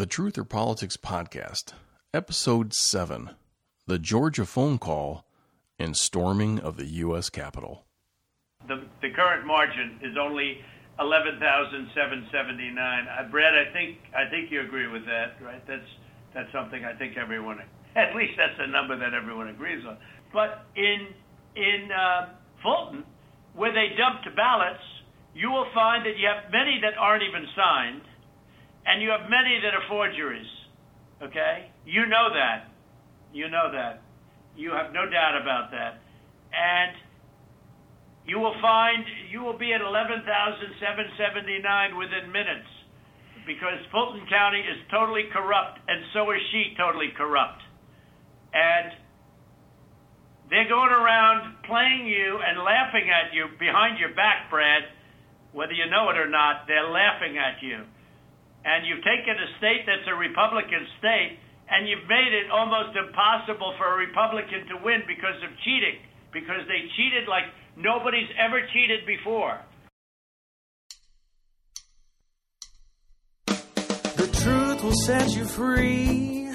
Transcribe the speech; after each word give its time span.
The 0.00 0.06
Truth 0.06 0.38
or 0.38 0.44
Politics 0.44 0.96
Podcast, 0.96 1.74
Episode 2.14 2.72
7 2.72 3.36
The 3.86 3.98
Georgia 3.98 4.46
Phone 4.46 4.78
Call 4.78 5.26
and 5.78 5.94
Storming 5.94 6.58
of 6.58 6.78
the 6.78 6.86
U.S. 7.04 7.28
Capitol. 7.28 7.84
The, 8.66 8.82
the 9.02 9.10
current 9.10 9.46
margin 9.46 10.00
is 10.02 10.16
only 10.18 10.64
11,779. 10.98 12.80
Uh, 12.80 13.28
Brad, 13.30 13.52
I 13.52 13.70
think 13.74 13.98
I 14.16 14.24
think 14.30 14.50
you 14.50 14.62
agree 14.62 14.88
with 14.88 15.04
that, 15.04 15.36
right? 15.44 15.60
That's 15.68 15.84
that's 16.32 16.50
something 16.50 16.82
I 16.82 16.94
think 16.94 17.18
everyone, 17.18 17.60
at 17.94 18.16
least 18.16 18.38
that's 18.38 18.58
a 18.58 18.68
number 18.68 18.96
that 18.98 19.12
everyone 19.12 19.48
agrees 19.48 19.84
on. 19.86 19.98
But 20.32 20.64
in 20.76 21.08
in 21.56 21.92
uh, 21.92 22.30
Fulton, 22.62 23.04
where 23.52 23.74
they 23.74 23.94
dumped 23.98 24.34
ballots, 24.34 24.80
you 25.34 25.50
will 25.50 25.66
find 25.74 26.06
that 26.06 26.16
you 26.16 26.26
have 26.26 26.50
many 26.50 26.80
that 26.80 26.96
aren't 26.96 27.22
even 27.22 27.46
signed, 27.54 28.00
and 28.86 29.02
you 29.02 29.10
have 29.10 29.28
many 29.28 29.60
that 29.62 29.74
are 29.74 29.86
forgeries. 29.88 30.46
Okay, 31.22 31.70
you 31.84 32.06
know 32.06 32.30
that. 32.32 32.68
You 33.32 33.48
know 33.48 33.70
that. 33.72 34.02
You 34.56 34.72
have 34.72 34.92
no 34.92 35.08
doubt 35.08 35.40
about 35.40 35.70
that, 35.70 36.00
and 36.52 36.96
you 38.26 38.38
will 38.38 38.54
find 38.60 39.04
you 39.30 39.40
will 39.42 39.58
be 39.58 39.72
at 39.72 39.80
11,779 39.80 41.96
within 41.96 42.32
minutes 42.32 42.68
because 43.46 43.78
Fulton 43.90 44.26
County 44.28 44.60
is 44.60 44.76
totally 44.90 45.24
corrupt 45.32 45.80
and 45.88 46.04
so 46.12 46.30
is 46.30 46.42
she 46.52 46.74
totally 46.76 47.08
corrupt. 47.16 47.62
And 48.52 48.92
they're 50.50 50.68
going 50.68 50.90
around 50.90 51.54
playing 51.66 52.06
you 52.06 52.38
and 52.42 52.58
laughing 52.62 53.10
at 53.10 53.32
you 53.34 53.46
behind 53.58 53.98
your 53.98 54.14
back, 54.14 54.50
Brad. 54.50 54.82
Whether 55.52 55.72
you 55.72 55.86
know 55.90 56.10
it 56.10 56.18
or 56.18 56.28
not, 56.28 56.66
they're 56.66 56.90
laughing 56.90 57.38
at 57.38 57.62
you. 57.62 57.84
And 58.64 58.84
you've 58.84 59.04
taken 59.04 59.34
a 59.36 59.48
state 59.58 59.88
that's 59.88 60.06
a 60.08 60.16
Republican 60.16 60.84
state 60.98 61.40
and 61.70 61.88
you've 61.88 62.06
made 62.08 62.34
it 62.34 62.50
almost 62.50 62.96
impossible 62.96 63.74
for 63.78 63.94
a 63.94 63.96
Republican 63.96 64.66
to 64.66 64.84
win 64.84 65.02
because 65.06 65.38
of 65.46 65.50
cheating, 65.64 66.02
because 66.32 66.66
they 66.66 66.82
cheated 66.96 67.28
like 67.28 67.44
nobody's 67.76 68.28
ever 68.36 68.60
cheated 68.72 69.06
before. 69.06 69.60
The 73.46 74.28
truth 74.42 74.82
will 74.82 75.00
set 75.06 75.30
you 75.30 75.44
free. 75.44 76.50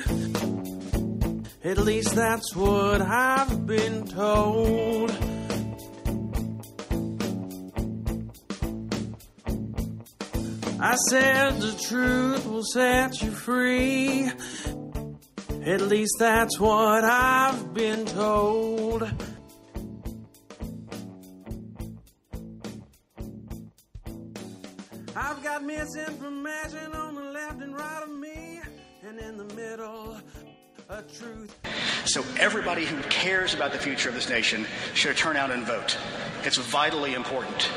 At 1.63 1.77
least 1.79 2.13
that's 2.13 2.55
what 2.55 3.01
I've 3.01 3.65
been 3.65 4.05
told. 4.05 5.09
I 10.87 10.93
said 11.09 11.59
the 11.61 11.75
truth 11.89 12.45
will 12.45 12.63
set 12.63 13.19
you 13.19 13.31
free. 13.31 14.29
At 15.65 15.81
least 15.81 16.13
that's 16.19 16.59
what 16.59 17.03
I've 17.03 17.73
been 17.73 18.05
told. 18.05 19.01
I've 25.15 25.43
got 25.43 25.63
misinformation 25.63 26.93
on 26.93 27.15
the 27.15 27.31
left 27.33 27.63
and 27.63 27.75
right 27.75 28.03
of 28.03 28.11
me, 28.11 28.61
and 29.07 29.19
in 29.19 29.37
the 29.37 29.55
middle. 29.55 30.19
So 32.05 32.23
everybody 32.39 32.85
who 32.85 33.01
cares 33.03 33.55
about 33.55 33.71
the 33.71 33.79
future 33.79 34.09
of 34.09 34.15
this 34.15 34.29
nation 34.29 34.67
should 34.93 35.17
turn 35.17 35.35
out 35.35 35.49
and 35.49 35.65
vote. 35.65 35.97
It's 36.43 36.57
vitally 36.57 37.15
important. 37.15 37.69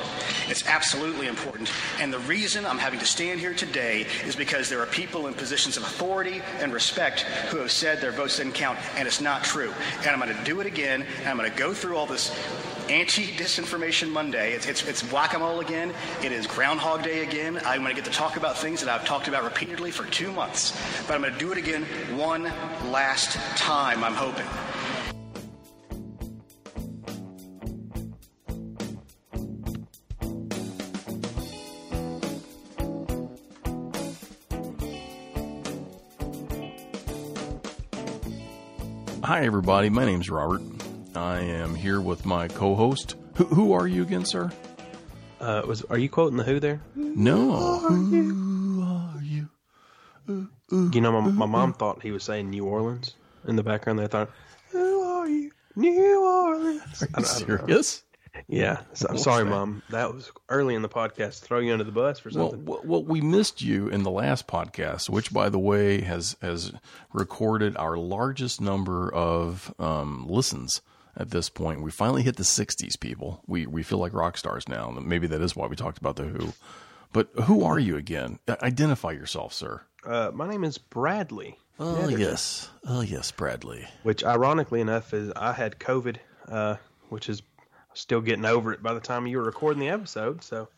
It's 0.49 0.67
absolutely 0.67 1.27
important. 1.27 1.73
And 2.01 2.13
the 2.13 2.19
reason 2.21 2.67
I'm 2.67 2.79
having 2.79 2.99
to 2.99 3.07
stand 3.07 3.41
here 3.41 3.55
today 3.55 4.07
is 4.27 4.37
because 4.37 4.69
there 4.69 4.81
are 4.81 4.87
people 4.87 5.27
in 5.27 5.33
positions 5.33 5.79
of 5.79 5.85
authority 5.85 6.43
and 6.61 6.71
respect 6.73 7.21
who 7.51 7.59
have 7.59 7.73
said 7.73 8.01
their 8.03 8.13
votes 8.13 8.37
didn't 8.37 8.53
count, 8.53 8.79
and 8.97 9.09
it's 9.09 9.23
not 9.23 9.43
true. 9.43 9.73
And 10.01 10.09
I'm 10.09 10.21
going 10.21 10.37
to 10.37 10.45
do 10.45 10.61
it 10.61 10.67
again, 10.67 11.07
and 11.21 11.29
I'm 11.29 11.39
going 11.39 11.51
to 11.51 11.57
go 11.57 11.73
through 11.73 11.97
all 11.97 12.07
this 12.07 12.31
anti-disinformation 12.91 14.11
Monday. 14.11 14.53
It's, 14.53 14.67
it's, 14.67 14.87
it's 14.87 15.13
whack-a-mole 15.13 15.61
again. 15.61 15.93
It 16.23 16.33
is 16.33 16.47
Groundhog 16.47 17.03
Day 17.03 17.23
again. 17.23 17.61
I'm 17.65 17.83
going 17.83 17.95
to 17.95 18.01
get 18.01 18.11
to 18.11 18.17
talk 18.17 18.37
about 18.37 18.57
things 18.57 18.81
that 18.81 18.89
I've 18.89 19.07
talked 19.07 19.29
about 19.29 19.45
repeatedly 19.45 19.91
for 19.91 20.05
two 20.11 20.33
months. 20.33 20.73
But 21.07 21.15
I'm 21.15 21.21
going 21.21 21.33
to 21.33 21.39
do 21.39 21.53
it 21.53 21.59
again 21.59 21.85
one 22.17 22.45
last 22.91 23.35
time, 23.57 24.03
I'm 24.03 24.15
hoping. 24.15 24.47
Hi, 39.25 39.45
everybody. 39.45 39.91
My 39.91 40.07
name's 40.07 40.31
Robert. 40.31 40.63
I 41.19 41.41
am 41.41 41.75
here 41.75 42.01
with 42.01 42.25
my 42.25 42.47
co 42.49 42.75
host. 42.75 43.17
Who, 43.35 43.45
who 43.45 43.73
are 43.73 43.87
you 43.89 44.03
again, 44.03 44.25
sir? 44.25 44.51
Uh, 45.41 45.63
was 45.67 45.83
are 45.85 45.99
you 45.99 46.09
quoting 46.09 46.37
the 46.37 46.45
Who 46.45 46.61
there? 46.61 46.81
No. 46.95 47.79
Who 47.81 48.83
are 48.83 49.23
you? 49.23 49.49
You 50.71 51.01
know, 51.01 51.21
my, 51.21 51.31
my 51.31 51.47
mom 51.47 51.73
thought 51.73 52.03
he 52.03 52.11
was 52.13 52.23
saying 52.23 52.51
New 52.51 52.65
Orleans 52.65 53.15
in 53.47 53.57
the 53.57 53.63
background. 53.63 53.99
There, 53.99 54.05
I 54.07 54.09
thought, 54.09 54.31
"Who 54.71 55.01
are 55.03 55.29
you, 55.29 55.51
New 55.75 56.23
Orleans?" 56.25 57.03
Are 57.03 57.09
I 57.15 57.21
you 57.21 57.25
don't- 57.25 57.35
I 57.35 57.39
don't 57.39 57.49
know. 57.49 57.57
serious? 57.67 58.03
Yeah, 58.47 58.83
so, 58.93 59.09
I'm 59.11 59.19
sorry, 59.19 59.45
mom. 59.45 59.83
That 59.91 60.15
was 60.15 60.31
early 60.49 60.75
in 60.77 60.83
the 60.83 60.89
podcast. 60.89 61.41
Throw 61.41 61.59
you 61.59 61.73
under 61.73 61.83
the 61.83 61.91
bus 61.91 62.21
for 62.21 62.31
something. 62.31 62.65
well, 62.65 62.81
well, 62.85 63.03
we 63.03 63.21
missed 63.21 63.63
you 63.63 63.89
in 63.89 64.05
the 64.05 64.11
last 64.13 64.47
podcast, 64.47 65.11
which, 65.11 65.33
by 65.33 65.49
the 65.49 65.59
way, 65.59 66.03
has 66.03 66.37
has 66.43 66.73
recorded 67.13 67.77
our 67.77 67.97
largest 67.97 68.61
number 68.61 69.13
of 69.13 69.75
um, 69.81 70.27
listens 70.29 70.83
at 71.19 71.31
this 71.31 71.51
point. 71.51 71.83
We 71.83 71.91
finally 71.91 72.23
hit 72.23 72.37
the 72.37 72.45
60s, 72.45 72.99
people. 72.99 73.43
We 73.47 73.67
we 73.67 73.83
feel 73.83 73.99
like 73.99 74.15
rock 74.15 74.39
stars 74.39 74.69
now. 74.69 74.91
Maybe 74.91 75.27
that 75.27 75.43
is 75.43 75.55
why 75.55 75.67
we 75.67 75.77
talked 75.77 75.99
about 75.99 76.17
the 76.17 76.25
Who. 76.25 76.53
But 77.13 77.29
who 77.45 77.65
are 77.65 77.79
you 77.79 77.97
again? 77.97 78.39
Identify 78.49 79.13
yourself, 79.13 79.53
sir. 79.53 79.83
Uh, 80.05 80.31
my 80.33 80.49
name 80.49 80.65
is 80.65 80.79
Bradley. 80.79 81.59
Oh 81.81 81.95
Netherton, 81.95 82.21
yes, 82.21 82.71
oh 82.87 83.03
yes, 83.03 83.31
Bradley. 83.31 83.87
Which, 84.03 84.25
ironically 84.25 84.81
enough, 84.81 85.15
is 85.15 85.33
I 85.37 85.53
had 85.53 85.79
COVID, 85.79 86.17
uh, 86.49 86.77
which 87.09 87.29
is 87.29 87.43
still 87.95 88.21
getting 88.21 88.45
over 88.45 88.73
it 88.73 88.83
by 88.83 88.95
the 88.95 89.01
time 89.01 89.27
you 89.27 89.39
were 89.39 89.45
recording 89.45 89.81
the 89.81 89.89
episode. 89.89 90.43
So 90.43 90.69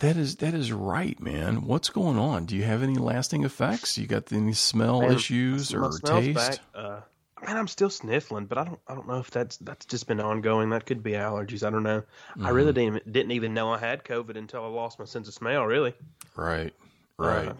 That 0.00 0.16
is 0.16 0.36
that 0.36 0.54
is 0.54 0.72
right, 0.72 1.20
man. 1.20 1.66
What's 1.66 1.90
going 1.90 2.18
on? 2.18 2.46
Do 2.46 2.56
you 2.56 2.64
have 2.64 2.82
any 2.82 2.96
lasting 2.96 3.44
effects? 3.44 3.98
You 3.98 4.06
got 4.06 4.32
any 4.32 4.54
smell 4.54 5.02
Man, 5.02 5.12
issues 5.12 5.72
or 5.74 5.90
taste? 5.98 6.34
back. 6.34 6.58
Uh, 6.74 7.00
man, 7.46 7.56
I'm 7.56 7.68
still 7.68 7.90
sniffling, 7.90 8.46
but 8.46 8.58
I 8.58 8.64
don't. 8.64 8.80
I 8.88 8.94
don't 8.94 9.08
know 9.08 9.18
if 9.18 9.30
that's 9.30 9.56
that's 9.58 9.86
just 9.86 10.06
been 10.06 10.20
ongoing. 10.20 10.70
That 10.70 10.86
could 10.86 11.02
be 11.02 11.12
allergies. 11.12 11.66
I 11.66 11.70
don't 11.70 11.82
know. 11.82 12.02
I 12.36 12.38
Mm-hmm. 12.38 12.52
really 12.54 12.72
didn't 12.72 12.96
even, 12.96 13.12
didn't 13.12 13.32
even 13.32 13.54
know 13.54 13.72
I 13.72 13.78
had 13.78 14.04
COVID 14.04 14.36
until 14.36 14.64
I 14.64 14.68
lost 14.68 14.98
my 14.98 15.04
sense 15.04 15.28
of 15.28 15.34
smell. 15.34 15.64
Really, 15.64 15.94
Right, 16.36 16.72
right. 17.18 17.48
Uh, 17.48 17.54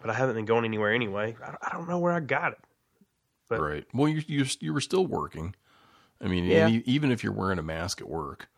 but 0.00 0.10
I 0.10 0.14
haven't 0.14 0.34
been 0.36 0.44
going 0.44 0.64
anywhere 0.64 0.92
anyway. 0.92 1.36
I, 1.42 1.54
I 1.62 1.72
don't 1.72 1.88
know 1.88 1.98
where 1.98 2.12
I 2.12 2.20
got 2.20 2.52
it. 2.52 2.58
but- 3.48 3.60
Right. 3.60 3.84
Well, 3.94 4.08
you 4.08 4.22
you 4.26 4.44
you 4.60 4.72
were 4.74 4.80
still 4.80 5.06
working. 5.06 5.54
I 6.20 6.28
mean, 6.28 6.44
Yeah. 6.44 6.68
even 6.68 7.10
if 7.10 7.22
you're 7.24 7.32
wearing 7.32 7.58
a 7.58 7.62
mask 7.62 8.00
at 8.00 8.08
work, 8.08 8.48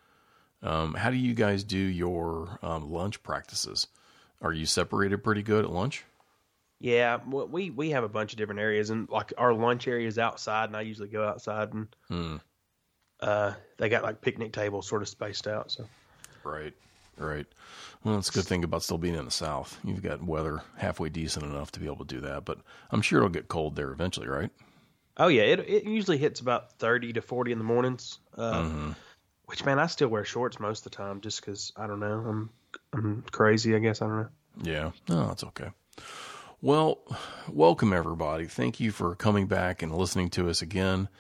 um, 0.62 0.94
how 0.94 1.11
do 1.11 1.17
you 1.17 1.34
guys 1.34 1.65
do 1.65 1.78
your 1.78 2.59
um, 2.62 2.91
lunch 2.93 3.23
practices? 3.23 3.88
Are 4.43 4.53
you 4.53 4.67
separated 4.67 5.25
pretty 5.25 5.43
good 5.43 5.65
at 5.65 5.71
lunch? 5.71 6.05
Yeah, 6.86 7.19
we 7.26 7.70
we 7.70 7.91
have 7.91 8.04
a 8.04 8.08
bunch 8.08 8.32
of 8.32 8.38
different 8.38 8.60
areas, 8.60 8.91
and 8.91 9.08
like 9.10 9.32
our 9.36 9.52
lunch 9.52 9.88
area 9.88 10.06
is 10.06 10.20
outside, 10.20 10.69
and 10.69 10.76
I 10.76 10.82
usually 10.82 11.08
go 11.08 11.26
outside, 11.26 11.74
and 11.74 11.88
Hmm. 12.06 12.36
uh, 13.19 13.54
they 13.76 13.88
got 13.88 14.04
like 14.04 14.20
picnic 14.20 14.52
tables 14.52 14.86
sort 14.86 15.02
of 15.02 15.08
spaced 15.08 15.48
out. 15.48 15.72
So 15.72 15.86
Right. 16.44 16.75
Right. 17.19 17.46
Well, 18.04 18.14
that's 18.14 18.28
a 18.28 18.32
good 18.32 18.44
thing 18.44 18.62
about 18.62 18.84
still 18.84 18.98
being 18.98 19.16
in 19.16 19.25
the 19.25 19.32
South. 19.32 19.80
You've 19.82 20.02
got 20.02 20.22
weather 20.22 20.62
halfway 20.76 21.08
decent 21.08 21.44
enough 21.44 21.72
to 21.72 21.81
be 21.81 21.87
able 21.87 22.05
to 22.05 22.14
do 22.14 22.20
that, 22.20 22.44
but 22.44 22.58
I'm 22.93 23.02
sure 23.02 23.19
it'll 23.19 23.31
get 23.31 23.49
cold 23.49 23.75
there 23.75 23.90
eventually, 23.90 24.28
right? 24.28 24.50
Oh 25.16 25.26
yeah, 25.26 25.43
it 25.43 25.58
it 25.69 25.84
usually 25.84 26.19
hits 26.19 26.38
about 26.38 26.78
thirty 26.78 27.12
to 27.14 27.20
forty 27.20 27.50
in 27.50 27.58
the 27.58 27.64
mornings. 27.64 28.20
Uh, 28.37 28.62
Mm-hmm. 28.62 28.90
Which 29.46 29.64
man, 29.64 29.78
I 29.81 29.87
still 29.87 30.08
wear 30.08 30.25
shorts 30.25 30.61
most 30.61 30.87
of 30.87 30.93
the 30.93 30.96
time, 30.96 31.20
just 31.20 31.40
because 31.40 31.72
I 31.76 31.88
don't 31.88 32.00
know, 32.00 32.25
I'm 32.28 32.50
I'm 32.93 33.25
crazy. 33.32 33.75
I 33.75 33.81
guess 33.81 34.02
I 34.02 34.06
don't 34.06 34.16
know. 34.22 34.28
Yeah, 34.62 34.90
no, 35.08 35.26
that's 35.28 35.43
okay. 35.44 35.70
Well, 36.62 37.00
welcome 37.53 37.93
everybody. 37.93 38.47
Thank 38.47 38.81
you 38.81 38.91
for 38.91 39.14
coming 39.14 39.47
back 39.47 39.82
and 39.82 39.94
listening 39.94 40.31
to 40.31 40.49
us 40.49 40.62
again. 40.62 41.11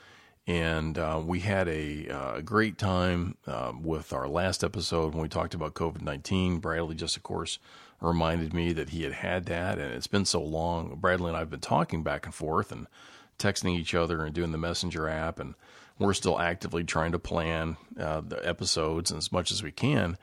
And 0.46 0.96
uh, 0.96 1.20
we 1.22 1.40
had 1.40 1.68
a 1.68 2.08
uh, 2.08 2.40
great 2.40 2.78
time 2.78 3.36
um, 3.46 3.82
with 3.82 4.14
our 4.14 4.28
last 4.28 4.64
episode 4.64 5.12
when 5.12 5.20
we 5.20 5.28
talked 5.28 5.52
about 5.52 5.74
COVID 5.74 6.00
19. 6.00 6.60
Bradley 6.60 6.94
just, 6.94 7.18
of 7.18 7.22
course, 7.22 7.58
reminded 8.00 8.54
me 8.54 8.72
that 8.72 8.88
he 8.88 9.02
had 9.02 9.12
had 9.12 9.44
that, 9.46 9.78
and 9.78 9.92
it's 9.92 10.06
been 10.06 10.24
so 10.24 10.42
long. 10.42 10.96
Bradley 10.96 11.28
and 11.28 11.36
I 11.36 11.40
have 11.40 11.50
been 11.50 11.60
talking 11.60 12.02
back 12.02 12.24
and 12.24 12.34
forth 12.34 12.72
and 12.72 12.86
texting 13.38 13.78
each 13.78 13.94
other 13.94 14.24
and 14.24 14.34
doing 14.34 14.52
the 14.52 14.58
messenger 14.58 15.06
app, 15.06 15.38
and 15.38 15.54
we're 15.98 16.14
still 16.14 16.40
actively 16.40 16.82
trying 16.82 17.12
to 17.12 17.18
plan 17.18 17.76
uh, 18.00 18.22
the 18.26 18.40
episodes 18.48 19.12
as 19.12 19.30
much 19.30 19.50
as 19.50 19.62
we 19.62 19.70
can. 19.70 20.16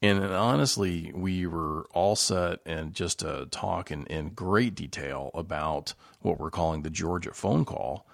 And, 0.00 0.24
honestly, 0.24 1.10
we 1.14 1.46
were 1.46 1.86
all 1.92 2.14
set 2.14 2.60
and 2.64 2.94
just 2.94 3.18
to 3.20 3.48
talk 3.50 3.90
in, 3.90 4.06
in 4.06 4.30
great 4.30 4.74
detail 4.74 5.30
about 5.34 5.94
what 6.20 6.38
we're 6.38 6.50
calling 6.50 6.82
the 6.82 6.90
Georgia 6.90 7.32
phone 7.34 7.64
call. 7.64 8.06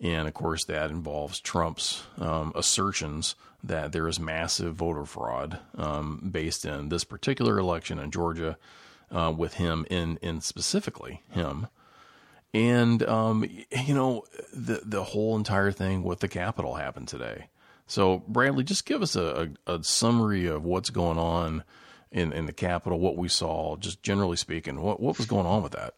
And 0.00 0.28
of 0.28 0.34
course, 0.34 0.64
that 0.64 0.90
involves 0.90 1.40
Trump's 1.40 2.04
um, 2.18 2.52
assertions 2.54 3.34
that 3.64 3.92
there 3.92 4.08
is 4.08 4.20
massive 4.20 4.74
voter 4.74 5.04
fraud 5.04 5.58
um, 5.76 6.28
based 6.30 6.64
in 6.64 6.88
this 6.88 7.04
particular 7.04 7.58
election 7.58 7.98
in 7.98 8.10
Georgia, 8.10 8.58
uh, 9.10 9.32
with 9.36 9.54
him 9.54 9.86
in 9.90 10.18
in 10.22 10.40
specifically 10.40 11.22
him, 11.30 11.68
and 12.52 13.02
um, 13.04 13.48
you 13.70 13.94
know 13.94 14.24
the 14.52 14.82
the 14.84 15.04
whole 15.04 15.36
entire 15.36 15.72
thing 15.72 16.02
with 16.02 16.20
the 16.20 16.28
Capitol 16.28 16.74
happened 16.74 17.08
today. 17.08 17.46
So 17.86 18.18
Bradley, 18.26 18.64
just 18.64 18.84
give 18.84 19.02
us 19.02 19.16
a, 19.16 19.50
a, 19.66 19.74
a 19.74 19.84
summary 19.84 20.46
of 20.46 20.64
what's 20.64 20.90
going 20.90 21.18
on 21.18 21.62
in 22.10 22.32
in 22.32 22.46
the 22.46 22.52
Capitol, 22.52 22.98
what 22.98 23.16
we 23.16 23.28
saw, 23.28 23.76
just 23.76 24.02
generally 24.02 24.36
speaking, 24.36 24.80
what 24.80 25.00
what 25.00 25.18
was 25.18 25.26
going 25.26 25.46
on 25.46 25.62
with 25.62 25.72
that. 25.72 25.94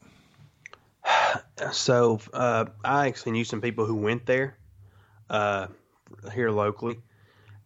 So 1.73 2.21
uh, 2.33 2.67
I 2.85 3.09
actually 3.09 3.33
knew 3.33 3.45
some 3.45 3.61
people 3.61 3.85
who 3.85 3.97
went 3.97 4.27
there 4.27 4.57
uh, 5.29 5.67
here 6.33 6.53
locally, 6.53 6.99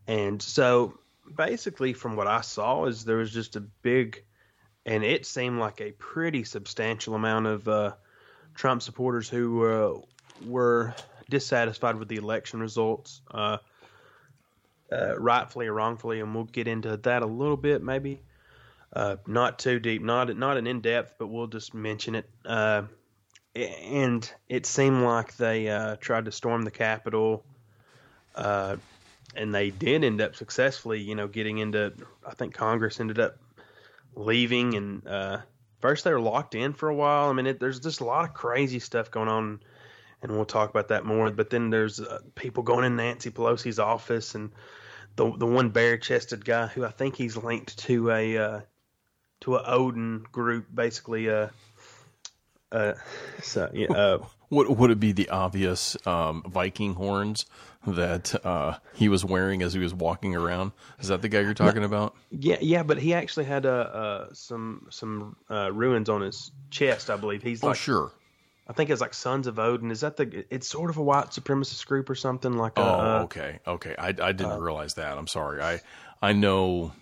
and 0.06 0.40
so 0.40 0.98
basically, 1.36 1.92
from 1.92 2.16
what 2.16 2.26
I 2.26 2.40
saw, 2.40 2.86
is 2.86 3.04
there 3.04 3.18
was 3.18 3.30
just 3.30 3.54
a 3.56 3.60
big, 3.60 4.25
and 4.86 5.04
it 5.04 5.26
seemed 5.26 5.58
like 5.58 5.80
a 5.80 5.92
pretty 5.92 6.44
substantial 6.44 7.14
amount 7.14 7.46
of 7.46 7.68
uh, 7.68 7.92
Trump 8.54 8.80
supporters 8.80 9.28
who 9.28 9.64
uh, 9.64 10.00
were 10.46 10.94
dissatisfied 11.28 11.96
with 11.96 12.08
the 12.08 12.16
election 12.16 12.60
results, 12.60 13.20
uh, 14.92 15.12
uh, 15.12 15.14
rightfully 15.18 15.66
or 15.66 15.72
wrongfully, 15.72 16.20
and 16.20 16.34
we'll 16.34 16.44
get 16.44 16.68
into 16.68 16.96
that 16.98 17.22
a 17.22 17.26
little 17.26 17.56
bit, 17.56 17.82
maybe. 17.82 18.20
not 19.26 19.58
too 19.58 19.80
deep, 19.80 20.02
not 20.02 20.36
not 20.36 20.56
an 20.56 20.66
in 20.66 20.80
depth, 20.80 21.14
but 21.18 21.28
we'll 21.28 21.46
just 21.46 21.74
mention 21.74 22.14
it 22.14 22.28
and 23.54 24.32
it 24.48 24.66
seemed 24.66 25.02
like 25.02 25.36
they 25.36 25.68
uh, 25.68 25.96
tried 25.96 26.24
to 26.24 26.32
storm 26.32 26.62
the 26.62 26.70
Capitol, 26.70 27.44
uh, 28.34 28.76
and 29.36 29.54
they 29.54 29.70
did 29.70 30.04
end 30.04 30.20
up 30.20 30.36
successfully. 30.36 31.00
You 31.00 31.14
know, 31.14 31.28
getting 31.28 31.58
into. 31.58 31.92
I 32.26 32.34
think 32.34 32.54
Congress 32.54 33.00
ended 33.00 33.18
up 33.18 33.36
leaving, 34.14 34.74
and 34.74 35.06
uh, 35.06 35.38
first 35.80 36.04
they 36.04 36.12
were 36.12 36.20
locked 36.20 36.54
in 36.54 36.72
for 36.72 36.88
a 36.88 36.94
while. 36.94 37.28
I 37.28 37.32
mean, 37.32 37.46
it, 37.46 37.60
there's 37.60 37.80
just 37.80 38.00
a 38.00 38.04
lot 38.04 38.24
of 38.24 38.34
crazy 38.34 38.78
stuff 38.78 39.10
going 39.10 39.28
on, 39.28 39.60
and 40.22 40.32
we'll 40.32 40.44
talk 40.46 40.70
about 40.70 40.88
that 40.88 41.04
more. 41.04 41.30
But 41.30 41.50
then 41.50 41.68
there's 41.68 42.00
uh, 42.00 42.20
people 42.34 42.62
going 42.62 42.84
in 42.84 42.96
Nancy 42.96 43.30
Pelosi's 43.30 43.78
office, 43.78 44.34
and 44.34 44.50
the 45.17 45.32
the 45.37 45.47
one 45.47 45.70
bare 45.70 45.99
chested 45.99 46.44
guy 46.44 46.67
who 46.67 46.85
I 46.85 46.91
think 46.91 47.17
he's 47.17 47.37
linked 47.37 47.79
to 47.81 48.11
a 48.11 48.38
uh, 48.38 48.61
to 49.43 49.56
a 49.56 49.62
Odin 49.64 50.25
group, 50.32 50.67
basically. 50.75 51.29
Uh, 51.31 51.49
uh, 52.70 52.94
so 53.43 53.70
yeah, 53.75 53.93
uh, 53.93 54.19
would 54.50 54.69
would 54.69 54.91
it 54.91 55.00
be 55.00 55.12
the 55.12 55.29
obvious 55.29 55.97
um, 56.06 56.43
Viking 56.47 56.94
horns 56.94 57.47
that 57.87 58.35
uh, 58.47 58.79
he 58.94 59.09
was 59.09 59.25
wearing 59.25 59.62
as 59.62 59.75
he 59.75 59.81
was 59.81 59.93
walking 59.93 60.35
around? 60.35 60.73
Is 61.00 61.09
that 61.09 61.23
the 61.23 61.29
guy 61.29 61.41
you're 61.41 61.55
talking 61.55 61.85
about? 61.85 62.14
Yeah, 62.31 62.59
yeah, 62.61 62.82
but 62.82 62.99
he 62.99 63.14
actually 63.14 63.44
had 63.44 63.67
uh, 63.67 63.69
uh 63.69 64.29
some 64.32 64.87
some 64.91 65.37
uh, 65.50 65.73
runes 65.73 66.09
on 66.09 66.23
his 66.23 66.50
chest, 66.70 67.11
I 67.11 67.17
believe. 67.17 67.43
He's 67.43 67.62
oh, 67.62 67.69
like, 67.69 67.76
sure. 67.76 68.12
I 68.72 68.74
think 68.74 68.88
it's 68.88 69.02
like 69.02 69.12
Sons 69.12 69.46
of 69.46 69.58
Odin. 69.58 69.90
Is 69.90 70.00
that 70.00 70.16
the? 70.16 70.44
It's 70.48 70.66
sort 70.66 70.88
of 70.88 70.96
a 70.96 71.02
white 71.02 71.26
supremacist 71.26 71.86
group 71.86 72.08
or 72.08 72.14
something 72.14 72.54
like. 72.56 72.72
Oh, 72.78 72.82
uh, 72.82 73.20
okay, 73.24 73.58
okay. 73.66 73.94
I, 73.98 74.08
I 74.08 74.32
didn't 74.32 74.60
realize 74.60 74.94
that. 74.94 75.19
I'm 75.19 75.26
sorry. 75.26 75.60
I 75.60 75.80
I 76.22 76.32
know, 76.32 76.92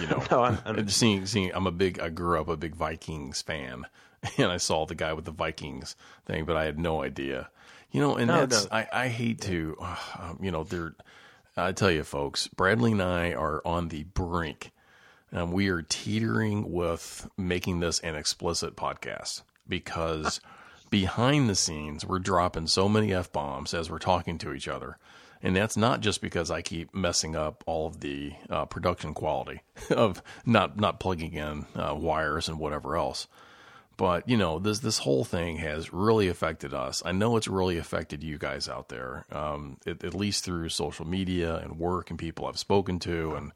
you 0.00 0.06
know. 0.10 0.22
No, 0.30 0.40
I- 0.42 0.58
I- 0.66 0.84
seeing 0.86 1.26
seeing. 1.26 1.52
I'm 1.54 1.68
a 1.68 1.70
big. 1.72 2.00
I 2.00 2.08
grew 2.08 2.40
up 2.40 2.48
a 2.48 2.56
big 2.56 2.74
Vikings 2.74 3.42
fan, 3.42 3.86
and 4.38 4.50
I 4.50 4.56
saw 4.56 4.86
the 4.86 4.96
guy 4.96 5.12
with 5.12 5.24
the 5.24 5.30
Vikings 5.30 5.94
thing, 6.26 6.44
but 6.46 6.56
I 6.56 6.64
had 6.64 6.78
no 6.78 7.02
idea. 7.02 7.48
You 7.92 8.00
know, 8.00 8.16
and 8.16 8.26
No, 8.26 8.46
that's 8.46 8.64
no. 8.64 8.76
I 8.76 8.88
I 8.92 9.08
hate 9.08 9.40
to, 9.42 9.76
uh, 9.80 10.34
you 10.40 10.50
know, 10.50 10.64
they're. 10.64 10.94
I 11.56 11.72
tell 11.72 11.90
you, 11.92 12.02
folks, 12.04 12.48
Bradley 12.48 12.92
and 12.92 13.02
I 13.02 13.34
are 13.34 13.62
on 13.64 13.88
the 13.88 14.02
brink. 14.04 14.72
Um, 15.32 15.52
we 15.52 15.68
are 15.68 15.82
teetering 15.82 16.72
with 16.72 17.28
making 17.36 17.78
this 17.80 18.00
an 18.00 18.16
explicit 18.16 18.74
podcast 18.74 19.42
because 19.68 20.40
behind 20.90 21.48
the 21.48 21.54
scenes, 21.54 22.04
we're 22.04 22.18
dropping 22.18 22.66
so 22.66 22.88
many 22.88 23.14
F 23.14 23.32
bombs 23.32 23.72
as 23.72 23.90
we're 23.90 23.98
talking 23.98 24.38
to 24.38 24.52
each 24.52 24.68
other. 24.68 24.98
And 25.42 25.56
that's 25.56 25.76
not 25.76 26.00
just 26.00 26.20
because 26.20 26.50
I 26.50 26.60
keep 26.60 26.94
messing 26.94 27.34
up 27.34 27.64
all 27.66 27.86
of 27.86 28.00
the 28.00 28.34
uh, 28.50 28.66
production 28.66 29.14
quality 29.14 29.62
of 29.90 30.22
not, 30.44 30.78
not 30.78 31.00
plugging 31.00 31.32
in 31.32 31.64
uh, 31.74 31.94
wires 31.94 32.48
and 32.48 32.58
whatever 32.58 32.96
else. 32.96 33.26
But 33.96 34.26
you 34.26 34.38
know, 34.38 34.58
this 34.58 34.78
this 34.78 34.96
whole 34.96 35.24
thing 35.24 35.58
has 35.58 35.92
really 35.92 36.28
affected 36.28 36.72
us. 36.72 37.02
I 37.04 37.12
know 37.12 37.36
it's 37.36 37.46
really 37.46 37.76
affected 37.76 38.24
you 38.24 38.38
guys 38.38 38.66
out 38.66 38.88
there, 38.88 39.26
um, 39.30 39.76
at, 39.86 40.02
at 40.02 40.14
least 40.14 40.42
through 40.42 40.70
social 40.70 41.06
media 41.06 41.56
and 41.56 41.78
work 41.78 42.08
and 42.08 42.18
people 42.18 42.46
I've 42.46 42.58
spoken 42.58 42.98
to, 43.00 43.34
and 43.34 43.52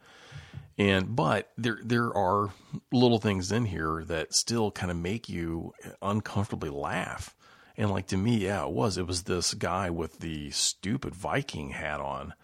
and 0.79 1.15
but 1.15 1.53
there 1.57 1.79
there 1.85 2.15
are 2.17 2.51
little 2.93 3.19
things 3.19 3.53
in 3.53 3.67
here 3.67 4.05
that 4.07 4.35
still 4.35 4.71
kind 4.71 4.91
of 4.91 4.97
make 4.97 5.29
you 5.29 5.73
uncomfortably 6.03 6.71
laugh. 6.71 7.35
And 7.77 7.91
like 7.91 8.07
to 8.09 8.17
me, 8.17 8.37
yeah, 8.37 8.65
it 8.65 8.71
was. 8.71 8.99
It 8.99 9.07
was 9.07 9.25
this 9.25 9.55
guy 9.55 9.91
with 9.91 10.21
the 10.21 10.51
stupid 10.51 11.15
Viking 11.15 11.71
hat 11.71 12.01
on 12.01 12.35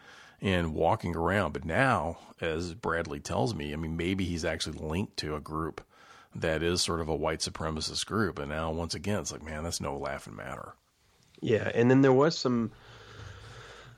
and 0.41 0.75
walking 0.75 1.15
around. 1.15 1.53
But 1.53 1.65
now, 1.65 2.19
as 2.41 2.75
Bradley 2.75 3.21
tells 3.21 3.55
me, 3.55 3.73
I 3.73 3.77
mean, 3.77 3.97
maybe 3.97 4.25
he's 4.25 4.44
actually 4.44 4.79
linked 4.79 5.17
to 5.19 5.37
a 5.37 5.41
group 5.41 5.83
that 6.35 6.62
is 6.62 6.83
sort 6.83 7.00
of 7.00 7.09
a 7.09 7.15
white 7.15 7.41
supremacist 7.41 8.06
group. 8.06 8.38
And 8.38 8.49
now, 8.49 8.73
once 8.73 8.94
again, 8.94 9.21
it's 9.21 9.33
like, 9.33 9.44
man, 9.44 9.62
that's 9.62 9.81
no 9.81 9.97
laughing 9.97 10.35
matter. 10.37 10.75
Yeah, 11.41 11.71
and 11.75 11.91
then 11.91 12.03
there 12.03 12.12
was 12.12 12.37
some. 12.37 12.73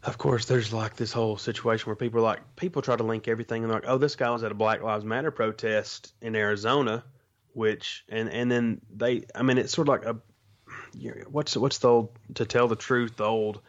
Of 0.05 0.19
course, 0.19 0.47
there's 0.47 0.73
like 0.73 0.97
this 0.97 1.13
whole 1.13 1.37
situation 1.37 1.87
where 1.87 1.97
people 1.97 2.21
are 2.21 2.25
like 2.25 2.57
people 2.57 2.83
try 2.83 2.97
to 2.97 3.05
link 3.05 3.29
everything 3.29 3.63
and 3.63 3.71
they're 3.71 3.81
like, 3.81 3.89
oh, 3.89 3.99
this 3.99 4.17
guy 4.17 4.31
was 4.31 4.43
at 4.43 4.51
a 4.51 4.55
Black 4.55 4.83
Lives 4.83 5.05
Matter 5.05 5.31
protest 5.31 6.13
in 6.21 6.35
Arizona, 6.35 7.05
which 7.53 8.05
and 8.09 8.29
and 8.29 8.51
then 8.51 8.81
they, 8.93 9.25
I 9.35 9.43
mean, 9.43 9.59
it's 9.59 9.73
sort 9.73 9.89
of 9.89 9.93
like 9.93 10.05
a 10.05 10.17
what's 11.29 11.57
what's 11.57 11.79
the 11.79 11.89
old 11.89 12.19
to 12.35 12.45
tell 12.45 12.67
the 12.67 12.77
truth, 12.77 13.17
the 13.17 13.25
old 13.25 13.61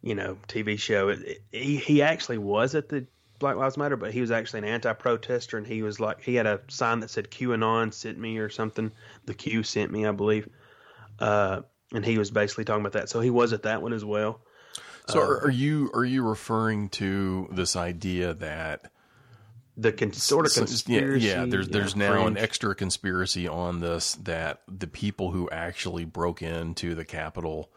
you 0.00 0.14
know 0.14 0.38
TV 0.48 0.78
show. 0.78 1.08
It, 1.08 1.20
it, 1.20 1.42
he 1.52 1.76
he 1.76 2.00
actually 2.00 2.38
was 2.38 2.74
at 2.74 2.88
the 2.88 3.06
Black 3.38 3.56
Lives 3.56 3.76
Matter, 3.76 3.96
but 3.96 4.12
he 4.12 4.22
was 4.22 4.30
actually 4.30 4.60
an 4.60 4.64
anti-protester, 4.64 5.58
and 5.58 5.66
he 5.66 5.82
was 5.82 6.00
like 6.00 6.22
he 6.22 6.34
had 6.34 6.46
a 6.46 6.60
sign 6.68 7.00
that 7.00 7.10
said 7.10 7.30
QAnon 7.30 7.92
sent 7.92 8.18
me 8.18 8.38
or 8.38 8.48
something. 8.48 8.90
The 9.26 9.34
Q 9.34 9.62
sent 9.62 9.92
me, 9.92 10.06
I 10.06 10.12
believe. 10.12 10.48
Uh, 11.18 11.60
and 11.92 12.04
he 12.04 12.16
was 12.16 12.30
basically 12.30 12.64
talking 12.64 12.80
about 12.80 12.92
that. 12.92 13.08
So 13.10 13.20
he 13.20 13.30
was 13.30 13.52
at 13.52 13.62
that 13.64 13.82
one 13.82 13.92
as 13.92 14.04
well. 14.04 14.40
So, 15.08 15.20
are, 15.20 15.44
are 15.44 15.50
you 15.50 15.90
are 15.94 16.04
you 16.04 16.22
referring 16.28 16.88
to 16.90 17.48
this 17.52 17.76
idea 17.76 18.34
that 18.34 18.90
The 19.76 19.92
con- 19.92 20.12
sort 20.12 20.46
of 20.46 20.52
conspiracy. 20.52 21.26
Yeah, 21.26 21.42
yeah. 21.42 21.46
There's 21.46 21.68
there's 21.68 21.96
now 21.96 22.26
an 22.26 22.36
extra 22.36 22.74
conspiracy 22.74 23.48
on 23.48 23.80
this 23.80 24.14
that 24.24 24.62
the 24.68 24.86
people 24.86 25.30
who 25.30 25.48
actually 25.50 26.04
broke 26.04 26.42
into 26.42 26.94
the 26.94 27.04
Capitol 27.04 27.70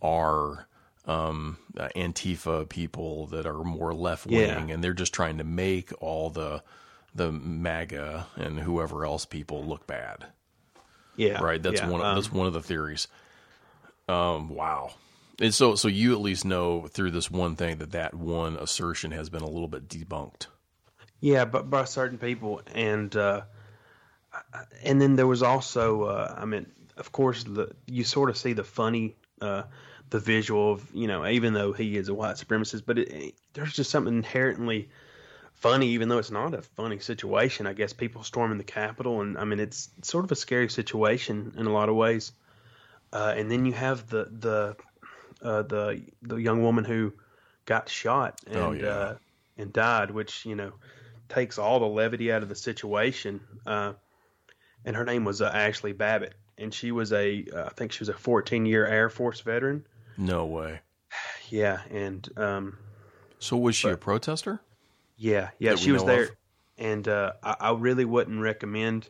are 0.00 0.66
um, 1.06 1.56
uh, 1.76 1.88
Antifa 1.96 2.68
people 2.68 3.26
that 3.28 3.46
are 3.46 3.64
more 3.64 3.94
left 3.94 4.26
wing, 4.26 4.38
Yeah. 4.40 4.74
and 4.74 4.84
they're 4.84 4.92
just 4.92 5.12
trying 5.14 5.38
to 5.38 5.44
make 5.44 5.90
all 6.02 6.30
the 6.30 6.62
the 7.14 7.32
MAGA 7.32 8.26
and 8.36 8.60
whoever 8.60 9.04
else 9.04 9.24
people 9.24 9.64
look 9.64 9.86
bad. 9.86 10.26
yeah, 11.16 11.40
Right. 11.42 11.60
That's 11.62 11.80
yeah, 11.80 11.88
one. 11.88 12.00
Of, 12.02 12.06
um, 12.06 12.14
that's 12.14 12.30
one 12.30 12.46
of 12.46 12.52
the 12.52 12.62
theories. 12.62 13.08
Um. 14.08 14.50
Wow. 14.50 14.92
And 15.40 15.54
so, 15.54 15.74
so 15.76 15.88
you 15.88 16.12
at 16.12 16.20
least 16.20 16.44
know 16.44 16.88
through 16.88 17.12
this 17.12 17.30
one 17.30 17.54
thing 17.54 17.78
that 17.78 17.92
that 17.92 18.14
one 18.14 18.56
assertion 18.56 19.12
has 19.12 19.30
been 19.30 19.42
a 19.42 19.48
little 19.48 19.68
bit 19.68 19.88
debunked. 19.88 20.46
Yeah, 21.20 21.44
but 21.44 21.70
by 21.70 21.84
certain 21.84 22.18
people, 22.18 22.60
and 22.74 23.14
uh, 23.16 23.42
and 24.84 25.00
then 25.00 25.16
there 25.16 25.26
was 25.26 25.42
also, 25.42 26.04
uh, 26.04 26.34
I 26.36 26.44
mean, 26.44 26.66
of 26.96 27.12
course, 27.12 27.44
the 27.44 27.70
you 27.86 28.04
sort 28.04 28.30
of 28.30 28.36
see 28.36 28.52
the 28.52 28.64
funny, 28.64 29.16
uh, 29.40 29.64
the 30.10 30.18
visual 30.18 30.72
of 30.72 30.88
you 30.94 31.06
know, 31.06 31.26
even 31.26 31.52
though 31.54 31.72
he 31.72 31.96
is 31.96 32.08
a 32.08 32.14
white 32.14 32.36
supremacist, 32.36 32.82
but 32.86 32.98
it, 32.98 33.08
it- 33.12 33.34
there's 33.54 33.72
just 33.72 33.90
something 33.90 34.14
inherently 34.14 34.88
funny, 35.54 35.88
even 35.88 36.08
though 36.08 36.18
it's 36.18 36.30
not 36.30 36.54
a 36.54 36.62
funny 36.62 37.00
situation. 37.00 37.66
I 37.66 37.72
guess 37.72 37.92
people 37.92 38.22
storming 38.22 38.58
the 38.58 38.64
Capitol, 38.64 39.20
and 39.20 39.36
I 39.36 39.44
mean, 39.44 39.58
it's 39.58 39.90
sort 40.02 40.24
of 40.24 40.30
a 40.30 40.36
scary 40.36 40.68
situation 40.68 41.54
in 41.56 41.66
a 41.66 41.72
lot 41.72 41.88
of 41.88 41.96
ways. 41.96 42.32
Uh, 43.12 43.34
and 43.36 43.50
then 43.50 43.64
you 43.64 43.72
have 43.72 44.08
the 44.08 44.28
the 44.30 44.76
uh, 45.42 45.62
the 45.62 46.02
the 46.22 46.36
young 46.36 46.62
woman 46.62 46.84
who 46.84 47.12
got 47.64 47.88
shot 47.88 48.40
and 48.46 48.56
Oh, 48.56 48.72
yeah. 48.72 48.86
uh, 48.86 49.16
and 49.56 49.72
died, 49.72 50.10
which 50.10 50.44
you 50.46 50.54
know 50.54 50.72
takes 51.28 51.58
all 51.58 51.80
the 51.80 51.86
levity 51.86 52.32
out 52.32 52.42
of 52.42 52.48
the 52.48 52.54
situation. 52.54 53.40
Uh, 53.66 53.92
and 54.84 54.94
her 54.96 55.04
name 55.04 55.24
was 55.24 55.42
uh, 55.42 55.50
Ashley 55.52 55.92
Babbitt, 55.92 56.34
and 56.56 56.72
she 56.72 56.92
was 56.92 57.12
a 57.12 57.44
uh, 57.54 57.64
I 57.66 57.70
think 57.70 57.92
she 57.92 58.00
was 58.00 58.08
a 58.08 58.14
14 58.14 58.64
year 58.66 58.86
Air 58.86 59.08
Force 59.10 59.40
veteran. 59.40 59.86
No 60.16 60.46
way. 60.46 60.80
Yeah, 61.50 61.80
and 61.90 62.28
um, 62.36 62.76
So 63.38 63.56
was 63.56 63.74
she 63.74 63.88
a 63.88 63.96
protester? 63.96 64.60
yeah, 65.16 65.48
yeah, 65.58 65.76
she 65.76 65.92
was 65.92 66.04
there. 66.04 66.24
of? 66.24 66.30
and 66.76 67.08
uh, 67.08 67.32
I, 67.42 67.56
I 67.60 67.72
really 67.72 68.04
wouldn't 68.04 68.40
recommend 68.42 69.08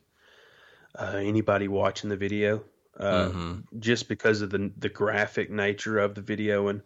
uh, 0.97 1.17
anybody 1.17 1.67
watching 1.67 2.09
the 2.11 2.17
video 2.17 2.63
uh, 2.99 3.29
Mm-hmm. 3.29 3.79
just 3.79 4.09
because 4.09 4.43
of 4.43 4.51
the 4.51 4.71
the 4.79 4.89
graphic 4.89 5.51
nature 5.51 5.99
of 5.99 6.15
the 6.15 6.21
video 6.21 6.69
and 6.69 6.83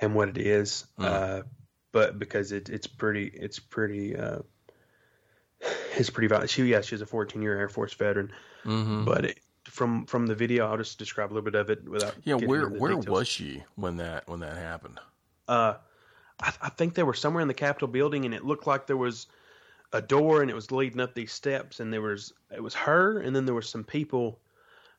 and 0.00 0.14
what 0.14 0.28
it 0.28 0.38
is. 0.38 0.86
Mm. 0.98 1.04
Uh, 1.04 1.42
but 1.92 2.18
because 2.18 2.50
it, 2.50 2.68
it's 2.70 2.88
pretty, 2.88 3.26
it's 3.26 3.60
pretty, 3.60 4.16
uh, 4.16 4.40
it's 5.96 6.10
pretty 6.10 6.26
violent. 6.28 6.50
She, 6.50 6.64
yeah, 6.64 6.80
she's 6.80 7.00
a 7.00 7.06
14 7.06 7.40
year 7.42 7.56
Air 7.58 7.68
Force 7.68 7.94
veteran, 7.94 8.32
Mm-hmm. 8.64 9.04
but 9.04 9.24
it, 9.26 9.38
from 9.64 10.04
from 10.06 10.26
the 10.26 10.34
video, 10.34 10.66
I'll 10.66 10.76
just 10.76 10.98
describe 10.98 11.30
a 11.30 11.32
little 11.34 11.44
bit 11.50 11.54
of 11.54 11.70
it 11.70 11.88
without. 11.88 12.14
Yeah, 12.24 12.34
where 12.34 12.68
where 12.68 12.94
details. 12.94 13.06
was 13.08 13.28
she 13.28 13.62
when 13.76 13.96
that 13.98 14.28
when 14.28 14.40
that 14.40 14.56
happened? 14.56 14.98
Uh, 15.48 15.74
I, 16.40 16.52
I 16.62 16.68
think 16.70 16.94
they 16.94 17.02
were 17.02 17.14
somewhere 17.14 17.40
in 17.42 17.48
the 17.48 17.54
Capitol 17.54 17.88
building, 17.88 18.24
and 18.24 18.34
it 18.34 18.44
looked 18.44 18.66
like 18.66 18.86
there 18.86 18.96
was 18.96 19.26
a 19.92 20.02
door, 20.02 20.42
and 20.42 20.50
it 20.50 20.54
was 20.54 20.70
leading 20.70 21.00
up 21.00 21.14
these 21.14 21.32
steps, 21.32 21.80
and 21.80 21.92
there 21.92 22.02
was 22.02 22.32
it 22.54 22.62
was 22.62 22.74
her, 22.74 23.20
and 23.20 23.34
then 23.34 23.46
there 23.46 23.54
were 23.54 23.62
some 23.62 23.84
people 23.84 24.38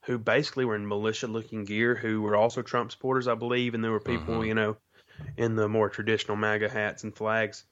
who 0.05 0.17
basically 0.17 0.65
were 0.65 0.75
in 0.75 0.87
militia-looking 0.87 1.65
gear, 1.65 1.95
who 1.95 2.21
were 2.21 2.35
also 2.35 2.61
Trump 2.61 2.91
supporters, 2.91 3.27
I 3.27 3.35
believe, 3.35 3.73
and 3.73 3.83
there 3.83 3.91
were 3.91 3.99
people, 3.99 4.45
you 4.45 4.53
know, 4.53 4.77
in 5.37 5.55
the 5.55 5.67
more 5.67 5.89
traditional 5.89 6.37
MAGA 6.37 6.69
hats 6.69 7.03
and 7.03 7.15
flags. 7.15 7.63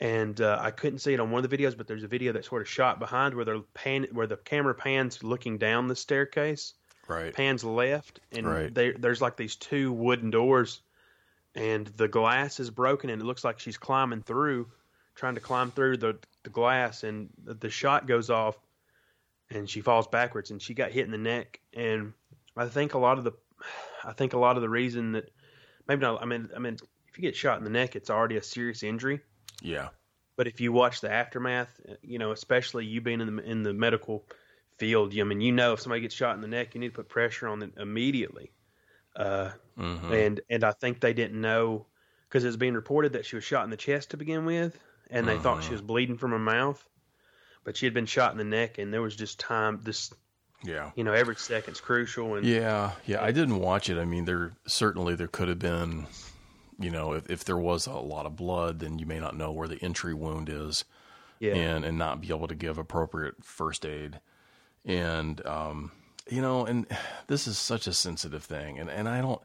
And 0.00 0.40
uh, 0.40 0.58
I 0.60 0.70
couldn't 0.70 0.98
see 0.98 1.14
it 1.14 1.20
on 1.20 1.30
one 1.30 1.44
of 1.44 1.50
the 1.50 1.56
videos, 1.56 1.76
but 1.76 1.86
there's 1.86 2.04
a 2.04 2.08
video 2.08 2.32
that's 2.32 2.48
sort 2.48 2.62
of 2.62 2.68
shot 2.68 2.98
behind 2.98 3.34
where 3.34 3.44
the 3.44 3.64
pan, 3.74 4.06
where 4.12 4.26
the 4.26 4.36
camera 4.36 4.74
pans 4.74 5.22
looking 5.22 5.58
down 5.58 5.88
the 5.88 5.96
staircase 5.96 6.74
Right. 7.08 7.34
pans 7.34 7.64
left, 7.64 8.20
and 8.32 8.46
Right. 8.46 8.74
they, 8.74 8.92
there's 8.92 9.20
like 9.20 9.36
these 9.36 9.56
two 9.56 9.92
wooden 9.92 10.30
doors, 10.30 10.80
and 11.54 11.86
the 11.86 12.08
glass 12.08 12.60
is 12.60 12.70
broken, 12.70 13.10
and 13.10 13.20
it 13.20 13.24
looks 13.24 13.44
like 13.44 13.58
she's 13.58 13.76
climbing 13.76 14.22
through, 14.22 14.70
trying 15.14 15.34
to 15.34 15.40
climb 15.40 15.70
through 15.70 15.98
the, 15.98 16.18
the 16.44 16.50
glass, 16.50 17.04
and 17.04 17.28
the, 17.44 17.54
the 17.54 17.70
shot 17.70 18.06
goes 18.06 18.30
off, 18.30 18.56
and 19.50 19.68
she 19.68 19.80
falls 19.80 20.06
backwards, 20.06 20.50
and 20.50 20.60
she 20.60 20.74
got 20.74 20.92
hit 20.92 21.04
in 21.04 21.10
the 21.10 21.18
neck, 21.18 21.60
and 21.72 22.12
I 22.56 22.66
think 22.66 22.94
a 22.94 22.98
lot 22.98 23.18
of 23.18 23.24
the, 23.24 23.32
I 24.04 24.12
think 24.12 24.32
a 24.32 24.38
lot 24.38 24.56
of 24.56 24.62
the 24.62 24.68
reason 24.68 25.12
that, 25.12 25.30
maybe 25.88 26.02
not, 26.02 26.22
I 26.22 26.26
mean, 26.26 26.50
I 26.54 26.58
mean, 26.58 26.76
if 27.08 27.18
you 27.18 27.22
get 27.22 27.36
shot 27.36 27.58
in 27.58 27.64
the 27.64 27.70
neck, 27.70 27.96
it's 27.96 28.10
already 28.10 28.36
a 28.36 28.42
serious 28.42 28.82
injury. 28.82 29.20
Yeah. 29.62 29.88
But 30.36 30.48
if 30.48 30.60
you 30.60 30.72
watch 30.72 31.00
the 31.00 31.12
aftermath, 31.12 31.80
you 32.02 32.18
know, 32.18 32.32
especially 32.32 32.86
you 32.86 33.00
being 33.00 33.20
in 33.20 33.36
the 33.36 33.42
in 33.42 33.62
the 33.62 33.72
medical 33.72 34.24
field, 34.78 35.14
you 35.14 35.22
I 35.22 35.26
mean, 35.26 35.40
you 35.40 35.52
know, 35.52 35.74
if 35.74 35.80
somebody 35.80 36.00
gets 36.00 36.14
shot 36.14 36.34
in 36.34 36.40
the 36.40 36.48
neck, 36.48 36.74
you 36.74 36.80
need 36.80 36.88
to 36.88 36.94
put 36.94 37.08
pressure 37.08 37.46
on 37.46 37.62
it 37.62 37.72
immediately. 37.76 38.50
Uh, 39.14 39.50
Mm-hmm. 39.78 40.12
And 40.12 40.40
and 40.50 40.64
I 40.64 40.72
think 40.72 41.00
they 41.00 41.12
didn't 41.12 41.40
know 41.40 41.86
because 42.28 42.44
it 42.44 42.48
was 42.48 42.56
being 42.56 42.74
reported 42.74 43.14
that 43.14 43.26
she 43.26 43.36
was 43.36 43.44
shot 43.44 43.64
in 43.64 43.70
the 43.70 43.76
chest 43.76 44.10
to 44.10 44.16
begin 44.16 44.44
with, 44.44 44.78
and 45.10 45.26
they 45.26 45.38
thought 45.38 45.64
she 45.64 45.72
was 45.72 45.82
bleeding 45.82 46.16
from 46.16 46.30
her 46.30 46.38
mouth, 46.38 46.82
but 47.64 47.76
she 47.76 47.86
had 47.86 47.94
been 47.94 48.06
shot 48.06 48.32
in 48.32 48.38
the 48.38 48.44
neck, 48.44 48.78
and 48.78 48.92
there 48.92 49.02
was 49.02 49.16
just 49.16 49.40
time. 49.40 49.80
This, 49.82 50.12
Yeah. 50.62 50.90
you 50.94 51.04
know, 51.04 51.12
every 51.12 51.36
second's 51.36 51.80
crucial, 51.80 52.34
and 52.36 52.46
Yeah, 52.46 52.92
yeah. 53.06 53.22
I 53.22 53.32
didn't 53.32 53.58
watch 53.58 53.90
it. 53.90 53.98
I 53.98 54.04
mean, 54.04 54.24
there 54.24 54.52
certainly 54.66 55.14
there 55.16 55.28
could 55.28 55.48
have 55.48 55.58
been, 55.58 56.06
you 56.78 56.90
know, 56.90 57.12
if, 57.14 57.28
if 57.30 57.44
there 57.44 57.56
was 57.58 57.86
a 57.86 57.92
lot 57.94 58.26
of 58.26 58.36
blood, 58.36 58.78
then 58.80 58.98
you 58.98 59.06
may 59.06 59.18
not 59.20 59.36
know 59.36 59.50
where 59.52 59.68
the 59.68 59.82
entry 59.82 60.14
wound 60.14 60.48
is, 60.48 60.84
yeah, 61.40 61.54
and 61.54 61.84
and 61.84 61.98
not 61.98 62.20
be 62.20 62.28
able 62.28 62.48
to 62.48 62.54
give 62.54 62.78
appropriate 62.78 63.42
first 63.44 63.84
aid, 63.84 64.20
and 64.84 65.44
um, 65.46 65.90
you 66.30 66.40
know, 66.40 66.64
and 66.66 66.86
this 67.26 67.46
is 67.46 67.58
such 67.58 67.86
a 67.86 67.92
sensitive 67.92 68.44
thing, 68.44 68.78
and 68.78 68.88
and 68.90 69.08
I 69.08 69.20
don't, 69.20 69.40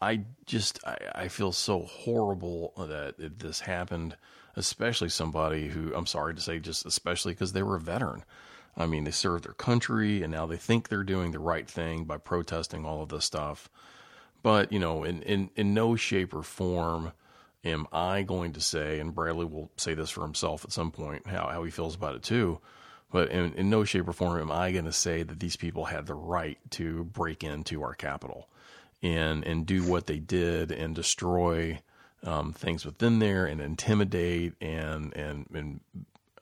I 0.00 0.22
just 0.46 0.78
I, 0.86 0.96
I 1.14 1.28
feel 1.28 1.52
so 1.52 1.82
horrible 1.82 2.72
that 2.76 3.14
it, 3.18 3.38
this 3.38 3.60
happened, 3.60 4.16
especially 4.56 5.08
somebody 5.08 5.68
who 5.68 5.94
I'm 5.94 6.06
sorry 6.06 6.34
to 6.34 6.40
say, 6.40 6.58
just 6.58 6.86
especially 6.86 7.32
because 7.32 7.52
they 7.52 7.62
were 7.62 7.76
a 7.76 7.80
veteran. 7.80 8.24
I 8.76 8.86
mean, 8.86 9.04
they 9.04 9.12
served 9.12 9.44
their 9.44 9.52
country, 9.52 10.22
and 10.22 10.32
now 10.32 10.46
they 10.46 10.56
think 10.56 10.88
they're 10.88 11.04
doing 11.04 11.30
the 11.30 11.38
right 11.38 11.68
thing 11.68 12.04
by 12.04 12.18
protesting 12.18 12.84
all 12.84 13.02
of 13.02 13.08
this 13.08 13.24
stuff. 13.24 13.68
But 14.42 14.72
you 14.72 14.78
know, 14.78 15.04
in 15.04 15.22
in 15.22 15.50
in 15.56 15.74
no 15.74 15.96
shape 15.96 16.34
or 16.34 16.42
form 16.42 17.12
am 17.64 17.86
I 17.92 18.22
going 18.22 18.52
to 18.52 18.60
say, 18.60 19.00
and 19.00 19.14
Bradley 19.14 19.46
will 19.46 19.70
say 19.76 19.94
this 19.94 20.10
for 20.10 20.22
himself 20.22 20.64
at 20.64 20.72
some 20.72 20.90
point, 20.90 21.26
how 21.26 21.48
how 21.48 21.62
he 21.64 21.70
feels 21.70 21.94
about 21.94 22.16
it 22.16 22.22
too. 22.22 22.60
But 23.10 23.30
in, 23.30 23.54
in 23.54 23.70
no 23.70 23.84
shape 23.84 24.08
or 24.08 24.12
form 24.12 24.40
am 24.40 24.50
I 24.50 24.72
going 24.72 24.86
to 24.86 24.92
say 24.92 25.22
that 25.22 25.38
these 25.38 25.56
people 25.56 25.84
had 25.84 26.06
the 26.06 26.14
right 26.14 26.58
to 26.70 27.04
break 27.04 27.44
into 27.44 27.82
our 27.82 27.94
Capitol 27.94 28.48
and 29.02 29.44
and 29.44 29.66
do 29.66 29.84
what 29.84 30.06
they 30.06 30.18
did 30.18 30.72
and 30.72 30.94
destroy 30.94 31.80
um, 32.24 32.52
things 32.52 32.84
within 32.84 33.18
there 33.18 33.46
and 33.46 33.60
intimidate 33.60 34.54
and 34.60 35.14
and 35.16 35.46
and 35.52 35.80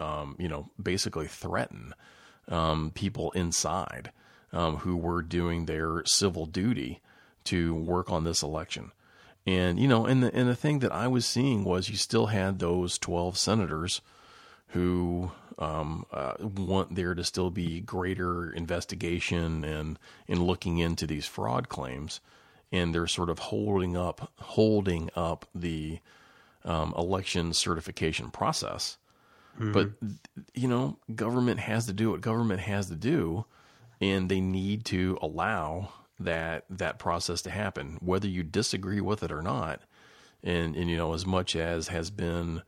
um, 0.00 0.36
you 0.38 0.48
know 0.48 0.70
basically 0.82 1.26
threaten 1.26 1.94
um, 2.48 2.90
people 2.94 3.30
inside 3.32 4.10
um, 4.52 4.78
who 4.78 4.96
were 4.96 5.22
doing 5.22 5.66
their 5.66 6.02
civil 6.04 6.46
duty 6.46 7.00
to 7.44 7.74
work 7.74 8.10
on 8.10 8.24
this 8.24 8.42
election. 8.42 8.92
And 9.46 9.78
you 9.78 9.88
know, 9.88 10.06
and 10.06 10.22
the 10.22 10.34
and 10.34 10.48
the 10.48 10.54
thing 10.54 10.78
that 10.80 10.92
I 10.92 11.08
was 11.08 11.26
seeing 11.26 11.64
was 11.64 11.88
you 11.88 11.96
still 11.96 12.26
had 12.26 12.58
those 12.58 12.96
twelve 12.98 13.36
senators 13.36 14.00
who 14.68 15.32
um, 15.58 16.06
uh, 16.12 16.34
want 16.40 16.94
there 16.94 17.14
to 17.14 17.24
still 17.24 17.50
be 17.50 17.80
greater 17.80 18.50
investigation 18.50 19.64
and 19.64 19.98
in 20.26 20.44
looking 20.44 20.78
into 20.78 21.06
these 21.06 21.26
fraud 21.26 21.68
claims, 21.68 22.20
and 22.72 22.94
they're 22.94 23.06
sort 23.06 23.30
of 23.30 23.38
holding 23.38 23.96
up 23.96 24.32
holding 24.40 25.10
up 25.14 25.46
the 25.54 26.00
um, 26.64 26.94
election 26.96 27.52
certification 27.52 28.30
process. 28.30 28.96
But 29.72 29.90
you 30.54 30.66
know, 30.66 30.98
government 31.14 31.60
has 31.60 31.86
to 31.86 31.92
do 31.92 32.10
what 32.10 32.22
government 32.22 32.60
has 32.60 32.88
to 32.88 32.96
do, 32.96 33.44
and 34.00 34.28
they 34.30 34.40
need 34.40 34.86
to 34.86 35.18
allow 35.20 35.92
that 36.18 36.64
that 36.70 36.98
process 36.98 37.42
to 37.42 37.50
happen, 37.50 37.98
whether 38.00 38.26
you 38.26 38.42
disagree 38.42 39.00
with 39.00 39.22
it 39.22 39.30
or 39.30 39.42
not. 39.42 39.80
And 40.42 40.74
and 40.74 40.88
you 40.88 40.96
know, 40.96 41.12
as 41.12 41.26
much 41.26 41.54
as 41.54 41.88
has 41.88 42.10
been 42.10 42.62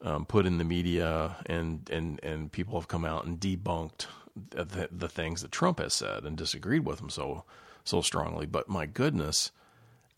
um, 0.00 0.24
put 0.24 0.46
in 0.46 0.58
the 0.58 0.64
media, 0.64 1.36
and 1.46 1.90
and 1.90 2.20
and 2.22 2.52
people 2.52 2.78
have 2.78 2.88
come 2.88 3.04
out 3.04 3.24
and 3.24 3.40
debunked 3.40 4.06
the, 4.50 4.88
the 4.90 5.08
things 5.08 5.42
that 5.42 5.52
Trump 5.52 5.78
has 5.78 5.92
said 5.92 6.24
and 6.24 6.36
disagreed 6.36 6.86
with 6.86 7.00
him 7.00 7.10
so 7.10 7.44
so 7.84 8.00
strongly. 8.00 8.46
But 8.46 8.68
my 8.68 8.86
goodness, 8.86 9.50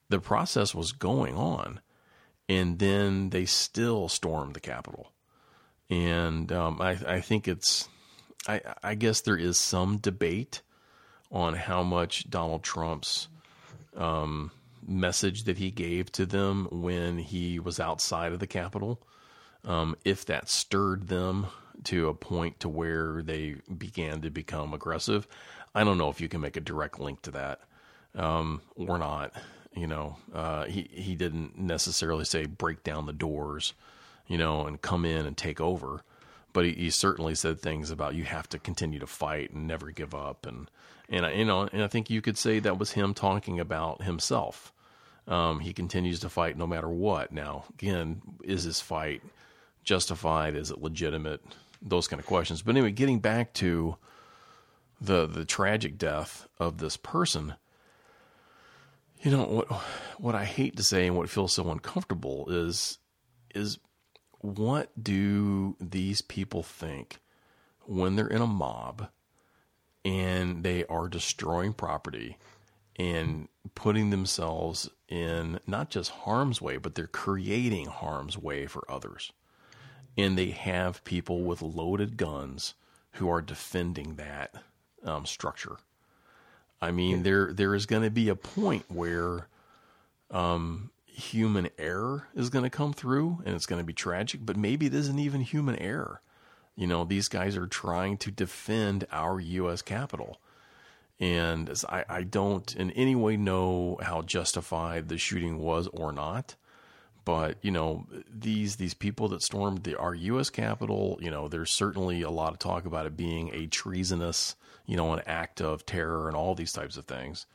the 0.09 0.21
process 0.21 0.75
was 0.75 0.93
going 0.93 1.37
on, 1.37 1.81
and 2.49 2.79
then 2.79 3.31
they 3.31 3.45
still 3.45 4.09
stormed 4.09 4.55
the 4.55 4.61
Capitol. 4.61 5.13
And 5.91 6.51
um, 6.53 6.81
I, 6.81 6.99
I 7.07 7.21
think 7.21 7.49
it's, 7.49 7.89
I, 8.47 8.61
I 8.83 8.95
guess 8.95 9.21
there 9.21 9.37
is 9.37 9.59
some 9.59 9.99
debate 9.99 10.63
on 11.31 11.55
how 11.55 11.83
much 11.83 12.31
Donald 12.31 12.63
Trump's 12.63 13.29
um, 13.97 14.51
message 14.87 15.45
that 15.45 15.59
he 15.59 15.71
gave 15.71 16.13
to 16.13 16.27
them 16.27 16.69
when 16.71 17.19
he 17.19 17.59
was 17.59 17.81
outside 17.81 18.33
of 18.33 18.39
the 18.39 18.47
Capitol, 18.47 19.01
um, 19.65 19.97
if 20.05 20.27
that 20.27 20.49
stirred 20.49 21.09
them 21.09 21.47
to 21.85 22.09
a 22.09 22.15
point 22.15 22.61
to 22.61 22.69
where 22.69 23.23
they 23.23 23.57
began 23.77 24.21
to 24.21 24.31
become 24.31 24.73
aggressive. 24.73 25.27
I 25.75 25.85
don't 25.85 25.99
know 25.99 26.09
if 26.09 26.21
you 26.21 26.29
can 26.29 26.41
make 26.41 26.57
a 26.57 26.61
direct 26.61 27.01
link 27.01 27.23
to 27.23 27.31
that 27.33 27.61
um, 28.15 28.61
or 28.77 28.99
not. 28.99 29.33
You 29.75 29.89
know, 29.89 30.17
uh, 30.33 30.65
he 30.67 30.89
he 30.93 31.17
didn't 31.17 31.59
necessarily 31.59 32.25
say 32.25 32.47
break 32.47 32.85
down 32.85 33.07
the 33.07 33.13
doors, 33.13 33.75
you 34.29 34.39
know, 34.39 34.67
and 34.67 34.81
come 34.81 35.05
in 35.05 35.27
and 35.27 35.37
take 35.37 35.61
over, 35.61 36.03
but 36.53 36.65
he, 36.65 36.73
he 36.73 36.91
certainly 36.91 37.35
said 37.35 37.59
things 37.59 37.91
about 37.91 38.15
you 38.15 38.23
have 38.23 38.49
to 38.51 38.59
continue 38.61 39.01
to 39.01 39.07
fight 39.07 39.51
and 39.51 39.67
never 39.67 39.91
give 39.91 40.15
up, 40.15 40.47
and 40.47 40.71
and 41.09 41.27
I, 41.27 41.33
you 41.33 41.45
know, 41.45 41.69
and 41.73 41.83
I 41.83 41.89
think 41.89 42.09
you 42.09 42.23
could 42.23 42.39
say 42.39 42.61
that 42.61 42.79
was 42.79 42.93
him 42.93 43.15
talking 43.15 43.59
about 43.59 44.03
himself. 44.03 44.73
Um, 45.27 45.61
he 45.61 45.73
continues 45.73 46.21
to 46.21 46.29
fight 46.29 46.57
no 46.57 46.67
matter 46.67 46.89
what. 46.89 47.33
Now, 47.33 47.65
again, 47.75 48.23
is 48.45 48.63
his 48.63 48.81
fight 48.81 49.23
justified? 49.83 50.55
Is 50.55 50.71
it 50.71 50.83
legitimate? 50.83 51.41
Those 51.83 52.07
kind 52.09 52.21
of 52.21 52.27
questions. 52.27 52.63
But 52.63 52.77
anyway, 52.77 52.93
getting 52.93 53.19
back 53.19 53.53
to 53.55 53.97
the 55.01 55.27
the 55.27 55.45
tragic 55.45 55.99
death 55.99 56.47
of 56.59 56.79
this 56.79 56.97
person 56.97 57.55
you 59.25 59.31
know 59.31 59.45
what 59.45 59.67
what 60.19 60.35
I 60.35 60.45
hate 60.45 60.77
to 60.77 60.83
say 60.83 61.07
and 61.07 61.17
what 61.17 61.31
feels 61.31 61.55
so 61.55 61.71
uncomfortable 61.71 62.47
is 62.49 62.99
is 63.55 63.79
what 64.41 64.91
do 65.03 65.77
these 65.81 66.21
people 66.21 66.63
think 66.63 67.21
when 67.87 68.17
they're 68.17 68.27
in 68.27 68.43
a 68.43 68.47
mob 68.47 69.09
and 70.05 70.63
they 70.63 70.85
are 70.85 71.09
destroying 71.09 71.73
property 71.73 72.37
and 72.97 73.49
putting 73.75 74.11
themselves 74.11 74.91
in 75.09 75.59
not 75.67 75.89
just 75.89 76.11
harm's 76.11 76.61
way 76.61 76.77
but 76.77 76.95
they're 76.95 77.07
creating 77.07 77.87
harm's 77.87 78.37
way 78.37 78.67
for 78.67 78.85
others. 78.91 79.33
And 80.17 80.39
they 80.39 80.51
have 80.51 81.03
people 81.05 81.43
with 81.43 81.63
loaded 81.63 82.17
guns 82.19 82.75
who 83.13 83.29
are 83.29 83.41
defending 83.41 84.17
that 84.17 84.55
um, 85.05 85.27
structure 85.27 85.77
I 86.85 86.91
mean, 86.91 87.23
there 87.23 87.53
there 87.53 87.75
is 87.75 87.87
going 87.87 88.03
to 88.03 88.11
be 88.11 88.29
a 88.29 88.37
point 88.37 88.85
where 88.89 89.49
um, 90.31 90.91
human 91.07 91.71
error 91.79 92.29
is 92.35 92.51
going 92.51 92.65
to 92.65 92.71
come 92.71 92.93
through, 92.93 93.43
and 93.47 93.55
it's 93.55 93.65
going 93.65 93.81
to 93.81 93.87
be 93.87 93.95
tragic. 93.95 94.41
But 94.45 94.59
maybe 94.59 94.87
it 94.87 94.95
isn't 94.95 95.19
even 95.19 95.41
human 95.41 95.77
error. 95.77 96.21
You 96.77 96.87
know, 96.87 97.05
these 97.05 97.29
guys 97.29 97.57
are 97.57 97.67
trying 97.67 98.19
to 98.19 98.31
defend 98.31 99.07
our 99.11 99.41
U.S. 99.41 99.81
Capitol. 99.81 100.39
And 101.19 101.71
I, 101.89 102.05
I 102.09 102.23
don't 102.23 102.75
in 102.77 102.91
any 102.91 103.15
way 103.15 103.39
know 103.39 103.99
how 104.03 104.21
justified 104.21 105.09
the 105.09 105.17
shooting 105.17 105.59
was 105.59 105.89
or 105.89 106.13
not. 106.13 106.57
But 107.25 107.57
you 107.63 107.71
know 107.71 108.07
these 108.29 108.77
these 108.77 108.93
people 108.93 109.29
that 109.29 109.41
stormed 109.41 109.85
the 109.85 109.97
our 109.99 110.15
U.S. 110.15 110.51
Capitol, 110.51 111.19
you 111.23 111.31
know, 111.31 111.49
there's 111.49 111.71
certainly 111.71 112.21
a 112.21 112.31
lot 112.31 112.53
of 112.53 112.59
talk 112.59 112.85
about 112.85 113.07
it 113.07 113.17
being 113.17 113.55
a 113.55 113.67
treasonous, 113.69 114.55
you 114.87 114.97
know, 114.97 115.13
an 115.13 115.23
act 115.27 115.61
of 115.61 115.87
terror 115.87 116.29
and 116.29 116.37
all 116.37 116.55
these 116.55 116.73
types 116.73 116.97
of 116.97 117.07
things. 117.07 117.47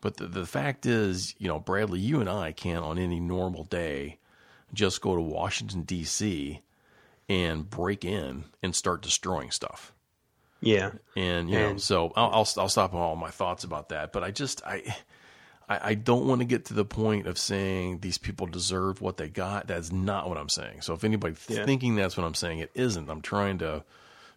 But 0.00 0.16
the, 0.16 0.26
the 0.26 0.46
fact 0.46 0.86
is, 0.86 1.34
you 1.38 1.48
know, 1.48 1.58
Bradley, 1.58 2.00
you 2.00 2.20
and 2.20 2.28
I 2.28 2.52
can't 2.52 2.84
on 2.84 2.98
any 2.98 3.20
normal 3.20 3.64
day 3.64 4.18
just 4.72 5.00
go 5.00 5.14
to 5.14 5.20
Washington 5.20 5.82
D.C. 5.82 6.62
and 7.28 7.68
break 7.68 8.04
in 8.04 8.44
and 8.62 8.74
start 8.74 9.02
destroying 9.02 9.50
stuff. 9.50 9.92
Yeah, 10.62 10.92
and 11.16 11.48
you 11.48 11.56
and, 11.58 11.72
know, 11.72 11.78
so 11.78 12.12
I'll, 12.16 12.30
I'll 12.30 12.48
I'll 12.58 12.68
stop 12.68 12.94
on 12.94 13.00
all 13.00 13.16
my 13.16 13.30
thoughts 13.30 13.64
about 13.64 13.88
that. 13.90 14.12
But 14.12 14.22
I 14.22 14.30
just 14.30 14.62
I 14.64 14.94
I, 15.70 15.80
I 15.90 15.94
don't 15.94 16.26
want 16.26 16.40
to 16.40 16.44
get 16.44 16.66
to 16.66 16.74
the 16.74 16.84
point 16.84 17.26
of 17.26 17.38
saying 17.38 18.00
these 18.00 18.18
people 18.18 18.46
deserve 18.46 19.00
what 19.00 19.16
they 19.16 19.28
got. 19.28 19.68
That's 19.68 19.92
not 19.92 20.28
what 20.28 20.36
I'm 20.36 20.50
saying. 20.50 20.82
So 20.82 20.92
if 20.92 21.04
anybody 21.04 21.36
yeah. 21.48 21.64
thinking 21.64 21.94
that's 21.94 22.16
what 22.16 22.26
I'm 22.26 22.34
saying, 22.34 22.58
it 22.58 22.70
isn't. 22.74 23.08
I'm 23.08 23.22
trying 23.22 23.58
to 23.58 23.84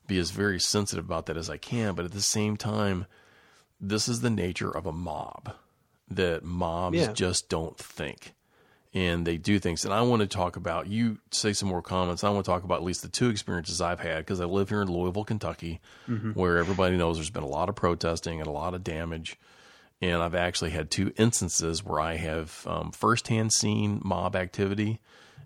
be 0.08 0.18
as 0.18 0.32
very 0.32 0.60
sensitive 0.60 1.06
about 1.06 1.28
that 1.28 1.38
as 1.38 1.50
I 1.50 1.58
can. 1.58 1.96
But 1.96 2.06
at 2.06 2.12
the 2.12 2.22
same 2.22 2.58
time, 2.58 3.06
this 3.80 4.08
is 4.08 4.22
the 4.22 4.30
nature 4.30 4.70
of 4.70 4.86
a 4.86 4.92
mob 4.92 5.54
that 6.10 6.44
mobs 6.44 6.98
yeah. 6.98 7.14
just 7.14 7.50
don't 7.50 7.78
think 7.78 8.34
and 8.94 9.26
they 9.26 9.38
do 9.38 9.58
things. 9.58 9.86
And 9.86 9.94
I 9.94 10.02
want 10.02 10.22
to 10.22 10.28
talk 10.28 10.56
about 10.56 10.88
you 10.88 11.18
say 11.32 11.54
some 11.54 11.70
more 11.70 11.82
comments. 11.82 12.24
I 12.24 12.30
want 12.30 12.46
to 12.46 12.52
talk 12.52 12.64
about 12.64 12.80
at 12.80 12.84
least 12.84 13.02
the 13.02 13.08
two 13.08 13.30
experiences 13.30 13.82
I've 13.82 14.00
had 14.00 14.20
because 14.20 14.40
I 14.40 14.46
live 14.46 14.70
here 14.70 14.82
in 14.82 14.92
Louisville, 14.92 15.24
Kentucky, 15.24 15.82
mm-hmm. 16.08 16.32
where 16.32 16.58
everybody 16.58 16.98
knows 16.98 17.18
there's 17.18 17.30
been 17.30 17.44
a 17.44 17.48
lot 17.48 17.70
of 17.70 17.76
protesting 17.76 18.40
and 18.40 18.48
a 18.48 18.52
lot 18.52 18.74
of 18.74 18.84
damage 18.84 19.38
and 20.04 20.22
I've 20.22 20.36
actually 20.36 20.72
had 20.72 20.92
two 20.92 21.14
instances 21.18 21.84
where 21.84 22.02
I 22.02 22.16
have 22.16 22.66
um, 22.68 22.92
firsthand 22.92 23.54
seen 23.54 24.02
mob 24.04 24.36
activity 24.36 25.00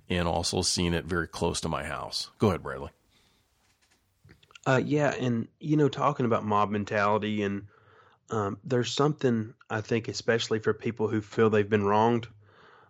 and 0.09 0.27
also 0.27 0.63
seen 0.63 0.95
it 0.95 1.05
very 1.05 1.27
close 1.27 1.61
to 1.61 1.69
my 1.69 1.83
house. 1.83 2.31
Go 2.39 2.47
ahead, 2.47 2.63
Bradley. 2.63 2.89
Uh, 4.67 4.81
yeah, 4.83 5.13
and 5.17 5.47
you 5.61 5.77
know, 5.77 5.87
talking 5.87 6.25
about 6.25 6.43
mob 6.43 6.69
mentality, 6.69 7.41
and 7.41 7.67
um, 8.29 8.57
there's 8.65 8.91
something 8.91 9.53
I 9.69 9.79
think, 9.79 10.09
especially 10.09 10.59
for 10.59 10.73
people 10.73 11.07
who 11.07 11.21
feel 11.21 11.49
they've 11.49 11.69
been 11.69 11.85
wronged, 11.85 12.27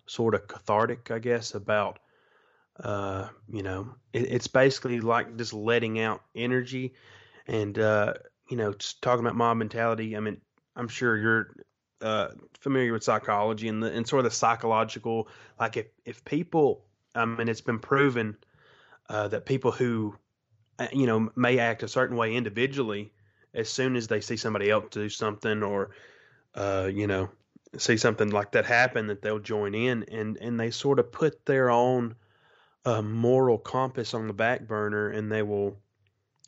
sort 0.08 0.34
of 0.34 0.48
cathartic, 0.48 1.12
I 1.12 1.20
guess, 1.20 1.54
about. 1.54 2.00
Uh, 2.80 3.28
you 3.48 3.62
know, 3.62 3.94
it, 4.12 4.24
it's 4.32 4.48
basically 4.48 5.00
like 5.02 5.38
just 5.38 5.54
letting 5.54 6.00
out 6.00 6.22
energy, 6.36 6.96
and 7.46 7.78
uh, 7.78 8.16
you 8.50 8.58
know, 8.58 8.74
talking 9.02 9.24
about 9.24 9.36
mob 9.36 9.58
mentality. 9.58 10.18
I 10.18 10.20
mean, 10.20 10.42
I'm 10.76 10.88
sure 10.88 11.16
you're 11.16 11.56
uh, 12.02 12.30
familiar 12.60 12.92
with 12.92 13.04
psychology 13.04 13.68
and 13.68 13.84
the 13.84 13.92
and 13.92 14.08
sort 14.08 14.20
of 14.20 14.32
the 14.32 14.36
psychological 14.36 15.28
like 15.60 15.78
if 15.78 15.88
if 16.06 16.26
people 16.26 16.86
I 17.16 17.26
mean 17.26 17.50
it's 17.50 17.62
been 17.62 17.80
proven 17.80 18.38
uh, 19.10 19.28
that 19.30 19.46
people 19.46 19.72
who 19.72 20.16
you 20.92 21.06
know 21.06 21.32
may 21.36 21.60
act 21.60 21.84
a 21.84 21.88
certain 21.88 22.18
way 22.18 22.36
individually 22.36 23.12
as 23.54 23.70
soon 23.70 23.96
as 23.96 24.08
they 24.08 24.22
see 24.22 24.38
somebody 24.38 24.70
else 24.70 24.86
do 24.92 25.10
something 25.10 25.64
or 25.64 25.92
uh, 26.56 26.90
you 26.92 27.08
know 27.08 27.30
see 27.78 27.98
something 27.98 28.30
like 28.30 28.52
that 28.52 28.66
happen 28.66 29.08
that 29.08 29.22
they'll 29.22 29.40
join 29.40 29.76
in 29.76 30.04
and 30.04 30.38
and 30.38 30.60
they 30.60 30.72
sort 30.72 31.00
of 31.00 31.12
put 31.12 31.46
their 31.46 31.70
own 31.70 32.16
uh, 32.86 33.02
moral 33.02 33.58
compass 33.58 34.14
on 34.14 34.28
the 34.28 34.34
back 34.34 34.68
burner 34.68 35.10
and 35.10 35.32
they 35.32 35.42
will 35.42 35.78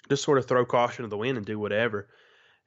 just 0.09 0.23
sort 0.23 0.37
of 0.37 0.45
throw 0.45 0.65
caution 0.65 1.03
to 1.03 1.09
the 1.09 1.17
wind 1.17 1.37
and 1.37 1.45
do 1.45 1.59
whatever. 1.59 2.07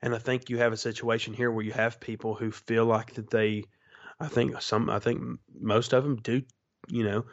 And 0.00 0.14
I 0.14 0.19
think 0.19 0.49
you 0.49 0.59
have 0.59 0.73
a 0.73 0.76
situation 0.76 1.35
here 1.35 1.50
where 1.50 1.64
you 1.64 1.73
have 1.73 2.00
people 2.00 2.35
who 2.35 2.50
feel 2.50 2.85
like 2.85 3.14
that 3.14 3.31
they, 3.31 3.64
I 4.19 4.28
think 4.28 4.60
some, 4.63 4.91
I 4.91 4.99
think 4.99 5.39
most 5.60 5.93
of 5.93 6.04
them 6.04 6.17
do, 6.17 6.43
you 6.89 7.04
know, 7.04 7.25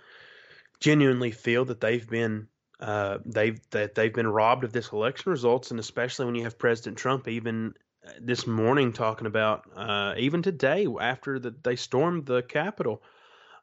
genuinely 0.79 1.31
feel 1.31 1.65
that 1.65 1.81
they've 1.81 2.07
been, 2.07 2.47
uh, 2.79 3.17
they've 3.25 3.59
that 3.71 3.95
they've 3.95 4.13
been 4.13 4.27
robbed 4.27 4.63
of 4.63 4.71
this 4.71 4.91
election 4.91 5.31
results, 5.31 5.71
and 5.71 5.79
especially 5.79 6.25
when 6.25 6.35
you 6.35 6.43
have 6.43 6.57
President 6.57 6.97
Trump 6.97 7.27
even 7.27 7.73
uh, 8.07 8.11
this 8.21 8.47
morning 8.47 8.93
talking 8.93 9.27
about, 9.27 9.65
uh, 9.75 10.13
even 10.17 10.41
today 10.41 10.87
after 10.99 11.39
the, 11.39 11.53
they 11.63 11.75
stormed 11.75 12.25
the 12.25 12.41
Capitol. 12.41 13.01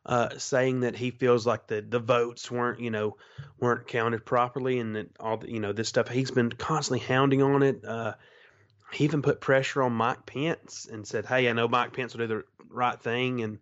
Uh, 0.04 0.38
saying 0.38 0.80
that 0.80 0.94
he 0.94 1.10
feels 1.10 1.44
like 1.44 1.66
the, 1.66 1.80
the 1.80 1.98
votes 1.98 2.48
weren't 2.48 2.78
you 2.78 2.92
know 2.92 3.16
weren't 3.58 3.88
counted 3.88 4.24
properly 4.24 4.78
and 4.78 4.94
that 4.94 5.10
all 5.18 5.38
the, 5.38 5.50
you 5.50 5.58
know 5.58 5.72
this 5.72 5.88
stuff 5.88 6.06
he's 6.06 6.30
been 6.30 6.48
constantly 6.48 7.04
hounding 7.04 7.42
on 7.42 7.64
it. 7.64 7.84
Uh, 7.84 8.14
he 8.92 9.02
even 9.02 9.20
put 9.20 9.40
pressure 9.40 9.82
on 9.82 9.92
Mike 9.92 10.24
Pence 10.24 10.86
and 10.88 11.04
said, 11.04 11.26
"Hey, 11.26 11.48
I 11.48 11.54
know 11.54 11.66
Mike 11.66 11.92
Pence 11.92 12.14
will 12.14 12.28
do 12.28 12.36
the 12.36 12.44
right 12.68 13.00
thing." 13.00 13.42
And 13.42 13.58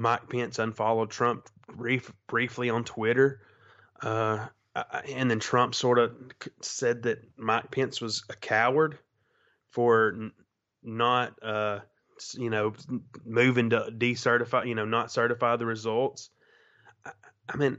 Mike 0.00 0.30
Pence 0.30 0.58
unfollowed 0.58 1.10
Trump 1.10 1.46
brief, 1.68 2.10
briefly 2.26 2.70
on 2.70 2.84
Twitter, 2.84 3.42
uh, 4.02 4.46
and 5.08 5.30
then 5.30 5.40
Trump 5.40 5.74
sort 5.74 5.98
of 5.98 6.12
said 6.60 7.02
that 7.04 7.22
Mike 7.36 7.70
Pence 7.70 8.00
was 8.00 8.24
a 8.28 8.36
coward 8.36 8.98
for 9.70 10.30
not, 10.82 11.34
uh, 11.42 11.80
you 12.34 12.50
know, 12.50 12.74
moving 13.24 13.70
to 13.70 13.90
decertify, 13.90 14.66
you 14.66 14.74
know, 14.74 14.84
not 14.84 15.12
certify 15.12 15.56
the 15.56 15.66
results. 15.66 16.30
I, 17.04 17.12
I 17.48 17.56
mean, 17.56 17.78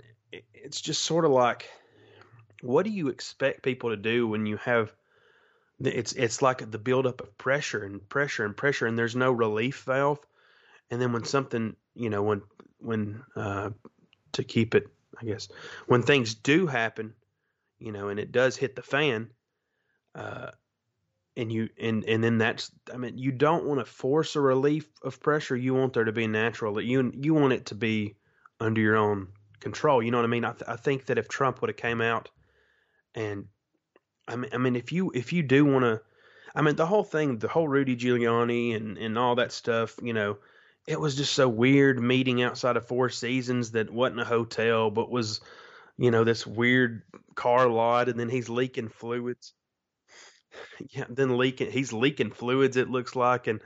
it's 0.54 0.82
just 0.82 1.04
sort 1.04 1.26
of 1.26 1.32
like, 1.32 1.70
what 2.62 2.86
do 2.86 2.92
you 2.92 3.10
expect 3.10 3.64
people 3.64 3.90
to 3.90 3.98
do 3.98 4.28
when 4.28 4.46
you 4.46 4.58
have 4.58 4.94
it's 5.84 6.14
it's 6.14 6.42
like 6.42 6.70
the 6.70 6.78
buildup 6.78 7.22
of 7.22 7.38
pressure 7.38 7.84
and 7.84 8.08
pressure 8.08 8.46
and 8.46 8.56
pressure, 8.56 8.86
and 8.86 8.98
there's 8.98 9.16
no 9.16 9.32
relief 9.32 9.84
valve. 9.84 10.20
And 10.90 11.02
then 11.02 11.14
when 11.14 11.24
something, 11.24 11.76
you 11.96 12.10
know, 12.10 12.22
when 12.22 12.42
when 12.80 13.24
uh, 13.36 13.72
to 14.34 14.44
keep 14.44 14.76
it, 14.76 14.88
I 15.20 15.26
guess, 15.26 15.50
when 15.88 16.04
things 16.04 16.36
do 16.36 16.68
happen, 16.68 17.14
you 17.80 17.92
know, 17.92 18.10
and 18.10 18.20
it 18.20 18.32
does 18.32 18.56
hit 18.56 18.76
the 18.76 18.82
fan, 18.82 19.30
uh, 20.16 20.52
and 21.38 21.52
you 21.52 21.70
and 21.80 22.04
and 22.06 22.24
then 22.24 22.38
that's, 22.38 22.72
I 22.94 22.98
mean, 22.98 23.18
you 23.18 23.32
don't 23.32 23.66
want 23.66 23.80
to 23.80 23.86
force 23.86 24.36
a 24.36 24.42
relief 24.42 24.88
of 25.04 25.20
pressure. 25.20 25.56
You 25.56 25.74
want 25.74 25.94
there 25.94 26.04
to 26.04 26.12
be 26.12 26.28
natural. 26.28 26.80
You 26.82 27.12
you 27.16 27.34
want 27.34 27.54
it 27.54 27.68
to 27.68 27.76
be 27.76 28.16
under 28.60 28.82
your 28.82 28.98
own 28.98 29.30
control. 29.60 30.04
You 30.04 30.12
know 30.12 30.18
what 30.18 30.26
I 30.26 30.28
mean? 30.30 30.46
I, 30.46 30.52
th- 30.52 30.64
I 30.68 30.76
think 30.76 31.06
that 31.06 31.18
if 31.18 31.28
Trump 31.28 31.62
would 31.62 31.70
have 31.70 31.78
came 31.78 32.02
out 32.02 32.30
and 33.16 33.48
I 34.28 34.36
mean, 34.36 34.52
I 34.54 34.58
mean, 34.58 34.76
if 34.76 34.92
you 34.92 35.12
if 35.14 35.34
you 35.34 35.44
do 35.44 35.66
want 35.66 35.84
to, 35.84 36.02
I 36.56 36.62
mean, 36.62 36.76
the 36.76 36.86
whole 36.86 37.04
thing, 37.04 37.40
the 37.40 37.48
whole 37.48 37.68
Rudy 37.68 37.96
Giuliani 37.96 38.76
and 38.76 38.98
and 38.98 39.18
all 39.18 39.36
that 39.36 39.52
stuff, 39.52 39.96
you 40.02 40.14
know, 40.14 40.38
it 40.88 41.00
was 41.00 41.16
just 41.16 41.34
so 41.34 41.48
weird 41.48 42.02
meeting 42.02 42.42
outside 42.42 42.78
of 42.78 42.88
Four 42.88 43.10
Seasons 43.10 43.72
that 43.72 43.92
wasn't 43.92 44.22
a 44.22 44.26
hotel, 44.26 44.90
but 44.90 45.12
was, 45.12 45.42
you 45.98 46.12
know, 46.12 46.24
this 46.24 46.46
weird 46.46 47.04
car 47.36 47.68
lot, 47.68 48.10
and 48.10 48.20
then 48.20 48.30
he's 48.30 48.50
leaking 48.50 48.90
fluids. 48.90 49.54
Yeah, 50.90 51.06
then 51.08 51.38
leaking, 51.38 51.72
he's 51.72 51.94
leaking 51.94 52.32
fluids. 52.32 52.76
It 52.76 52.90
looks 52.90 53.16
like, 53.16 53.48
and 53.48 53.62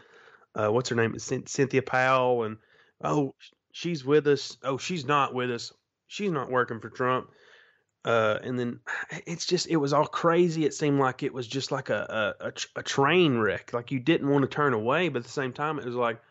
uh, 0.53 0.67
what's 0.67 0.89
her 0.89 0.95
name? 0.95 1.17
Cynthia 1.17 1.81
Powell, 1.81 2.43
and 2.43 2.57
oh, 3.03 3.33
she's 3.71 4.05
with 4.05 4.27
us. 4.27 4.55
Oh, 4.63 4.77
she's 4.77 5.03
not 5.03 5.33
with 5.33 5.49
us. 5.49 5.73
She's 6.05 6.29
not 6.29 6.51
working 6.51 6.79
for 6.79 6.91
Trump. 6.91 7.31
Uh, 8.05 8.37
and 8.43 8.59
then 8.59 8.79
it's 9.25 9.45
just 9.45 9.67
it 9.67 9.77
was 9.77 9.93
all 9.93 10.05
crazy. 10.05 10.63
It 10.63 10.75
seemed 10.75 10.99
like 10.99 11.23
it 11.23 11.33
was 11.33 11.47
just 11.47 11.71
like 11.71 11.89
a, 11.89 12.35
a 12.39 12.53
a, 12.75 12.83
train 12.83 13.39
wreck. 13.39 13.73
Like 13.73 13.91
you 13.91 13.99
didn't 13.99 14.29
want 14.29 14.43
to 14.43 14.47
turn 14.47 14.73
away, 14.73 15.09
but 15.09 15.19
at 15.19 15.25
the 15.25 15.31
same 15.31 15.53
time, 15.53 15.79
it 15.79 15.85
was 15.85 15.95
like 15.95 16.21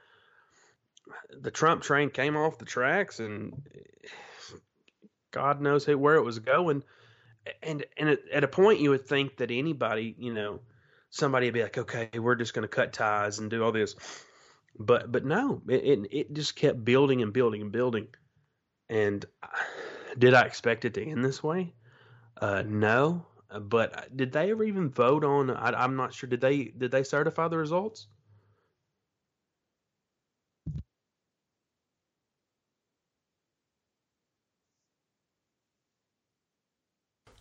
the 1.40 1.50
Trump 1.50 1.82
train 1.82 2.10
came 2.10 2.36
off 2.36 2.58
the 2.58 2.64
tracks, 2.64 3.20
and 3.20 3.62
God 5.30 5.60
knows 5.60 5.86
where 5.86 6.16
it 6.16 6.22
was 6.22 6.38
going. 6.38 6.82
And 7.62 7.84
and 7.96 8.18
at 8.32 8.44
a 8.44 8.48
point, 8.48 8.80
you 8.80 8.90
would 8.90 9.06
think 9.06 9.36
that 9.38 9.50
anybody, 9.50 10.14
you 10.18 10.32
know, 10.32 10.60
somebody 11.10 11.46
would 11.46 11.54
be 11.54 11.62
like, 11.62 11.78
okay, 11.78 12.10
we're 12.18 12.36
just 12.36 12.54
going 12.54 12.62
to 12.62 12.68
cut 12.68 12.92
ties 12.92 13.38
and 13.38 13.50
do 13.50 13.62
all 13.62 13.72
this, 13.72 13.94
but 14.78 15.10
but 15.12 15.24
no, 15.24 15.62
it, 15.68 15.84
it 15.84 16.08
it 16.10 16.32
just 16.32 16.56
kept 16.56 16.84
building 16.84 17.22
and 17.22 17.32
building 17.32 17.62
and 17.62 17.72
building, 17.72 18.08
and. 18.88 19.24
Did 20.18 20.34
I 20.34 20.42
expect 20.42 20.84
it 20.84 20.94
to 20.94 21.04
end 21.04 21.24
this 21.24 21.42
way? 21.42 21.74
Uh, 22.40 22.62
no. 22.66 23.26
But 23.60 24.16
did 24.16 24.32
they 24.32 24.50
ever 24.50 24.64
even 24.64 24.90
vote 24.90 25.24
on? 25.24 25.50
I, 25.50 25.84
am 25.84 25.96
not 25.96 26.12
sure. 26.12 26.28
Did 26.28 26.40
they 26.40 26.64
did 26.64 26.90
they 26.90 27.04
certify 27.04 27.48
the 27.48 27.58
results? 27.58 28.08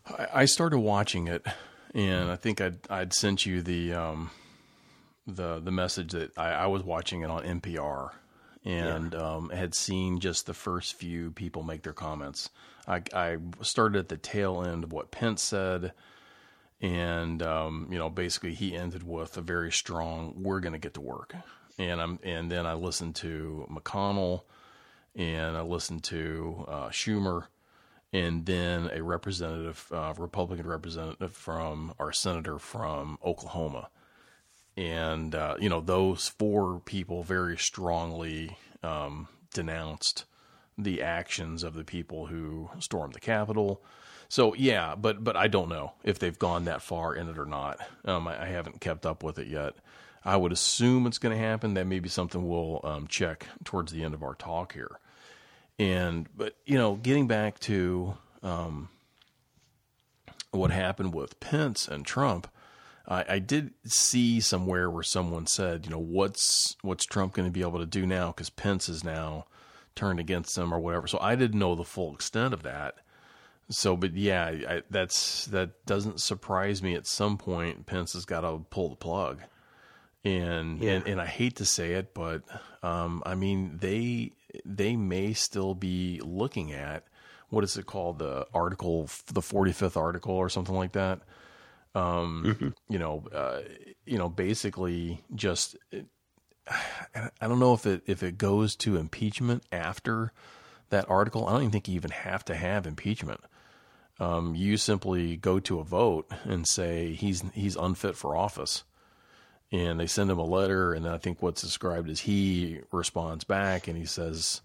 I 0.05 0.45
started 0.45 0.79
watching 0.79 1.27
it, 1.27 1.45
and 1.93 2.29
I 2.29 2.35
think 2.35 2.59
I'd 2.59 2.79
I'd 2.89 3.13
sent 3.13 3.45
you 3.45 3.61
the 3.61 3.93
um, 3.93 4.31
the 5.25 5.59
the 5.59 5.71
message 5.71 6.11
that 6.11 6.37
I, 6.37 6.51
I 6.51 6.65
was 6.67 6.83
watching 6.83 7.21
it 7.21 7.29
on 7.29 7.43
NPR, 7.43 8.11
and 8.65 9.15
um, 9.15 9.49
had 9.49 9.73
seen 9.73 10.19
just 10.19 10.45
the 10.45 10.53
first 10.53 10.95
few 10.95 11.31
people 11.31 11.63
make 11.63 11.83
their 11.83 11.93
comments. 11.93 12.49
I, 12.87 13.01
I 13.13 13.37
started 13.61 13.97
at 13.99 14.09
the 14.09 14.17
tail 14.17 14.61
end 14.61 14.83
of 14.83 14.91
what 14.91 15.11
Pence 15.11 15.41
said, 15.41 15.93
and 16.81 17.41
um, 17.41 17.87
you 17.89 17.97
know, 17.97 18.09
basically 18.09 18.53
he 18.53 18.75
ended 18.75 19.03
with 19.03 19.37
a 19.37 19.41
very 19.41 19.71
strong 19.71 20.33
"We're 20.35 20.59
going 20.59 20.73
to 20.73 20.79
get 20.79 20.95
to 20.95 21.01
work," 21.01 21.33
and 21.79 22.01
I'm 22.01 22.19
and 22.23 22.51
then 22.51 22.65
I 22.65 22.73
listened 22.73 23.15
to 23.17 23.67
McConnell, 23.71 24.41
and 25.15 25.55
I 25.55 25.61
listened 25.61 26.03
to 26.05 26.65
uh, 26.67 26.89
Schumer, 26.89 27.45
and 28.13 28.45
then 28.45 28.89
a 28.93 29.03
representative, 29.03 29.87
uh, 29.91 30.13
Republican 30.17 30.67
representative 30.67 31.33
from 31.33 31.93
our 31.99 32.13
senator 32.13 32.59
from 32.59 33.17
Oklahoma 33.25 33.89
and 34.75 35.35
uh, 35.35 35.55
you 35.59 35.69
know 35.69 35.81
those 35.81 36.27
four 36.27 36.79
people 36.79 37.23
very 37.23 37.57
strongly 37.57 38.57
um, 38.81 39.27
denounced 39.53 40.25
the 40.77 41.01
actions 41.01 41.63
of 41.63 41.75
the 41.75 41.83
people 41.83 42.25
who 42.27 42.69
stormed 42.79 43.13
the 43.13 43.19
Capitol. 43.19 43.83
So 44.29 44.55
yeah, 44.55 44.95
but 44.95 45.23
but 45.23 45.35
I 45.35 45.47
don't 45.47 45.69
know 45.69 45.93
if 46.03 46.19
they've 46.19 46.37
gone 46.37 46.65
that 46.65 46.81
far 46.81 47.15
in 47.15 47.29
it 47.29 47.37
or 47.37 47.45
not. 47.45 47.79
Um, 48.05 48.27
I, 48.27 48.43
I, 48.43 48.45
haven't 48.47 48.81
kept 48.81 49.05
up 49.05 49.23
with 49.23 49.37
it 49.37 49.47
yet. 49.47 49.75
I 50.25 50.37
would 50.37 50.51
assume 50.51 51.05
it's 51.05 51.19
going 51.19 51.37
to 51.37 51.43
happen. 51.43 51.75
That 51.75 51.85
may 51.85 51.99
be 51.99 52.09
something 52.09 52.47
we'll 52.47 52.79
um, 52.83 53.07
check 53.07 53.45
towards 53.63 53.91
the 53.91 54.03
end 54.03 54.13
of 54.13 54.23
our 54.23 54.33
talk 54.33 54.73
here. 54.73 54.99
And 55.79 56.27
but 56.35 56.55
you 56.65 56.77
know, 56.77 56.95
getting 56.95 57.27
back 57.27 57.59
to 57.61 58.17
um, 58.41 58.89
what 60.51 60.71
happened 60.71 61.13
with 61.13 61.39
Pence 61.39 61.87
and 61.87 62.05
Trump 62.05 62.47
I, 63.07 63.25
I 63.29 63.39
did 63.39 63.73
see 63.85 64.39
somewhere 64.39 64.89
where 64.89 65.03
someone 65.03 65.47
said, 65.47 65.85
you 65.85 65.91
know, 65.91 65.99
what's 65.99 66.75
what's 66.81 67.05
Trump 67.05 67.33
going 67.33 67.47
to 67.47 67.51
be 67.51 67.61
able 67.61 67.79
to 67.79 67.85
do 67.85 68.05
now 68.05 68.27
because 68.27 68.49
Pence 68.49 68.87
is 68.89 69.03
now 69.03 69.45
turned 69.95 70.19
against 70.19 70.57
him 70.57 70.73
or 70.73 70.79
whatever. 70.79 71.07
So 71.07 71.19
I 71.19 71.35
didn't 71.35 71.59
know 71.59 71.75
the 71.75 71.83
full 71.83 72.13
extent 72.13 72.53
of 72.53 72.63
that. 72.63 72.95
So, 73.69 73.95
but 73.95 74.15
yeah, 74.15 74.45
I, 74.45 74.83
that's 74.89 75.45
that 75.47 75.85
doesn't 75.85 76.21
surprise 76.21 76.83
me. 76.83 76.95
At 76.95 77.07
some 77.07 77.37
point, 77.37 77.85
Pence 77.85 78.13
has 78.13 78.25
got 78.25 78.41
to 78.41 78.65
pull 78.69 78.89
the 78.89 78.95
plug, 78.95 79.41
and 80.23 80.81
yeah. 80.81 80.91
and 80.91 81.07
and 81.07 81.21
I 81.21 81.25
hate 81.25 81.57
to 81.57 81.65
say 81.65 81.93
it, 81.93 82.13
but 82.13 82.43
um, 82.83 83.23
I 83.25 83.35
mean 83.35 83.77
they 83.79 84.33
they 84.65 84.95
may 84.95 85.33
still 85.33 85.75
be 85.75 86.21
looking 86.23 86.71
at 86.71 87.05
what 87.49 87.63
is 87.63 87.77
it 87.77 87.85
called 87.85 88.19
the 88.19 88.47
article, 88.53 89.09
the 89.27 89.41
forty 89.41 89.71
fifth 89.71 89.97
article 89.97 90.33
or 90.35 90.49
something 90.49 90.75
like 90.75 90.93
that 90.93 91.21
um, 91.95 92.43
mm-hmm. 92.45 92.69
You 92.89 92.99
know, 92.99 93.23
uh, 93.33 93.61
you 94.05 94.17
know, 94.17 94.29
basically 94.29 95.21
just. 95.33 95.75
I 97.41 97.47
don't 97.47 97.59
know 97.59 97.73
if 97.73 97.85
it 97.85 98.03
if 98.05 98.23
it 98.23 98.37
goes 98.37 98.75
to 98.77 98.97
impeachment 98.97 99.63
after 99.71 100.31
that 100.89 101.09
article. 101.09 101.45
I 101.45 101.51
don't 101.51 101.61
even 101.61 101.71
think 101.71 101.87
you 101.87 101.95
even 101.95 102.11
have 102.11 102.45
to 102.45 102.55
have 102.55 102.87
impeachment. 102.87 103.41
Um, 104.19 104.55
you 104.55 104.77
simply 104.77 105.35
go 105.35 105.59
to 105.59 105.79
a 105.79 105.83
vote 105.83 106.31
and 106.43 106.65
say 106.67 107.13
he's 107.13 107.43
he's 107.53 107.75
unfit 107.75 108.15
for 108.15 108.35
office, 108.35 108.85
and 109.73 109.99
they 109.99 110.07
send 110.07 110.31
him 110.31 110.39
a 110.39 110.45
letter, 110.45 110.93
and 110.93 111.05
I 111.05 111.17
think 111.17 111.41
what's 111.41 111.61
described 111.61 112.09
is 112.09 112.21
he 112.21 112.79
responds 112.93 113.43
back 113.43 113.89
and 113.89 113.97
he 113.97 114.05
says, 114.05 114.61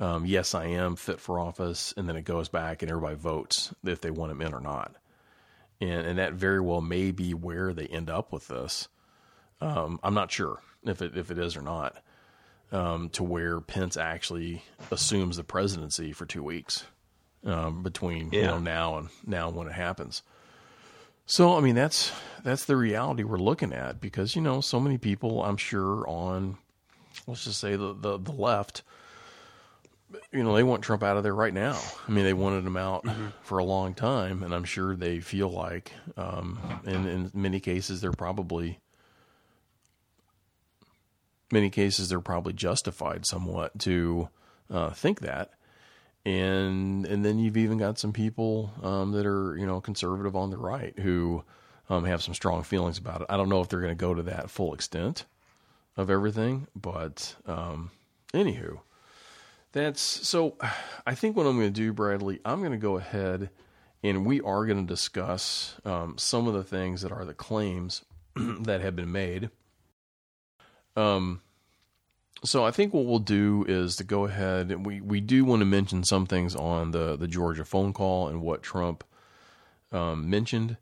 um, 0.00 0.24
"Yes, 0.24 0.54
I 0.54 0.64
am 0.66 0.96
fit 0.96 1.20
for 1.20 1.38
office," 1.38 1.92
and 1.98 2.08
then 2.08 2.16
it 2.16 2.24
goes 2.24 2.48
back 2.48 2.80
and 2.80 2.90
everybody 2.90 3.16
votes 3.16 3.74
if 3.84 4.00
they 4.00 4.10
want 4.10 4.32
him 4.32 4.40
in 4.40 4.54
or 4.54 4.60
not 4.60 4.96
and 5.80 6.06
and 6.06 6.18
that 6.18 6.32
very 6.32 6.60
well 6.60 6.80
may 6.80 7.10
be 7.10 7.34
where 7.34 7.72
they 7.72 7.86
end 7.86 8.10
up 8.10 8.32
with 8.32 8.48
this. 8.48 8.88
Um, 9.60 9.98
I'm 10.02 10.14
not 10.14 10.30
sure 10.30 10.60
if 10.84 11.02
it 11.02 11.16
if 11.16 11.30
it 11.30 11.38
is 11.38 11.56
or 11.56 11.62
not. 11.62 11.96
Um, 12.72 13.10
to 13.10 13.22
where 13.22 13.60
Pence 13.60 13.96
actually 13.96 14.64
assumes 14.90 15.36
the 15.36 15.44
presidency 15.44 16.10
for 16.10 16.26
two 16.26 16.42
weeks 16.42 16.84
um, 17.44 17.84
between 17.84 18.30
yeah. 18.32 18.40
you 18.40 18.46
know 18.46 18.58
now 18.58 18.98
and 18.98 19.08
now 19.24 19.50
when 19.50 19.68
it 19.68 19.72
happens. 19.72 20.22
So 21.26 21.56
I 21.56 21.60
mean 21.60 21.74
that's 21.74 22.12
that's 22.42 22.64
the 22.64 22.76
reality 22.76 23.24
we're 23.24 23.38
looking 23.38 23.72
at 23.72 24.00
because 24.00 24.36
you 24.36 24.42
know 24.42 24.60
so 24.60 24.80
many 24.80 24.98
people 24.98 25.42
I'm 25.42 25.56
sure 25.56 26.08
on 26.08 26.56
let's 27.26 27.44
just 27.44 27.60
say 27.60 27.76
the 27.76 27.92
the, 27.92 28.18
the 28.18 28.32
left 28.32 28.82
you 30.32 30.42
know, 30.42 30.54
they 30.54 30.62
want 30.62 30.82
Trump 30.82 31.02
out 31.02 31.16
of 31.16 31.22
there 31.22 31.34
right 31.34 31.52
now. 31.52 31.80
I 32.06 32.10
mean, 32.10 32.24
they 32.24 32.32
wanted 32.32 32.64
him 32.64 32.76
out 32.76 33.04
mm-hmm. 33.04 33.28
for 33.42 33.58
a 33.58 33.64
long 33.64 33.94
time, 33.94 34.42
and 34.42 34.54
I'm 34.54 34.64
sure 34.64 34.94
they 34.94 35.20
feel 35.20 35.48
like, 35.48 35.92
um, 36.16 36.58
in, 36.84 37.06
in 37.08 37.30
many 37.34 37.60
cases, 37.60 38.00
they're 38.00 38.12
probably, 38.12 38.78
many 41.50 41.70
cases, 41.70 42.08
they're 42.08 42.20
probably 42.20 42.52
justified 42.52 43.26
somewhat 43.26 43.78
to 43.80 44.28
uh, 44.70 44.90
think 44.90 45.20
that. 45.20 45.50
And 46.26 47.06
and 47.06 47.24
then 47.24 47.38
you've 47.38 47.56
even 47.56 47.78
got 47.78 47.98
some 47.98 48.12
people 48.12 48.72
um, 48.82 49.12
that 49.12 49.24
are 49.24 49.56
you 49.56 49.64
know 49.64 49.80
conservative 49.80 50.36
on 50.36 50.50
the 50.50 50.58
right 50.58 50.98
who 50.98 51.44
um, 51.88 52.04
have 52.04 52.22
some 52.22 52.34
strong 52.34 52.62
feelings 52.64 52.98
about 52.98 53.22
it. 53.22 53.28
I 53.30 53.36
don't 53.36 53.48
know 53.48 53.60
if 53.60 53.68
they're 53.68 53.80
going 53.80 53.96
to 53.96 54.00
go 54.00 54.12
to 54.12 54.24
that 54.24 54.50
full 54.50 54.74
extent 54.74 55.24
of 55.96 56.10
everything, 56.10 56.66
but 56.74 57.36
um, 57.46 57.92
anywho. 58.34 58.80
That's 59.72 60.00
so. 60.00 60.56
I 61.06 61.14
think 61.14 61.36
what 61.36 61.46
I'm 61.46 61.56
going 61.56 61.72
to 61.72 61.80
do, 61.80 61.92
Bradley, 61.92 62.40
I'm 62.44 62.58
going 62.58 62.72
to 62.72 62.78
go 62.78 62.96
ahead 62.96 63.50
and 64.02 64.26
we 64.26 64.40
are 64.40 64.66
going 64.66 64.86
to 64.86 64.92
discuss 64.92 65.74
um, 65.84 66.16
some 66.18 66.46
of 66.46 66.54
the 66.54 66.62
things 66.62 67.02
that 67.02 67.12
are 67.12 67.24
the 67.24 67.34
claims 67.34 68.04
that 68.36 68.80
have 68.80 68.94
been 68.96 69.12
made. 69.12 69.50
Um, 70.96 71.42
so 72.44 72.64
I 72.64 72.70
think 72.70 72.92
what 72.92 73.06
we'll 73.06 73.18
do 73.18 73.64
is 73.66 73.96
to 73.96 74.04
go 74.04 74.24
ahead 74.24 74.70
and 74.70 74.84
we, 74.84 75.00
we 75.00 75.20
do 75.20 75.44
want 75.44 75.60
to 75.60 75.66
mention 75.66 76.04
some 76.04 76.26
things 76.26 76.54
on 76.54 76.90
the, 76.90 77.16
the 77.16 77.28
Georgia 77.28 77.64
phone 77.64 77.92
call 77.92 78.28
and 78.28 78.42
what 78.42 78.62
Trump 78.62 79.04
um, 79.92 80.28
mentioned, 80.28 80.76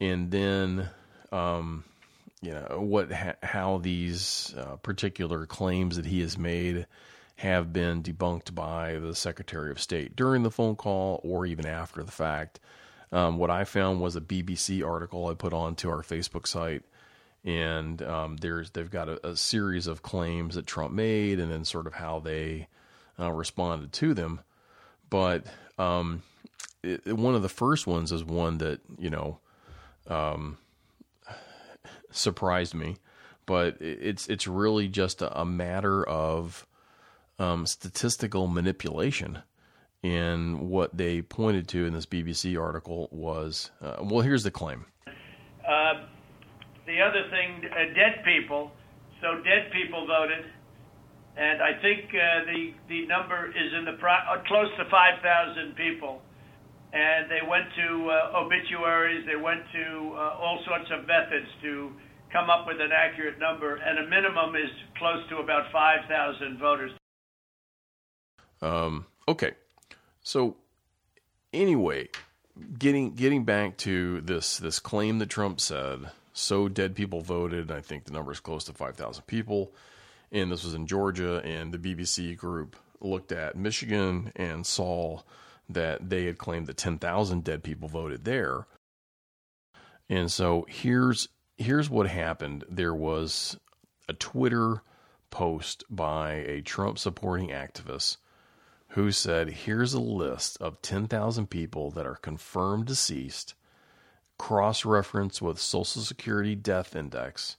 and 0.00 0.30
then 0.30 0.88
um, 1.32 1.84
you 2.42 2.52
know 2.52 2.78
what 2.80 3.10
how 3.42 3.78
these 3.78 4.54
uh, 4.56 4.76
particular 4.76 5.46
claims 5.46 5.96
that 5.96 6.06
he 6.06 6.20
has 6.20 6.38
made 6.38 6.86
have 7.36 7.72
been 7.72 8.02
debunked 8.02 8.54
by 8.54 8.98
the 8.98 9.14
Secretary 9.14 9.70
of 9.70 9.80
State 9.80 10.14
during 10.14 10.42
the 10.42 10.50
phone 10.50 10.76
call 10.76 11.20
or 11.24 11.46
even 11.46 11.66
after 11.66 12.02
the 12.02 12.12
fact. 12.12 12.60
Um, 13.12 13.38
what 13.38 13.50
I 13.50 13.64
found 13.64 14.00
was 14.00 14.14
a 14.14 14.20
BBC 14.20 14.86
article 14.86 15.26
I 15.26 15.34
put 15.34 15.52
onto 15.52 15.88
our 15.88 16.02
Facebook 16.02 16.46
site, 16.46 16.84
and 17.44 18.02
um, 18.02 18.36
there's 18.36 18.70
they've 18.70 18.90
got 18.90 19.08
a, 19.08 19.28
a, 19.28 19.36
series 19.36 19.86
of 19.86 20.02
claims 20.02 20.54
that 20.54 20.66
Trump 20.66 20.92
made, 20.92 21.40
and 21.40 21.50
then 21.50 21.64
sort 21.64 21.86
of 21.86 21.94
how 21.94 22.18
they 22.18 22.68
uh, 23.18 23.32
responded 23.32 23.92
to 23.94 24.14
them. 24.14 24.40
But 25.08 25.46
um, 25.78 26.22
it, 26.82 27.06
one 27.06 27.34
of 27.34 27.42
the 27.42 27.48
first 27.48 27.86
ones 27.86 28.12
is 28.12 28.24
one 28.24 28.58
that 28.58 28.80
you 28.98 29.10
know 29.10 29.38
um, 30.06 30.58
surprised 32.10 32.74
me, 32.74 32.96
but 33.46 33.76
it's 33.80 34.28
it's 34.28 34.46
really 34.46 34.88
just 34.88 35.22
a, 35.22 35.44
matter 35.44 36.06
of 36.06 36.66
um, 37.38 37.66
statistical 37.66 38.46
manipulation. 38.46 39.38
And 40.02 40.70
what 40.70 40.96
they 40.96 41.20
pointed 41.20 41.68
to 41.68 41.84
in 41.84 41.92
this 41.92 42.06
BBC 42.06 42.58
article 42.60 43.08
was 43.12 43.70
uh, 43.82 43.96
well, 44.02 44.20
here's 44.20 44.44
the 44.44 44.50
claim. 44.50 44.86
Uh, 45.66 46.06
the 46.90 46.98
other 46.98 47.30
thing, 47.30 47.62
uh, 47.70 47.94
dead 47.94 48.26
people. 48.26 48.72
So 49.22 49.38
dead 49.44 49.70
people 49.70 50.06
voted, 50.06 50.44
and 51.36 51.62
I 51.62 51.78
think 51.80 52.10
uh, 52.10 52.44
the 52.50 52.74
the 52.88 53.06
number 53.06 53.48
is 53.48 53.70
in 53.78 53.84
the 53.84 53.96
pro- 54.00 54.26
uh, 54.26 54.42
close 54.48 54.68
to 54.78 54.84
5,000 54.90 55.76
people. 55.76 56.22
And 56.92 57.30
they 57.30 57.46
went 57.46 57.70
to 57.76 58.10
uh, 58.10 58.42
obituaries, 58.42 59.24
they 59.24 59.38
went 59.38 59.62
to 59.70 60.16
all 60.42 60.58
sorts 60.66 60.90
of 60.90 61.06
methods 61.06 61.46
to 61.62 61.92
come 62.32 62.50
up 62.50 62.66
with 62.66 62.80
an 62.80 62.90
accurate 62.90 63.38
number, 63.38 63.76
and 63.76 63.98
a 64.00 64.08
minimum 64.10 64.56
is 64.56 64.70
close 64.98 65.22
to 65.28 65.36
about 65.36 65.70
5,000 65.70 66.58
voters. 66.58 66.90
Um, 68.60 69.06
okay, 69.28 69.52
so 70.22 70.56
anyway, 71.52 72.08
getting 72.78 73.14
getting 73.14 73.44
back 73.44 73.76
to 73.78 74.20
this 74.20 74.58
this 74.58 74.78
claim 74.78 75.18
that 75.18 75.30
Trump 75.30 75.60
said, 75.60 76.10
so 76.40 76.68
dead 76.68 76.94
people 76.94 77.20
voted. 77.20 77.70
I 77.70 77.80
think 77.80 78.04
the 78.04 78.12
number 78.12 78.32
is 78.32 78.40
close 78.40 78.64
to 78.64 78.72
five 78.72 78.96
thousand 78.96 79.26
people, 79.26 79.72
and 80.32 80.50
this 80.50 80.64
was 80.64 80.74
in 80.74 80.86
Georgia. 80.86 81.40
And 81.44 81.72
the 81.72 81.78
BBC 81.78 82.36
group 82.36 82.76
looked 83.00 83.32
at 83.32 83.56
Michigan 83.56 84.32
and 84.36 84.66
saw 84.66 85.20
that 85.68 86.10
they 86.10 86.24
had 86.24 86.38
claimed 86.38 86.66
that 86.66 86.76
ten 86.76 86.98
thousand 86.98 87.44
dead 87.44 87.62
people 87.62 87.88
voted 87.88 88.24
there. 88.24 88.66
And 90.08 90.30
so 90.30 90.66
here's 90.68 91.28
here's 91.56 91.90
what 91.90 92.08
happened. 92.08 92.64
There 92.68 92.94
was 92.94 93.58
a 94.08 94.12
Twitter 94.12 94.82
post 95.30 95.84
by 95.88 96.32
a 96.32 96.60
Trump 96.62 96.98
supporting 96.98 97.48
activist 97.50 98.16
who 98.90 99.12
said, 99.12 99.50
Here's 99.50 99.94
a 99.94 100.00
list 100.00 100.60
of 100.60 100.82
10,000 100.82 101.48
people 101.48 101.90
that 101.92 102.06
are 102.06 102.16
confirmed 102.16 102.86
deceased, 102.86 103.54
cross 104.40 104.86
reference 104.86 105.42
with 105.42 105.60
Social 105.60 106.00
Security 106.00 106.54
Death 106.54 106.96
Index, 106.96 107.58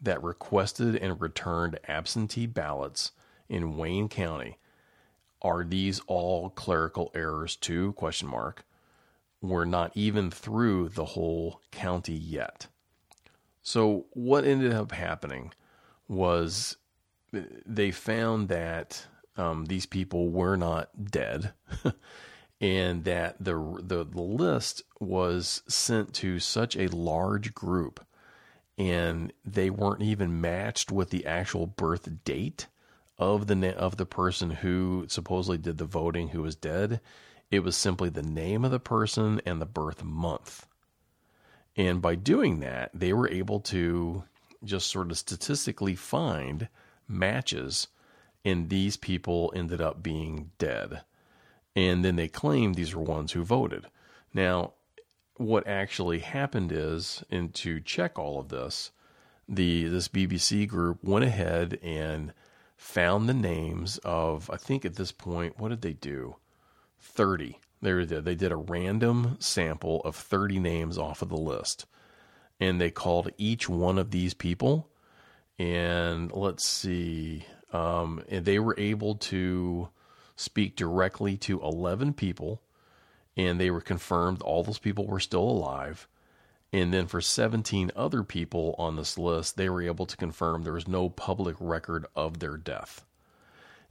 that 0.00 0.22
requested 0.22 0.94
and 0.94 1.20
returned 1.20 1.80
absentee 1.88 2.46
ballots 2.46 3.10
in 3.48 3.76
Wayne 3.76 4.08
County. 4.08 4.56
Are 5.42 5.64
these 5.64 6.00
all 6.06 6.50
clerical 6.50 7.10
errors 7.12 7.56
too? 7.56 7.92
Question 7.94 8.28
mark. 8.28 8.64
We're 9.40 9.64
not 9.64 9.90
even 9.96 10.30
through 10.30 10.90
the 10.90 11.06
whole 11.06 11.60
county 11.72 12.14
yet. 12.14 12.68
So 13.64 14.06
what 14.12 14.44
ended 14.44 14.72
up 14.72 14.92
happening 14.92 15.52
was 16.06 16.76
they 17.32 17.90
found 17.90 18.48
that 18.48 19.04
um, 19.36 19.64
these 19.64 19.86
people 19.86 20.30
were 20.30 20.54
not 20.54 21.10
dead, 21.10 21.52
and 22.62 23.02
that 23.02 23.34
the, 23.40 23.54
the 23.82 24.04
the 24.04 24.22
list 24.22 24.82
was 25.00 25.62
sent 25.66 26.14
to 26.14 26.38
such 26.38 26.76
a 26.76 26.86
large 26.86 27.52
group, 27.54 28.06
and 28.78 29.32
they 29.44 29.68
weren't 29.68 30.02
even 30.02 30.40
matched 30.40 30.92
with 30.92 31.10
the 31.10 31.26
actual 31.26 31.66
birth 31.66 32.08
date 32.24 32.68
of 33.18 33.48
the 33.48 33.76
of 33.76 33.96
the 33.96 34.06
person 34.06 34.50
who 34.50 35.04
supposedly 35.08 35.58
did 35.58 35.78
the 35.78 35.84
voting 35.84 36.28
who 36.28 36.42
was 36.42 36.54
dead. 36.54 37.00
It 37.50 37.64
was 37.64 37.76
simply 37.76 38.08
the 38.08 38.22
name 38.22 38.64
of 38.64 38.70
the 38.70 38.80
person 38.80 39.42
and 39.44 39.60
the 39.60 39.66
birth 39.66 40.04
month. 40.04 40.66
And 41.76 42.00
by 42.00 42.14
doing 42.14 42.60
that, 42.60 42.90
they 42.94 43.12
were 43.12 43.28
able 43.28 43.60
to 43.60 44.24
just 44.64 44.88
sort 44.90 45.10
of 45.10 45.18
statistically 45.18 45.96
find 45.96 46.68
matches, 47.08 47.88
and 48.44 48.70
these 48.70 48.96
people 48.96 49.52
ended 49.56 49.80
up 49.80 50.02
being 50.02 50.52
dead. 50.58 51.02
And 51.74 52.04
then 52.04 52.16
they 52.16 52.28
claim 52.28 52.74
these 52.74 52.94
were 52.94 53.02
ones 53.02 53.32
who 53.32 53.44
voted. 53.44 53.86
Now, 54.34 54.74
what 55.36 55.66
actually 55.66 56.20
happened 56.20 56.72
is, 56.72 57.24
and 57.30 57.54
to 57.54 57.80
check 57.80 58.18
all 58.18 58.38
of 58.38 58.48
this, 58.48 58.90
the 59.48 59.84
this 59.88 60.08
BBC 60.08 60.68
group 60.68 61.02
went 61.02 61.24
ahead 61.24 61.78
and 61.82 62.32
found 62.76 63.28
the 63.28 63.34
names 63.34 63.98
of 64.04 64.50
I 64.50 64.56
think 64.56 64.84
at 64.84 64.96
this 64.96 65.12
point, 65.12 65.58
what 65.58 65.70
did 65.70 65.82
they 65.82 65.92
do? 65.94 66.36
30. 67.00 67.58
They 67.80 68.04
did. 68.04 68.24
They 68.24 68.34
did 68.34 68.52
a 68.52 68.56
random 68.56 69.36
sample 69.40 70.00
of 70.02 70.14
30 70.14 70.60
names 70.60 70.98
off 70.98 71.22
of 71.22 71.28
the 71.28 71.36
list. 71.36 71.86
And 72.60 72.80
they 72.80 72.90
called 72.90 73.30
each 73.38 73.68
one 73.68 73.98
of 73.98 74.12
these 74.12 74.34
people. 74.34 74.88
And 75.58 76.30
let's 76.32 76.66
see. 76.68 77.44
Um, 77.72 78.22
and 78.28 78.44
they 78.44 78.60
were 78.60 78.76
able 78.78 79.16
to 79.16 79.88
speak 80.42 80.76
directly 80.76 81.36
to 81.38 81.62
11 81.62 82.14
people. 82.14 82.62
And 83.36 83.58
they 83.58 83.70
were 83.70 83.80
confirmed 83.80 84.42
all 84.42 84.62
those 84.62 84.78
people 84.78 85.06
were 85.06 85.20
still 85.20 85.42
alive. 85.42 86.06
And 86.72 86.92
then 86.92 87.06
for 87.06 87.20
17 87.20 87.92
other 87.94 88.22
people 88.22 88.74
on 88.78 88.96
this 88.96 89.18
list, 89.18 89.56
they 89.56 89.68
were 89.68 89.82
able 89.82 90.06
to 90.06 90.16
confirm 90.16 90.62
there 90.62 90.72
was 90.72 90.88
no 90.88 91.08
public 91.08 91.56
record 91.60 92.06
of 92.16 92.38
their 92.38 92.56
death 92.56 93.04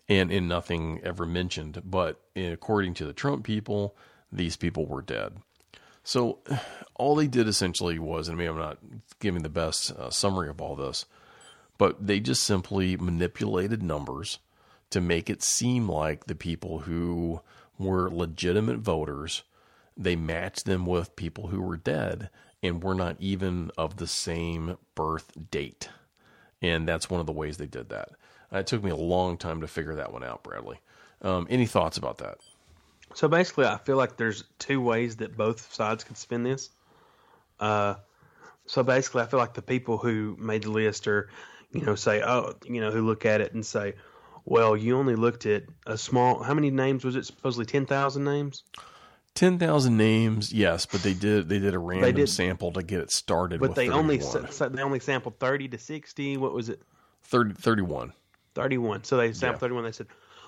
and, 0.09 0.31
in 0.31 0.47
nothing 0.47 0.99
ever 1.03 1.25
mentioned. 1.25 1.81
But 1.85 2.19
according 2.35 2.95
to 2.95 3.05
the 3.05 3.13
Trump 3.13 3.43
people, 3.43 3.95
these 4.31 4.57
people 4.57 4.85
were 4.85 5.01
dead. 5.01 5.37
So 6.03 6.39
all 6.95 7.15
they 7.15 7.27
did 7.27 7.47
essentially 7.47 7.99
was, 7.99 8.27
and 8.27 8.37
maybe 8.37 8.49
I'm 8.49 8.57
not 8.57 8.79
giving 9.19 9.43
the 9.43 9.49
best 9.49 9.91
uh, 9.91 10.09
summary 10.09 10.49
of 10.49 10.61
all 10.61 10.75
this, 10.75 11.05
but 11.77 12.05
they 12.05 12.19
just 12.19 12.43
simply 12.43 12.97
manipulated 12.97 13.81
numbers 13.81 14.39
to 14.91 15.01
make 15.01 15.29
it 15.29 15.41
seem 15.41 15.89
like 15.89 16.25
the 16.25 16.35
people 16.35 16.79
who 16.79 17.41
were 17.77 18.09
legitimate 18.09 18.77
voters, 18.77 19.43
they 19.97 20.15
matched 20.15 20.65
them 20.65 20.85
with 20.85 21.15
people 21.15 21.47
who 21.47 21.61
were 21.61 21.77
dead 21.77 22.29
and 22.61 22.83
were 22.83 22.93
not 22.93 23.15
even 23.19 23.71
of 23.77 23.97
the 23.97 24.07
same 24.07 24.77
birth 24.95 25.31
date. 25.49 25.89
And 26.61 26.87
that's 26.87 27.09
one 27.09 27.19
of 27.19 27.25
the 27.25 27.31
ways 27.31 27.57
they 27.57 27.65
did 27.65 27.89
that. 27.89 28.09
It 28.51 28.67
took 28.67 28.83
me 28.83 28.91
a 28.91 28.95
long 28.95 29.37
time 29.37 29.61
to 29.61 29.67
figure 29.67 29.95
that 29.95 30.13
one 30.13 30.23
out, 30.23 30.43
Bradley. 30.43 30.79
Um, 31.21 31.47
any 31.49 31.65
thoughts 31.65 31.97
about 31.97 32.19
that? 32.19 32.37
So 33.13 33.27
basically, 33.27 33.65
I 33.65 33.77
feel 33.77 33.97
like 33.97 34.17
there's 34.17 34.43
two 34.59 34.81
ways 34.81 35.17
that 35.17 35.35
both 35.35 35.73
sides 35.73 36.03
could 36.03 36.17
spin 36.17 36.43
this. 36.43 36.69
Uh, 37.59 37.95
so 38.65 38.83
basically, 38.83 39.21
I 39.21 39.25
feel 39.25 39.39
like 39.39 39.53
the 39.53 39.61
people 39.61 39.97
who 39.97 40.35
made 40.39 40.63
the 40.63 40.71
list 40.71 41.07
are, 41.07 41.29
you 41.71 41.81
know, 41.81 41.95
say, 41.95 42.21
oh, 42.21 42.55
you 42.65 42.81
know, 42.81 42.91
who 42.91 43.05
look 43.05 43.25
at 43.25 43.41
it 43.41 43.53
and 43.53 43.65
say, 43.65 43.95
well, 44.45 44.75
you 44.75 44.97
only 44.97 45.15
looked 45.15 45.45
at 45.45 45.63
a 45.85 45.97
small. 45.97 46.43
How 46.43 46.53
many 46.53 46.71
names 46.71 47.03
was 47.03 47.15
it? 47.15 47.25
Supposedly 47.25 47.65
ten 47.65 47.85
thousand 47.85 48.23
names. 48.23 48.63
Ten 49.33 49.57
thousand 49.57 49.95
names, 49.95 50.51
yes, 50.51 50.85
but 50.85 51.03
they 51.03 51.13
did 51.13 51.47
they 51.47 51.59
did 51.59 51.73
a 51.73 51.79
random 51.79 52.15
did, 52.15 52.29
sample 52.29 52.73
to 52.73 52.83
get 52.83 52.99
it 52.99 53.11
started. 53.11 53.61
With. 53.61 53.71
But 53.71 53.75
they 53.75 53.87
31. 53.87 53.99
only 53.99 54.75
they 54.75 54.81
only 54.81 54.99
sampled 54.99 55.39
thirty 55.39 55.67
to 55.69 55.77
sixty. 55.77 56.37
What 56.37 56.53
was 56.53 56.69
it? 56.69 56.81
30, 57.23 57.53
31. 57.53 58.13
31. 58.55 59.03
So 59.03 59.17
they 59.17 59.31
sampled 59.33 59.57
yeah. 59.57 59.59
31. 59.59 59.83
They 59.85 59.91
said, 59.91 60.07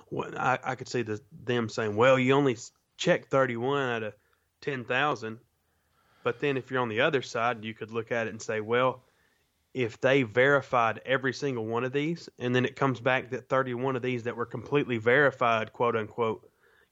well, 0.10 0.32
I, 0.38 0.60
I 0.63 0.75
could 0.75 0.89
see 0.89 1.01
the, 1.01 1.21
them 1.45 1.69
saying, 1.69 1.95
well, 1.95 2.19
you 2.19 2.34
only 2.34 2.58
checked 2.97 3.29
31 3.29 3.89
out 3.89 4.03
of 4.03 4.13
10,000. 4.62 5.39
But 6.23 6.39
then 6.39 6.58
if 6.58 6.71
you're 6.71 6.82
on 6.82 6.89
the 6.89 7.01
other 7.01 7.21
side, 7.21 7.63
you 7.63 7.73
could 7.73 7.91
look 7.91 8.12
at 8.12 8.27
it 8.27 8.32
and 8.32 8.41
say, 8.41 8.62
well, 8.62 9.03
if 9.74 10.00
they 10.02 10.24
verified 10.24 11.02
every 11.06 11.34
single 11.34 11.66
one 11.66 11.84
of 11.84 11.94
these, 11.94 12.30
and 12.40 12.56
then 12.56 12.66
it 12.66 12.76
comes 12.76 13.00
back 13.00 13.32
that 13.32 13.50
31 13.50 13.96
of 13.96 14.02
these 14.02 14.24
that 14.24 14.36
were 14.36 14.46
completely 14.46 14.98
verified, 14.98 15.74
quote 15.74 15.96
unquote, 15.96 16.50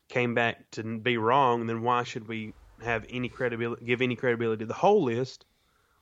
came 0.10 0.34
back 0.34 0.70
to 0.72 1.00
be 1.00 1.17
wrong, 1.17 1.67
then 1.67 1.82
why 1.82 2.04
should 2.04 2.28
we 2.28 2.54
have 2.84 3.06
any 3.10 3.30
credibility, 3.30 3.86
give 3.86 4.02
any 4.02 4.15
credibility 4.15 4.60
to 4.60 4.65
the 4.65 4.74
whole 4.74 5.04
list 5.04 5.46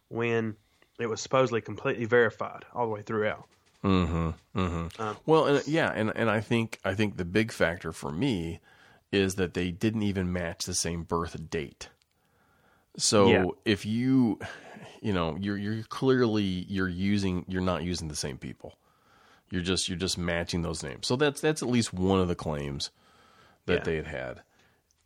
when 0.07 0.55
it 0.99 1.07
was 1.07 1.21
supposedly 1.21 1.61
completely 1.61 2.05
verified 2.05 2.65
all 2.73 2.85
the 2.85 2.93
way 2.93 3.01
throughout? 3.01 3.47
Mm-hmm. 3.83 4.29
Mm-hmm. 4.59 5.01
Uh, 5.01 5.13
well, 5.25 5.45
and, 5.45 5.67
yeah, 5.67 5.91
and 5.93 6.11
and 6.15 6.29
I 6.29 6.41
think 6.41 6.79
I 6.83 6.93
think 6.95 7.15
the 7.15 7.25
big 7.25 7.51
factor 7.51 7.93
for 7.93 8.11
me 8.11 8.59
is 9.11 9.35
that 9.35 9.53
they 9.53 9.71
didn't 9.71 10.03
even 10.03 10.31
match 10.33 10.65
the 10.65 10.73
same 10.73 11.03
birth 11.03 11.49
date. 11.49 11.89
So 12.97 13.27
yeah. 13.29 13.45
if 13.65 13.85
you, 13.85 14.39
you 15.01 15.13
know, 15.13 15.37
you're 15.39 15.57
you're 15.57 15.83
clearly 15.83 16.43
you're 16.43 16.89
using 16.89 17.45
you're 17.47 17.61
not 17.61 17.83
using 17.83 18.07
the 18.07 18.15
same 18.15 18.37
people. 18.37 18.75
You're 19.49 19.61
just 19.61 19.89
you're 19.89 19.97
just 19.97 20.17
matching 20.17 20.61
those 20.61 20.83
names. 20.83 21.07
So 21.07 21.15
that's 21.15 21.41
that's 21.41 21.61
at 21.61 21.69
least 21.69 21.93
one 21.93 22.19
of 22.19 22.27
the 22.27 22.35
claims 22.35 22.91
that 23.65 23.79
yeah. 23.79 23.83
they 23.83 23.95
had 23.95 24.07
had. 24.07 24.41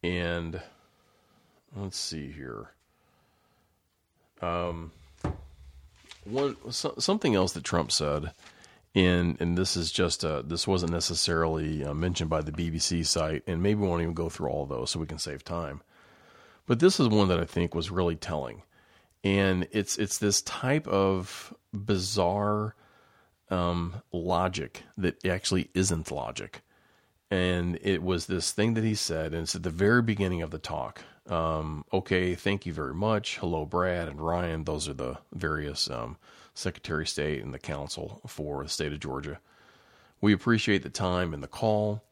And 0.03 0.61
let's 1.75 1.97
see 1.97 2.31
here. 2.31 2.71
Um, 4.41 4.91
one 6.25 6.57
so, 6.71 6.95
something 6.99 7.35
else 7.35 7.53
that 7.53 7.63
Trump 7.63 7.91
said 7.91 8.31
and 8.95 9.39
and 9.41 9.57
this 9.57 9.75
is 9.75 9.91
just 9.91 10.23
uh, 10.23 10.43
this 10.43 10.67
wasn't 10.67 10.91
necessarily 10.91 11.83
uh, 11.83 11.93
mentioned 11.93 12.29
by 12.29 12.41
the 12.41 12.51
BBC 12.51 13.05
site, 13.05 13.43
and 13.47 13.63
maybe 13.63 13.79
we 13.79 13.87
won't 13.87 14.01
even 14.01 14.13
go 14.13 14.29
through 14.29 14.49
all 14.49 14.65
those 14.65 14.91
so 14.91 14.99
we 14.99 15.07
can 15.07 15.17
save 15.17 15.43
time. 15.43 15.81
But 16.67 16.79
this 16.79 16.99
is 16.99 17.07
one 17.07 17.27
that 17.29 17.39
I 17.39 17.45
think 17.45 17.73
was 17.73 17.91
really 17.91 18.15
telling, 18.15 18.61
and 19.23 19.67
it's 19.71 19.97
it's 19.97 20.17
this 20.17 20.41
type 20.41 20.87
of 20.87 21.53
bizarre 21.73 22.75
um, 23.49 24.01
logic 24.11 24.83
that 24.97 25.25
actually 25.25 25.69
isn't 25.73 26.11
logic, 26.11 26.61
and 27.31 27.79
it 27.81 28.03
was 28.03 28.25
this 28.25 28.51
thing 28.51 28.73
that 28.73 28.83
he 28.83 28.95
said, 28.95 29.33
and 29.33 29.43
it's 29.43 29.55
at 29.55 29.63
the 29.63 29.69
very 29.69 30.01
beginning 30.01 30.41
of 30.41 30.51
the 30.51 30.59
talk. 30.59 31.01
Um, 31.27 31.85
okay, 31.93 32.35
thank 32.35 32.65
you 32.65 32.73
very 32.73 32.93
much. 32.93 33.37
Hello, 33.37 33.65
Brad 33.65 34.09
and 34.09 34.19
Ryan. 34.19 34.65
Those 34.65 34.89
are 34.89 34.93
the 34.93 35.17
various 35.33 35.89
um, 35.89 36.17
Secretary 36.53 37.03
of 37.03 37.09
State 37.09 37.41
and 37.43 37.53
the 37.53 37.59
Counsel 37.59 38.21
for 38.27 38.63
the 38.63 38.69
state 38.69 38.91
of 38.91 38.99
Georgia. 38.99 39.39
We 40.19 40.33
appreciate 40.33 40.83
the 40.83 40.89
time 40.89 41.33
and 41.33 41.41
the 41.41 41.47
call. 41.47 42.03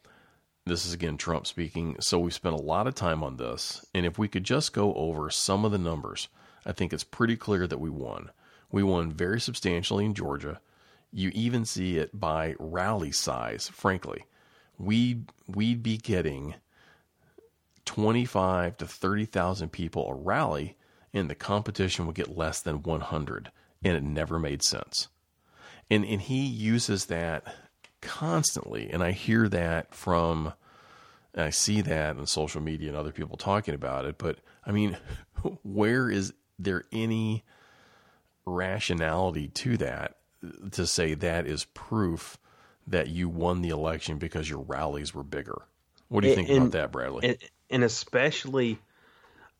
This 0.66 0.86
is 0.86 0.94
again 0.94 1.18
Trump 1.18 1.48
speaking. 1.48 1.96
So 2.00 2.20
we've 2.20 2.34
spent 2.34 2.56
a 2.56 2.62
lot 2.62 2.88
of 2.88 2.96
time 2.96 3.24
on 3.24 3.38
this. 3.38 3.86
And 3.94 4.06
if 4.06 4.20
we 4.20 4.28
could 4.28 4.44
just 4.44 4.74
go 4.74 4.94
over 4.94 5.30
some 5.30 5.66
of 5.66 5.72
the 5.72 5.78
numbers, 5.78 6.28
I 6.66 6.72
think 6.72 6.94
it's 6.94 7.04
pretty 7.04 7.36
clear 7.36 7.68
that 7.68 7.80
we 7.80 7.90
won. 7.90 8.32
We 8.72 8.84
won 8.84 9.12
very 9.12 9.42
substantially 9.42 10.06
in 10.06 10.14
Georgia. 10.14 10.60
You 11.12 11.32
even 11.34 11.66
see 11.66 11.98
it 11.98 12.18
by 12.18 12.56
rally 12.60 13.12
size, 13.12 13.70
frankly. 13.74 14.26
We'd, 14.78 15.30
we'd 15.48 15.84
be 15.84 15.98
getting 15.98 16.56
25 17.86 18.78
to 18.78 18.86
30,000 18.86 19.70
people 19.70 20.08
a 20.08 20.14
rally, 20.14 20.78
and 21.14 21.30
the 21.30 21.36
competition 21.36 22.06
would 22.06 22.16
get 22.16 22.38
less 22.38 22.62
than 22.62 22.84
100 22.84 23.52
and 23.84 23.98
it 23.98 24.04
never 24.04 24.40
made 24.40 24.64
sense. 24.64 25.08
And 25.90 26.06
and 26.06 26.22
he 26.22 26.46
uses 26.46 27.06
that 27.06 27.44
constantly, 28.02 28.90
and 28.90 29.04
I 29.04 29.12
hear 29.12 29.50
that 29.50 29.94
from, 29.94 30.54
I 31.36 31.50
see 31.50 31.82
that 31.82 32.18
on 32.18 32.28
social 32.28 32.62
media 32.62 32.90
and 32.90 32.98
other 32.98 33.12
people 33.12 33.38
talking 33.38 33.74
about 33.74 34.06
it. 34.06 34.18
But 34.18 34.40
I 34.66 34.72
mean, 34.72 34.98
where 35.64 36.10
is 36.10 36.34
there 36.64 36.86
any 36.92 37.44
rationality 38.46 39.48
to 39.48 39.78
that 39.78 40.18
to 40.72 40.88
say 40.88 41.14
that 41.14 41.46
is 41.46 41.66
proof 41.66 42.38
that 42.88 43.08
you 43.08 43.30
won 43.30 43.62
the 43.62 43.70
election 43.70 44.18
because 44.18 44.50
your 44.50 44.62
rallies 44.62 45.14
were 45.14 45.24
bigger? 45.24 45.62
What 46.10 46.22
do 46.22 46.30
you 46.30 46.36
think 46.36 46.50
and, 46.50 46.58
about 46.58 46.72
that, 46.72 46.92
Bradley? 46.92 47.30
And, 47.30 47.38
and 47.70 47.84
especially, 47.84 48.80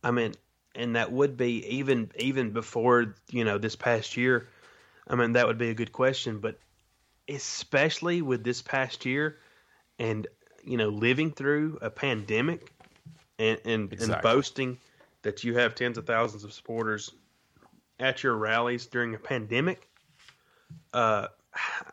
I 0.04 0.12
mean, 0.12 0.34
and 0.76 0.96
that 0.96 1.12
would 1.12 1.38
be 1.38 1.66
even 1.78 2.12
even 2.18 2.52
before 2.52 3.16
you 3.30 3.44
know 3.44 3.58
this 3.58 3.76
past 3.76 4.18
year. 4.18 4.48
I 5.08 5.16
mean, 5.16 5.34
that 5.34 5.48
would 5.48 5.58
be 5.58 5.70
a 5.70 5.74
good 5.74 5.92
question, 5.92 6.40
but 6.40 6.60
especially 7.28 8.22
with 8.22 8.44
this 8.44 8.62
past 8.62 9.06
year, 9.06 9.38
and 10.00 10.28
you 10.64 10.78
know, 10.78 10.90
living 10.90 11.32
through 11.32 11.80
a 11.82 11.90
pandemic, 11.90 12.72
and 13.40 13.60
and, 13.66 13.94
Exactly. 13.94 14.14
and 14.14 14.24
boasting 14.24 14.78
that 15.24 15.44
you 15.44 15.56
have 15.56 15.76
tens 15.76 15.98
of 15.98 16.06
thousands 16.06 16.44
of 16.44 16.54
supporters 16.54 17.12
at 18.00 18.24
your 18.24 18.36
rallies 18.36 18.88
during 18.88 19.14
a 19.16 19.20
pandemic. 19.20 19.88
Uh, 20.94 21.28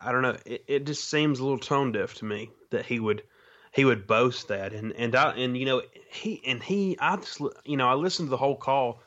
I 0.01 0.11
don't 0.11 0.21
know. 0.21 0.37
It, 0.45 0.63
it 0.67 0.85
just 0.85 1.09
seems 1.09 1.39
a 1.39 1.43
little 1.43 1.59
tone 1.59 1.91
deaf 1.91 2.15
to 2.15 2.25
me 2.25 2.49
that 2.71 2.85
he 2.85 2.99
would 2.99 3.23
he 3.71 3.85
would 3.85 4.07
boast 4.07 4.47
that, 4.47 4.73
and 4.73 4.93
and 4.93 5.15
I 5.15 5.33
and 5.33 5.55
you 5.57 5.65
know 5.65 5.81
he 6.11 6.41
and 6.45 6.61
he 6.63 6.97
I 6.99 7.17
just 7.17 7.39
you 7.65 7.77
know 7.77 7.87
I 7.87 7.93
listened 7.93 8.27
to 8.27 8.31
the 8.31 8.37
whole 8.37 8.55
call, 8.55 9.01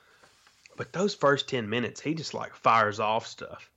but 0.76 0.92
those 0.92 1.14
first 1.14 1.48
ten 1.48 1.68
minutes 1.68 2.00
he 2.00 2.14
just 2.14 2.34
like 2.34 2.54
fires 2.54 3.00
off 3.00 3.26
stuff. 3.26 3.70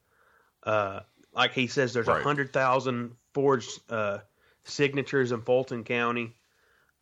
Uh, 0.63 1.01
like 1.33 1.53
he 1.53 1.67
says, 1.67 1.93
there's 1.93 2.07
a 2.07 2.11
Right. 2.13 2.23
hundred 2.23 2.53
thousand 2.53 3.15
forged 3.33 3.79
uh, 3.89 4.19
signatures 4.63 5.31
in 5.31 5.41
Fulton 5.41 5.83
County, 5.83 6.35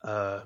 uh, 0.04 0.42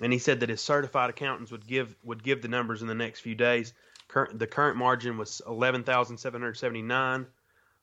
and 0.00 0.12
he 0.12 0.18
said 0.18 0.40
that 0.40 0.48
his 0.48 0.60
certified 0.60 1.10
accountants 1.10 1.50
would 1.52 1.66
give 1.66 1.94
would 2.02 2.22
give 2.22 2.42
the 2.42 2.48
numbers 2.48 2.82
in 2.82 2.88
the 2.88 2.94
next 2.94 3.20
few 3.20 3.34
days. 3.34 3.72
Current 4.08 4.38
the 4.38 4.46
current 4.46 4.76
margin 4.76 5.18
was 5.18 5.42
eleven 5.46 5.82
thousand 5.82 6.18
seven 6.18 6.40
hundred 6.40 6.54
seventy 6.54 6.82
nine. 6.82 7.26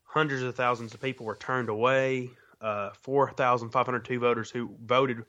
Hundreds 0.04 0.44
of 0.44 0.56
thousands 0.56 0.94
of 0.94 1.02
people 1.02 1.26
were 1.26 1.36
turned 1.36 1.70
away. 1.70 2.30
Uh, 2.62 2.92
Four 3.02 3.32
thousand 3.32 3.72
five 3.72 3.86
hundred 3.86 4.06
two 4.06 4.20
voters 4.20 4.50
who 4.50 4.76
voted, 4.84 5.26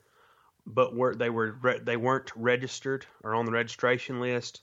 but 0.67 0.95
were 0.95 1.15
they 1.15 1.31
were 1.31 1.57
re- 1.63 1.81
they 1.81 1.97
weren't 1.97 2.31
registered 2.37 3.07
or 3.23 3.35
on 3.35 3.47
the 3.47 3.53
registration 3.53 4.21
list. 4.21 4.61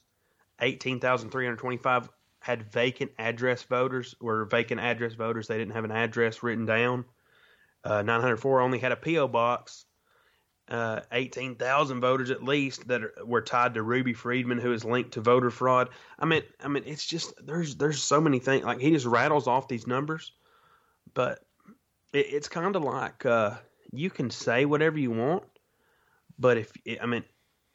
Eighteen 0.60 1.00
thousand 1.00 1.32
three 1.32 1.46
hundred 1.46 1.58
twenty 1.58 1.78
five 1.78 2.10
had 2.40 2.72
vacant 2.72 3.12
address 3.20 3.64
voters. 3.64 4.16
Were 4.22 4.46
vacant 4.46 4.80
address 4.80 5.14
voters. 5.14 5.48
They 5.48 5.58
didn't 5.58 5.74
have 5.74 5.86
an 5.86 5.92
address 5.92 6.44
written 6.44 6.66
down. 6.66 7.06
Uh, 7.84 8.04
904 8.04 8.62
only 8.62 8.78
had 8.78 8.92
a 8.92 8.96
PO 8.96 9.28
box. 9.28 9.86
Uh, 10.72 11.02
18,000 11.12 12.00
voters 12.00 12.32
at 12.32 12.46
least 12.46 12.88
that 12.88 13.04
are, 13.04 13.14
were 13.26 13.42
tied 13.42 13.74
to 13.74 13.84
Ruby 13.84 14.14
Freeman, 14.14 14.58
who 14.58 14.72
is 14.72 14.86
linked 14.86 15.12
to 15.12 15.22
voter 15.22 15.50
fraud. 15.50 15.90
I 16.18 16.26
mean, 16.26 16.44
I 16.64 16.70
mean, 16.70 16.84
it's 16.86 17.06
just 17.06 17.34
there's 17.46 17.76
there's 17.76 18.02
so 18.02 18.22
many 18.22 18.40
things. 18.40 18.64
Like 18.64 18.80
he 18.80 18.90
just 18.92 19.06
rattles 19.06 19.48
off 19.48 19.68
these 19.68 19.86
numbers, 19.86 20.32
but 21.14 21.44
it, 22.14 22.28
it's 22.30 22.48
kind 22.48 22.74
of 22.78 22.84
like 22.84 23.26
uh, 23.26 23.58
you 23.92 24.10
can 24.10 24.30
say 24.30 24.64
whatever 24.64 24.98
you 24.98 25.12
want, 25.12 25.44
but 26.40 26.58
if 26.58 26.72
I 27.02 27.06
mean, 27.06 27.26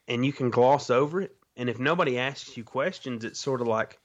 and 0.09 0.25
you 0.25 0.33
can 0.33 0.49
gloss 0.49 0.89
over 0.89 1.21
it, 1.21 1.37
and 1.55 1.69
if 1.69 1.79
nobody 1.79 2.19
asks 2.19 2.57
you 2.57 2.65
questions, 2.65 3.27
it's 3.27 3.39
sort 3.39 3.61
of 3.61 3.67
like, 3.67 3.99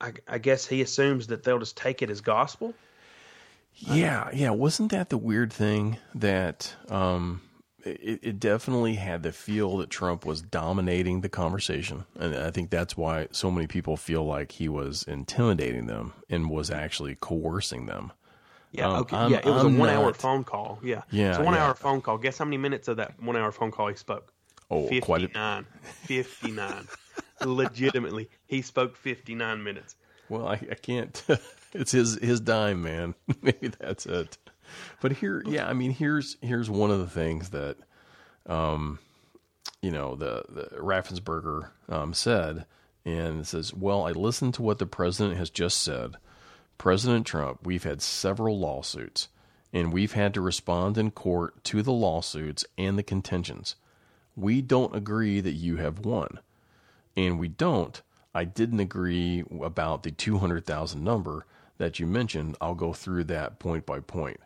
I, 0.00 0.12
I 0.28 0.38
guess 0.38 0.64
he 0.64 0.80
assumes 0.80 1.26
that 1.26 1.42
they'll 1.42 1.58
just 1.58 1.76
take 1.76 2.02
it 2.02 2.10
as 2.10 2.20
gospel. 2.20 2.72
Yeah, 3.74 4.30
yeah. 4.32 4.50
Wasn't 4.50 4.92
that 4.92 5.08
the 5.10 5.18
weird 5.18 5.52
thing 5.52 5.98
that 6.14 6.72
um, 6.88 7.42
it, 7.86 8.20
it 8.22 8.40
definitely 8.40 8.94
had 8.94 9.22
the 9.22 9.32
feel 9.32 9.76
that 9.78 9.90
Trump 9.90 10.24
was 10.26 10.42
dominating 10.42 11.20
the 11.20 11.28
conversation, 11.28 12.04
and 12.18 12.34
I 12.36 12.50
think 12.50 12.70
that's 12.70 12.96
why 12.96 13.28
so 13.30 13.50
many 13.50 13.66
people 13.66 13.96
feel 13.96 14.24
like 14.24 14.52
he 14.52 14.68
was 14.68 15.02
intimidating 15.04 15.86
them 15.86 16.12
and 16.28 16.50
was 16.50 16.70
actually 16.70 17.14
coercing 17.14 17.86
them. 17.86 18.12
Yeah, 18.72 18.88
Um, 18.88 19.00
okay. 19.02 19.16
I'm- 19.16 19.30
yeah, 19.30 19.38
it 19.38 19.46
was 19.46 19.64
I'm 19.64 19.76
a 19.76 19.78
one-hour 19.78 20.12
phone 20.14 20.44
call. 20.44 20.78
Yeah, 20.82 21.02
Yeah, 21.10 21.30
it's 21.30 21.38
a 21.38 21.42
one-hour 21.42 21.74
phone 21.74 22.00
call. 22.02 22.18
Guess 22.18 22.38
how 22.38 22.44
many 22.44 22.58
minutes 22.58 22.88
of 22.88 22.96
that 22.98 23.20
one-hour 23.22 23.52
phone 23.52 23.70
call 23.70 23.88
he 23.88 23.94
spoke? 23.96 24.32
Oh, 24.70 24.88
quite 25.00 25.22
a, 25.22 25.28
59. 25.28 25.66
59. 26.02 26.88
Legitimately, 27.44 28.28
he 28.46 28.62
spoke 28.62 28.96
59 28.96 29.62
minutes. 29.62 29.96
Well, 30.28 30.48
I, 30.48 30.54
I 30.54 30.74
can't. 30.74 31.22
it's 31.72 31.92
his 31.92 32.18
his 32.20 32.40
dime, 32.40 32.82
man. 32.82 33.14
Maybe 33.42 33.68
that's 33.68 34.06
it. 34.06 34.36
But 35.00 35.12
here, 35.12 35.42
yeah, 35.46 35.68
I 35.68 35.72
mean, 35.72 35.92
here's 35.92 36.36
here's 36.40 36.70
one 36.70 36.90
of 36.90 36.98
the 36.98 37.08
things 37.08 37.50
that, 37.50 37.76
um, 38.46 38.98
you 39.82 39.90
know, 39.90 40.14
the 40.14 40.44
the 40.48 40.76
Raffensperger 40.78 41.70
um, 41.88 42.14
said, 42.14 42.66
and 43.04 43.40
it 43.40 43.46
says, 43.46 43.74
"Well, 43.74 44.06
I 44.06 44.12
listened 44.12 44.54
to 44.54 44.62
what 44.62 44.78
the 44.78 44.86
president 44.86 45.36
has 45.38 45.50
just 45.50 45.78
said. 45.78 46.16
President 46.78 47.26
Trump, 47.26 47.60
we've 47.64 47.84
had 47.84 48.02
several 48.02 48.58
lawsuits, 48.58 49.28
and 49.72 49.92
we've 49.92 50.12
had 50.12 50.34
to 50.34 50.40
respond 50.40 50.98
in 50.98 51.10
court 51.10 51.64
to 51.64 51.82
the 51.82 51.92
lawsuits 51.92 52.64
and 52.76 52.98
the 52.98 53.02
contentions. 53.02 53.76
We 54.34 54.60
don't 54.60 54.94
agree 54.94 55.40
that 55.40 55.52
you 55.52 55.76
have 55.76 56.04
won." 56.04 56.40
and 57.16 57.38
we 57.38 57.48
don't, 57.48 58.02
I 58.34 58.44
didn't 58.44 58.80
agree 58.80 59.42
about 59.62 60.02
the 60.02 60.10
200,000 60.10 61.02
number 61.02 61.46
that 61.78 61.98
you 61.98 62.06
mentioned. 62.06 62.56
I'll 62.60 62.74
go 62.74 62.92
through 62.92 63.24
that 63.24 63.58
point 63.58 63.86
by 63.86 64.00
point. 64.00 64.38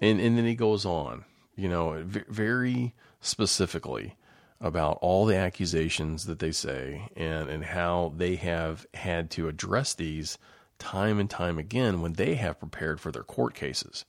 And, 0.00 0.20
and 0.20 0.36
then 0.36 0.46
he 0.46 0.54
goes 0.54 0.86
on, 0.86 1.24
you 1.56 1.68
know, 1.68 2.02
very 2.04 2.94
specifically 3.20 4.16
about 4.60 4.98
all 5.00 5.26
the 5.26 5.36
accusations 5.36 6.26
that 6.26 6.38
they 6.38 6.52
say 6.52 7.08
and, 7.16 7.48
and 7.48 7.64
how 7.64 8.12
they 8.16 8.36
have 8.36 8.86
had 8.94 9.30
to 9.30 9.48
address 9.48 9.94
these 9.94 10.38
time 10.78 11.18
and 11.18 11.28
time 11.30 11.58
again 11.58 12.00
when 12.00 12.14
they 12.14 12.34
have 12.34 12.58
prepared 12.58 13.00
for 13.00 13.10
their 13.10 13.22
court 13.22 13.54
cases. 13.54 14.04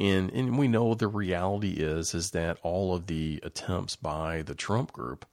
And, 0.00 0.30
and 0.30 0.58
we 0.58 0.68
know 0.68 0.94
the 0.94 1.08
reality 1.08 1.72
is 1.72 2.14
is 2.14 2.30
that 2.30 2.58
all 2.62 2.94
of 2.94 3.06
the 3.06 3.40
attempts 3.42 3.96
by 3.96 4.42
the 4.42 4.54
Trump 4.54 4.92
group 4.92 5.26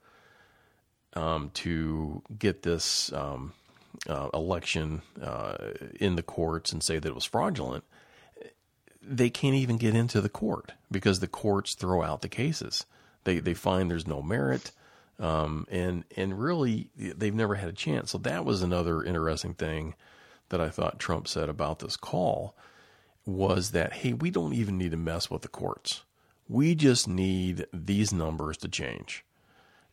um, 1.14 1.50
to 1.54 2.22
get 2.36 2.62
this 2.62 3.12
um, 3.12 3.52
uh, 4.08 4.28
election 4.34 5.02
uh, 5.22 5.56
in 6.00 6.16
the 6.16 6.22
courts 6.22 6.72
and 6.72 6.82
say 6.82 6.98
that 6.98 7.08
it 7.08 7.14
was 7.14 7.24
fraudulent, 7.24 7.84
they 9.08 9.30
can't 9.30 9.54
even 9.54 9.76
get 9.76 9.94
into 9.94 10.20
the 10.20 10.28
court 10.28 10.72
because 10.90 11.20
the 11.20 11.28
courts 11.28 11.74
throw 11.74 12.02
out 12.02 12.22
the 12.22 12.28
cases. 12.28 12.86
They 13.24 13.38
they 13.38 13.54
find 13.54 13.90
there's 13.90 14.06
no 14.06 14.22
merit, 14.22 14.72
um, 15.18 15.66
and 15.70 16.04
and 16.16 16.38
really 16.38 16.90
they've 16.96 17.34
never 17.34 17.56
had 17.56 17.68
a 17.68 17.72
chance. 17.72 18.10
So 18.10 18.18
that 18.18 18.44
was 18.44 18.62
another 18.62 19.02
interesting 19.02 19.54
thing 19.54 19.94
that 20.48 20.60
I 20.60 20.68
thought 20.68 20.98
Trump 20.98 21.28
said 21.28 21.48
about 21.48 21.80
this 21.80 21.96
call 21.96 22.54
was 23.24 23.72
that 23.72 23.92
hey, 23.94 24.12
we 24.12 24.30
don't 24.30 24.54
even 24.54 24.78
need 24.78 24.92
to 24.92 24.96
mess 24.96 25.30
with 25.30 25.42
the 25.42 25.48
courts. 25.48 26.02
We 26.48 26.74
just 26.74 27.08
need 27.08 27.66
these 27.72 28.12
numbers 28.12 28.56
to 28.58 28.68
change 28.68 29.24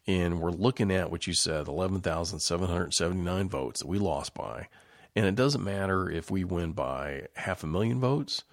and 0.05 0.41
we're 0.41 0.51
looking 0.51 0.91
at 0.91 1.09
what 1.09 1.27
you 1.27 1.33
said 1.33 1.67
11,779 1.67 3.49
votes 3.49 3.79
that 3.79 3.87
we 3.87 3.99
lost 3.99 4.33
by. 4.33 4.67
And 5.15 5.25
it 5.25 5.35
doesn't 5.35 5.63
matter 5.63 6.09
if 6.09 6.29
we 6.29 6.43
win 6.43 6.73
by 6.73 7.27
half 7.35 7.63
a 7.63 7.67
million 7.67 7.99
votes. 7.99 8.43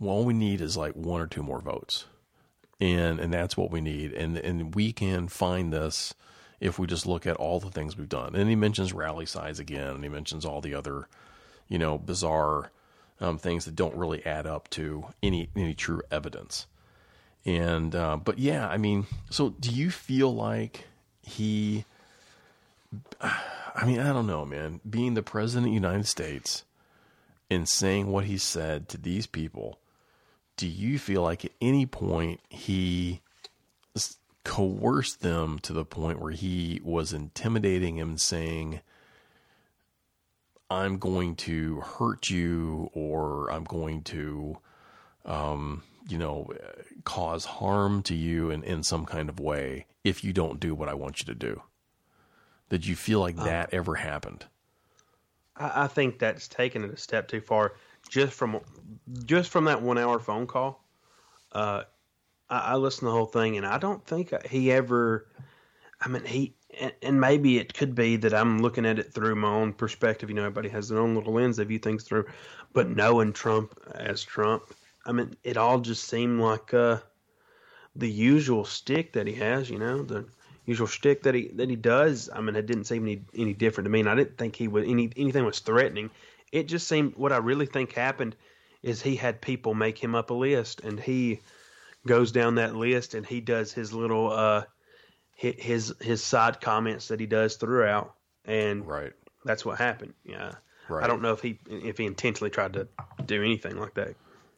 All 0.00 0.24
we 0.24 0.34
need 0.34 0.60
is 0.60 0.76
like 0.76 0.94
one 0.94 1.20
or 1.20 1.26
two 1.26 1.42
more 1.42 1.60
votes. 1.60 2.06
And 2.80 3.18
and 3.18 3.32
that's 3.32 3.56
what 3.56 3.70
we 3.70 3.80
need. 3.80 4.12
And 4.12 4.38
and 4.38 4.74
we 4.74 4.92
can 4.92 5.28
find 5.28 5.72
this 5.72 6.14
if 6.60 6.78
we 6.78 6.86
just 6.86 7.06
look 7.06 7.26
at 7.26 7.36
all 7.36 7.60
the 7.60 7.70
things 7.70 7.96
we've 7.96 8.08
done. 8.08 8.34
And 8.34 8.48
he 8.48 8.56
mentions 8.56 8.92
rally 8.92 9.26
size 9.26 9.58
again, 9.58 9.90
and 9.90 10.02
he 10.02 10.08
mentions 10.08 10.44
all 10.44 10.60
the 10.60 10.74
other, 10.74 11.08
you 11.68 11.78
know, 11.78 11.98
bizarre 11.98 12.70
um, 13.20 13.38
things 13.38 13.64
that 13.64 13.74
don't 13.74 13.96
really 13.96 14.24
add 14.24 14.46
up 14.46 14.68
to 14.70 15.06
any 15.22 15.48
any 15.56 15.74
true 15.74 16.02
evidence. 16.10 16.66
And 17.44 17.94
uh, 17.94 18.16
but 18.16 18.38
yeah, 18.38 18.68
I 18.68 18.76
mean, 18.76 19.06
so 19.30 19.50
do 19.50 19.70
you 19.70 19.90
feel 19.90 20.34
like 20.34 20.84
he? 21.22 21.84
I 23.20 23.84
mean, 23.86 24.00
I 24.00 24.12
don't 24.12 24.26
know, 24.26 24.44
man. 24.44 24.80
Being 24.88 25.14
the 25.14 25.22
president 25.22 25.66
of 25.66 25.70
the 25.70 25.74
United 25.74 26.06
States 26.06 26.64
and 27.50 27.68
saying 27.68 28.08
what 28.08 28.24
he 28.24 28.38
said 28.38 28.88
to 28.88 28.98
these 28.98 29.26
people, 29.26 29.78
do 30.58 30.66
you 30.66 30.98
feel 30.98 31.22
like 31.22 31.46
at 31.46 31.52
any 31.62 31.86
point 31.86 32.40
he 32.50 33.22
coerced 34.44 35.20
them 35.22 35.58
to 35.60 35.72
the 35.72 35.84
point 35.84 36.20
where 36.20 36.32
he 36.32 36.80
was 36.84 37.14
intimidating 37.14 37.96
him, 37.96 38.18
saying, 38.18 38.80
"I'm 40.68 40.98
going 40.98 41.36
to 41.36 41.80
hurt 41.80 42.28
you," 42.28 42.90
or 42.92 43.50
"I'm 43.50 43.64
going 43.64 44.02
to." 44.02 44.58
um, 45.28 45.82
you 46.08 46.18
know, 46.18 46.50
cause 47.04 47.44
harm 47.44 48.02
to 48.04 48.14
you 48.14 48.50
in, 48.50 48.64
in 48.64 48.82
some 48.82 49.04
kind 49.04 49.28
of 49.28 49.38
way 49.38 49.86
if 50.02 50.24
you 50.24 50.32
don't 50.32 50.58
do 50.58 50.74
what 50.74 50.88
I 50.88 50.94
want 50.94 51.20
you 51.20 51.26
to 51.26 51.34
do. 51.34 51.62
Did 52.70 52.86
you 52.86 52.96
feel 52.96 53.20
like 53.20 53.36
that 53.36 53.72
ever 53.72 53.94
happened? 53.94 54.46
I, 55.56 55.84
I 55.84 55.86
think 55.86 56.18
that's 56.18 56.48
taken 56.48 56.82
it 56.82 56.92
a 56.92 56.96
step 56.96 57.28
too 57.28 57.40
far. 57.40 57.74
Just 58.08 58.32
from 58.32 58.60
just 59.24 59.50
from 59.50 59.64
that 59.64 59.82
one 59.82 59.98
hour 59.98 60.18
phone 60.18 60.46
call, 60.46 60.84
uh, 61.52 61.82
I, 62.48 62.58
I 62.58 62.74
listened 62.76 63.00
to 63.00 63.06
the 63.06 63.12
whole 63.12 63.26
thing, 63.26 63.56
and 63.56 63.66
I 63.66 63.78
don't 63.78 64.04
think 64.06 64.32
he 64.46 64.72
ever. 64.72 65.26
I 66.00 66.08
mean, 66.08 66.24
he 66.24 66.54
and, 66.78 66.92
and 67.02 67.20
maybe 67.20 67.58
it 67.58 67.74
could 67.74 67.94
be 67.94 68.16
that 68.16 68.34
I'm 68.34 68.60
looking 68.60 68.86
at 68.86 68.98
it 68.98 69.12
through 69.12 69.34
my 69.34 69.48
own 69.48 69.72
perspective. 69.72 70.28
You 70.28 70.36
know, 70.36 70.42
everybody 70.42 70.68
has 70.68 70.88
their 70.88 70.98
own 70.98 71.14
little 71.14 71.34
lens 71.34 71.56
they 71.56 71.64
view 71.64 71.78
things 71.78 72.04
through. 72.04 72.26
But 72.72 72.88
knowing 72.88 73.32
Trump 73.32 73.78
as 73.94 74.22
Trump, 74.22 74.74
I 75.06 75.12
mean, 75.12 75.34
it 75.44 75.56
all 75.56 75.80
just 75.80 76.04
seemed 76.04 76.40
like 76.40 76.72
uh, 76.74 76.98
the 77.96 78.10
usual 78.10 78.64
stick 78.64 79.12
that 79.14 79.26
he 79.26 79.34
has. 79.34 79.70
You 79.70 79.78
know, 79.78 80.02
the 80.02 80.26
usual 80.66 80.86
stick 80.86 81.22
that 81.22 81.34
he 81.34 81.48
that 81.54 81.70
he 81.70 81.76
does. 81.76 82.28
I 82.32 82.40
mean, 82.40 82.56
it 82.56 82.66
didn't 82.66 82.84
seem 82.84 83.04
any 83.04 83.24
any 83.34 83.54
different 83.54 83.86
to 83.86 83.90
me, 83.90 84.00
and 84.00 84.08
I 84.08 84.14
didn't 84.14 84.38
think 84.38 84.56
he 84.56 84.68
was 84.68 84.84
any 84.84 85.10
anything 85.16 85.44
was 85.44 85.60
threatening. 85.60 86.10
It 86.52 86.68
just 86.68 86.88
seemed 86.88 87.14
what 87.16 87.32
I 87.32 87.38
really 87.38 87.66
think 87.66 87.92
happened 87.92 88.36
is 88.82 89.02
he 89.02 89.16
had 89.16 89.40
people 89.40 89.74
make 89.74 89.98
him 89.98 90.14
up 90.14 90.30
a 90.30 90.34
list, 90.34 90.80
and 90.80 90.98
he 90.98 91.40
goes 92.06 92.32
down 92.32 92.54
that 92.54 92.74
list 92.74 93.14
and 93.14 93.26
he 93.26 93.40
does 93.40 93.72
his 93.72 93.92
little 93.92 94.32
uh 94.32 94.64
his 95.34 95.94
his 96.00 96.24
side 96.24 96.60
comments 96.60 97.08
that 97.08 97.20
he 97.20 97.26
does 97.26 97.56
throughout, 97.56 98.14
and 98.44 98.86
Right. 98.86 99.12
that's 99.44 99.64
what 99.64 99.78
happened. 99.78 100.14
Yeah, 100.24 100.52
Right. 100.88 101.04
I 101.04 101.06
don't 101.06 101.22
know 101.22 101.32
if 101.32 101.40
he 101.42 101.58
if 101.68 101.98
he 101.98 102.06
intentionally 102.06 102.50
tried 102.50 102.72
to 102.74 102.88
do 103.24 103.42
anything 103.42 103.78
like 103.78 103.94
that. 103.94 104.14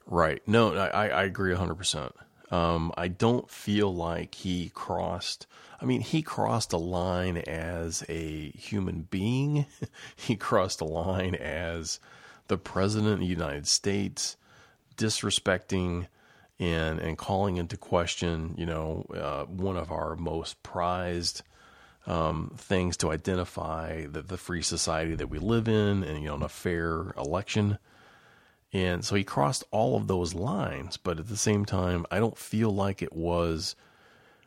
Right. 0.06 0.42
No, 0.46 0.74
I, 0.74 1.08
I 1.08 1.22
agree 1.24 1.54
100%. 1.54 2.12
Um, 2.50 2.92
I 2.96 3.08
don't 3.08 3.48
feel 3.48 3.94
like 3.94 4.34
he 4.34 4.70
crossed, 4.74 5.46
I 5.80 5.84
mean, 5.84 6.00
he 6.00 6.22
crossed 6.22 6.72
a 6.72 6.78
line 6.78 7.38
as 7.38 8.04
a 8.08 8.50
human 8.50 9.02
being. 9.10 9.66
he 10.16 10.36
crossed 10.36 10.80
a 10.80 10.84
line 10.84 11.36
as 11.36 12.00
the 12.48 12.58
president 12.58 13.14
of 13.14 13.20
the 13.20 13.26
United 13.26 13.68
States, 13.68 14.36
disrespecting 14.96 16.08
and, 16.58 16.98
and 16.98 17.16
calling 17.16 17.56
into 17.56 17.76
question, 17.76 18.54
you 18.58 18.66
know, 18.66 19.06
uh, 19.14 19.44
one 19.44 19.76
of 19.76 19.90
our 19.90 20.16
most 20.16 20.62
prized 20.62 21.42
um, 22.06 22.52
things 22.56 22.96
to 22.98 23.10
identify 23.10 24.06
the, 24.06 24.22
the 24.22 24.36
free 24.36 24.62
society 24.62 25.14
that 25.14 25.28
we 25.28 25.38
live 25.38 25.68
in 25.68 26.02
and, 26.02 26.22
you 26.22 26.28
know, 26.28 26.44
a 26.44 26.48
fair 26.48 27.12
election. 27.16 27.78
And 28.72 29.04
so 29.04 29.16
he 29.16 29.24
crossed 29.24 29.64
all 29.72 29.96
of 29.96 30.06
those 30.06 30.32
lines, 30.34 30.96
but 30.96 31.18
at 31.18 31.28
the 31.28 31.36
same 31.36 31.64
time, 31.64 32.06
I 32.10 32.18
don't 32.20 32.38
feel 32.38 32.70
like 32.70 33.02
it 33.02 33.12
was. 33.12 33.74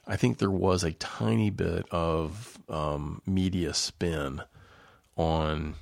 I 0.07 0.15
think 0.15 0.37
there 0.37 0.51
was 0.51 0.83
a 0.83 0.93
tiny 0.93 1.49
bit 1.49 1.85
of 1.91 2.57
um, 2.69 3.21
media 3.25 3.73
spin 3.73 4.41
on 5.17 5.75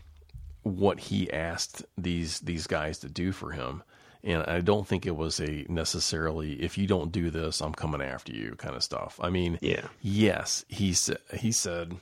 what 0.64 1.00
he 1.00 1.32
asked 1.32 1.84
these 1.98 2.40
these 2.40 2.68
guys 2.68 3.00
to 3.00 3.10
do 3.10 3.32
for 3.32 3.52
him, 3.52 3.84
and 4.24 4.44
I 4.44 4.62
don't 4.62 4.88
think 4.88 5.06
it 5.06 5.16
was 5.16 5.40
a 5.40 5.66
necessarily 5.70 6.54
if 6.62 6.78
you 6.78 6.88
don't 6.88 7.12
do 7.12 7.30
this, 7.30 7.62
I'm 7.62 7.74
coming 7.74 8.02
after 8.02 8.32
you 8.32 8.56
kind 8.58 8.76
of 8.76 8.84
stuff. 8.84 9.20
I 9.22 9.30
mean, 9.30 9.58
Yeah. 9.62 9.88
yes, 10.02 10.66
he 10.68 10.94
said 10.94 11.18
he 11.36 11.52
said 11.52 11.96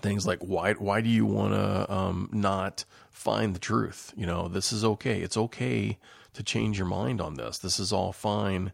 things 0.00 0.26
like 0.26 0.38
why 0.40 0.72
why 0.74 1.00
do 1.02 1.10
you 1.10 1.26
want 1.26 1.52
to 1.52 1.92
um, 1.92 2.30
not 2.32 2.84
find 3.12 3.54
the 3.54 3.60
truth 3.60 4.12
you 4.16 4.26
know 4.26 4.48
this 4.48 4.72
is 4.72 4.84
okay. 4.84 5.20
It's 5.20 5.36
okay 5.36 5.98
to 6.34 6.42
change 6.42 6.78
your 6.78 6.86
mind 6.86 7.20
on 7.20 7.34
this. 7.34 7.58
This 7.58 7.78
is 7.78 7.92
all 7.92 8.12
fine 8.12 8.72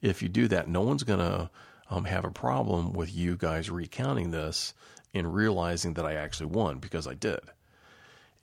if 0.00 0.22
you 0.22 0.28
do 0.28 0.48
that. 0.48 0.68
No 0.68 0.82
one's 0.82 1.02
going 1.02 1.18
to 1.18 1.50
um, 1.90 2.04
have 2.04 2.24
a 2.24 2.30
problem 2.30 2.92
with 2.92 3.14
you 3.14 3.36
guys 3.36 3.68
recounting 3.68 4.30
this 4.30 4.74
and 5.12 5.34
realizing 5.34 5.94
that 5.94 6.06
i 6.06 6.14
actually 6.14 6.46
won 6.46 6.78
because 6.78 7.06
i 7.06 7.14
did. 7.14 7.40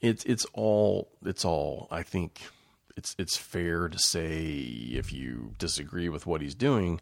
It's 0.02 0.24
it's 0.26 0.46
all 0.54 1.10
it's 1.26 1.44
all 1.46 1.88
i 1.90 2.04
think 2.04 2.42
it's 2.96 3.16
it's 3.18 3.38
fair 3.38 3.90
to 3.90 3.98
say 3.98 4.46
if 4.92 5.12
you 5.12 5.56
disagree 5.58 6.10
with 6.10 6.28
what 6.28 6.42
he's 6.42 6.56
doing 6.56 7.00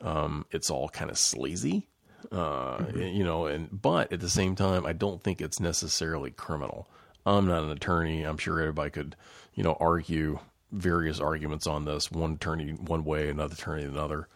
um, 0.00 0.46
it's 0.50 0.70
all 0.70 0.88
kind 0.88 1.10
of 1.10 1.18
sleazy 1.18 1.86
uh, 2.30 2.84
you 2.94 3.24
know, 3.24 3.46
and 3.46 3.68
but 3.82 4.12
at 4.12 4.20
the 4.20 4.28
same 4.28 4.54
time, 4.54 4.86
I 4.86 4.92
don't 4.92 5.22
think 5.22 5.40
it's 5.40 5.58
necessarily 5.58 6.30
criminal. 6.30 6.88
I'm 7.24 7.46
not 7.46 7.64
an 7.64 7.70
attorney. 7.70 8.24
I'm 8.24 8.38
sure 8.38 8.60
everybody 8.60 8.90
could, 8.90 9.16
you 9.54 9.62
know, 9.62 9.76
argue 9.78 10.40
various 10.70 11.20
arguments 11.20 11.66
on 11.66 11.84
this. 11.84 12.10
One 12.10 12.34
attorney 12.34 12.72
one 12.72 13.04
way, 13.04 13.28
another 13.28 13.54
attorney 13.54 13.84
another. 13.84 14.28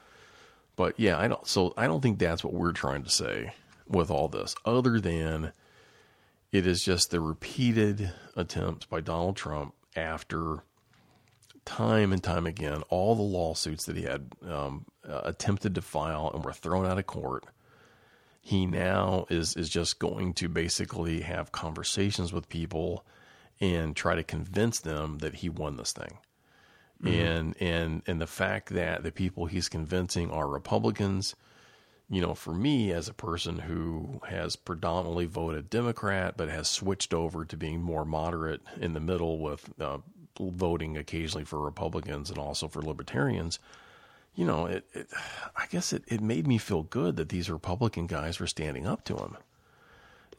But 0.77 0.99
yeah, 0.99 1.19
I 1.19 1.29
don't. 1.29 1.47
So 1.47 1.73
I 1.77 1.87
don't 1.87 2.01
think 2.01 2.19
that's 2.19 2.45
what 2.45 2.55
we're 2.55 2.73
trying 2.73 3.03
to 3.03 3.11
say 3.11 3.53
with 3.89 4.11
all 4.11 4.29
this, 4.29 4.55
other 4.65 5.01
than 5.01 5.53
it 6.53 6.67
is 6.67 6.83
just 6.83 7.11
the 7.11 7.21
repeated 7.21 8.13
attempts 8.35 8.87
by 8.87 9.01
Donald 9.01 9.37
Trump 9.37 9.75
after 9.95 10.63
time 11.65 12.13
and 12.13 12.23
time 12.23 12.47
again, 12.47 12.83
all 12.89 13.15
the 13.15 13.23
lawsuits 13.23 13.85
that 13.87 13.97
he 13.97 14.05
had 14.05 14.33
um, 14.49 14.87
uh, 15.09 15.23
attempted 15.25 15.75
to 15.75 15.83
file 15.83 16.31
and 16.33 16.45
were 16.45 16.53
thrown 16.53 16.87
out 16.87 16.99
of 16.99 17.07
court. 17.07 17.45
He 18.47 18.65
now 18.65 19.27
is 19.29 19.57
is 19.57 19.69
just 19.69 19.99
going 19.99 20.33
to 20.35 20.49
basically 20.49 21.23
have 21.23 21.51
conversations 21.51 22.33
with 22.33 22.49
people 22.49 23.05
and 23.61 23.97
try 23.97 24.15
to 24.15 24.23
convince 24.23 24.79
them 24.79 25.19
that 25.19 25.35
he 25.35 25.49
won 25.49 25.77
this 25.77 25.93
thing. 25.93 26.19
And 27.05 27.57
and 27.61 28.03
and 28.07 28.21
the 28.21 28.29
fact 28.29 28.69
that 28.69 29.03
the 29.03 29.11
people 29.11 29.47
he's 29.47 29.69
convincing 29.69 30.31
are 30.31 30.47
Republicans, 30.47 31.35
you 32.09 32.23
know, 32.23 32.35
for 32.35 32.55
me 32.55 32.93
as 32.93 33.09
a 33.09 33.15
person 33.15 33.59
who 33.59 34.21
has 34.29 34.55
predominantly 34.55 35.27
voted 35.27 35.69
Democrat 35.69 36.37
but 36.37 36.49
has 36.49 36.69
switched 36.69 37.13
over 37.13 37.45
to 37.45 37.57
being 37.57 37.83
more 37.83 38.05
moderate 38.05 38.63
in 38.81 38.93
the 38.93 39.01
middle 39.01 39.41
with 39.41 39.69
uh, 39.81 39.99
voting 40.39 40.97
occasionally 40.97 41.45
for 41.45 41.59
Republicans 41.59 42.31
and 42.31 42.39
also 42.39 42.69
for 42.69 42.81
Libertarians, 42.81 43.59
you 44.37 44.45
know, 44.45 44.67
it, 44.67 44.85
it 44.95 45.09
I 45.57 45.67
guess 45.69 45.93
it, 45.93 46.05
it 46.07 46.21
made 46.21 46.47
me 46.47 46.59
feel 46.59 46.85
good 46.85 47.17
that 47.17 47.31
these 47.31 47.51
Republican 47.51 48.07
guys 48.07 48.39
were 48.39 48.47
standing 48.47 48.87
up 48.87 49.05
to 49.07 49.17
him. 49.17 49.37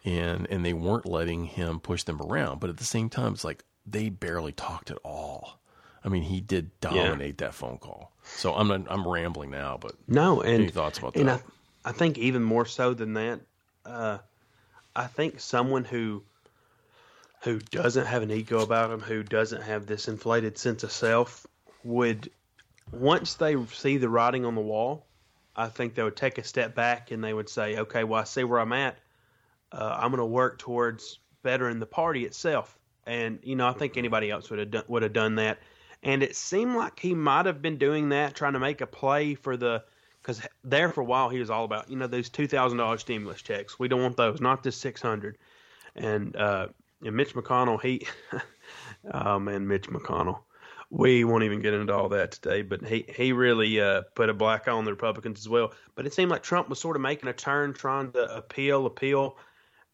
And 0.06 0.48
and 0.50 0.66
they 0.66 0.74
weren't 0.74 1.06
letting 1.06 1.45
him 1.45 1.82
push 1.82 2.04
them 2.04 2.22
around. 2.22 2.62
But 2.62 2.70
at 2.70 2.78
the 2.78 2.86
same 2.86 3.10
time, 3.10 3.34
it's 3.34 3.43
like 3.43 3.66
they 3.86 4.08
barely 4.10 4.54
talked 4.54 4.91
at 4.91 4.98
all. 5.04 5.60
I 6.06 6.10
mean, 6.10 6.24
he 6.24 6.39
did 6.39 6.80
dominate 6.80 7.39
that 7.39 7.54
phone 7.54 7.80
call. 7.80 8.14
So 8.24 8.54
I'm 8.54 8.68
not, 8.68 8.84
I'm 8.89 9.06
rambling 9.06 9.52
now, 9.52 9.78
but 9.82 9.93
No, 10.08 10.41
and 10.41 10.64
Any 10.64 10.70
thoughts 10.70 11.00
about 11.00 11.16
and 11.16 11.28
that? 11.28 11.43
I, 11.84 11.89
I 11.89 11.91
think 11.91 12.18
even 12.18 12.43
more 12.43 12.66
so 12.66 12.93
than 12.93 13.14
that, 13.16 13.41
uh, 13.86 14.20
I 14.95 15.08
think 15.08 15.39
someone 15.39 15.84
who 15.84 16.24
who 17.41 17.60
doesn't 17.60 18.06
have 18.06 18.24
an 18.24 18.32
ego 18.32 18.62
about 18.62 18.91
him, 18.91 19.00
who 19.00 19.24
doesn't 19.24 19.62
have 19.62 19.86
this 19.86 20.08
inflated 20.08 20.58
sense 20.58 20.84
of 20.84 20.91
self, 20.91 21.45
would 21.84 22.30
once 22.92 23.36
they 23.36 23.56
see 23.68 23.98
the 23.98 24.10
writing 24.10 24.46
on 24.46 24.56
the 24.56 24.62
wall, 24.62 25.06
I 25.56 25.68
think 25.68 25.96
they 25.96 26.04
would 26.04 26.16
take 26.16 26.38
a 26.38 26.44
step 26.44 26.76
back 26.76 27.12
and 27.12 27.24
they 27.24 27.34
would 27.34 27.50
say, 27.50 27.78
"Okay, 27.78 28.04
well, 28.04 28.22
I 28.22 28.24
see 28.26 28.44
where 28.44 28.60
I'm 28.60 28.74
at. 28.74 28.98
Uh, 29.72 29.98
I'm 30.00 30.12
going 30.12 30.20
to 30.20 30.26
work 30.26 30.60
towards 30.60 31.20
bettering 31.44 31.80
the 31.80 31.86
party 31.86 32.26
itself." 32.26 32.78
And 33.06 33.40
you 33.44 33.56
know, 33.56 33.68
I 33.68 33.74
think 33.74 33.98
anybody 33.98 34.30
else 34.30 34.50
would 34.50 34.60
have 34.60 34.72
done, 34.72 34.84
would 34.88 35.04
have 35.04 35.14
done 35.14 35.36
that. 35.36 35.60
And 36.04 36.22
it 36.22 36.36
seemed 36.36 36.76
like 36.76 37.00
he 37.00 37.16
might 37.16 37.46
have 37.46 37.62
been 37.62 37.78
doing 37.78 38.10
that, 38.10 38.36
trying 38.36 38.54
to 38.54 38.60
make 38.60 38.82
a 38.82 38.88
play 38.88 39.34
for 39.34 39.58
the 39.58 39.84
because 40.22 40.42
there 40.64 40.90
for 40.92 41.02
a 41.02 41.06
while 41.06 41.30
he 41.30 41.40
was 41.40 41.50
all 41.50 41.64
about 41.64 41.90
you 41.90 41.96
know 41.96 42.08
those 42.08 42.30
two 42.30 42.48
thousand 42.48 42.78
dollars 42.78 43.02
stimulus 43.02 43.42
checks. 43.42 43.80
We 43.80 43.88
don't 43.88 44.02
want 44.02 44.18
those, 44.18 44.42
not 44.42 44.64
this 44.64 44.76
six 44.76 45.02
hundred. 45.02 45.38
And 45.96 46.36
uh, 46.36 46.68
and 47.04 47.16
Mitch 47.16 47.34
McConnell, 47.34 47.82
he, 47.82 48.06
oh 49.14 49.40
man, 49.40 49.68
Mitch 49.68 49.90
McConnell. 49.90 50.42
We 50.90 51.26
won't 51.26 51.44
even 51.44 51.62
get 51.62 51.74
into 51.74 51.94
all 51.94 52.10
that 52.10 52.32
today, 52.32 52.62
but 52.62 52.86
he 52.86 53.06
he 53.14 53.34
really 53.34 53.82
uh, 53.82 54.04
put 54.16 54.30
a 54.30 54.34
black 54.34 54.68
eye 54.68 54.72
on 54.72 54.86
the 54.86 54.92
Republicans 54.92 55.40
as 55.40 55.50
well. 55.50 55.74
But 55.96 56.06
it 56.06 56.14
seemed 56.14 56.32
like 56.32 56.44
Trump 56.44 56.70
was 56.70 56.80
sort 56.80 56.96
of 56.96 57.02
making 57.02 57.28
a 57.28 57.34
turn, 57.34 57.74
trying 57.74 58.12
to 58.14 58.36
appeal, 58.36 58.86
appeal, 58.86 59.38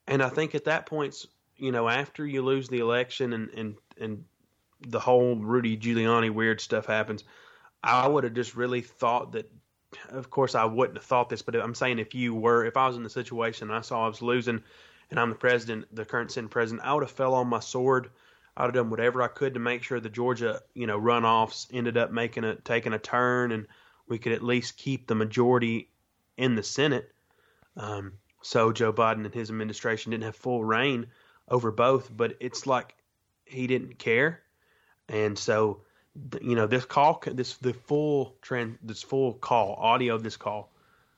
and 0.07 0.21
I 0.21 0.29
think 0.29 0.53
at 0.53 0.65
that 0.65 0.85
point, 0.85 1.25
you 1.57 1.71
know, 1.71 1.89
after 1.89 2.25
you 2.27 2.43
lose 2.43 2.69
the 2.69 2.79
election 2.79 3.33
and 3.33 3.49
and 3.51 3.75
and 3.99 4.23
the 4.81 4.99
whole 4.99 5.35
Rudy 5.35 5.77
Giuliani 5.77 6.29
weird 6.29 6.61
stuff 6.61 6.85
happens, 6.85 7.23
I 7.83 8.07
would 8.07 8.23
have 8.23 8.33
just 8.33 8.55
really 8.55 8.81
thought 8.81 9.31
that. 9.31 9.49
Of 10.09 10.31
course, 10.31 10.55
I 10.55 10.65
wouldn't 10.65 10.97
have 10.97 11.05
thought 11.05 11.29
this, 11.29 11.43
but 11.43 11.55
I'm 11.55 11.75
saying 11.75 11.99
if 11.99 12.15
you 12.15 12.33
were, 12.33 12.65
if 12.65 12.77
I 12.77 12.87
was 12.87 12.97
in 12.97 13.03
the 13.03 13.11
situation 13.11 13.69
and 13.69 13.77
I 13.77 13.81
saw 13.81 14.05
I 14.05 14.07
was 14.07 14.23
losing, 14.23 14.63
and 15.11 15.19
I'm 15.19 15.29
the 15.29 15.35
president, 15.35 15.85
the 15.95 16.03
current 16.03 16.31
sitting 16.31 16.49
president, 16.49 16.85
I 16.85 16.93
would 16.95 17.03
have 17.03 17.11
fell 17.11 17.35
on 17.35 17.47
my 17.47 17.59
sword. 17.59 18.09
I'd 18.55 18.65
have 18.65 18.73
done 18.73 18.89
whatever 18.89 19.21
I 19.21 19.27
could 19.27 19.55
to 19.55 19.59
make 19.59 19.83
sure 19.83 19.99
the 19.99 20.09
Georgia, 20.09 20.61
you 20.73 20.85
know, 20.85 20.99
runoffs 20.99 21.67
ended 21.73 21.97
up 21.97 22.11
making 22.11 22.43
a 22.43 22.55
taking 22.55 22.93
a 22.93 22.99
turn, 22.99 23.51
and 23.51 23.67
we 24.07 24.19
could 24.19 24.31
at 24.31 24.43
least 24.43 24.77
keep 24.77 25.07
the 25.07 25.15
majority 25.15 25.89
in 26.37 26.55
the 26.55 26.63
Senate. 26.63 27.11
Um, 27.77 28.13
so 28.41 28.71
Joe 28.71 28.93
Biden 28.93 29.25
and 29.25 29.33
his 29.33 29.49
administration 29.49 30.11
didn't 30.11 30.25
have 30.25 30.35
full 30.35 30.63
reign 30.63 31.07
over 31.49 31.71
both, 31.71 32.15
but 32.15 32.37
it's 32.39 32.67
like 32.67 32.95
he 33.45 33.65
didn't 33.65 33.97
care, 33.97 34.41
and 35.09 35.37
so 35.37 35.81
you 36.41 36.55
know 36.55 36.67
this 36.67 36.85
call, 36.85 37.23
this 37.25 37.55
the 37.57 37.73
full 37.73 38.35
trend, 38.41 38.77
this 38.83 39.01
full 39.01 39.33
call, 39.33 39.75
audio 39.79 40.13
of 40.13 40.23
this 40.23 40.37
call, 40.37 40.71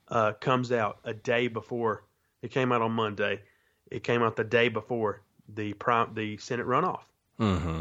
uh, 0.07 0.33
comes 0.33 0.71
out 0.71 0.99
a 1.03 1.13
day 1.13 1.47
before 1.47 2.03
it 2.41 2.51
came 2.51 2.71
out 2.71 2.81
on 2.81 2.91
Monday. 2.91 3.41
It 3.91 4.03
came 4.03 4.23
out 4.23 4.35
the 4.35 4.43
day 4.43 4.69
before 4.69 5.21
the 5.53 5.73
the 6.13 6.37
Senate 6.37 6.65
runoff, 6.65 7.01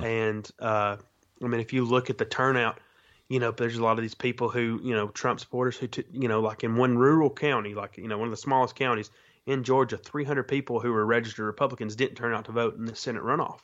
and 0.05 0.50
uh, 0.59 0.96
I 1.42 1.46
mean 1.46 1.61
if 1.61 1.72
you 1.72 1.84
look 1.84 2.11
at 2.11 2.18
the 2.18 2.24
turnout, 2.24 2.80
you 3.28 3.38
know 3.38 3.50
there's 3.50 3.76
a 3.76 3.82
lot 3.82 3.98
of 3.98 4.02
these 4.02 4.14
people 4.14 4.48
who 4.48 4.80
you 4.82 4.94
know 4.94 5.09
Trump 5.09 5.40
supporters 5.40 5.76
who 5.76 5.86
t- 5.86 6.05
you 6.12 6.28
know 6.28 6.40
like 6.40 6.64
in 6.64 6.76
one 6.76 6.98
rural 6.98 7.30
county, 7.30 7.74
like 7.74 7.96
you 7.96 8.09
know 8.09 8.18
one 8.18 8.28
of 8.28 8.32
the 8.32 8.36
smallest 8.36 8.76
counties 8.76 9.11
in 9.46 9.62
Georgia, 9.62 9.98
300 9.98 10.44
people 10.44 10.80
who 10.80 10.92
were 10.92 11.05
registered 11.05 11.46
Republicans 11.46 11.96
didn't 11.96 12.16
turn 12.16 12.32
out 12.32 12.46
to 12.46 12.52
vote 12.52 12.76
in 12.76 12.86
the 12.86 12.96
Senate 12.96 13.22
runoff, 13.22 13.61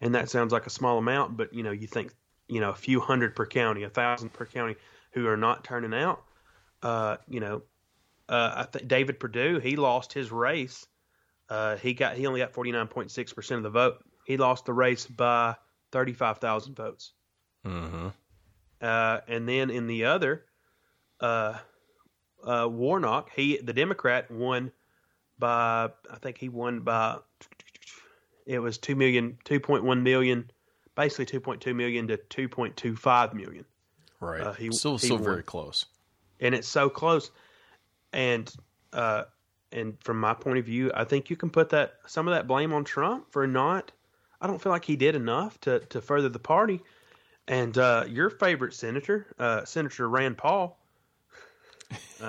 and 0.00 0.14
that 0.14 0.30
sounds 0.30 0.52
like 0.52 0.66
a 0.66 0.70
small 0.70 0.98
amount, 0.98 1.36
but 1.36 1.52
you 1.52 1.62
know 1.62 1.72
you 1.72 1.86
think 1.86 2.12
you 2.48 2.60
know 2.60 2.70
a 2.70 2.74
few 2.74 3.00
hundred 3.00 3.36
per 3.36 3.46
county, 3.46 3.82
a 3.84 3.90
thousand 3.90 4.32
per 4.32 4.46
county 4.46 4.76
who 5.12 5.26
are 5.26 5.36
not 5.36 5.64
turning 5.64 5.94
out. 5.94 6.22
Uh, 6.82 7.16
you 7.28 7.40
know, 7.40 7.62
uh, 8.28 8.52
I 8.56 8.62
think 8.64 8.88
David 8.88 9.20
Perdue 9.20 9.58
he 9.58 9.76
lost 9.76 10.12
his 10.12 10.32
race. 10.32 10.86
Uh, 11.48 11.76
he 11.76 11.94
got 11.94 12.16
he 12.16 12.26
only 12.26 12.40
got 12.40 12.52
49.6 12.52 13.34
percent 13.34 13.58
of 13.58 13.62
the 13.64 13.70
vote. 13.70 14.04
He 14.30 14.36
lost 14.36 14.64
the 14.64 14.72
race 14.72 15.06
by 15.06 15.56
35,000 15.90 16.76
votes. 16.76 17.14
Mm-hmm. 17.66 18.06
Uh, 18.80 19.18
and 19.26 19.48
then 19.48 19.70
in 19.70 19.88
the 19.88 20.04
other, 20.04 20.44
uh, 21.18 21.58
uh, 22.44 22.68
Warnock, 22.70 23.30
he 23.34 23.56
the 23.58 23.72
Democrat 23.72 24.30
won 24.30 24.70
by 25.36 25.90
I 26.08 26.16
think 26.22 26.38
he 26.38 26.48
won 26.48 26.80
by 26.80 27.18
it 28.46 28.60
was 28.60 28.78
two 28.78 28.94
million, 28.94 29.36
two 29.44 29.58
point 29.58 29.82
one 29.82 30.04
million, 30.04 30.48
basically 30.94 31.26
two 31.26 31.40
point 31.40 31.60
two 31.60 31.74
million 31.74 32.06
to 32.06 32.16
two 32.16 32.48
point 32.48 32.76
two 32.76 32.94
five 32.94 33.34
million, 33.34 33.64
Right. 34.20 34.40
Uh, 34.42 34.52
he- 34.52 34.70
still 34.70 34.96
he 34.96 35.06
still 35.06 35.16
won. 35.16 35.24
very 35.24 35.42
close. 35.42 35.86
and 36.38 36.54
it's 36.54 36.68
so 36.68 36.88
close. 36.88 37.32
And 38.12 38.50
uh, 38.92 39.24
and 39.72 39.96
from 40.04 40.20
my 40.20 40.34
point 40.34 40.58
of 40.58 40.64
view, 40.66 40.92
I 40.94 41.02
think 41.02 41.30
you 41.30 41.36
can 41.36 41.50
put 41.50 41.70
that 41.70 41.94
some 42.06 42.28
of 42.28 42.32
that 42.34 42.46
blame 42.46 42.72
on 42.72 42.84
Trump 42.84 43.32
for 43.32 43.44
not. 43.48 43.90
I 44.40 44.46
don't 44.46 44.60
feel 44.60 44.72
like 44.72 44.84
he 44.84 44.96
did 44.96 45.14
enough 45.14 45.60
to 45.62 45.80
to 45.90 46.00
further 46.00 46.28
the 46.28 46.38
party. 46.38 46.80
And 47.48 47.76
uh, 47.76 48.04
your 48.08 48.30
favorite 48.30 48.74
senator, 48.74 49.26
uh, 49.38 49.64
Senator 49.64 50.08
Rand 50.08 50.38
Paul, 50.38 50.78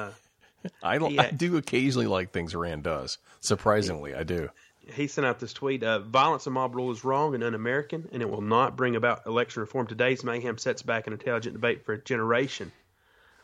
I, 0.84 0.98
li- 0.98 1.16
Yeah. 1.16 1.24
I 1.24 1.32
do 1.32 1.58
occasionally 1.58 2.08
like 2.08 2.32
things 2.32 2.56
Rand 2.56 2.84
does. 2.84 3.18
Surprisingly, 3.40 4.14
I 4.16 4.24
do. 4.24 4.50
he 4.94 5.08
sent 5.08 5.26
out 5.28 5.40
this 5.40 5.54
tweet: 5.54 5.84
uh, 5.84 6.00
"Violence 6.00 6.46
and 6.48 6.54
mob 6.54 6.76
rule 6.76 6.92
is 6.92 7.04
wrong 7.04 7.36
and 7.36 7.44
un-American, 7.44 8.10
and 8.12 8.22
it 8.22 8.30
will 8.30 8.42
not 8.42 8.76
bring 8.76 8.96
about 8.96 9.26
election 9.28 9.62
reform. 9.62 9.88
Today's 9.88 10.24
mayhem 10.24 10.58
sets 10.58 10.82
back 10.82 11.08
an 11.08 11.14
intelligent 11.14 11.54
debate 11.54 11.86
for 11.86 11.94
a 11.94 12.02
generation." 12.02 12.72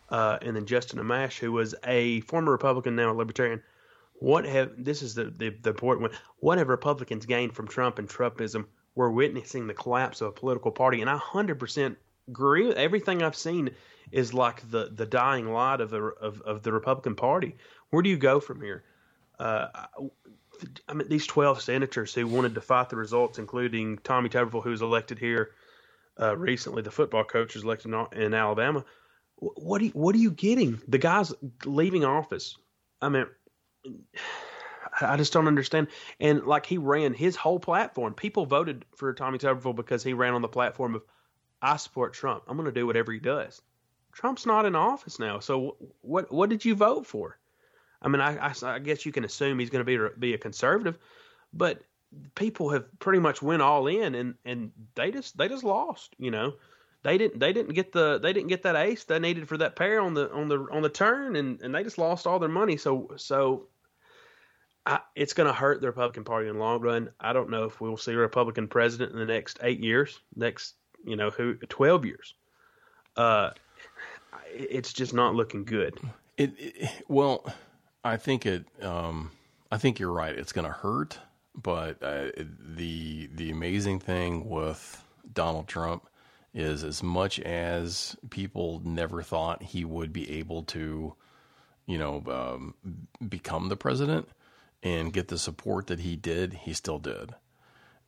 Uh, 0.09 0.37
and 0.41 0.55
then 0.55 0.65
Justin 0.65 0.99
Amash, 0.99 1.37
who 1.37 1.51
was 1.51 1.75
a 1.83 2.21
former 2.21 2.51
Republican, 2.53 2.95
now 2.95 3.11
a 3.11 3.13
Libertarian, 3.13 3.61
what 4.19 4.45
have 4.45 4.71
this 4.77 5.01
is 5.01 5.15
the, 5.15 5.25
the 5.25 5.49
the 5.49 5.69
important 5.69 6.09
one? 6.09 6.19
What 6.39 6.57
have 6.57 6.69
Republicans 6.69 7.25
gained 7.25 7.53
from 7.53 7.67
Trump 7.67 7.99
and 7.99 8.09
Trumpism? 8.09 8.65
We're 8.95 9.11
witnessing 9.11 9.67
the 9.67 9.73
collapse 9.73 10.21
of 10.21 10.29
a 10.29 10.31
political 10.31 10.71
party, 10.71 11.01
and 11.01 11.09
I 11.09 11.17
hundred 11.17 11.59
percent 11.59 11.97
agree. 12.27 12.67
with 12.67 12.77
Everything 12.77 13.21
I've 13.21 13.35
seen 13.35 13.71
is 14.11 14.33
like 14.33 14.69
the 14.69 14.89
the 14.91 15.05
dying 15.05 15.51
light 15.51 15.81
of 15.81 15.89
the 15.89 16.01
of, 16.01 16.41
of 16.41 16.63
the 16.63 16.71
Republican 16.71 17.15
Party. 17.15 17.55
Where 17.89 18.01
do 18.01 18.09
you 18.09 18.17
go 18.17 18.39
from 18.39 18.61
here? 18.61 18.83
Uh, 19.39 19.67
I 20.87 20.93
mean, 20.93 21.07
these 21.07 21.27
12 21.27 21.61
senators 21.61 22.13
who 22.13 22.25
wanted 22.27 22.55
to 22.55 22.61
fight 22.61 22.89
the 22.89 22.95
results, 22.95 23.37
including 23.37 23.99
Tommy 23.99 24.29
Tuberville, 24.29 24.63
who 24.63 24.71
was 24.71 24.81
elected 24.81 25.19
here 25.19 25.51
uh, 26.19 26.35
recently, 26.35 26.81
the 26.81 26.91
football 26.91 27.23
coach 27.23 27.53
was 27.53 27.63
elected 27.63 27.93
in, 28.13 28.33
Alabama. 28.33 28.83
What 29.35 29.81
are 29.81 29.85
you, 29.85 29.91
what 29.91 30.15
are 30.15 30.19
you 30.19 30.31
getting? 30.31 30.81
The 30.87 30.97
guy's 30.97 31.31
leaving 31.65 32.03
office. 32.03 32.57
I 33.01 33.09
mean, 33.09 33.27
I 35.01 35.17
just 35.17 35.33
don't 35.33 35.47
understand. 35.47 35.87
And 36.19 36.45
like 36.45 36.65
he 36.65 36.77
ran 36.77 37.13
his 37.13 37.35
whole 37.35 37.59
platform. 37.59 38.13
People 38.13 38.45
voted 38.45 38.85
for 38.95 39.13
Tommy 39.13 39.37
Tuberville 39.37 39.75
because 39.75 40.03
he 40.03 40.13
ran 40.13 40.33
on 40.33 40.41
the 40.41 40.47
platform 40.47 40.95
of 40.95 41.03
I 41.61 41.77
support 41.77 42.13
Trump. 42.13 42.43
I'm 42.47 42.57
going 42.57 42.65
to 42.65 42.71
do 42.71 42.85
whatever 42.85 43.11
he 43.11 43.19
does. 43.19 43.61
Trump's 44.13 44.45
not 44.45 44.65
in 44.65 44.75
office 44.75 45.19
now, 45.19 45.39
so 45.39 45.77
what 46.01 46.31
what 46.31 46.49
did 46.49 46.65
you 46.65 46.75
vote 46.75 47.05
for? 47.05 47.37
I 48.01 48.07
mean, 48.07 48.21
I, 48.21 48.47
I, 48.47 48.53
I 48.63 48.79
guess 48.79 49.05
you 49.05 49.11
can 49.11 49.23
assume 49.23 49.59
he's 49.59 49.69
going 49.69 49.85
to 49.85 50.09
be 50.09 50.15
be 50.19 50.33
a 50.33 50.39
conservative, 50.39 50.97
but 51.53 51.81
people 52.35 52.69
have 52.69 52.85
pretty 52.99 53.19
much 53.19 53.41
went 53.41 53.61
all 53.61 53.87
in, 53.87 54.15
and, 54.15 54.35
and 54.45 54.71
they 54.95 55.11
just 55.11 55.37
they 55.37 55.47
just 55.47 55.63
lost. 55.63 56.15
You 56.17 56.31
know, 56.31 56.53
they 57.03 57.17
didn't 57.17 57.39
they 57.39 57.53
didn't 57.53 57.73
get 57.73 57.91
the 57.91 58.19
they 58.19 58.33
didn't 58.33 58.49
get 58.49 58.63
that 58.63 58.75
ace 58.75 59.03
they 59.03 59.19
needed 59.19 59.47
for 59.47 59.57
that 59.57 59.75
pair 59.75 60.01
on 60.01 60.15
the 60.15 60.31
on 60.31 60.47
the 60.47 60.65
on 60.71 60.81
the 60.81 60.89
turn, 60.89 61.35
and, 61.35 61.61
and 61.61 61.75
they 61.75 61.83
just 61.83 61.99
lost 61.99 62.25
all 62.25 62.39
their 62.39 62.49
money. 62.49 62.77
So 62.77 63.11
so. 63.17 63.67
I, 64.87 65.01
it's 65.15 65.33
going 65.33 65.47
to 65.47 65.53
hurt 65.53 65.81
the 65.81 65.87
Republican 65.87 66.23
Party 66.23 66.47
in 66.47 66.53
the 66.53 66.59
long 66.61 66.79
run. 66.79 67.09
I 67.19 67.33
don't 67.33 67.49
know 67.49 67.65
if 67.65 67.81
we'll 67.81 67.97
see 67.97 68.13
a 68.13 68.17
Republican 68.17 68.69
president 68.69 69.11
in 69.11 69.19
the 69.19 69.25
next 69.25 69.59
eight 69.61 69.81
years, 69.81 70.17
next 70.33 70.75
you 71.05 71.17
know 71.17 71.29
who 71.29 71.55
twelve 71.67 72.05
years. 72.05 72.33
Uh, 73.17 73.49
it's 74.53 74.93
just 74.93 75.13
not 75.13 75.35
looking 75.35 75.65
good. 75.65 75.99
It, 76.37 76.53
it 76.57 76.89
well, 77.09 77.45
I 78.05 78.15
think 78.15 78.45
it. 78.45 78.65
Um, 78.81 79.31
I 79.69 79.77
think 79.77 79.99
you're 79.99 80.13
right. 80.13 80.33
It's 80.33 80.53
going 80.53 80.65
to 80.65 80.73
hurt, 80.73 81.19
but 81.53 82.01
uh, 82.01 82.29
the 82.37 83.29
the 83.35 83.51
amazing 83.51 83.99
thing 83.99 84.47
with 84.47 85.03
Donald 85.33 85.67
Trump 85.67 86.07
is, 86.53 86.85
as 86.85 87.03
much 87.03 87.41
as 87.41 88.15
people 88.29 88.81
never 88.85 89.21
thought 89.21 89.61
he 89.61 89.83
would 89.83 90.13
be 90.13 90.39
able 90.39 90.63
to, 90.63 91.13
you 91.87 91.97
know, 91.97 92.23
um, 92.29 92.73
become 93.27 93.67
the 93.67 93.75
president 93.75 94.29
and 94.83 95.13
get 95.13 95.27
the 95.27 95.37
support 95.37 95.87
that 95.87 96.01
he 96.01 96.15
did, 96.15 96.53
he 96.53 96.73
still 96.73 96.99
did. 96.99 97.35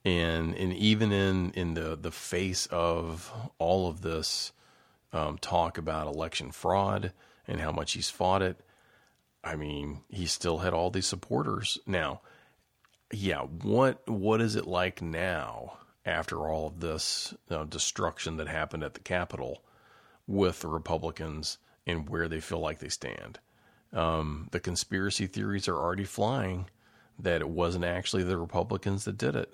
And 0.05 0.55
and 0.55 0.73
even 0.73 1.11
in 1.11 1.51
in 1.51 1.73
the 1.73 1.97
the 1.99 2.11
face 2.11 2.67
of 2.67 3.31
all 3.57 3.89
of 3.89 4.01
this 4.01 4.53
um, 5.11 5.37
talk 5.37 5.77
about 5.77 6.07
election 6.07 6.51
fraud 6.51 7.11
and 7.47 7.59
how 7.59 7.71
much 7.71 7.93
he's 7.93 8.09
fought 8.09 8.41
it. 8.41 8.59
I 9.43 9.55
mean, 9.55 10.01
he 10.09 10.25
still 10.25 10.59
had 10.59 10.73
all 10.73 10.89
these 10.89 11.07
supporters. 11.07 11.79
Now, 11.85 12.21
yeah, 13.11 13.41
what 13.41 14.07
what 14.07 14.41
is 14.41 14.55
it 14.55 14.67
like 14.67 15.01
now 15.01 15.77
after 16.05 16.47
all 16.47 16.67
of 16.67 16.79
this 16.79 17.33
destruction 17.69 18.37
that 18.37 18.47
happened 18.47 18.83
at 18.83 18.93
the 18.93 18.99
Capitol 18.99 19.63
with 20.27 20.61
the 20.61 20.67
Republicans 20.67 21.57
and 21.87 22.09
where 22.09 22.27
they 22.27 22.39
feel 22.39 22.59
like 22.59 22.79
they 22.79 22.89
stand? 22.89 23.39
Um, 23.93 24.47
the 24.51 24.59
conspiracy 24.59 25.27
theories 25.27 25.67
are 25.67 25.77
already 25.77 26.03
flying 26.03 26.67
that 27.17 27.41
it 27.41 27.49
wasn't 27.49 27.85
actually 27.85 28.23
the 28.23 28.37
Republicans 28.37 29.05
that 29.05 29.17
did 29.17 29.35
it. 29.35 29.51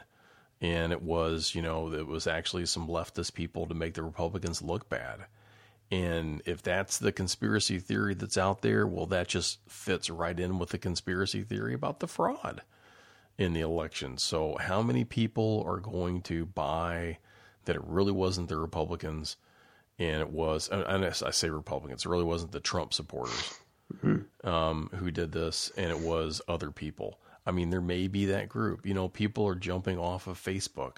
And 0.62 0.92
it 0.92 1.02
was, 1.02 1.54
you 1.56 1.62
know, 1.62 1.92
it 1.94 2.08
was 2.08 2.28
actually 2.28 2.66
some 2.66 2.88
leftist 2.88 3.34
people 3.34 3.66
to 3.68 3.74
make 3.74 3.94
the 3.94 4.04
Republicans 4.04 4.62
look 4.62 4.90
bad. 4.90 5.26
And 5.92 6.42
if 6.46 6.64
that's 6.64 6.98
the 6.98 7.12
conspiracy 7.12 7.80
theory 7.80 8.14
that's 8.14 8.38
out 8.38 8.62
there, 8.62 8.88
well, 8.88 9.06
that 9.08 9.28
just 9.28 9.60
fits 9.68 10.10
right 10.10 10.40
in 10.40 10.58
with 10.58 10.70
the 10.70 10.78
conspiracy 10.78 11.44
theory 11.44 11.74
about 11.74 12.00
the 12.00 12.08
fraud 12.08 12.62
in 13.38 13.54
the 13.54 13.62
election. 13.62 14.18
So, 14.18 14.58
how 14.60 14.82
many 14.82 15.04
people 15.04 15.64
are 15.68 15.80
going 15.80 16.22
to 16.24 16.46
buy 16.46 17.20
that 17.66 17.76
it 17.76 17.84
really 17.84 18.12
wasn't 18.12 18.50
the 18.50 18.58
Republicans 18.58 19.38
and 20.00 20.22
it 20.22 20.30
was, 20.30 20.70
and 20.70 21.06
I 21.06 21.08
I 21.08 21.12
say 21.12 21.50
Republicans, 21.50 22.06
it 22.06 22.10
really 22.10 22.24
wasn't 22.24 22.52
the 22.52 22.60
Trump 22.60 22.94
supporters 22.94 23.60
um, 24.44 24.90
who 24.96 25.12
did 25.12 25.32
this 25.32 25.72
and 25.78 25.90
it 25.90 26.00
was 26.00 26.42
other 26.48 26.72
people? 26.72 27.20
I 27.46 27.52
mean, 27.52 27.70
there 27.70 27.82
may 27.82 28.08
be 28.08 28.26
that 28.26 28.50
group. 28.50 28.86
You 28.86 28.94
know, 28.94 29.08
people 29.08 29.48
are 29.48 29.56
jumping 29.56 30.00
off 30.00 30.28
of 30.28 30.42
Facebook 30.42 30.98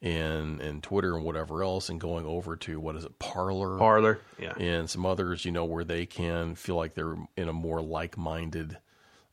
and 0.00 0.60
and 0.60 0.82
Twitter 0.82 1.14
and 1.16 1.24
whatever 1.24 1.62
else 1.62 1.88
and 1.88 2.00
going 2.00 2.26
over 2.26 2.56
to 2.56 2.80
what 2.80 2.96
is 2.96 3.04
it, 3.04 3.18
Parler, 3.18 3.78
Parler, 3.78 4.20
yeah. 4.38 4.54
and 4.58 4.88
some 4.88 5.06
others, 5.06 5.44
you 5.44 5.52
know, 5.52 5.64
where 5.64 5.84
they 5.84 6.06
can 6.06 6.54
feel 6.54 6.76
like 6.76 6.94
they're 6.94 7.16
in 7.36 7.48
a 7.48 7.52
more 7.52 7.80
like-minded 7.80 8.78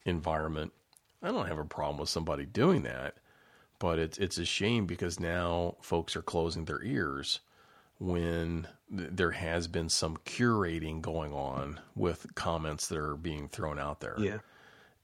environment. 0.05 0.71
I 1.23 1.31
don't 1.31 1.47
have 1.47 1.57
a 1.57 1.65
problem 1.65 1.97
with 1.97 2.09
somebody 2.09 2.45
doing 2.45 2.83
that, 2.83 3.15
but 3.79 3.99
it's 3.99 4.17
it's 4.17 4.37
a 4.37 4.45
shame 4.45 4.85
because 4.85 5.19
now 5.19 5.75
folks 5.81 6.15
are 6.15 6.21
closing 6.21 6.65
their 6.65 6.83
ears 6.83 7.39
when 7.99 8.67
th- 8.95 9.09
there 9.11 9.31
has 9.31 9.67
been 9.67 9.89
some 9.89 10.17
curating 10.25 11.01
going 11.01 11.33
on 11.33 11.79
with 11.95 12.33
comments 12.35 12.87
that 12.87 12.97
are 12.97 13.15
being 13.15 13.47
thrown 13.49 13.77
out 13.77 13.99
there 13.99 14.15
Yeah. 14.17 14.37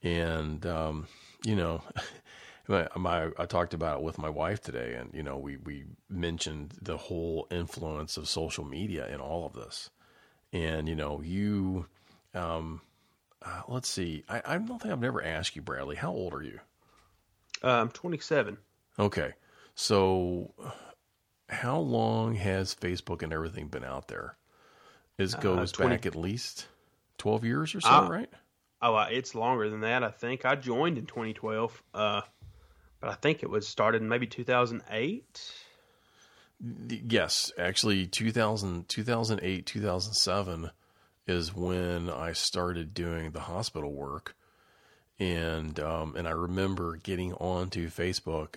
and 0.02 0.66
um, 0.66 1.08
you 1.44 1.56
know, 1.56 1.82
my, 2.68 2.88
my 2.96 3.30
I 3.38 3.46
talked 3.46 3.74
about 3.76 4.00
it 4.00 4.04
with 4.04 4.18
my 4.18 4.30
wife 4.30 4.62
today, 4.62 4.96
and 4.96 5.14
you 5.14 5.22
know, 5.24 5.38
we 5.38 5.58
we 5.58 5.86
mentioned 6.10 6.74
the 6.82 6.98
whole 6.98 7.48
influence 7.52 8.18
of 8.18 8.28
social 8.28 8.64
media 8.66 9.08
in 9.10 9.20
all 9.20 9.46
of 9.46 9.54
this, 9.54 9.90
and 10.52 10.90
you 10.90 10.96
know, 10.96 11.22
you, 11.22 11.86
um, 12.34 12.82
uh, 13.44 13.62
let's 13.68 13.88
see, 13.90 14.24
I, 14.28 14.42
I 14.46 14.58
don't 14.58 14.82
think 14.82 14.92
I've 14.92 15.00
never 15.00 15.22
asked 15.24 15.56
you, 15.56 15.62
Bradley, 15.62 15.98
how 15.98 16.12
old 16.12 16.34
are 16.34 16.42
you? 16.42 16.60
Uh, 17.64 17.70
I'm 17.82 17.90
27. 17.90 18.58
Okay, 18.98 19.34
so 19.76 20.52
how 21.50 21.80
long 21.80 22.36
has 22.36 22.74
Facebook 22.76 23.22
and 23.22 23.32
everything 23.34 23.68
been 23.68 23.84
out 23.84 24.08
there? 24.08 24.38
It 25.18 25.40
goes 25.40 25.72
20 25.72 25.96
back 25.96 26.06
at 26.06 26.16
least 26.16 26.68
twelve 27.18 27.46
years 27.46 27.74
or 27.74 27.82
so, 27.82 27.90
Uh, 27.90 28.10
right? 28.10 28.30
Oh, 28.82 28.96
uh, 28.96 29.08
it's 29.10 29.34
longer 29.34 29.70
than 29.70 29.82
that. 29.82 30.04
I 30.04 30.12
think 30.12 30.46
I 30.46 30.56
joined 30.56 30.98
in 30.98 31.06
2012, 31.06 31.82
uh, 31.94 32.22
but 33.00 33.10
I 33.10 33.14
think 33.14 33.42
it 33.42 33.50
was 33.50 33.68
started 33.68 34.02
in 34.02 34.10
maybe 34.10 34.28
2008. 34.28 35.54
Yes, 36.90 37.52
actually 37.58 38.06
2000, 38.08 38.88
2008, 38.88 39.66
2007 39.66 40.72
is 41.28 41.54
when 41.54 42.10
I 42.10 42.34
started 42.34 42.94
doing 42.94 43.32
the 43.32 43.42
hospital 43.42 43.92
work. 43.92 44.36
And 45.18 45.80
um, 45.80 46.16
and 46.18 46.28
I 46.28 46.32
remember 46.32 46.98
getting 46.98 47.34
onto 47.36 47.90
Facebook 47.90 48.56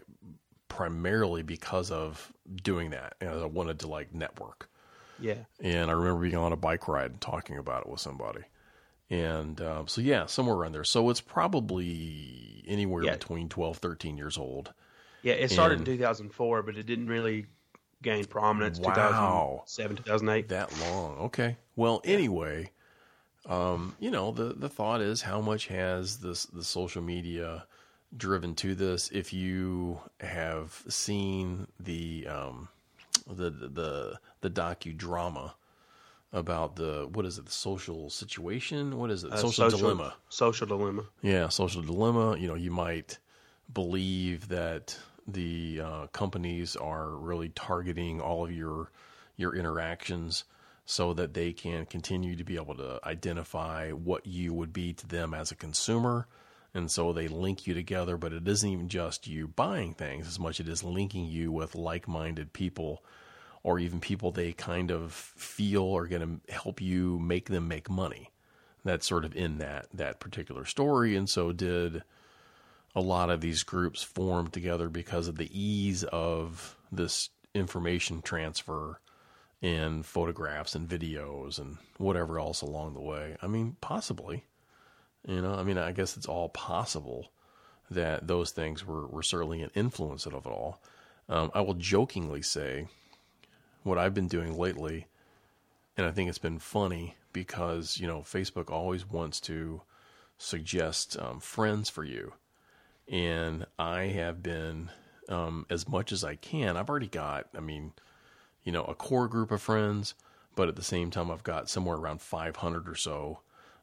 primarily 0.69 1.43
because 1.43 1.91
of 1.91 2.33
doing 2.63 2.91
that. 2.91 3.15
And 3.21 3.31
I 3.31 3.45
wanted 3.47 3.81
to 3.81 3.89
like 3.89 4.15
network. 4.15 4.69
Yeah. 5.21 5.45
And 5.61 5.91
I 5.91 5.95
remember 5.95 6.23
being 6.23 6.37
on 6.37 6.53
a 6.53 6.57
bike 6.57 6.87
ride 6.89 7.11
and 7.11 7.21
talking 7.21 7.59
about 7.59 7.83
it 7.83 7.89
with 7.89 8.01
somebody. 8.01 8.43
And 9.11 9.61
um, 9.61 9.89
so, 9.89 10.01
yeah, 10.01 10.27
somewhere 10.27 10.55
around 10.55 10.73
there. 10.73 10.85
So 10.85 11.09
it's 11.11 11.21
probably 11.21 12.63
anywhere 12.67 13.03
Yeah. 13.05 13.13
between 13.13 13.49
12, 13.49 13.79
13 13.79 14.17
years 14.19 14.37
old. 14.39 14.73
Yeah, 15.23 15.35
it 15.35 15.51
started 15.51 15.79
And- 15.79 15.89
in 15.89 15.95
2004, 15.97 16.63
but 16.63 16.77
it 16.77 16.85
didn't 16.85 17.09
really 17.09 17.47
gain 18.03 18.25
prominence. 18.27 18.79
Wow. 18.79 19.65
2007, 19.67 19.97
2008. 19.97 20.49
That 20.49 20.79
long. 20.81 21.17
Okay. 21.19 21.57
Well, 21.75 22.01
anyway, 22.05 22.71
um, 23.47 23.97
you 23.99 24.11
know, 24.11 24.31
the 24.31 24.53
the 24.55 24.69
thought 24.69 25.01
is 25.01 25.23
how 25.23 25.41
much 25.41 25.67
has 25.69 26.19
this 26.19 26.45
the 26.47 26.63
social 26.63 27.03
media 27.03 27.67
driven 28.17 28.55
to 28.57 28.75
this? 28.75 29.11
If 29.11 29.33
you 29.33 30.01
have 30.21 30.83
seen 30.89 31.67
the 31.81 32.27
um, 32.29 32.69
the 33.27 33.51
the 33.51 34.19
the 34.41 34.51
docudrama 34.51 35.53
about 36.33 36.77
the 36.77 37.09
what 37.13 37.25
is 37.25 37.39
it 37.39 37.47
the 37.47 37.51
social 37.51 38.11
situation 38.11 38.99
what 38.99 39.11
is 39.11 39.25
it 39.25 39.33
Uh, 39.33 39.37
social, 39.39 39.71
dilemma 39.71 40.15
Social 40.29 40.67
dilemma. 40.67 41.05
yeah 41.23 41.49
social 41.49 41.81
dilemma 41.81 42.37
you 42.37 42.47
know 42.47 42.55
you 42.55 42.71
might 42.71 43.19
believe 43.73 44.49
that 44.49 44.99
the 45.27 45.81
uh, 45.83 46.07
companies 46.09 46.77
are 46.77 47.09
really 47.17 47.49
targeting 47.51 48.21
all 48.21 48.45
of 48.45 48.53
your 48.53 48.91
your 49.37 49.55
interactions 49.57 50.45
so 50.85 51.15
that 51.15 51.33
they 51.33 51.51
can 51.53 51.87
continue 51.87 52.37
to 52.37 52.45
be 52.45 52.57
able 52.57 52.75
to 52.75 53.01
identify 53.05 53.91
what 53.91 54.27
you 54.27 54.53
would 54.53 54.73
be 54.73 54.93
to 54.93 55.07
them 55.07 55.33
as 55.33 55.51
a 55.51 55.55
consumer 55.55 56.27
and 56.75 56.91
so 56.91 57.13
they 57.13 57.29
link 57.29 57.67
you 57.67 57.75
together 57.75 58.17
but 58.17 58.33
it 58.33 58.47
isn't 58.47 58.71
even 58.71 58.89
just 58.89 59.27
you 59.27 59.49
buying 59.49 59.95
things 59.95 60.27
as 60.27 60.39
much 60.39 60.61
as 60.61 60.67
it 60.67 60.73
is 60.73 60.85
linking 60.85 61.25
you 61.25 61.51
with 61.51 61.75
like-minded 61.75 62.53
people 62.53 63.03
or 63.63 63.79
even 63.79 64.01
people 64.01 64.31
they 64.31 64.53
kind 64.53 64.91
of 64.91 65.13
feel 65.13 65.97
are 65.97 66.07
going 66.07 66.41
to 66.47 66.53
help 66.53 66.81
you 66.81 67.19
make 67.19 67.49
them 67.49 67.69
make 67.69 67.91
money 67.91 68.31
that's 68.85 69.07
sort 69.07 69.25
of 69.25 69.35
in 69.35 69.59
that 69.59 69.87
that 69.93 70.21
particular 70.21 70.65
story 70.65 71.17
and 71.17 71.29
so 71.29 71.53
did 71.53 72.03
a 72.95 73.01
lot 73.01 73.31
of 73.31 73.41
these 73.41 73.63
groups 73.63 74.03
form 74.03 74.49
together 74.49 74.89
because 74.89 75.29
of 75.29 75.37
the 75.37 75.51
ease 75.59 76.05
of 76.05 76.77
this 76.91 77.31
information 77.55 78.23
transfer 78.23 79.01
in 79.61 80.03
photographs 80.03 80.75
and 80.75 80.89
videos 80.89 81.59
and 81.59 81.79
whatever 81.99 82.39
else 82.39 82.63
along 82.63 82.95
the 82.95 83.01
way. 83.01 83.37
I 83.43 83.47
mean, 83.47 83.77
possibly. 83.81 84.45
You 85.29 85.41
know, 85.41 85.55
I 85.55 85.63
mean, 85.63 85.79
I 85.79 85.93
guess 85.93 86.17
it's 86.17 86.27
all 86.27 86.49
possible 86.49 87.31
that 87.91 88.27
those 88.27 88.51
things 88.51 88.85
were, 88.85 89.07
were 89.07 89.23
certainly 89.23 89.63
an 89.63 89.71
influence 89.77 90.27
of 90.27 90.35
it 90.35 90.47
all. 90.47 90.83
Um, 91.29 91.53
I 91.55 91.61
will 91.61 91.75
jokingly 91.75 92.43
say 92.43 92.89
what 93.85 93.99
I've 93.99 94.15
been 94.15 94.27
doing 94.27 94.59
lately, 94.59 95.07
and 95.97 96.05
I 96.05 96.11
think 96.11 96.29
it's 96.29 96.39
been 96.39 96.59
funny 96.59 97.15
because, 97.33 97.99
you 97.99 98.09
know, 98.09 98.23
Facebook 98.23 98.71
always 98.71 99.09
wants 99.09 99.41
to 99.43 99.83
suggest 100.39 101.17
um, 101.21 101.39
friends 101.39 101.89
for 101.89 102.03
you 102.03 102.33
and 103.11 103.67
I 103.79 104.05
have 104.09 104.43
been 104.43 104.91
um, 105.29 105.67
as 105.71 105.89
much 105.89 106.13
as 106.13 106.25
I 106.25 106.37
can. 106.37 106.77
I've 106.77 106.91
already 106.91 107.09
got, 107.09 107.47
I 107.57 107.61
mean, 107.61 107.93
you 108.63 108.73
know, 108.73 108.85
a 108.85 108.95
core 108.95 109.29
group 109.29 109.51
of 109.51 109.63
friends, 109.63 110.15
but 110.55 110.69
at 110.69 110.77
the 110.77 110.83
same 110.83 111.11
time, 111.11 111.31
I've 111.31 111.43
got 111.43 111.71
somewhere 111.71 111.97
around 111.97 112.21
500 112.21 112.89
or 112.89 112.95
so 112.95 113.41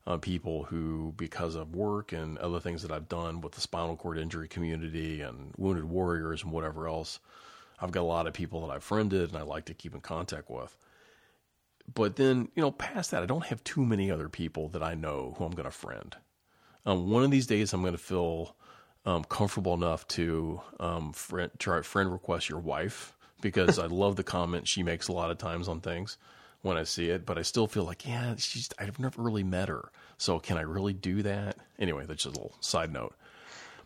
uh, 0.07 0.17
people 0.17 0.63
who, 0.63 1.13
because 1.17 1.55
of 1.55 1.75
work 1.75 2.11
and 2.11 2.37
other 2.37 2.59
things 2.59 2.83
that 2.83 2.91
I've 2.91 3.09
done 3.09 3.41
with 3.41 3.53
the 3.53 3.61
spinal 3.61 3.95
cord 3.95 4.17
injury 4.17 4.47
community 4.47 5.21
and 5.21 5.51
wounded 5.57 5.85
warriors 5.85 6.43
and 6.43 6.51
whatever 6.51 6.87
else, 6.87 7.19
I've 7.79 7.91
got 7.91 8.01
a 8.01 8.03
lot 8.03 8.27
of 8.27 8.33
people 8.33 8.65
that 8.65 8.73
I've 8.73 8.83
friended 8.83 9.29
and 9.29 9.37
I 9.37 9.41
like 9.41 9.65
to 9.65 9.73
keep 9.73 9.95
in 9.95 10.01
contact 10.01 10.49
with. 10.49 10.75
But 11.93 12.15
then, 12.15 12.49
you 12.55 12.61
know, 12.61 12.71
past 12.71 13.11
that, 13.11 13.23
I 13.23 13.25
don't 13.25 13.45
have 13.45 13.63
too 13.63 13.85
many 13.85 14.09
other 14.09 14.29
people 14.29 14.69
that 14.69 14.83
I 14.83 14.95
know 14.95 15.35
who 15.37 15.45
I'm 15.45 15.51
going 15.51 15.65
to 15.65 15.71
friend. 15.71 16.15
Um, 16.85 17.09
one 17.09 17.23
of 17.23 17.31
these 17.31 17.47
days, 17.47 17.73
I'm 17.73 17.81
going 17.81 17.93
to 17.93 17.97
feel 17.97 18.55
um, 19.05 19.23
comfortable 19.23 19.73
enough 19.73 20.07
to 20.09 20.61
um, 20.79 21.13
friend, 21.13 21.51
try 21.57 21.81
friend 21.81 22.11
request 22.11 22.49
your 22.49 22.59
wife 22.59 23.15
because 23.41 23.77
I 23.79 23.87
love 23.87 24.15
the 24.15 24.23
comment 24.23 24.67
she 24.67 24.83
makes 24.83 25.07
a 25.07 25.13
lot 25.13 25.31
of 25.31 25.37
times 25.37 25.67
on 25.67 25.81
things 25.81 26.17
when 26.65 26.77
I 26.77 26.83
see 26.83 27.09
it. 27.09 27.25
But 27.25 27.37
I 27.37 27.41
still 27.41 27.67
feel 27.67 27.83
like, 27.83 28.07
yeah, 28.07 28.35
she's 28.37 28.69
I've 28.79 28.99
never 28.99 29.21
really 29.21 29.43
met 29.43 29.69
her, 29.69 29.91
so 30.17 30.39
can 30.39 30.57
I 30.57 30.61
really 30.61 30.93
do 30.93 31.21
that? 31.23 31.57
Anyway, 31.79 32.05
that's 32.05 32.23
just 32.23 32.35
a 32.35 32.39
little 32.39 32.57
side 32.59 32.91
note. 32.91 33.15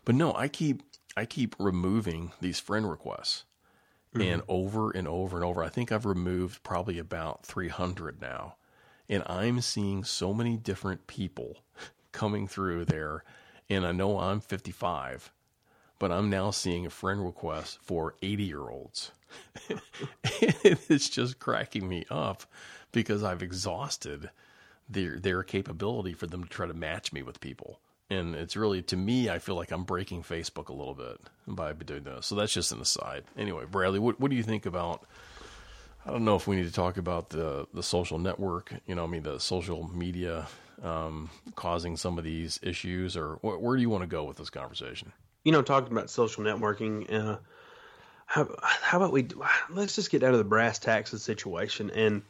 But 0.04 0.14
no, 0.14 0.34
I 0.34 0.48
keep 0.48 0.82
I 1.16 1.24
keep 1.24 1.54
removing 1.58 2.32
these 2.40 2.58
friend 2.58 2.88
requests, 2.88 3.44
mm-hmm. 4.14 4.22
and 4.22 4.42
over 4.48 4.90
and 4.90 5.06
over 5.06 5.36
and 5.36 5.44
over. 5.44 5.62
I 5.62 5.68
think 5.68 5.92
I've 5.92 6.06
removed 6.06 6.62
probably 6.62 6.98
about 6.98 7.44
300 7.44 8.20
now, 8.20 8.56
and 9.08 9.22
I'm 9.26 9.60
seeing 9.60 10.04
so 10.04 10.32
many 10.32 10.56
different 10.56 11.06
people 11.06 11.58
coming 12.12 12.48
through 12.48 12.84
there 12.86 13.24
and 13.70 13.86
I 13.86 13.92
know 13.92 14.18
I'm 14.18 14.40
55, 14.40 15.32
but 16.00 16.10
I'm 16.10 16.28
now 16.28 16.50
seeing 16.50 16.84
a 16.84 16.90
friend 16.90 17.24
request 17.24 17.78
for 17.80 18.16
80 18.20 18.42
year 18.42 18.68
olds. 18.68 19.12
it's 20.24 21.08
just 21.08 21.38
cracking 21.38 21.88
me 21.88 22.04
up 22.10 22.44
because 22.92 23.22
I've 23.22 23.42
exhausted 23.42 24.30
their 24.88 25.18
their 25.18 25.42
capability 25.42 26.12
for 26.12 26.26
them 26.26 26.42
to 26.42 26.48
try 26.48 26.66
to 26.66 26.74
match 26.74 27.12
me 27.12 27.22
with 27.22 27.40
people. 27.40 27.80
And 28.08 28.34
it's 28.34 28.56
really 28.56 28.82
to 28.82 28.96
me, 28.96 29.30
I 29.30 29.38
feel 29.38 29.54
like 29.54 29.70
I'm 29.70 29.84
breaking 29.84 30.22
Facebook 30.22 30.68
a 30.68 30.72
little 30.72 30.94
bit 30.94 31.20
by 31.46 31.72
doing 31.72 32.02
this. 32.04 32.26
So 32.26 32.34
that's 32.34 32.52
just 32.52 32.72
an 32.72 32.80
aside. 32.80 33.24
Anyway, 33.36 33.64
Bradley, 33.70 33.98
what 34.00 34.18
what 34.20 34.30
do 34.30 34.36
you 34.36 34.42
think 34.42 34.66
about? 34.66 35.06
I 36.04 36.10
don't 36.10 36.24
know 36.24 36.34
if 36.34 36.46
we 36.46 36.56
need 36.56 36.66
to 36.66 36.72
talk 36.72 36.96
about 36.96 37.30
the 37.30 37.66
the 37.72 37.82
social 37.82 38.18
network. 38.18 38.72
You 38.86 38.94
know, 38.94 39.04
I 39.04 39.06
mean 39.06 39.22
the 39.22 39.38
social 39.38 39.88
media 39.94 40.48
um, 40.82 41.30
causing 41.54 41.96
some 41.96 42.18
of 42.18 42.24
these 42.24 42.58
issues, 42.62 43.16
or 43.16 43.34
wh- 43.36 43.62
where 43.62 43.76
do 43.76 43.82
you 43.82 43.90
want 43.90 44.02
to 44.02 44.08
go 44.08 44.24
with 44.24 44.38
this 44.38 44.50
conversation? 44.50 45.12
You 45.44 45.52
know, 45.52 45.62
talking 45.62 45.92
about 45.92 46.10
social 46.10 46.42
networking, 46.42 47.12
uh, 47.12 47.38
how, 48.30 48.48
how 48.62 48.98
about 48.98 49.10
we 49.10 49.26
let's 49.70 49.96
just 49.96 50.08
get 50.08 50.22
out 50.22 50.30
of 50.32 50.38
the 50.38 50.44
brass 50.44 50.78
tacks 50.78 51.12
of 51.12 51.20
situation, 51.20 51.90
and 51.90 52.22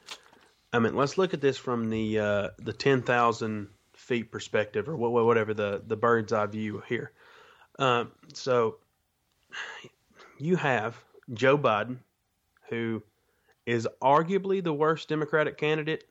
I 0.72 0.78
mean, 0.78 0.96
let's 0.96 1.18
look 1.18 1.34
at 1.34 1.42
this 1.42 1.58
from 1.58 1.90
the 1.90 2.18
uh, 2.18 2.48
the 2.58 2.72
ten 2.72 3.02
thousand 3.02 3.68
feet 3.92 4.32
perspective, 4.32 4.88
or 4.88 4.96
whatever 4.96 5.52
the 5.52 5.82
the 5.86 5.96
bird's 5.96 6.32
eye 6.32 6.46
view 6.46 6.82
here. 6.88 7.12
Um, 7.78 8.12
so 8.32 8.76
you 10.38 10.56
have 10.56 10.96
Joe 11.34 11.58
Biden, 11.58 11.98
who 12.70 13.02
is 13.66 13.86
arguably 14.00 14.64
the 14.64 14.72
worst 14.72 15.06
Democratic 15.06 15.58
candidate 15.58 16.04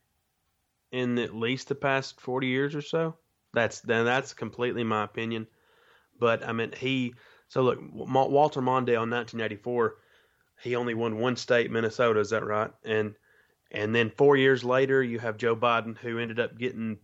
in 0.92 1.18
at 1.18 1.34
least 1.34 1.68
the 1.68 1.74
past 1.74 2.22
40 2.22 2.46
years 2.46 2.76
or 2.76 2.84
so. 2.84 3.16
That's 3.54 3.80
that's 3.80 4.36
completely 4.36 4.84
my 4.84 5.04
opinion. 5.04 5.48
But 6.20 6.48
I 6.48 6.52
mean, 6.52 6.74
he 6.78 7.16
so 7.50 7.64
look 7.64 7.80
Walter 7.92 8.62
Mondale 8.62 9.04
in 9.04 9.10
1984, 9.10 9.96
he 10.62 10.76
only 10.76 10.94
won 10.94 11.18
one 11.18 11.36
state, 11.36 11.72
Minnesota. 11.72 12.20
Is 12.20 12.30
that 12.30 12.46
right? 12.46 12.72
And 12.86 13.16
and 13.72 13.94
then 13.94 14.12
four 14.12 14.38
years 14.38 14.64
later, 14.64 15.04
you 15.04 15.20
have 15.20 15.38
Joe 15.38 15.56
Biden, 15.56 15.98
who 15.98 16.20
ended 16.20 16.40
up 16.40 16.58
getting 16.58 16.98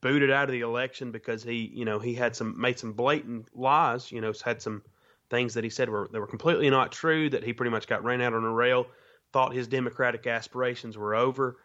booted 0.00 0.30
out 0.30 0.48
of 0.48 0.52
the 0.52 0.60
election 0.60 1.10
because 1.10 1.42
he, 1.42 1.70
you 1.74 1.84
know, 1.84 1.98
he 1.98 2.14
had 2.14 2.34
some 2.36 2.58
made 2.60 2.78
some 2.78 2.92
blatant 2.92 3.46
lies. 3.54 4.12
You 4.12 4.20
know, 4.20 4.32
had 4.44 4.60
some 4.60 4.82
things 5.30 5.54
that 5.54 5.64
he 5.64 5.70
said 5.70 5.88
were 5.88 6.08
that 6.12 6.20
were 6.20 6.26
completely 6.26 6.68
not 6.68 6.92
true. 6.92 7.30
That 7.30 7.42
he 7.42 7.54
pretty 7.54 7.70
much 7.70 7.86
got 7.86 8.04
ran 8.04 8.20
out 8.20 8.34
on 8.34 8.44
a 8.44 8.52
rail. 8.52 8.86
Thought 9.32 9.54
his 9.54 9.68
Democratic 9.68 10.26
aspirations 10.26 10.98
were 10.98 11.14
over. 11.14 11.58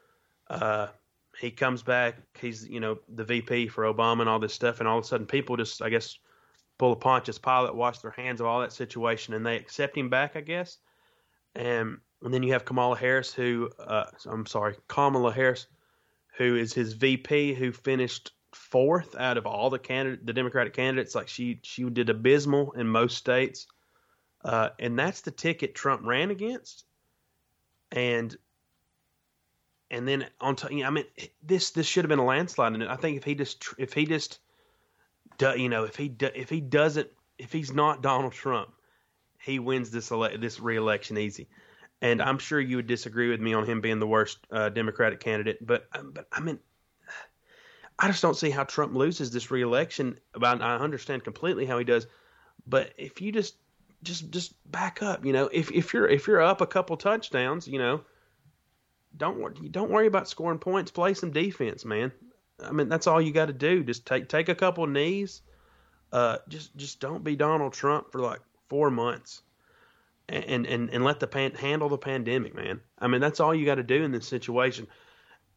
Uh, 0.50 0.88
he 1.40 1.52
comes 1.52 1.84
back. 1.84 2.16
He's 2.40 2.66
you 2.68 2.80
know 2.80 3.00
the 3.10 3.26
VP 3.26 3.68
for 3.68 3.84
Obama 3.84 4.22
and 4.22 4.30
all 4.30 4.40
this 4.40 4.54
stuff, 4.54 4.80
and 4.80 4.88
all 4.88 5.00
of 5.00 5.04
a 5.04 5.08
sudden 5.08 5.26
people 5.26 5.58
just 5.58 5.82
I 5.82 5.90
guess 5.90 6.18
pull 6.78 6.92
a 6.92 6.96
Pontius 6.96 7.38
Pilate, 7.38 7.76
wash 7.76 8.00
their 8.00 8.12
hands 8.12 8.42
of 8.42 8.48
all 8.48 8.62
that 8.62 8.74
situation, 8.74 9.34
and 9.34 9.46
they 9.46 9.56
accept 9.56 9.98
him 9.98 10.10
back, 10.10 10.36
I 10.36 10.42
guess. 10.42 10.78
And 11.56 11.98
and 12.22 12.34
then 12.34 12.44
you 12.44 12.54
have 12.54 12.66
Kamala 12.66 12.98
Harris, 12.98 13.34
who 13.34 13.70
uh, 13.80 14.06
I'm 14.26 14.46
sorry, 14.46 14.76
Kamala 14.88 15.32
Harris, 15.32 15.68
who 16.38 16.56
is 16.56 16.74
his 16.74 16.94
VP, 16.94 17.54
who 17.54 17.72
finished 17.72 18.32
fourth 18.54 19.16
out 19.16 19.38
of 19.38 19.46
all 19.46 19.70
the 19.70 19.80
candidate, 19.80 20.26
the 20.26 20.34
Democratic 20.34 20.74
candidates. 20.74 21.16
Like 21.16 21.28
she 21.28 21.60
she 21.64 21.84
did 21.90 22.10
abysmal 22.10 22.72
in 22.74 22.88
most 22.88 23.18
states, 23.18 23.68
uh, 24.44 24.70
and 24.80 24.98
that's 24.98 25.22
the 25.22 25.32
ticket 25.32 25.76
Trump 25.76 26.02
ran 26.06 26.32
against. 26.32 26.86
And 27.92 28.36
and 29.92 30.08
then 30.08 30.28
on 30.42 30.56
know, 30.72 30.86
I 30.86 30.90
mean, 30.90 31.06
this 31.44 31.72
this 31.72 31.86
should 31.86 32.04
have 32.04 32.10
been 32.10 32.20
a 32.20 32.26
landslide. 32.26 32.74
And 32.74 32.84
I 32.84 32.96
think 32.96 33.18
if 33.18 33.24
he 33.24 33.36
just 33.36 33.64
if 33.78 33.94
he 33.94 34.06
just, 34.06 34.40
do, 35.38 35.60
you 35.60 35.70
know, 35.70 35.84
if 35.84 35.96
he 35.96 36.08
do, 36.08 36.30
if 36.34 36.50
he 36.50 36.62
doesn't 36.62 37.10
if 37.38 37.52
he's 37.52 37.74
not 37.74 38.02
Donald 38.02 38.34
Trump, 38.34 38.72
he 39.40 39.60
wins 39.60 39.92
this 39.92 40.12
ele- 40.12 40.38
this 40.38 40.60
reelection 40.60 41.18
easy. 41.18 41.48
And 42.02 42.22
I'm 42.22 42.38
sure 42.38 42.60
you 42.60 42.78
would 42.78 42.88
disagree 42.88 43.30
with 43.30 43.40
me 43.40 43.54
on 43.54 43.66
him 43.66 43.82
being 43.82 44.00
the 44.00 44.08
worst 44.08 44.40
uh, 44.52 44.70
Democratic 44.70 45.20
candidate, 45.20 45.66
but 45.66 45.88
but 46.14 46.28
I 46.32 46.40
mean, 46.40 46.60
I 47.98 48.08
just 48.08 48.22
don't 48.22 48.36
see 48.36 48.50
how 48.50 48.64
Trump 48.64 48.94
loses 48.94 49.32
this 49.32 49.52
reelection. 49.52 50.20
But 50.34 50.62
I 50.62 50.76
understand 50.78 51.24
completely 51.24 51.66
how 51.66 51.78
he 51.78 51.86
does. 51.86 52.08
But 52.68 52.94
if 52.98 53.22
you 53.22 53.32
just 53.32 53.56
just 54.04 54.30
just 54.30 54.54
back 54.72 55.02
up, 55.02 55.26
you 55.26 55.34
know, 55.34 55.50
if 55.52 55.72
if 55.72 55.94
you're 55.94 56.08
if 56.08 56.28
you're 56.28 56.42
up 56.42 56.62
a 56.62 56.68
couple 56.68 56.98
touchdowns, 56.98 57.68
you 57.68 57.80
know 57.80 58.02
don't 59.18 59.72
don't 59.72 59.92
worry 59.92 60.08
about 60.08 60.30
scoring 60.30 60.60
points. 60.60 60.92
Play 60.92 61.14
some 61.14 61.32
defense, 61.32 61.86
man. 61.86 62.12
I 62.64 62.72
mean, 62.72 62.90
that's 62.90 63.08
all 63.08 63.22
you 63.22 63.32
got 63.32 63.48
to 63.48 63.54
do. 63.54 63.84
Just 63.84 64.06
take 64.06 64.30
take 64.30 64.50
a 64.50 64.56
couple 64.56 64.88
knees. 64.88 65.42
Uh, 66.12 66.38
just 66.50 66.76
just 66.78 67.00
don't 67.00 67.24
be 67.24 67.36
Donald 67.36 67.74
Trump 67.74 68.12
for 68.12 68.22
like 68.22 68.42
four 68.70 68.90
months. 68.92 69.44
and 70.30 70.66
and 70.66 70.90
and 70.90 71.04
let 71.04 71.20
the 71.20 71.28
pan 71.28 71.54
handle 71.54 71.90
the 71.90 71.98
pandemic, 71.98 72.56
man. 72.56 72.82
I 73.00 73.08
mean, 73.08 73.22
that's 73.22 73.40
all 73.40 73.54
you 73.54 73.66
got 73.66 73.76
to 73.76 73.84
do 73.84 74.04
in 74.04 74.12
this 74.12 74.28
situation. 74.28 74.88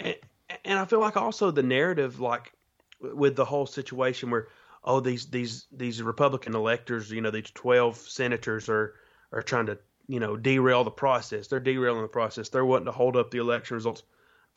And, 0.01 0.17
and 0.65 0.79
I 0.79 0.85
feel 0.85 1.01
like 1.01 1.17
also 1.17 1.51
the 1.51 1.63
narrative, 1.63 2.21
like 2.21 2.53
with 3.01 3.37
the 3.37 3.45
whole 3.45 3.67
situation 3.67 4.31
where 4.31 4.49
oh 4.85 5.01
these 5.01 5.27
these 5.31 5.67
these 5.73 6.03
Republican 6.03 6.55
electors, 6.55 7.11
you 7.11 7.21
know, 7.21 7.31
these 7.31 7.51
twelve 7.55 7.97
senators 7.97 8.69
are 8.69 8.95
are 9.33 9.43
trying 9.43 9.67
to 9.67 9.79
you 10.07 10.21
know 10.21 10.37
derail 10.37 10.85
the 10.85 10.91
process. 10.91 11.49
They're 11.49 11.61
derailing 11.61 12.03
the 12.03 12.09
process. 12.09 12.49
They're 12.51 12.67
wanting 12.67 12.87
to 12.87 12.93
hold 12.93 13.17
up 13.17 13.31
the 13.31 13.39
election 13.39 13.77
results. 13.77 14.03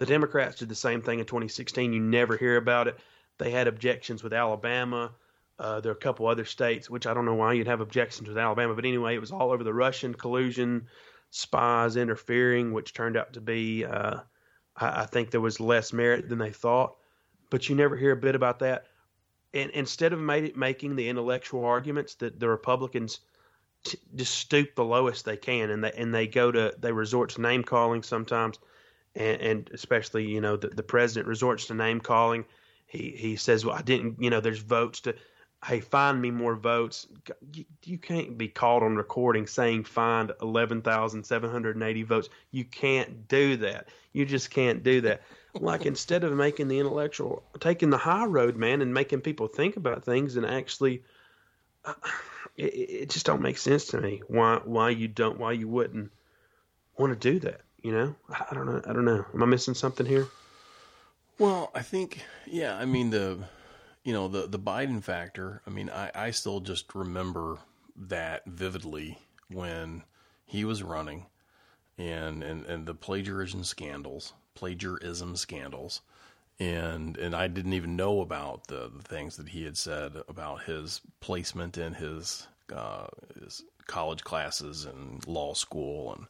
The 0.01 0.07
Democrats 0.07 0.57
did 0.57 0.67
the 0.67 0.73
same 0.73 1.03
thing 1.03 1.19
in 1.19 1.25
2016. 1.25 1.93
You 1.93 1.99
never 1.99 2.35
hear 2.35 2.57
about 2.57 2.87
it. 2.87 2.97
They 3.37 3.51
had 3.51 3.67
objections 3.67 4.23
with 4.23 4.33
Alabama. 4.33 5.11
Uh, 5.59 5.79
there 5.79 5.91
are 5.91 5.95
a 5.95 5.99
couple 5.99 6.25
other 6.25 6.43
states, 6.43 6.89
which 6.89 7.05
I 7.05 7.13
don't 7.13 7.25
know 7.25 7.35
why 7.35 7.53
you'd 7.53 7.67
have 7.67 7.81
objections 7.81 8.27
with 8.27 8.35
Alabama, 8.39 8.73
but 8.73 8.83
anyway, 8.83 9.13
it 9.13 9.21
was 9.21 9.31
all 9.31 9.51
over 9.51 9.63
the 9.63 9.75
Russian 9.75 10.15
collusion, 10.15 10.87
spies 11.29 11.97
interfering, 11.97 12.73
which 12.73 12.95
turned 12.95 13.15
out 13.15 13.33
to 13.33 13.41
be, 13.41 13.85
uh, 13.85 14.21
I, 14.75 15.01
I, 15.01 15.05
think 15.05 15.29
there 15.29 15.39
was 15.39 15.59
less 15.59 15.93
merit 15.93 16.29
than 16.29 16.39
they 16.39 16.49
thought. 16.49 16.97
But 17.51 17.69
you 17.69 17.75
never 17.75 17.95
hear 17.95 18.13
a 18.13 18.17
bit 18.17 18.33
about 18.33 18.57
that. 18.57 18.87
And 19.53 19.69
instead 19.69 20.13
of 20.13 20.19
made, 20.19 20.57
making 20.57 20.95
the 20.95 21.09
intellectual 21.09 21.63
arguments 21.63 22.15
that 22.15 22.39
the 22.39 22.49
Republicans 22.49 23.19
t- 23.83 23.99
just 24.15 24.33
stoop 24.33 24.73
the 24.73 24.83
lowest 24.83 25.25
they 25.25 25.37
can, 25.37 25.69
and 25.69 25.83
they 25.83 25.91
and 25.91 26.11
they 26.11 26.25
go 26.25 26.51
to 26.51 26.73
they 26.79 26.91
resort 26.91 27.29
to 27.31 27.41
name 27.41 27.63
calling 27.63 28.01
sometimes, 28.01 28.57
and, 29.15 29.41
and 29.41 29.69
especially 29.73 30.25
you 30.25 30.41
know 30.41 30.57
the, 30.57 30.67
the 30.67 30.83
president 30.83 31.27
resorts 31.27 31.67
to 31.67 31.73
name 31.73 31.99
calling. 31.99 32.45
He 32.87 33.13
he 33.17 33.35
says, 33.35 33.65
well, 33.65 33.75
I 33.75 33.81
didn't, 33.81 34.21
you 34.21 34.29
know, 34.29 34.41
there's 34.41 34.59
votes 34.59 35.01
to 35.01 35.15
hey, 35.65 35.79
find 35.79 36.19
me 36.19 36.31
more 36.31 36.55
votes. 36.55 37.07
You, 37.53 37.65
you, 37.83 37.97
can't 37.97 38.37
be 38.37 38.47
caught 38.47 38.81
on 38.81 38.95
recording 38.95 39.45
saying 39.45 39.83
find 39.83 40.31
11,780 40.41 42.03
votes. 42.03 42.29
You 42.49 42.65
can't 42.65 43.27
do 43.27 43.57
that. 43.57 43.87
You 44.11 44.25
just 44.25 44.49
can't 44.49 44.83
do 44.83 45.01
that. 45.01 45.21
like 45.59 45.85
instead 45.85 46.23
of 46.23 46.33
making 46.33 46.67
the 46.67 46.79
intellectual, 46.79 47.43
taking 47.59 47.91
the 47.91 47.97
high 47.97 48.25
road, 48.25 48.55
man, 48.55 48.81
and 48.81 48.93
making 48.93 49.21
people 49.21 49.47
think 49.47 49.77
about 49.77 50.03
things 50.03 50.35
and 50.35 50.45
actually, 50.45 51.03
uh, 51.85 51.93
it, 52.57 52.63
it, 52.63 53.09
just 53.09 53.25
don't 53.25 53.41
make 53.41 53.57
sense 53.57 53.85
to 53.87 53.99
me 53.99 54.21
why 54.27 54.59
why 54.63 54.89
you 54.89 55.07
don't 55.07 55.39
why 55.39 55.51
you 55.51 55.67
wouldn't 55.67 56.11
want 56.97 57.13
to 57.13 57.31
do 57.31 57.39
that. 57.39 57.61
You 57.81 57.91
know, 57.91 58.15
I, 58.29 58.53
don't 58.53 58.67
know. 58.67 58.81
I 58.85 58.93
don't 58.93 59.05
know. 59.05 59.25
Am 59.33 59.43
I 59.43 59.45
missing 59.45 59.73
something 59.73 60.05
here? 60.05 60.27
Well, 61.39 61.71
I 61.73 61.81
think 61.81 62.23
yeah. 62.45 62.77
I 62.77 62.85
mean 62.85 63.09
the 63.09 63.39
you 64.03 64.13
know 64.13 64.27
the 64.27 64.47
the 64.47 64.59
Biden 64.59 65.01
factor. 65.01 65.61
I 65.65 65.71
mean, 65.71 65.89
I 65.89 66.11
I 66.13 66.31
still 66.31 66.59
just 66.59 66.93
remember 66.93 67.57
that 67.95 68.45
vividly 68.45 69.17
when 69.49 70.03
he 70.45 70.63
was 70.63 70.83
running, 70.83 71.25
and 71.97 72.43
and 72.43 72.65
and 72.65 72.85
the 72.85 72.93
plagiarism 72.93 73.63
scandals, 73.63 74.33
plagiarism 74.53 75.35
scandals, 75.35 76.01
and 76.59 77.17
and 77.17 77.35
I 77.35 77.47
didn't 77.47 77.73
even 77.73 77.95
know 77.95 78.21
about 78.21 78.67
the, 78.67 78.91
the 78.95 79.03
things 79.03 79.37
that 79.37 79.49
he 79.49 79.63
had 79.63 79.77
said 79.77 80.13
about 80.27 80.63
his 80.63 81.01
placement 81.19 81.79
in 81.79 81.93
his 81.93 82.47
uh, 82.71 83.07
his 83.41 83.63
college 83.87 84.23
classes 84.23 84.85
and 84.85 85.25
law 85.27 85.55
school 85.55 86.13
and 86.13 86.27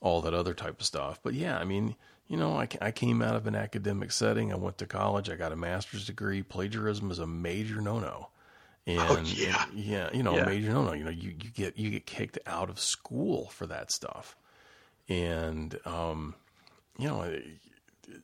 all 0.00 0.20
that 0.22 0.34
other 0.34 0.54
type 0.54 0.80
of 0.80 0.86
stuff. 0.86 1.20
But 1.22 1.34
yeah, 1.34 1.58
I 1.58 1.64
mean 1.64 1.96
you 2.28 2.36
know, 2.36 2.58
I, 2.58 2.68
I 2.80 2.90
came 2.90 3.22
out 3.22 3.36
of 3.36 3.46
an 3.46 3.54
academic 3.54 4.10
setting. 4.10 4.52
I 4.52 4.56
went 4.56 4.78
to 4.78 4.86
college. 4.86 5.30
I 5.30 5.36
got 5.36 5.52
a 5.52 5.56
master's 5.56 6.06
degree. 6.06 6.42
Plagiarism 6.42 7.10
is 7.10 7.18
a 7.18 7.26
major 7.26 7.80
no-no. 7.80 8.30
And, 8.86 8.98
oh, 9.00 9.20
yeah. 9.24 9.66
And, 9.68 9.78
yeah, 9.78 10.10
you 10.12 10.22
know, 10.22 10.36
yeah. 10.36 10.44
major 10.44 10.72
no-no. 10.72 10.92
You 10.92 11.04
know, 11.04 11.10
you, 11.10 11.30
you 11.30 11.50
get 11.50 11.78
you 11.78 11.90
get 11.90 12.06
kicked 12.06 12.38
out 12.46 12.68
of 12.68 12.80
school 12.80 13.46
for 13.46 13.66
that 13.66 13.90
stuff, 13.90 14.36
and 15.08 15.76
um, 15.84 16.34
you 16.96 17.08
know, 17.08 17.22
it, 17.22 17.44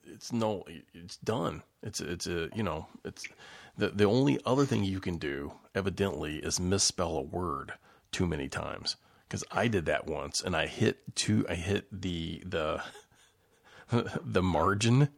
it's 0.06 0.32
no, 0.32 0.64
it's 0.94 1.16
done. 1.16 1.64
It's 1.82 2.00
it's 2.00 2.28
a 2.28 2.48
you 2.54 2.62
know, 2.62 2.86
it's 3.04 3.26
the 3.76 3.88
the 3.88 4.04
only 4.04 4.38
other 4.46 4.64
thing 4.64 4.84
you 4.84 5.00
can 5.00 5.16
do, 5.18 5.52
evidently, 5.74 6.36
is 6.36 6.60
misspell 6.60 7.16
a 7.16 7.22
word 7.22 7.72
too 8.12 8.28
many 8.28 8.48
times. 8.48 8.94
Because 9.32 9.44
I 9.50 9.68
did 9.68 9.86
that 9.86 10.06
once, 10.06 10.42
and 10.42 10.54
I 10.54 10.66
hit 10.66 10.98
two. 11.14 11.46
I 11.48 11.54
hit 11.54 11.86
the 11.90 12.42
the 12.44 12.82
the 14.22 14.42
margin 14.42 15.08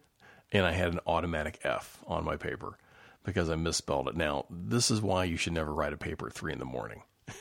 and 0.52 0.64
I 0.64 0.70
had 0.70 0.92
an 0.92 1.00
automatic 1.04 1.58
F 1.64 1.98
on 2.06 2.24
my 2.24 2.36
paper 2.36 2.78
because 3.24 3.50
I 3.50 3.56
misspelled 3.56 4.06
it. 4.06 4.14
Now, 4.14 4.44
this 4.48 4.88
is 4.88 5.02
why 5.02 5.24
you 5.24 5.36
should 5.36 5.52
never 5.52 5.74
write 5.74 5.92
a 5.92 5.96
paper 5.96 6.28
at 6.28 6.32
three 6.32 6.52
in 6.52 6.60
the 6.60 6.64
morning. 6.64 7.02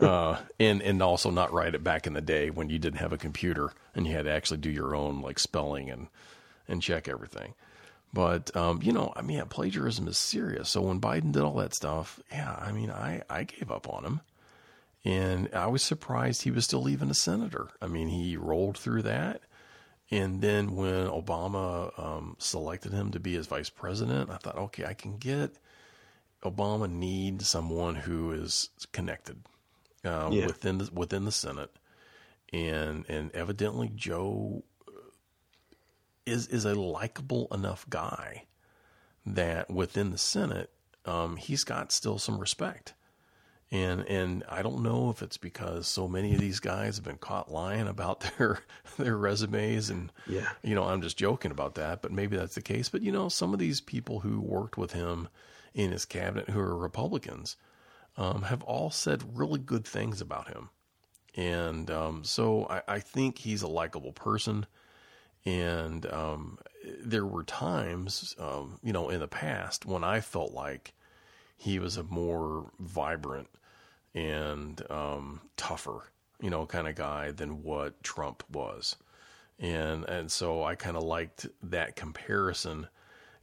Uh, 0.00 0.38
and 0.60 0.80
and 0.80 1.02
also 1.02 1.28
not 1.28 1.52
write 1.52 1.74
it 1.74 1.82
back 1.82 2.06
in 2.06 2.12
the 2.12 2.20
day 2.20 2.50
when 2.50 2.70
you 2.70 2.78
didn't 2.78 3.00
have 3.00 3.12
a 3.12 3.18
computer 3.18 3.72
and 3.96 4.06
you 4.06 4.12
had 4.12 4.26
to 4.26 4.30
actually 4.30 4.58
do 4.58 4.70
your 4.70 4.94
own 4.94 5.20
like 5.20 5.40
spelling 5.40 5.90
and 5.90 6.06
and 6.68 6.80
check 6.80 7.08
everything. 7.08 7.52
But 8.12 8.54
um, 8.56 8.80
you 8.80 8.92
know, 8.92 9.12
I 9.16 9.22
mean, 9.22 9.44
plagiarism 9.46 10.06
is 10.06 10.16
serious. 10.16 10.68
So 10.68 10.82
when 10.82 11.00
Biden 11.00 11.32
did 11.32 11.42
all 11.42 11.56
that 11.56 11.74
stuff, 11.74 12.20
yeah, 12.30 12.54
I 12.56 12.70
mean, 12.70 12.92
I 12.92 13.22
I 13.28 13.42
gave 13.42 13.72
up 13.72 13.88
on 13.88 14.04
him, 14.04 14.20
and 15.08 15.48
I 15.54 15.68
was 15.68 15.82
surprised 15.82 16.42
he 16.42 16.50
was 16.50 16.66
still 16.66 16.86
even 16.86 17.10
a 17.10 17.14
senator. 17.14 17.68
I 17.80 17.86
mean, 17.86 18.08
he 18.08 18.36
rolled 18.36 18.76
through 18.76 19.02
that, 19.02 19.40
and 20.10 20.42
then 20.42 20.76
when 20.76 21.06
Obama 21.06 21.98
um, 21.98 22.36
selected 22.38 22.92
him 22.92 23.10
to 23.12 23.18
be 23.18 23.32
his 23.32 23.46
vice 23.46 23.70
president, 23.70 24.28
I 24.28 24.36
thought, 24.36 24.58
okay, 24.58 24.84
I 24.84 24.92
can 24.92 25.16
get 25.16 25.56
Obama 26.44 26.90
needs 26.90 27.48
someone 27.48 27.94
who 27.94 28.32
is 28.32 28.68
connected 28.92 29.38
uh, 30.04 30.28
yeah. 30.30 30.44
within 30.44 30.76
the, 30.76 30.90
within 30.92 31.24
the 31.24 31.32
Senate, 31.32 31.74
and 32.52 33.06
and 33.08 33.34
evidently 33.34 33.90
Joe 33.94 34.62
is 36.26 36.48
is 36.48 36.66
a 36.66 36.74
likable 36.74 37.48
enough 37.50 37.88
guy 37.88 38.44
that 39.24 39.70
within 39.70 40.10
the 40.10 40.18
Senate, 40.18 40.70
um, 41.06 41.36
he's 41.36 41.64
got 41.64 41.92
still 41.92 42.18
some 42.18 42.38
respect 42.38 42.92
and 43.70 44.06
and 44.08 44.44
I 44.48 44.62
don't 44.62 44.82
know 44.82 45.10
if 45.10 45.22
it's 45.22 45.36
because 45.36 45.86
so 45.86 46.08
many 46.08 46.34
of 46.34 46.40
these 46.40 46.60
guys 46.60 46.96
have 46.96 47.04
been 47.04 47.18
caught 47.18 47.52
lying 47.52 47.86
about 47.86 48.20
their 48.38 48.60
their 48.96 49.16
resumes 49.16 49.90
and 49.90 50.10
yeah. 50.26 50.48
you 50.62 50.74
know 50.74 50.84
I'm 50.84 51.02
just 51.02 51.18
joking 51.18 51.50
about 51.50 51.74
that 51.74 52.00
but 52.02 52.12
maybe 52.12 52.36
that's 52.36 52.54
the 52.54 52.62
case. 52.62 52.88
But 52.88 53.02
you 53.02 53.12
know 53.12 53.28
some 53.28 53.52
of 53.52 53.58
these 53.58 53.80
people 53.80 54.20
who 54.20 54.40
worked 54.40 54.78
with 54.78 54.92
him 54.92 55.28
in 55.74 55.92
his 55.92 56.04
cabinet 56.04 56.50
who 56.50 56.60
are 56.60 56.76
Republicans 56.76 57.56
um, 58.16 58.42
have 58.42 58.62
all 58.62 58.90
said 58.90 59.38
really 59.38 59.60
good 59.60 59.84
things 59.84 60.20
about 60.20 60.48
him. 60.48 60.70
And 61.36 61.90
um, 61.90 62.24
so 62.24 62.66
I, 62.68 62.82
I, 62.88 62.98
think 62.98 63.38
he's 63.38 63.62
a 63.62 63.68
likable 63.68 64.12
person. 64.12 64.66
And 65.46 66.04
um, 66.06 66.58
there 67.00 67.24
were 67.24 67.44
times 67.44 68.34
um, 68.38 68.80
you 68.82 68.92
know 68.92 69.10
in 69.10 69.20
the 69.20 69.28
past 69.28 69.84
when 69.84 70.02
I 70.02 70.20
felt 70.20 70.52
like 70.52 70.94
he 71.56 71.78
was 71.78 71.96
a 71.96 72.02
more 72.02 72.70
vibrant 72.78 73.48
and 74.18 74.82
um, 74.90 75.40
tougher, 75.56 76.10
you 76.40 76.50
know, 76.50 76.66
kind 76.66 76.88
of 76.88 76.96
guy 76.96 77.30
than 77.30 77.62
what 77.62 78.02
Trump 78.02 78.42
was. 78.50 78.96
And 79.60 80.04
and 80.04 80.30
so 80.30 80.64
I 80.64 80.74
kind 80.74 80.96
of 80.96 81.04
liked 81.04 81.46
that 81.62 81.96
comparison. 81.96 82.88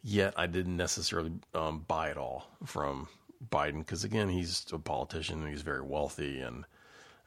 Yet 0.03 0.33
I 0.37 0.47
didn't 0.47 0.77
necessarily 0.77 1.31
um, 1.53 1.83
buy 1.87 2.09
it 2.09 2.17
all 2.17 2.47
from 2.65 3.07
Biden 3.49 3.79
because 3.79 4.03
again 4.03 4.29
he's 4.29 4.65
a 4.71 4.77
politician 4.77 5.41
and 5.41 5.49
he's 5.49 5.61
very 5.61 5.81
wealthy 5.81 6.41
and 6.41 6.65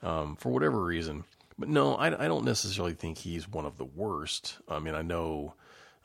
um, 0.03 0.37
for 0.37 0.51
whatever 0.51 0.85
reason. 0.85 1.25
But 1.59 1.69
no, 1.69 1.97
I, 1.97 2.25
I, 2.25 2.29
don't 2.29 2.45
necessarily 2.45 2.95
think 2.95 3.19
he's 3.19 3.49
one 3.49 3.65
of 3.65 3.79
the 3.79 3.85
worst. 3.85 4.59
I 4.69 4.79
mean, 4.79 4.95
I 4.95 5.03
know 5.03 5.55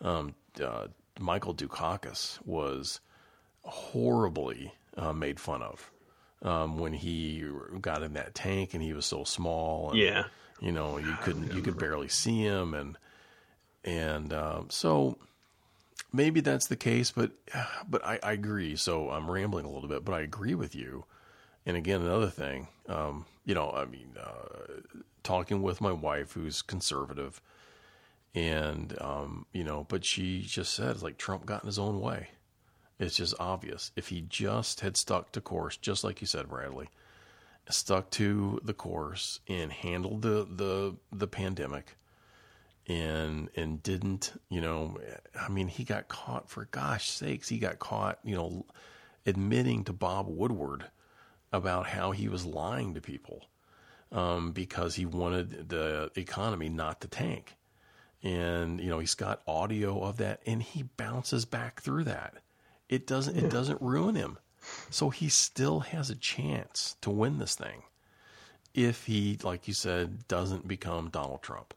um, 0.01 0.33
uh, 0.59 0.87
Michael 1.19 1.53
Dukakis 1.53 2.43
was 2.43 3.01
horribly 3.61 4.73
uh, 4.97 5.13
made 5.13 5.39
fun 5.39 5.61
of 5.61 5.91
um, 6.43 6.77
when 6.77 6.93
he 6.93 7.43
got 7.81 8.03
in 8.03 8.13
that 8.13 8.35
tank 8.35 8.73
and 8.73 8.83
he 8.83 8.93
was 8.93 9.05
so 9.05 9.23
small. 9.23 9.91
And, 9.91 9.99
yeah, 9.99 10.23
you 10.59 10.71
know 10.71 10.97
you 10.97 11.15
couldn't 11.21 11.53
you 11.53 11.61
could 11.61 11.77
barely 11.77 12.07
see 12.07 12.41
him 12.41 12.73
and 12.73 12.97
and 13.83 14.31
um, 14.31 14.67
so 14.69 15.17
maybe 16.13 16.39
that's 16.39 16.67
the 16.67 16.75
case. 16.75 17.11
But 17.11 17.31
but 17.89 18.05
I, 18.05 18.19
I, 18.23 18.31
agree. 18.33 18.75
So 18.75 19.09
I'm 19.09 19.29
rambling 19.29 19.65
a 19.65 19.69
little 19.69 19.89
bit, 19.89 20.05
but 20.05 20.13
I 20.13 20.21
agree 20.21 20.55
with 20.55 20.75
you. 20.75 21.05
And 21.65 21.77
again, 21.77 22.01
another 22.01 22.29
thing, 22.29 22.67
um, 22.87 23.25
you 23.45 23.55
know, 23.55 23.71
I 23.71 23.85
mean, 23.85 24.15
uh, 24.21 24.81
talking 25.23 25.61
with 25.61 25.79
my 25.79 25.93
wife 25.93 26.33
who's 26.33 26.61
conservative, 26.61 27.41
and 28.35 28.95
um, 28.99 29.45
you 29.53 29.63
know, 29.63 29.85
but 29.87 30.03
she 30.05 30.41
just 30.41 30.73
said 30.73 31.01
like 31.01 31.17
Trump 31.17 31.45
got 31.45 31.63
in 31.63 31.67
his 31.67 31.79
own 31.79 31.99
way. 31.99 32.29
It's 32.99 33.15
just 33.17 33.35
obvious. 33.39 33.91
If 33.95 34.09
he 34.09 34.21
just 34.21 34.81
had 34.81 34.97
stuck 34.97 35.31
to 35.33 35.41
course, 35.41 35.77
just 35.77 36.03
like 36.03 36.21
you 36.21 36.27
said, 36.27 36.49
Bradley, 36.49 36.89
stuck 37.69 38.09
to 38.11 38.59
the 38.63 38.73
course 38.73 39.39
and 39.47 39.71
handled 39.71 40.21
the 40.23 40.47
the 40.49 40.95
the 41.11 41.27
pandemic 41.27 41.97
and 42.87 43.49
and 43.55 43.83
didn't, 43.83 44.33
you 44.49 44.61
know, 44.61 44.99
I 45.39 45.49
mean, 45.49 45.67
he 45.69 45.83
got 45.85 46.07
caught 46.09 46.49
for 46.49 46.65
gosh 46.65 47.09
sakes, 47.09 47.49
he 47.49 47.59
got 47.59 47.79
caught, 47.79 48.19
you 48.23 48.35
know, 48.35 48.65
admitting 49.25 49.85
to 49.85 49.93
Bob 49.93 50.27
Woodward 50.29 50.85
about 51.51 51.87
how 51.87 52.11
he 52.11 52.27
was 52.29 52.45
lying 52.45 52.93
to 52.95 53.01
people. 53.01 53.43
um, 54.11 54.51
because 54.51 54.95
he 54.95 55.05
wanted 55.05 55.69
the 55.69 56.11
economy 56.15 56.69
not 56.69 57.01
to 57.01 57.07
tank. 57.07 57.57
And 58.23 58.79
you 58.81 58.89
know 58.89 58.99
he's 58.99 59.15
got 59.15 59.41
audio 59.47 60.01
of 60.03 60.17
that, 60.17 60.41
and 60.45 60.63
he 60.63 60.83
bounces 60.83 61.45
back 61.45 61.81
through 61.81 62.05
that. 62.05 62.35
It 62.93 63.07
doesn't 63.07 63.35
it 63.35 63.49
doesn't 63.49 63.81
ruin 63.81 64.15
him, 64.15 64.37
so 64.89 65.09
he 65.09 65.29
still 65.29 65.79
has 65.79 66.09
a 66.09 66.15
chance 66.15 66.95
to 67.01 67.09
win 67.09 67.39
this 67.39 67.55
thing 67.55 67.83
if 68.73 69.05
he, 69.05 69.39
like 69.43 69.67
you 69.67 69.73
said, 69.73 70.27
doesn't 70.27 70.67
become 70.67 71.09
Donald 71.09 71.41
Trump. 71.41 71.73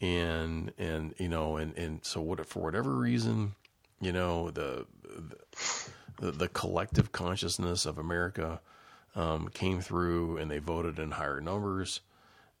And 0.00 0.72
and 0.76 1.14
you 1.18 1.28
know 1.28 1.56
and 1.56 1.76
and 1.78 2.04
so 2.04 2.20
what 2.20 2.44
for 2.46 2.64
whatever 2.64 2.92
reason, 2.94 3.54
you 4.00 4.12
know 4.12 4.50
the 4.50 4.86
the, 6.20 6.32
the 6.32 6.48
collective 6.48 7.12
consciousness 7.12 7.86
of 7.86 7.98
America 7.98 8.60
um, 9.14 9.48
came 9.48 9.80
through 9.80 10.38
and 10.38 10.50
they 10.50 10.58
voted 10.58 10.98
in 10.98 11.12
higher 11.12 11.40
numbers. 11.40 12.00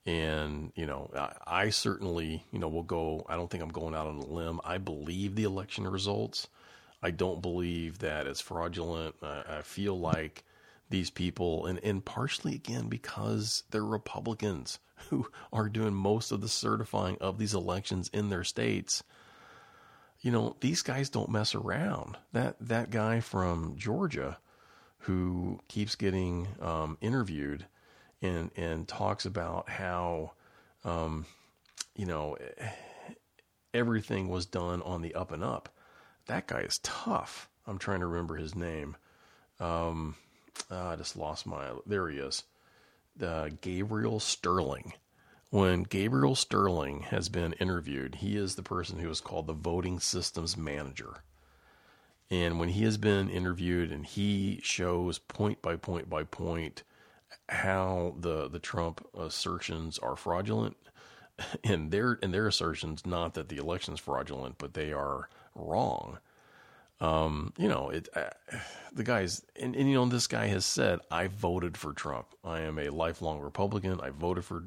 And, 0.06 0.72
you 0.74 0.86
know, 0.86 1.10
I, 1.14 1.34
I, 1.46 1.70
certainly, 1.70 2.42
you 2.50 2.58
know, 2.58 2.68
will 2.68 2.82
go, 2.82 3.26
I 3.28 3.36
don't 3.36 3.50
think 3.50 3.62
I'm 3.62 3.68
going 3.68 3.94
out 3.94 4.06
on 4.06 4.16
a 4.16 4.24
limb. 4.24 4.60
I 4.64 4.78
believe 4.78 5.34
the 5.34 5.44
election 5.44 5.86
results. 5.86 6.48
I 7.02 7.10
don't 7.10 7.42
believe 7.42 7.98
that 7.98 8.26
it's 8.26 8.40
fraudulent. 8.40 9.14
I, 9.22 9.42
I 9.48 9.62
feel 9.62 9.98
like 9.98 10.44
these 10.90 11.10
people, 11.10 11.66
and, 11.66 11.78
and 11.84 12.04
partially 12.04 12.54
again 12.54 12.88
because 12.88 13.62
they're 13.70 13.84
Republicans 13.84 14.78
who 15.10 15.28
are 15.52 15.68
doing 15.68 15.94
most 15.94 16.32
of 16.32 16.40
the 16.40 16.48
certifying 16.48 17.18
of 17.20 17.38
these 17.38 17.54
elections 17.54 18.10
in 18.12 18.30
their 18.30 18.44
states. 18.44 19.02
You 20.20 20.32
know, 20.32 20.56
these 20.60 20.82
guys 20.82 21.10
don't 21.10 21.30
mess 21.30 21.54
around. 21.54 22.16
That 22.32 22.56
that 22.60 22.90
guy 22.90 23.20
from 23.20 23.76
Georgia 23.76 24.38
who 25.02 25.60
keeps 25.68 25.94
getting 25.94 26.48
um, 26.60 26.98
interviewed 27.00 27.66
and 28.20 28.50
and 28.56 28.88
talks 28.88 29.26
about 29.26 29.68
how 29.68 30.32
um, 30.84 31.24
you 31.94 32.06
know 32.06 32.36
everything 33.72 34.28
was 34.28 34.46
done 34.46 34.82
on 34.82 35.02
the 35.02 35.14
up 35.14 35.30
and 35.30 35.44
up. 35.44 35.68
That 36.28 36.46
guy 36.46 36.60
is 36.60 36.78
tough. 36.82 37.48
I'm 37.66 37.78
trying 37.78 38.00
to 38.00 38.06
remember 38.06 38.36
his 38.36 38.54
name. 38.54 38.96
Um, 39.60 40.14
oh, 40.70 40.88
I 40.88 40.96
just 40.96 41.16
lost 41.16 41.46
my. 41.46 41.70
There 41.86 42.08
he 42.08 42.18
is. 42.18 42.44
Uh, 43.20 43.48
Gabriel 43.60 44.20
Sterling. 44.20 44.92
When 45.50 45.82
Gabriel 45.82 46.34
Sterling 46.34 47.00
has 47.04 47.30
been 47.30 47.54
interviewed, 47.54 48.16
he 48.16 48.36
is 48.36 48.54
the 48.54 48.62
person 48.62 48.98
who 48.98 49.08
is 49.08 49.20
called 49.20 49.46
the 49.46 49.54
voting 49.54 49.98
systems 49.98 50.56
manager. 50.56 51.22
And 52.30 52.60
when 52.60 52.68
he 52.68 52.84
has 52.84 52.98
been 52.98 53.30
interviewed 53.30 53.90
and 53.90 54.04
he 54.04 54.60
shows 54.62 55.18
point 55.18 55.62
by 55.62 55.76
point 55.76 56.10
by 56.10 56.24
point 56.24 56.82
how 57.48 58.14
the, 58.20 58.48
the 58.48 58.58
Trump 58.58 59.06
assertions 59.18 59.98
are 59.98 60.14
fraudulent, 60.16 60.76
and 61.64 61.90
their 61.90 62.18
and 62.22 62.34
their 62.34 62.46
assertions 62.46 63.06
not 63.06 63.32
that 63.32 63.48
the 63.48 63.56
election 63.56 63.94
is 63.94 64.00
fraudulent, 64.00 64.56
but 64.58 64.74
they 64.74 64.92
are 64.92 65.30
wrong. 65.58 66.18
Um, 67.00 67.52
you 67.56 67.68
know, 67.68 67.90
it 67.90 68.08
uh, 68.14 68.30
the 68.92 69.04
guys 69.04 69.44
and, 69.60 69.76
and 69.76 69.88
you 69.88 69.94
know 69.94 70.06
this 70.06 70.26
guy 70.26 70.46
has 70.46 70.66
said 70.66 70.98
I 71.10 71.28
voted 71.28 71.76
for 71.76 71.92
Trump. 71.92 72.26
I 72.44 72.60
am 72.60 72.78
a 72.78 72.90
lifelong 72.90 73.40
Republican. 73.40 74.00
I 74.00 74.10
voted 74.10 74.44
for 74.44 74.64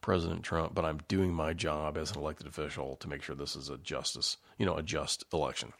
President 0.00 0.42
Trump, 0.42 0.74
but 0.74 0.84
I'm 0.84 1.00
doing 1.08 1.32
my 1.32 1.52
job 1.52 1.96
as 1.96 2.12
an 2.12 2.18
elected 2.18 2.46
official 2.46 2.96
to 2.96 3.08
make 3.08 3.22
sure 3.22 3.34
this 3.34 3.56
is 3.56 3.68
a 3.68 3.78
justice, 3.78 4.36
you 4.58 4.66
know, 4.66 4.76
a 4.76 4.82
just 4.82 5.24
election. 5.32 5.72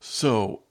So 0.00 0.62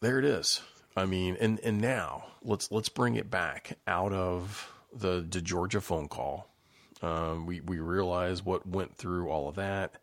there 0.00 0.18
it 0.18 0.24
is. 0.24 0.60
I 0.96 1.06
mean, 1.06 1.36
and 1.40 1.60
and 1.60 1.80
now 1.80 2.24
let's 2.42 2.70
let's 2.70 2.88
bring 2.88 3.16
it 3.16 3.30
back 3.30 3.78
out 3.86 4.12
of 4.12 4.72
the, 4.92 5.24
the 5.28 5.40
Georgia 5.40 5.80
phone 5.80 6.08
call. 6.08 6.48
Um, 7.02 7.46
we 7.46 7.60
we 7.60 7.78
realize 7.78 8.44
what 8.44 8.66
went 8.66 8.96
through 8.96 9.28
all 9.28 9.48
of 9.48 9.54
that. 9.56 9.96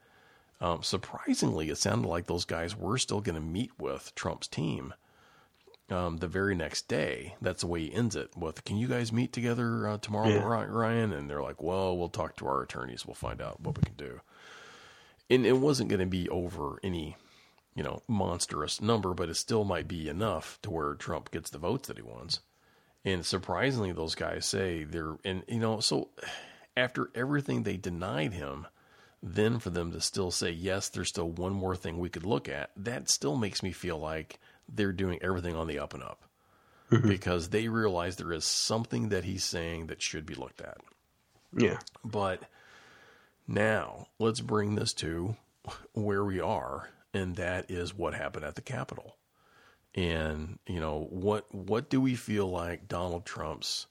Um, 0.60 0.82
surprisingly, 0.82 1.70
it 1.70 1.78
sounded 1.78 2.08
like 2.08 2.26
those 2.26 2.46
guys 2.46 2.76
were 2.76 2.98
still 2.98 3.22
going 3.22 3.36
to 3.36 3.42
meet 3.42 3.72
with 3.80 4.14
Trump's 4.16 4.48
team 4.48 4.94
um, 5.90 6.18
the 6.18 6.28
very 6.28 6.56
next 6.56 6.88
day. 6.88 7.36
That's 7.42 7.62
the 7.62 7.68
way 7.68 7.82
he 7.82 7.94
ends 7.94 8.16
it 8.16 8.36
with, 8.36 8.64
"Can 8.64 8.78
you 8.78 8.88
guys 8.88 9.14
meet 9.14 9.34
together 9.34 9.88
uh, 9.88 9.98
tomorrow, 10.00 10.30
yeah. 10.30 10.44
Ryan?" 10.44 11.14
And 11.14 11.30
they're 11.30 11.44
like, 11.44 11.62
"Well, 11.62 11.98
we'll 11.98 12.10
talk 12.10 12.36
to 12.38 12.48
our 12.48 12.64
attorneys. 12.64 13.06
We'll 13.06 13.14
find 13.16 13.42
out 13.42 13.62
what 13.62 13.78
we 13.78 13.84
can 13.84 13.96
do." 13.96 14.22
And 15.30 15.46
it 15.46 15.58
wasn't 15.58 15.90
going 15.90 16.00
to 16.00 16.06
be 16.06 16.28
over 16.30 16.80
any 16.84 17.18
you 17.78 17.84
know, 17.84 18.02
monstrous 18.08 18.82
number, 18.82 19.14
but 19.14 19.30
it 19.30 19.36
still 19.36 19.64
might 19.64 19.88
be 19.88 20.10
enough 20.10 20.58
to 20.64 20.72
where 20.72 20.96
Trump 20.96 21.30
gets 21.30 21.52
the 21.52 21.60
votes 21.60 21.88
that 21.88 21.98
he 21.98 22.02
wants. 22.02 22.40
And 23.06 23.24
surprisingly, 23.24 23.92
those 23.92 24.16
guys 24.16 24.48
say 24.48 24.84
they're, 24.84 25.16
and 25.24 25.44
you 25.48 25.60
know, 25.60 25.80
so 25.80 26.10
after 26.76 27.12
everything 27.14 27.64
they 27.64 27.78
denied 27.78 28.34
him, 28.34 28.66
then 29.36 29.60
for 29.60 29.70
them 29.70 29.92
to 29.92 30.02
still 30.02 30.32
say, 30.32 30.52
yes, 30.52 30.90
there's 30.90 31.10
still 31.10 31.30
one 31.30 31.54
more 31.54 31.76
thing 31.76 31.98
we 31.98 32.10
could 32.10 32.26
look 32.26 32.48
at, 32.48 32.72
that 32.78 33.10
still 33.10 33.36
makes 33.36 33.64
me 33.64 33.72
feel 33.72 33.98
like 33.98 34.40
they're 34.68 34.92
doing 34.92 35.20
everything 35.22 35.56
on 35.56 35.68
the 35.68 35.80
up 35.80 35.94
and 35.94 36.04
up 36.04 36.24
mm-hmm. 36.92 37.08
because 37.08 37.50
they 37.50 37.68
realize 37.68 38.16
there 38.16 38.34
is 38.34 38.46
something 38.46 39.10
that 39.10 39.24
he's 39.24 39.44
saying 39.44 39.88
that 39.88 40.02
should 40.02 40.26
be 40.26 40.36
looked 40.36 40.62
at. 40.62 40.78
Yeah. 41.56 41.80
But 42.04 42.44
now 43.48 44.08
let's 44.20 44.42
bring 44.42 44.76
this 44.76 44.94
to 44.96 45.36
where 45.94 46.24
we 46.24 46.40
are 46.40 46.90
and 47.14 47.36
that 47.38 47.72
is 47.72 47.96
what 47.96 48.14
happened 48.14 48.46
at 48.46 48.56
the 48.56 48.62
Capitol. 48.62 49.16
And 49.96 50.60
you 50.68 50.80
know 50.80 51.08
what 51.10 51.54
what 51.54 51.90
do 51.90 52.00
we 52.00 52.16
feel 52.16 52.48
like 52.48 52.88
Donald 52.88 53.26
Trump's 53.26 53.88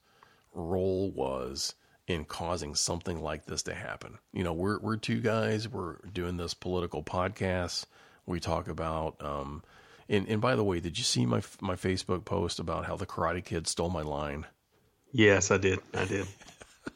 role 0.53 1.11
was 1.11 1.75
in 2.07 2.25
causing 2.25 2.75
something 2.75 3.21
like 3.21 3.47
this 3.47 3.63
to 3.65 3.75
happen? 3.75 4.19
You 4.33 4.45
know, 4.45 4.53
we're 4.53 4.79
we're 4.79 4.97
two 4.97 5.21
guys. 5.21 5.69
We're 5.69 5.97
doing 6.13 6.37
this 6.37 6.55
political 6.55 7.03
podcast. 7.03 7.87
We 8.27 8.41
talk 8.41 8.69
about. 8.69 9.17
Um, 9.21 9.63
and, 10.09 10.29
and 10.29 10.41
by 10.41 10.55
the 10.55 10.63
way, 10.63 10.81
did 10.81 10.99
you 10.99 11.05
see 11.05 11.27
my 11.27 11.43
my 11.61 11.75
Facebook 11.75 12.25
post 12.25 12.59
about 12.59 12.87
how 12.87 12.97
the 12.97 13.07
Karate 13.07 13.45
Kid 13.45 13.67
stole 13.67 13.91
my 13.91 14.03
line? 14.03 14.47
Yes, 15.13 15.51
I 15.51 15.57
did. 15.57 15.81
I 15.95 16.05
did. 16.05 16.27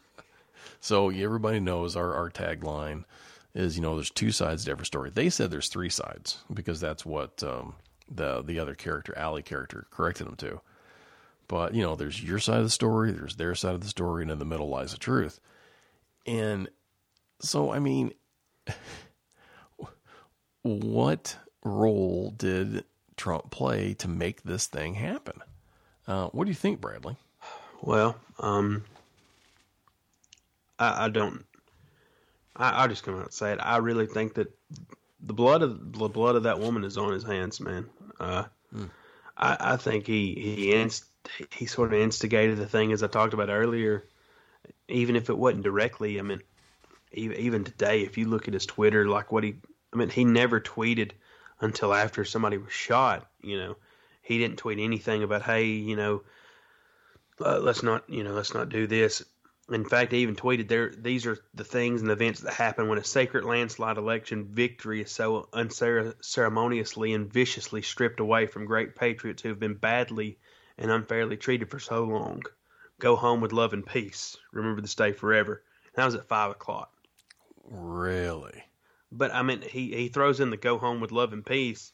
so 0.80 1.10
everybody 1.10 1.60
knows 1.60 1.96
our 1.96 2.14
our 2.14 2.30
tagline 2.30 3.04
is 3.54 3.76
you 3.76 3.82
know 3.82 3.96
there's 3.96 4.10
two 4.10 4.30
sides 4.30 4.64
to 4.64 4.70
every 4.70 4.86
story. 4.86 5.10
They 5.10 5.30
said 5.30 5.50
there's 5.50 5.68
three 5.68 5.90
sides 5.90 6.38
because 6.52 6.80
that's 6.80 7.04
what 7.04 7.42
um, 7.42 7.74
the 8.10 8.42
the 8.42 8.58
other 8.58 8.74
character, 8.74 9.16
Allie 9.16 9.42
character, 9.42 9.86
corrected 9.90 10.26
them 10.26 10.36
to. 10.36 10.60
But 11.50 11.74
you 11.74 11.82
know, 11.82 11.96
there's 11.96 12.22
your 12.22 12.38
side 12.38 12.58
of 12.58 12.62
the 12.64 12.70
story, 12.70 13.10
there's 13.10 13.34
their 13.34 13.56
side 13.56 13.74
of 13.74 13.80
the 13.80 13.88
story, 13.88 14.22
and 14.22 14.30
in 14.30 14.38
the 14.38 14.44
middle 14.44 14.68
lies 14.68 14.92
the 14.92 14.98
truth. 14.98 15.40
And 16.24 16.68
so, 17.40 17.72
I 17.72 17.80
mean, 17.80 18.12
what 20.62 21.36
role 21.64 22.32
did 22.36 22.84
Trump 23.16 23.50
play 23.50 23.94
to 23.94 24.06
make 24.06 24.44
this 24.44 24.68
thing 24.68 24.94
happen? 24.94 25.40
Uh, 26.06 26.28
what 26.28 26.44
do 26.44 26.50
you 26.52 26.54
think, 26.54 26.80
Bradley? 26.80 27.16
Well, 27.82 28.14
um, 28.38 28.84
I, 30.78 31.06
I 31.06 31.08
don't 31.08 31.44
I, 32.54 32.84
I 32.84 32.86
just 32.86 33.02
come 33.02 33.16
out 33.16 33.24
and 33.24 33.32
say 33.32 33.54
it. 33.54 33.58
I 33.60 33.78
really 33.78 34.06
think 34.06 34.34
that 34.34 34.56
the 35.20 35.32
blood 35.32 35.62
of 35.62 35.92
the 35.92 36.08
blood 36.08 36.36
of 36.36 36.44
that 36.44 36.60
woman 36.60 36.84
is 36.84 36.96
on 36.96 37.12
his 37.12 37.24
hands, 37.24 37.58
man. 37.58 37.88
Uh, 38.20 38.44
mm. 38.72 38.88
I, 39.36 39.56
I 39.58 39.76
think 39.78 40.06
he 40.06 40.34
he 40.34 40.74
inst, 40.74 41.06
he 41.50 41.66
sort 41.66 41.92
of 41.92 42.00
instigated 42.00 42.58
the 42.58 42.66
thing 42.66 42.92
as 42.92 43.02
I 43.02 43.06
talked 43.06 43.34
about 43.34 43.48
earlier. 43.48 44.06
Even 44.88 45.16
if 45.16 45.30
it 45.30 45.38
wasn't 45.38 45.64
directly, 45.64 46.18
I 46.18 46.22
mean, 46.22 46.42
even, 47.12 47.64
today, 47.64 48.02
if 48.02 48.18
you 48.18 48.26
look 48.26 48.46
at 48.46 48.54
his 48.54 48.66
Twitter, 48.66 49.06
like 49.08 49.32
what 49.32 49.44
he, 49.44 49.56
I 49.92 49.96
mean, 49.96 50.10
he 50.10 50.24
never 50.24 50.60
tweeted 50.60 51.12
until 51.60 51.94
after 51.94 52.24
somebody 52.24 52.58
was 52.58 52.72
shot. 52.72 53.28
You 53.42 53.58
know, 53.58 53.76
he 54.22 54.38
didn't 54.38 54.58
tweet 54.58 54.78
anything 54.78 55.22
about, 55.22 55.42
hey, 55.42 55.66
you 55.66 55.96
know, 55.96 56.22
uh, 57.40 57.58
let's 57.58 57.82
not, 57.82 58.08
you 58.08 58.22
know, 58.22 58.32
let's 58.32 58.54
not 58.54 58.68
do 58.68 58.86
this. 58.86 59.24
In 59.70 59.84
fact, 59.84 60.12
he 60.12 60.18
even 60.18 60.34
tweeted 60.34 60.68
there 60.68 60.90
these 60.90 61.26
are 61.26 61.38
the 61.54 61.64
things 61.64 62.02
and 62.02 62.10
events 62.10 62.40
that 62.40 62.54
happen 62.54 62.88
when 62.88 62.98
a 62.98 63.04
sacred 63.04 63.44
landslide 63.44 63.98
election 63.98 64.44
victory 64.44 65.02
is 65.02 65.12
so 65.12 65.48
unceremoniously 65.52 67.12
and 67.12 67.32
viciously 67.32 67.82
stripped 67.82 68.18
away 68.18 68.46
from 68.46 68.66
great 68.66 68.96
patriots 68.96 69.42
who 69.42 69.48
have 69.50 69.60
been 69.60 69.74
badly 69.74 70.38
and 70.80 70.90
unfairly 70.90 71.36
treated 71.36 71.70
for 71.70 71.78
so 71.78 72.02
long. 72.02 72.42
Go 72.98 73.14
home 73.14 73.40
with 73.40 73.52
love 73.52 73.72
and 73.72 73.86
peace. 73.86 74.36
Remember 74.52 74.80
this 74.80 74.96
day 74.96 75.12
forever. 75.12 75.62
And 75.86 75.92
that 75.94 76.04
was 76.06 76.14
at 76.16 76.26
five 76.26 76.50
o'clock. 76.50 76.92
Really? 77.64 78.64
But 79.12 79.32
I 79.32 79.42
mean, 79.42 79.62
he 79.62 79.94
he 79.94 80.08
throws 80.08 80.40
in 80.40 80.50
the 80.50 80.56
go 80.56 80.78
home 80.78 81.00
with 81.00 81.12
love 81.12 81.32
and 81.32 81.46
peace 81.46 81.92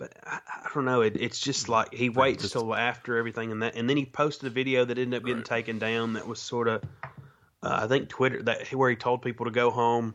but 0.00 0.14
I, 0.24 0.40
I, 0.48 0.70
don't 0.74 0.86
know. 0.86 1.02
It, 1.02 1.18
it's 1.20 1.38
just 1.38 1.68
like 1.68 1.92
he 1.92 2.08
waits 2.08 2.42
just, 2.42 2.54
till 2.54 2.74
after 2.74 3.18
everything, 3.18 3.52
and 3.52 3.62
that, 3.62 3.76
and 3.76 3.88
then 3.88 3.98
he 3.98 4.06
posted 4.06 4.46
a 4.46 4.50
video 4.50 4.86
that 4.86 4.98
ended 4.98 5.18
up 5.18 5.24
getting 5.24 5.40
right. 5.40 5.44
taken 5.44 5.78
down. 5.78 6.14
That 6.14 6.26
was 6.26 6.40
sort 6.40 6.68
of, 6.68 6.82
uh, 7.62 7.80
I 7.82 7.86
think 7.86 8.08
Twitter 8.08 8.42
that 8.44 8.72
where 8.72 8.88
he 8.88 8.96
told 8.96 9.20
people 9.20 9.44
to 9.44 9.52
go 9.52 9.70
home, 9.70 10.14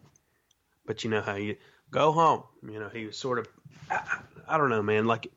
but 0.88 1.04
you 1.04 1.12
know 1.12 1.22
how 1.22 1.36
you 1.36 1.56
go 1.92 2.12
home. 2.12 2.44
You 2.68 2.80
know 2.80 2.90
he 2.90 3.06
was 3.06 3.16
sort 3.16 3.38
of, 3.38 3.48
I, 3.92 4.20
I 4.48 4.58
don't 4.58 4.72
know, 4.72 4.82
man. 4.82 5.06
Like 5.06 5.32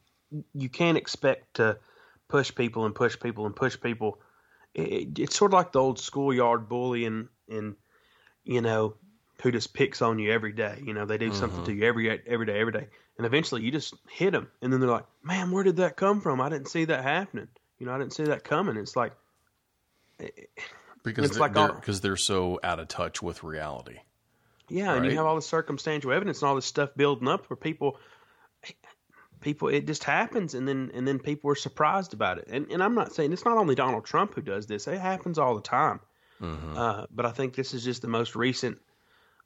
you 0.55 0.71
can't 0.71 0.97
expect 0.97 1.55
to 1.55 1.77
push 2.29 2.55
people 2.55 2.85
and 2.85 2.95
push 2.95 3.19
people 3.19 3.47
and 3.47 3.57
push 3.57 3.81
people 3.81 4.21
it, 4.75 5.19
it's 5.19 5.37
sort 5.37 5.53
of 5.53 5.55
like 5.55 5.73
the 5.73 5.81
old 5.81 5.99
schoolyard 5.99 6.69
bully 6.69 7.05
and 7.05 7.29
and 7.49 7.75
you 8.45 8.61
know 8.61 8.95
who 9.43 9.53
just 9.53 9.73
picks 9.73 10.03
on 10.03 10.19
you 10.19 10.33
every 10.33 10.53
day. 10.53 10.83
You 10.85 10.95
know, 10.95 11.07
they 11.07 11.19
do 11.19 11.33
something 11.33 11.65
to 11.65 11.71
mm-hmm. 11.71 11.81
you 11.81 11.87
every 11.87 12.23
every 12.27 12.47
day, 12.47 12.61
every 12.61 12.73
day, 12.73 12.89
and 13.17 13.27
eventually 13.27 13.63
you 13.63 13.71
just 13.71 13.95
hit 14.09 14.33
them, 14.33 14.49
and 14.63 14.73
then 14.73 14.81
they're 14.81 14.91
like, 14.91 15.07
"Man, 15.23 15.51
where 15.51 15.65
did 15.65 15.77
that 15.77 15.97
come 15.97 16.21
from? 16.21 16.41
I 16.41 16.49
didn't 16.49 16.69
see 16.69 16.85
that 16.87 17.03
happening. 17.03 17.49
You 17.79 17.87
know, 17.87 17.93
I 17.93 17.99
didn't 17.99 18.15
see 18.15 18.25
that 18.25 18.45
coming." 18.45 18.77
It's 18.77 18.97
like 18.97 19.13
eh, 20.21 20.29
eh, 20.37 20.63
because 21.05 21.27
It's 21.27 21.35
they're, 21.35 21.41
like 21.41 21.55
they're, 21.55 21.73
because 21.73 22.01
they're 22.01 22.17
so 22.17 22.59
out 22.63 22.81
of 22.81 22.89
touch 22.89 23.23
with 23.23 23.45
reality. 23.45 23.99
Yeah, 24.69 24.95
and 24.95 25.07
you 25.07 25.13
have 25.13 25.25
all 25.25 25.37
the 25.37 25.43
circumstantial 25.43 26.13
evidence 26.13 26.43
and 26.43 26.49
all 26.49 26.55
this 26.55 26.67
stuff 26.67 26.91
building 26.95 27.29
up 27.29 27.49
where 27.49 27.57
people 27.57 27.99
people 29.41 29.69
it 29.69 29.87
just 29.87 30.05
happens 30.05 30.55
and 30.55 30.67
then 30.67 30.91
and 30.95 31.07
then 31.07 31.19
people 31.19 31.51
are 31.51 31.55
surprised 31.57 32.15
about 32.15 32.39
it. 32.39 32.49
And 32.51 32.71
and 32.71 32.83
I'm 32.83 32.95
not 32.95 33.15
saying 33.15 33.33
it's 33.33 33.45
not 33.45 33.57
only 33.59 33.75
Donald 33.75 34.05
Trump 34.05 34.35
who 34.35 34.43
does 34.43 34.67
this. 34.67 34.87
It 34.87 34.99
happens 35.01 35.39
all 35.39 35.55
the 35.55 35.63
time. 35.63 36.01
Uh, 36.77 37.07
but 37.11 37.27
I 37.27 37.31
think 37.33 37.55
this 37.55 37.75
is 37.75 37.83
just 37.85 38.03
the 38.03 38.09
most 38.09 38.37
recent 38.37 38.81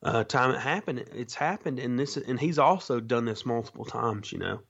uh, 0.03 0.25
time 0.25 0.51
it 0.55 0.61
happened. 0.61 0.99
It's 1.15 1.35
happened 1.35 1.79
and 1.79 1.99
this 1.99 2.17
and 2.17 2.39
he's 2.39 2.59
also 2.59 3.01
done 3.01 3.25
this 3.25 3.47
multiple 3.47 3.85
times, 3.85 4.33
you 4.33 4.39
know. 4.39 4.61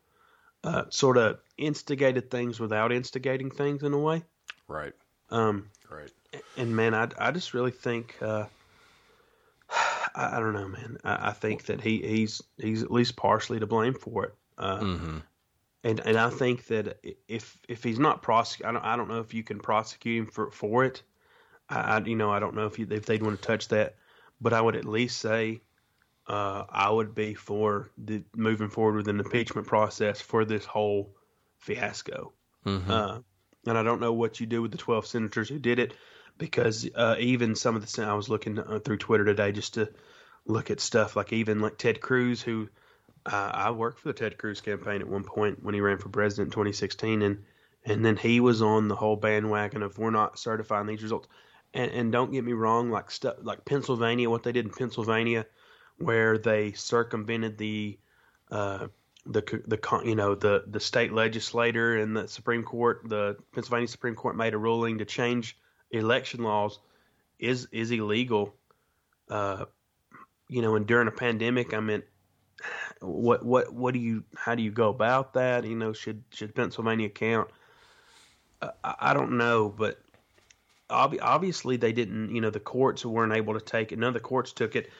Uh, 0.64 0.84
sort 0.90 1.16
of 1.16 1.40
instigated 1.58 2.30
things 2.30 2.60
without 2.60 2.92
instigating 2.92 3.50
things 3.50 3.82
in 3.82 3.92
a 3.92 3.98
way. 3.98 4.22
Right. 4.68 4.92
Um, 5.30 5.70
Right. 5.90 6.10
and 6.56 6.76
man, 6.76 6.94
I, 6.94 7.08
I 7.18 7.32
just 7.32 7.52
really 7.52 7.72
think 7.72 8.16
uh, 8.22 8.44
I, 10.14 10.36
I 10.36 10.40
don't 10.40 10.52
know, 10.52 10.68
man. 10.68 10.98
I, 11.02 11.28
I 11.28 11.32
think 11.32 11.66
that 11.66 11.80
he, 11.80 11.98
he's 12.02 12.42
he's 12.58 12.82
at 12.82 12.90
least 12.92 13.16
partially 13.16 13.58
to 13.58 13.66
blame 13.66 13.94
for 13.94 14.26
it. 14.26 14.34
Uh, 14.58 14.80
Mm-hmm. 14.80 15.18
And 15.84 16.00
and 16.04 16.16
I 16.16 16.30
think 16.30 16.66
that 16.66 17.00
if 17.26 17.58
if 17.68 17.82
he's 17.82 17.98
not 17.98 18.22
prosecuted, 18.22 18.68
I 18.68 18.72
don't 18.72 18.84
I 18.84 18.96
don't 18.96 19.08
know 19.08 19.18
if 19.20 19.34
you 19.34 19.42
can 19.42 19.58
prosecute 19.58 20.20
him 20.20 20.26
for 20.30 20.50
for 20.50 20.84
it. 20.84 21.02
I, 21.68 21.80
I 21.80 21.98
you 21.98 22.14
know 22.14 22.30
I 22.30 22.38
don't 22.38 22.54
know 22.54 22.66
if 22.66 22.78
you, 22.78 22.86
if 22.88 23.06
they'd 23.06 23.22
want 23.22 23.40
to 23.40 23.46
touch 23.46 23.68
that, 23.68 23.96
but 24.40 24.52
I 24.52 24.60
would 24.60 24.76
at 24.76 24.84
least 24.84 25.18
say 25.18 25.60
uh, 26.28 26.64
I 26.70 26.88
would 26.88 27.14
be 27.14 27.34
for 27.34 27.90
the 27.98 28.22
moving 28.36 28.68
forward 28.68 28.96
with 28.96 29.08
an 29.08 29.18
impeachment 29.18 29.66
process 29.66 30.20
for 30.20 30.44
this 30.44 30.64
whole 30.64 31.16
fiasco. 31.58 32.32
Mm-hmm. 32.64 32.90
Uh, 32.90 33.18
and 33.66 33.78
I 33.78 33.82
don't 33.82 34.00
know 34.00 34.12
what 34.12 34.38
you 34.38 34.46
do 34.46 34.62
with 34.62 34.70
the 34.70 34.78
12 34.78 35.06
senators 35.06 35.48
who 35.48 35.58
did 35.58 35.78
it 35.78 35.94
because 36.38 36.88
uh, 36.94 37.16
even 37.18 37.56
some 37.56 37.74
of 37.74 37.84
the 37.84 38.04
I 38.04 38.14
was 38.14 38.28
looking 38.28 38.58
uh, 38.58 38.78
through 38.78 38.98
Twitter 38.98 39.24
today 39.24 39.50
just 39.50 39.74
to 39.74 39.88
look 40.46 40.70
at 40.70 40.80
stuff 40.80 41.16
like 41.16 41.32
even 41.32 41.60
like 41.60 41.78
Ted 41.78 42.00
Cruz 42.00 42.40
who 42.40 42.68
uh, 43.26 43.50
I 43.52 43.70
worked 43.70 44.00
for 44.00 44.08
the 44.08 44.14
Ted 44.14 44.38
Cruz 44.38 44.60
campaign 44.60 45.00
at 45.00 45.08
one 45.08 45.24
point 45.24 45.62
when 45.62 45.74
he 45.74 45.80
ran 45.80 45.98
for 45.98 46.08
president 46.08 46.48
in 46.48 46.52
2016 46.52 47.22
and 47.22 47.44
and 47.84 48.04
then 48.04 48.16
he 48.16 48.38
was 48.38 48.62
on 48.62 48.86
the 48.86 48.94
whole 48.94 49.16
bandwagon 49.16 49.82
of 49.82 49.98
we're 49.98 50.10
not 50.10 50.38
certifying 50.38 50.86
these 50.86 51.02
results 51.02 51.28
and, 51.74 51.90
and 51.90 52.12
don't 52.12 52.32
get 52.32 52.44
me 52.44 52.52
wrong 52.52 52.90
like 52.90 53.10
stuff 53.10 53.36
like 53.42 53.64
Pennsylvania 53.64 54.30
what 54.30 54.42
they 54.42 54.52
did 54.52 54.66
in 54.66 54.70
Pennsylvania 54.70 55.46
where 55.98 56.38
they 56.38 56.72
circumvented 56.72 57.58
the 57.58 57.98
uh, 58.50 58.88
the 59.26 59.62
the 59.66 60.02
you 60.04 60.16
know 60.16 60.34
the 60.34 60.64
the 60.66 60.80
state 60.80 61.12
legislator 61.12 61.96
and 61.96 62.16
the 62.16 62.26
Supreme 62.26 62.64
Court, 62.64 63.02
the 63.08 63.36
Pennsylvania 63.52 63.88
Supreme 63.88 64.14
Court 64.14 64.36
made 64.36 64.54
a 64.54 64.58
ruling 64.58 64.98
to 64.98 65.04
change 65.04 65.56
election 65.90 66.42
laws 66.42 66.80
is 67.38 67.68
is 67.72 67.90
illegal. 67.90 68.54
Uh, 69.28 69.66
you 70.48 70.60
know, 70.60 70.74
and 70.74 70.86
during 70.86 71.08
a 71.08 71.12
pandemic, 71.12 71.72
I 71.72 71.80
mean, 71.80 72.02
what 73.02 73.44
what 73.44 73.72
what 73.72 73.94
do 73.94 74.00
you 74.00 74.24
how 74.36 74.54
do 74.54 74.62
you 74.62 74.70
go 74.70 74.88
about 74.88 75.34
that? 75.34 75.64
You 75.64 75.76
know, 75.76 75.92
should 75.92 76.22
should 76.30 76.54
Pennsylvania 76.54 77.08
count? 77.08 77.50
Uh, 78.60 78.70
I, 78.84 79.12
don't 79.12 79.36
know, 79.36 79.68
but 79.68 80.00
ob- 80.88 81.18
obviously 81.20 81.76
they 81.76 81.92
didn't. 81.92 82.34
You 82.34 82.40
know, 82.40 82.50
the 82.50 82.60
courts 82.60 83.04
weren't 83.04 83.32
able 83.32 83.54
to 83.54 83.60
take 83.60 83.92
it. 83.92 83.98
None 83.98 84.08
of 84.08 84.14
the 84.14 84.20
courts 84.20 84.52
took 84.52 84.76
it 84.76 84.90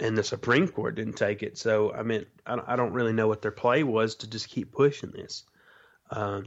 and 0.00 0.16
the 0.16 0.22
Supreme 0.22 0.68
Court 0.68 0.94
didn't 0.94 1.14
take 1.14 1.42
it. 1.42 1.58
So 1.58 1.92
I 1.92 2.02
mean, 2.02 2.26
I 2.46 2.56
don't, 2.56 2.68
I 2.68 2.76
don't 2.76 2.92
really 2.92 3.12
know 3.12 3.28
what 3.28 3.42
their 3.42 3.50
play 3.50 3.82
was 3.82 4.16
to 4.16 4.30
just 4.30 4.48
keep 4.48 4.72
pushing 4.72 5.10
this. 5.10 5.44
Um, 6.10 6.46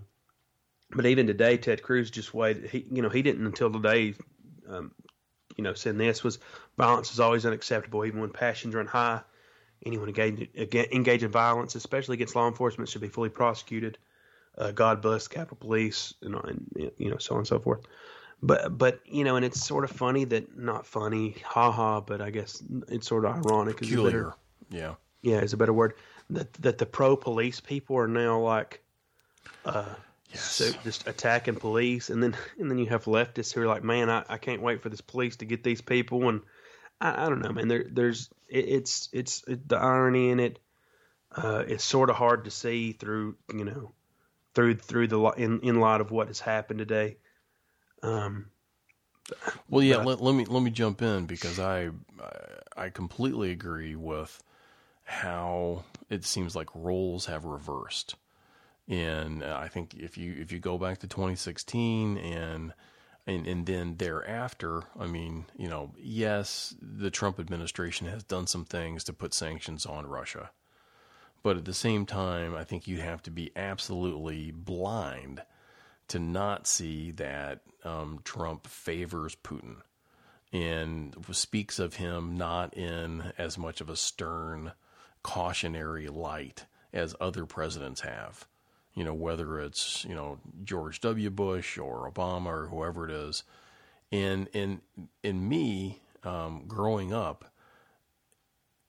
but 0.91 1.05
even 1.05 1.27
today, 1.27 1.57
Ted 1.57 1.83
Cruz 1.83 2.11
just 2.11 2.33
waited. 2.33 2.69
He, 2.69 2.85
you 2.91 3.01
know, 3.01 3.09
he 3.09 3.21
didn't 3.21 3.45
until 3.45 3.71
today, 3.71 4.15
um, 4.67 4.91
you 5.57 5.63
know, 5.63 5.73
saying 5.73 5.97
this 5.97 6.23
was 6.23 6.39
violence 6.77 7.11
is 7.13 7.19
always 7.19 7.45
unacceptable, 7.45 8.05
even 8.05 8.21
when 8.21 8.31
passions 8.31 8.75
run 8.75 8.87
high. 8.87 9.21
Anyone 9.85 10.07
engaged 10.07 10.47
engage 10.55 11.23
in 11.23 11.31
violence, 11.31 11.75
especially 11.75 12.15
against 12.15 12.35
law 12.35 12.47
enforcement, 12.47 12.89
should 12.89 13.01
be 13.01 13.07
fully 13.07 13.29
prosecuted. 13.29 13.97
Uh, 14.57 14.71
God 14.71 15.01
bless 15.01 15.27
the 15.27 15.35
Capitol 15.35 15.57
Police, 15.59 16.13
and, 16.21 16.35
and 16.35 16.91
you 16.97 17.09
know, 17.09 17.17
so 17.17 17.35
on 17.35 17.39
and 17.39 17.47
so 17.47 17.59
forth 17.59 17.81
but 18.43 18.77
but 18.77 18.99
you 19.05 19.23
know, 19.23 19.35
and 19.35 19.45
it's 19.45 19.63
sort 19.63 19.83
of 19.83 19.91
funny 19.91 20.23
that 20.25 20.57
not 20.57 20.85
funny, 20.85 21.35
haha, 21.43 22.01
but 22.01 22.21
I 22.21 22.31
guess 22.31 22.63
it's 22.87 23.07
sort 23.07 23.25
of 23.25 23.35
ironic. 23.35 23.77
Peculiar. 23.77 24.33
Yeah. 24.69 24.95
yeah, 25.21 25.39
is 25.41 25.53
a 25.53 25.57
better 25.57 25.73
word. 25.73 25.93
That 26.29 26.51
that 26.53 26.77
the 26.77 26.85
pro 26.85 27.15
police 27.15 27.59
people 27.59 27.97
are 27.97 28.07
now 28.07 28.39
like, 28.39 28.81
uh, 29.65 29.93
so 30.33 30.71
just 30.83 31.07
attacking 31.07 31.55
police, 31.55 32.09
and 32.09 32.23
then 32.23 32.35
and 32.59 32.71
then 32.71 32.77
you 32.79 32.87
have 32.87 33.05
leftists 33.05 33.53
who 33.53 33.61
are 33.61 33.67
like, 33.67 33.83
man, 33.83 34.09
I, 34.09 34.23
I 34.27 34.37
can't 34.37 34.61
wait 34.61 34.81
for 34.81 34.89
this 34.89 35.01
police 35.01 35.35
to 35.37 35.45
get 35.45 35.63
these 35.63 35.81
people, 35.81 36.27
and 36.29 36.41
I, 37.01 37.25
I 37.25 37.29
don't 37.29 37.41
know, 37.41 37.51
man. 37.51 37.67
There 37.67 37.85
there's 37.89 38.29
it, 38.47 38.65
it's 38.69 39.09
it's 39.11 39.43
it, 39.47 39.67
the 39.67 39.77
irony 39.77 40.29
in 40.29 40.39
it. 40.39 40.59
Uh, 41.35 41.63
it's 41.67 41.83
sort 41.83 42.09
of 42.09 42.15
hard 42.15 42.45
to 42.45 42.51
see 42.51 42.93
through 42.93 43.35
you 43.53 43.65
know 43.65 43.91
through 44.53 44.75
through 44.75 45.07
the 45.07 45.19
in 45.31 45.59
in 45.61 45.79
light 45.79 46.01
of 46.01 46.11
what 46.11 46.27
has 46.27 46.39
happened 46.39 46.79
today. 46.79 47.17
Um, 48.03 48.51
Well, 49.69 49.83
yeah. 49.83 49.97
Let, 49.97 50.21
let 50.21 50.35
me 50.35 50.45
let 50.45 50.61
me 50.63 50.71
jump 50.71 51.01
in 51.01 51.25
because 51.25 51.59
I 51.59 51.89
I 52.75 52.89
completely 52.89 53.51
agree 53.51 53.95
with 53.95 54.41
how 55.03 55.83
it 56.09 56.25
seems 56.25 56.55
like 56.55 56.69
roles 56.73 57.25
have 57.25 57.45
reversed, 57.45 58.15
and 58.87 59.43
uh, 59.43 59.57
I 59.59 59.67
think 59.67 59.93
if 59.95 60.17
you 60.17 60.35
if 60.39 60.51
you 60.51 60.59
go 60.59 60.77
back 60.77 60.99
to 60.99 61.07
2016 61.07 62.17
and 62.17 62.73
and 63.27 63.47
and 63.47 63.65
then 63.65 63.97
thereafter, 63.97 64.83
I 64.99 65.07
mean, 65.07 65.45
you 65.57 65.67
know, 65.67 65.93
yes, 65.97 66.75
the 66.81 67.11
Trump 67.11 67.39
administration 67.39 68.07
has 68.07 68.23
done 68.23 68.47
some 68.47 68.65
things 68.65 69.03
to 69.05 69.13
put 69.13 69.33
sanctions 69.33 69.85
on 69.85 70.07
Russia, 70.07 70.51
but 71.43 71.57
at 71.57 71.65
the 71.65 71.73
same 71.73 72.05
time, 72.05 72.55
I 72.55 72.63
think 72.63 72.87
you 72.87 72.99
have 72.99 73.21
to 73.23 73.31
be 73.31 73.51
absolutely 73.55 74.51
blind 74.51 75.43
to 76.07 76.19
not 76.19 76.67
see 76.67 77.11
that 77.11 77.61
um, 77.83 78.19
Trump 78.23 78.67
favors 78.67 79.35
Putin 79.35 79.77
and 80.51 81.15
speaks 81.31 81.79
of 81.79 81.95
him 81.95 82.35
not 82.35 82.75
in 82.75 83.31
as 83.37 83.57
much 83.57 83.79
of 83.79 83.89
a 83.89 83.95
stern, 83.95 84.73
cautionary 85.23 86.07
light 86.07 86.65
as 86.91 87.15
other 87.21 87.45
presidents 87.45 88.01
have. 88.01 88.45
You 88.93 89.03
know, 89.05 89.13
whether 89.13 89.59
it's 89.59 90.05
you 90.05 90.15
know 90.15 90.39
George 90.63 90.99
W. 91.01 91.29
Bush 91.29 91.77
or 91.77 92.11
Obama 92.11 92.47
or 92.47 92.67
whoever 92.67 93.05
it 93.05 93.11
is, 93.11 93.43
and 94.11 94.47
in 94.53 94.81
in 95.23 95.47
me 95.47 95.99
um, 96.23 96.63
growing 96.67 97.13
up 97.13 97.45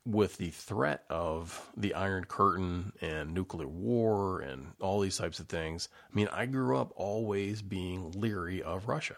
with 0.05 0.37
the 0.37 0.51
threat 0.51 1.05
of 1.09 1.71
the 1.77 1.95
Iron 1.95 2.25
Curtain 2.25 2.93
and 3.01 3.33
nuclear 3.33 3.69
war 3.69 4.41
and 4.41 4.73
all 4.81 5.01
these 5.01 5.17
types 5.17 5.39
of 5.39 5.47
things, 5.47 5.89
I 6.11 6.15
mean, 6.17 6.29
I 6.33 6.47
grew 6.47 6.77
up 6.77 6.93
always 6.97 7.63
being 7.63 8.11
leery 8.13 8.63
of 8.63 8.89
Russia. 8.89 9.17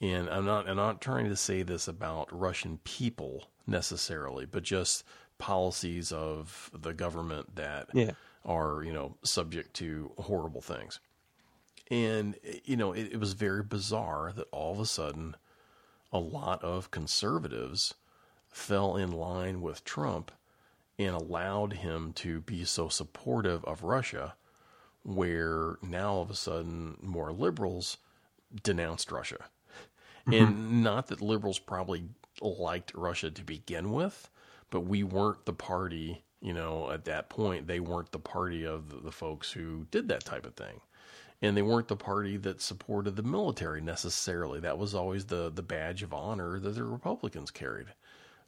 And 0.00 0.30
I'm 0.30 0.46
not 0.46 0.68
I'm 0.68 0.76
not 0.76 1.00
trying 1.00 1.28
to 1.28 1.36
say 1.36 1.62
this 1.62 1.86
about 1.88 2.28
Russian 2.32 2.78
people 2.84 3.48
necessarily, 3.66 4.46
but 4.46 4.62
just 4.62 5.04
policies 5.38 6.12
of 6.12 6.70
the 6.72 6.94
government 6.94 7.56
that 7.56 7.88
Yeah. 7.92 8.12
Are, 8.44 8.82
you 8.82 8.92
know, 8.92 9.16
subject 9.22 9.74
to 9.74 10.12
horrible 10.18 10.60
things. 10.60 11.00
And 11.90 12.36
you 12.64 12.76
know, 12.76 12.92
it, 12.92 13.12
it 13.12 13.20
was 13.20 13.32
very 13.32 13.62
bizarre 13.62 14.32
that 14.36 14.48
all 14.52 14.72
of 14.72 14.80
a 14.80 14.86
sudden 14.86 15.36
a 16.12 16.18
lot 16.18 16.62
of 16.62 16.90
conservatives 16.90 17.94
fell 18.48 18.96
in 18.96 19.12
line 19.12 19.60
with 19.60 19.84
Trump 19.84 20.32
and 20.98 21.14
allowed 21.14 21.74
him 21.74 22.12
to 22.12 22.40
be 22.40 22.64
so 22.64 22.88
supportive 22.88 23.64
of 23.64 23.82
Russia, 23.82 24.34
where 25.02 25.76
now 25.82 26.12
all 26.12 26.22
of 26.22 26.30
a 26.30 26.34
sudden 26.34 26.96
more 27.00 27.32
liberals 27.32 27.96
denounced 28.62 29.10
Russia. 29.10 29.46
Mm-hmm. 30.26 30.32
And 30.44 30.82
not 30.82 31.06
that 31.06 31.22
liberals 31.22 31.58
probably 31.58 32.04
liked 32.40 32.92
Russia 32.94 33.30
to 33.30 33.42
begin 33.42 33.92
with, 33.92 34.28
but 34.68 34.80
we 34.80 35.02
weren't 35.02 35.46
the 35.46 35.52
party, 35.52 36.22
you 36.40 36.52
know, 36.52 36.90
at 36.90 37.04
that 37.04 37.28
point, 37.28 37.66
they 37.66 37.80
weren't 37.80 38.12
the 38.12 38.18
party 38.18 38.64
of 38.64 39.04
the, 39.04 39.12
folks 39.12 39.52
who 39.52 39.86
did 39.90 40.08
that 40.08 40.24
type 40.24 40.46
of 40.46 40.54
thing. 40.54 40.80
And 41.42 41.56
they 41.56 41.62
weren't 41.62 41.88
the 41.88 41.96
party 41.96 42.36
that 42.38 42.60
supported 42.60 43.16
the 43.16 43.22
military 43.22 43.80
necessarily. 43.80 44.60
That 44.60 44.78
was 44.78 44.94
always 44.94 45.26
the, 45.26 45.50
the 45.50 45.62
badge 45.62 46.02
of 46.02 46.12
honor 46.12 46.58
that 46.58 46.70
the 46.70 46.84
Republicans 46.84 47.50
carried 47.50 47.88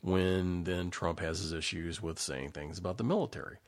when 0.02 0.64
then 0.64 0.90
Trump 0.90 1.20
has 1.20 1.38
his 1.38 1.52
issues 1.52 2.02
with 2.02 2.18
saying 2.18 2.50
things 2.50 2.78
about 2.78 2.98
the 2.98 3.04
military. 3.04 3.58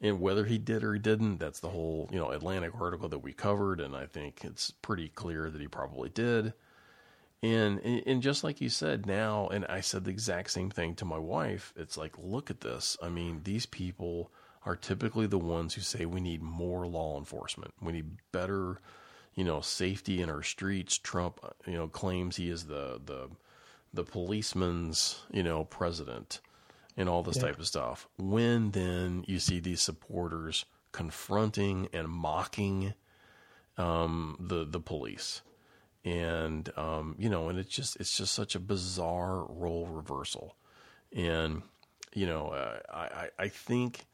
And 0.00 0.20
whether 0.20 0.44
he 0.44 0.58
did 0.58 0.82
or 0.82 0.94
he 0.94 0.98
didn't, 0.98 1.38
that's 1.38 1.60
the 1.60 1.68
whole, 1.68 2.08
you 2.10 2.18
know, 2.18 2.30
Atlantic 2.30 2.72
article 2.80 3.08
that 3.08 3.18
we 3.18 3.32
covered, 3.32 3.80
and 3.80 3.96
I 3.96 4.06
think 4.06 4.44
it's 4.44 4.70
pretty 4.70 5.08
clear 5.08 5.50
that 5.50 5.60
he 5.60 5.68
probably 5.68 6.08
did. 6.08 6.52
And, 7.42 7.78
and 7.80 8.20
just 8.20 8.42
like 8.42 8.60
you 8.60 8.68
said 8.68 9.06
now, 9.06 9.48
and 9.48 9.64
I 9.66 9.80
said 9.80 10.04
the 10.04 10.10
exact 10.10 10.50
same 10.50 10.70
thing 10.70 10.94
to 10.96 11.04
my 11.04 11.18
wife. 11.18 11.72
It's 11.76 11.96
like, 11.96 12.14
look 12.18 12.50
at 12.50 12.60
this. 12.60 12.96
I 13.00 13.08
mean, 13.08 13.42
these 13.44 13.64
people 13.64 14.32
are 14.64 14.74
typically 14.76 15.26
the 15.26 15.38
ones 15.38 15.74
who 15.74 15.80
say 15.80 16.04
we 16.04 16.20
need 16.20 16.42
more 16.42 16.86
law 16.86 17.16
enforcement. 17.16 17.72
We 17.80 17.92
need 17.92 18.10
better, 18.32 18.80
you 19.34 19.44
know, 19.44 19.60
safety 19.60 20.20
in 20.20 20.28
our 20.28 20.42
streets. 20.42 20.98
Trump, 20.98 21.40
you 21.66 21.74
know, 21.74 21.86
claims 21.88 22.36
he 22.36 22.50
is 22.50 22.64
the 22.64 23.00
the 23.04 23.30
the 23.94 24.04
policeman's, 24.04 25.20
you 25.32 25.42
know, 25.42 25.64
president 25.64 26.40
and 26.96 27.08
all 27.08 27.22
this 27.22 27.36
yeah. 27.36 27.44
type 27.44 27.58
of 27.58 27.66
stuff. 27.66 28.08
When 28.18 28.72
then 28.72 29.24
you 29.26 29.38
see 29.38 29.60
these 29.60 29.80
supporters 29.80 30.64
confronting 30.92 31.88
and 31.92 32.08
mocking 32.08 32.94
um, 33.78 34.36
the 34.40 34.64
the 34.64 34.80
police, 34.80 35.42
and 36.04 36.70
um, 36.76 37.16
you 37.18 37.28
know, 37.28 37.48
and 37.48 37.58
it's 37.58 37.74
just 37.74 37.96
it's 37.96 38.16
just 38.16 38.34
such 38.34 38.54
a 38.54 38.60
bizarre 38.60 39.44
role 39.48 39.86
reversal, 39.86 40.56
and 41.14 41.62
you 42.14 42.26
know, 42.26 42.48
uh, 42.48 42.78
I 42.92 43.28
I 43.38 43.48
think 43.48 44.06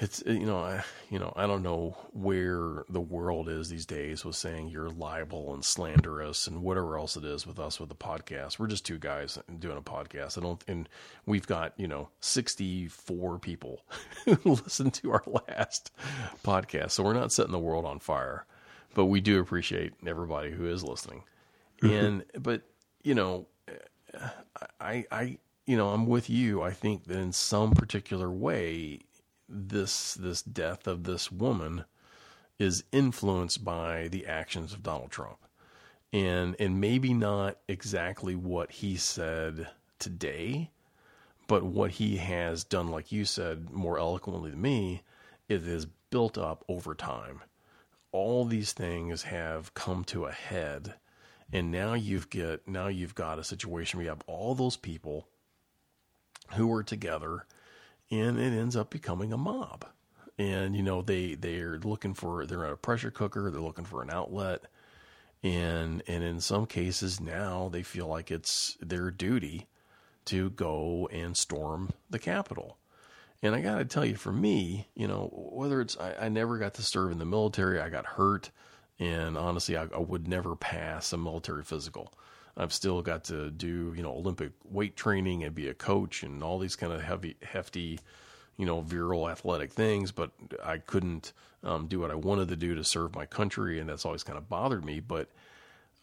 it's 0.00 0.22
you 0.24 0.46
know 0.46 0.58
I 0.58 0.82
you 1.10 1.18
know 1.18 1.32
I 1.36 1.46
don't 1.46 1.62
know 1.62 1.96
where 2.12 2.84
the 2.88 3.00
world 3.00 3.50
is 3.50 3.68
these 3.68 3.84
days 3.84 4.24
with 4.24 4.34
saying 4.34 4.68
you're 4.68 4.88
liable 4.88 5.52
and 5.52 5.62
slanderous 5.62 6.46
and 6.46 6.62
whatever 6.62 6.96
else 6.98 7.16
it 7.16 7.24
is 7.24 7.46
with 7.46 7.58
us 7.58 7.78
with 7.78 7.90
the 7.90 7.94
podcast. 7.94 8.58
We're 8.58 8.66
just 8.66 8.86
two 8.86 8.98
guys 8.98 9.38
doing 9.58 9.76
a 9.76 9.82
podcast. 9.82 10.38
I 10.38 10.40
don't 10.40 10.64
and 10.66 10.88
we've 11.26 11.46
got 11.46 11.74
you 11.76 11.86
know 11.86 12.08
64 12.20 13.38
people 13.40 13.84
who 14.24 14.38
listen 14.44 14.90
to 14.90 15.12
our 15.12 15.24
last 15.48 15.92
podcast, 16.42 16.92
so 16.92 17.02
we're 17.04 17.12
not 17.12 17.32
setting 17.32 17.52
the 17.52 17.58
world 17.58 17.84
on 17.84 17.98
fire, 17.98 18.46
but 19.00 19.06
we 19.06 19.22
do 19.22 19.40
appreciate 19.40 19.94
everybody 20.06 20.50
who 20.50 20.66
is 20.66 20.84
listening. 20.84 21.22
and 21.80 22.20
mm-hmm. 22.20 22.42
but 22.42 22.60
you 23.02 23.14
know 23.14 23.46
I 24.78 25.06
I 25.10 25.38
you 25.64 25.78
know 25.78 25.88
I'm 25.88 26.06
with 26.06 26.28
you. 26.28 26.60
I 26.60 26.72
think 26.72 27.04
that 27.04 27.16
in 27.16 27.32
some 27.32 27.70
particular 27.72 28.30
way 28.30 29.00
this 29.48 30.12
this 30.12 30.42
death 30.42 30.86
of 30.86 31.04
this 31.04 31.32
woman 31.32 31.86
is 32.58 32.84
influenced 32.92 33.64
by 33.64 34.08
the 34.08 34.26
actions 34.26 34.74
of 34.74 34.82
Donald 34.82 35.10
Trump. 35.10 35.38
And 36.12 36.54
and 36.60 36.78
maybe 36.78 37.14
not 37.14 37.56
exactly 37.68 38.34
what 38.34 38.70
he 38.70 38.96
said 38.96 39.66
today, 39.98 40.72
but 41.46 41.62
what 41.62 41.92
he 41.92 42.18
has 42.18 42.64
done 42.64 42.88
like 42.88 43.10
you 43.12 43.24
said 43.24 43.70
more 43.70 43.98
eloquently 43.98 44.50
than 44.50 44.60
me, 44.60 45.00
it 45.48 45.66
is 45.66 45.86
built 46.10 46.36
up 46.36 46.66
over 46.68 46.94
time. 46.94 47.40
All 48.12 48.44
these 48.44 48.72
things 48.72 49.22
have 49.24 49.74
come 49.74 50.04
to 50.04 50.26
a 50.26 50.32
head 50.32 50.94
and 51.52 51.70
now 51.70 51.94
you've 51.94 52.30
get 52.30 52.66
now 52.68 52.86
you've 52.88 53.14
got 53.14 53.38
a 53.38 53.44
situation 53.44 53.98
where 53.98 54.04
you 54.04 54.10
have 54.10 54.22
all 54.26 54.54
those 54.54 54.76
people 54.76 55.26
who 56.52 56.72
are 56.72 56.82
together 56.82 57.46
and 58.10 58.38
it 58.38 58.52
ends 58.52 58.76
up 58.76 58.90
becoming 58.90 59.32
a 59.32 59.36
mob. 59.36 59.84
And 60.38 60.74
you 60.74 60.82
know 60.82 61.02
they 61.02 61.34
they're 61.34 61.78
looking 61.78 62.14
for 62.14 62.46
they're 62.46 62.64
in 62.64 62.72
a 62.72 62.76
pressure 62.76 63.10
cooker, 63.10 63.50
they're 63.50 63.60
looking 63.60 63.84
for 63.84 64.02
an 64.02 64.10
outlet, 64.10 64.62
and 65.42 66.02
and 66.06 66.24
in 66.24 66.40
some 66.40 66.66
cases 66.66 67.20
now 67.20 67.68
they 67.68 67.82
feel 67.82 68.06
like 68.06 68.30
it's 68.30 68.78
their 68.80 69.10
duty 69.10 69.66
to 70.26 70.50
go 70.50 71.08
and 71.12 71.36
storm 71.36 71.90
the 72.08 72.18
Capitol. 72.18 72.78
And 73.42 73.54
I 73.54 73.62
got 73.62 73.78
to 73.78 73.84
tell 73.86 74.04
you, 74.04 74.16
for 74.16 74.32
me, 74.32 74.88
you 74.94 75.08
know, 75.08 75.30
whether 75.32 75.80
it's 75.80 75.96
I, 75.96 76.26
I, 76.26 76.28
never 76.28 76.58
got 76.58 76.74
to 76.74 76.82
serve 76.82 77.10
in 77.10 77.18
the 77.18 77.24
military, 77.24 77.80
I 77.80 77.88
got 77.88 78.04
hurt, 78.04 78.50
and 78.98 79.38
honestly, 79.38 79.78
I, 79.78 79.84
I 79.84 79.98
would 79.98 80.28
never 80.28 80.54
pass 80.54 81.12
a 81.12 81.16
military 81.16 81.64
physical. 81.64 82.12
I've 82.56 82.72
still 82.72 83.00
got 83.00 83.24
to 83.24 83.50
do, 83.50 83.94
you 83.96 84.02
know, 84.02 84.12
Olympic 84.12 84.52
weight 84.64 84.94
training 84.96 85.44
and 85.44 85.54
be 85.54 85.68
a 85.68 85.74
coach 85.74 86.22
and 86.22 86.42
all 86.42 86.58
these 86.58 86.76
kind 86.76 86.92
of 86.92 87.00
heavy, 87.00 87.36
hefty, 87.42 88.00
you 88.58 88.66
know, 88.66 88.82
virile 88.82 89.30
athletic 89.30 89.72
things, 89.72 90.12
but 90.12 90.32
I 90.62 90.78
couldn't 90.78 91.32
um, 91.62 91.86
do 91.86 92.00
what 92.00 92.10
I 92.10 92.16
wanted 92.16 92.48
to 92.48 92.56
do 92.56 92.74
to 92.74 92.84
serve 92.84 93.14
my 93.14 93.24
country, 93.24 93.78
and 93.78 93.88
that's 93.88 94.04
always 94.04 94.22
kind 94.22 94.36
of 94.36 94.50
bothered 94.50 94.84
me. 94.84 95.00
But, 95.00 95.30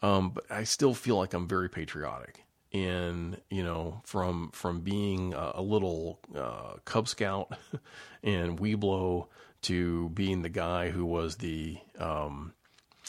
um, 0.02 0.30
but 0.30 0.50
I 0.50 0.64
still 0.64 0.94
feel 0.94 1.16
like 1.16 1.34
I'm 1.34 1.46
very 1.46 1.68
patriotic, 1.68 2.42
and 2.72 3.40
you 3.50 3.62
know, 3.62 4.02
from 4.04 4.50
from 4.52 4.80
being 4.80 5.34
a, 5.34 5.52
a 5.56 5.62
little 5.62 6.20
uh, 6.36 6.74
Cub 6.84 7.08
Scout 7.08 7.52
and 8.22 8.58
Webelo 8.58 9.26
to 9.62 10.08
being 10.10 10.42
the 10.42 10.48
guy 10.48 10.90
who 10.90 11.04
was 11.04 11.36
the 11.36 11.78
um, 11.98 12.52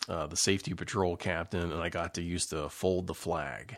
uh, 0.07 0.27
the 0.27 0.37
safety 0.37 0.73
patrol 0.73 1.15
captain, 1.17 1.71
and 1.71 1.81
I 1.81 1.89
got 1.89 2.15
to 2.15 2.21
use 2.21 2.47
to 2.47 2.69
fold 2.69 3.07
the 3.07 3.13
flag 3.13 3.77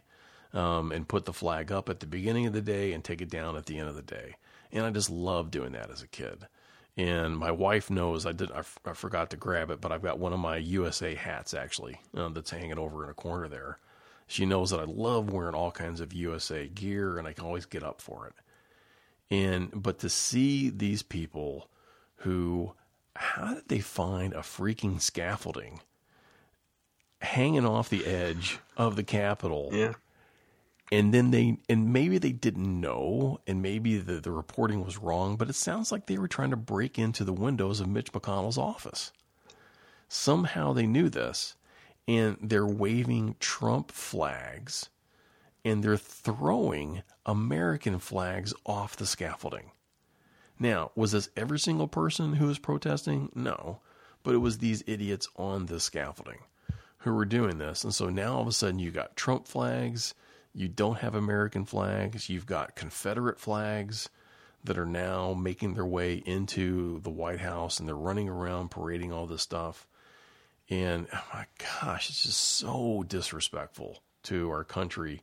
um, 0.54 0.92
and 0.92 1.08
put 1.08 1.26
the 1.26 1.34
flag 1.34 1.72
up 1.72 1.90
at 1.90 2.00
the 2.00 2.08
beginning 2.08 2.46
of 2.46 2.54
the 2.54 2.62
day 2.62 2.94
and 2.94 3.04
take 3.04 3.22
it 3.22 3.30
down 3.30 3.56
at 3.56 3.66
the 3.66 3.78
end 3.78 3.90
of 3.90 3.96
the 3.96 4.02
day. 4.02 4.36
And 4.72 4.86
I 4.86 4.92
just 4.92 5.10
loved 5.10 5.52
doing 5.52 5.74
that 5.74 5.92
as 5.92 6.02
a 6.02 6.08
kid. 6.08 6.48
And 6.98 7.38
my 7.38 7.52
wife 7.52 7.90
knows 7.90 8.26
I 8.26 8.34
did. 8.34 8.52
I, 8.52 8.60
f- 8.60 8.80
I 8.86 8.94
forgot 8.94 9.30
to 9.32 9.38
grab 9.38 9.72
it, 9.72 9.82
but 9.82 9.92
I've 9.92 10.02
got 10.02 10.20
one 10.20 10.34
of 10.34 10.40
my 10.40 10.58
USA 10.58 11.16
hats 11.16 11.54
actually 11.54 12.00
uh, 12.16 12.30
that's 12.30 12.52
hanging 12.52 12.78
over 12.78 13.04
in 13.04 13.10
a 13.10 13.14
corner 13.14 13.48
there. 13.48 13.80
She 14.32 14.46
knows 14.46 14.70
that 14.70 14.80
I 14.80 14.86
love 14.86 15.32
wearing 15.32 15.56
all 15.56 15.72
kinds 15.72 16.00
of 16.00 16.14
USA 16.14 16.68
gear, 16.68 17.18
and 17.18 17.28
I 17.28 17.34
can 17.34 17.46
always 17.46 17.66
get 17.66 17.84
up 17.84 18.02
for 18.02 18.28
it. 18.28 18.34
And 19.30 19.72
but 19.84 20.00
to 20.00 20.10
see 20.10 20.70
these 20.70 21.04
people 21.04 21.70
who, 22.18 22.74
how 23.16 23.56
did 23.56 23.68
they 23.68 23.80
find 23.80 24.34
a 24.34 24.40
freaking 24.40 25.02
scaffolding 25.02 25.82
hanging 27.22 27.66
off 27.66 27.90
the 27.90 28.06
edge 28.06 28.60
of 28.78 28.96
the 28.96 29.04
Capitol. 29.04 29.70
Yeah. 29.72 29.94
And 30.92 31.14
then 31.14 31.32
they, 31.32 31.58
and 31.70 31.94
maybe 31.94 32.18
they 32.18 32.34
didn't 32.34 32.82
know, 32.82 33.40
and 33.48 33.62
maybe 33.62 33.98
the, 33.98 34.20
the 34.20 34.32
reporting 34.32 34.84
was 34.84 34.98
wrong, 34.98 35.38
but 35.38 35.50
it 35.50 35.56
sounds 35.56 35.92
like 35.92 36.06
they 36.06 36.18
were 36.18 36.28
trying 36.28 36.50
to 36.50 36.58
break 36.58 37.00
into 37.00 37.24
the 37.24 37.32
windows 37.32 37.80
of 37.80 37.88
Mitch 37.88 38.12
McConnell's 38.12 38.58
office. 38.58 39.14
Somehow 40.10 40.74
they 40.74 40.86
knew 40.86 41.08
this, 41.08 41.56
and 42.12 42.36
they're 42.42 42.68
waving 42.68 43.38
Trump 43.40 43.90
flags 43.90 44.90
and 45.64 45.82
they're 45.82 45.96
throwing 45.96 47.04
American 47.26 48.00
flags 48.00 48.54
off 48.66 48.98
the 48.98 49.06
scaffolding. 49.06 49.72
Now, 50.60 50.92
was 50.94 51.14
this 51.14 51.30
every 51.38 51.58
single 51.58 51.88
person 51.88 52.34
who 52.34 52.48
was 52.48 52.60
protesting? 52.60 53.32
No, 53.34 53.80
but 54.24 54.34
it 54.36 54.40
was 54.40 54.58
these 54.58 54.84
idiots 54.86 55.30
on 55.38 55.68
the 55.68 55.80
scaffolding 55.80 56.40
who 56.98 57.14
were 57.14 57.24
doing 57.24 57.60
this. 57.60 57.86
And 57.86 57.96
so 57.96 58.10
now 58.10 58.36
all 58.36 58.42
of 58.42 58.48
a 58.48 58.52
sudden 58.52 58.80
you 58.80 58.92
got 58.92 59.16
Trump 59.16 59.48
flags, 59.48 60.14
you 60.54 60.68
don't 60.68 60.98
have 60.98 61.16
American 61.16 61.64
flags, 61.64 62.30
you've 62.30 62.46
got 62.46 62.76
Confederate 62.76 63.40
flags 63.40 64.10
that 64.66 64.78
are 64.78 64.86
now 64.86 65.34
making 65.34 65.76
their 65.76 65.86
way 65.86 66.16
into 66.26 67.00
the 67.04 67.10
White 67.10 67.40
House 67.40 67.80
and 67.80 67.88
they're 67.88 67.96
running 67.96 68.28
around 68.28 68.70
parading 68.70 69.14
all 69.14 69.28
this 69.28 69.44
stuff. 69.44 69.88
And 70.72 71.08
oh 71.14 71.24
my 71.34 71.46
gosh, 71.58 72.10
it's 72.10 72.24
just 72.24 72.40
so 72.40 73.04
disrespectful 73.06 74.02
to 74.24 74.50
our 74.50 74.64
country 74.64 75.22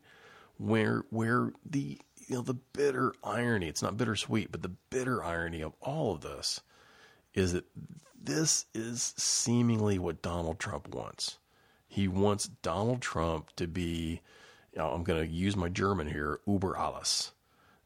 where 0.58 1.04
where 1.08 1.52
the 1.64 1.98
you 2.26 2.36
know 2.36 2.42
the 2.42 2.52
bitter 2.74 3.14
irony, 3.24 3.66
it's 3.66 3.82
not 3.82 3.96
bittersweet, 3.96 4.52
but 4.52 4.60
the 4.60 4.74
bitter 4.90 5.24
irony 5.24 5.62
of 5.62 5.72
all 5.80 6.14
of 6.14 6.20
this 6.20 6.60
is 7.32 7.54
that 7.54 7.64
this 8.20 8.66
is 8.74 9.14
seemingly 9.16 9.98
what 9.98 10.20
Donald 10.20 10.58
Trump 10.58 10.94
wants. 10.94 11.38
He 11.86 12.08
wants 12.08 12.48
Donald 12.60 13.00
Trump 13.00 13.48
to 13.56 13.66
be, 13.66 14.20
you 14.74 14.78
know, 14.78 14.90
I'm 14.90 15.02
going 15.02 15.26
to 15.26 15.32
use 15.32 15.56
my 15.56 15.70
German 15.70 16.08
here, 16.08 16.40
Uber 16.46 16.76
alles. 16.76 17.32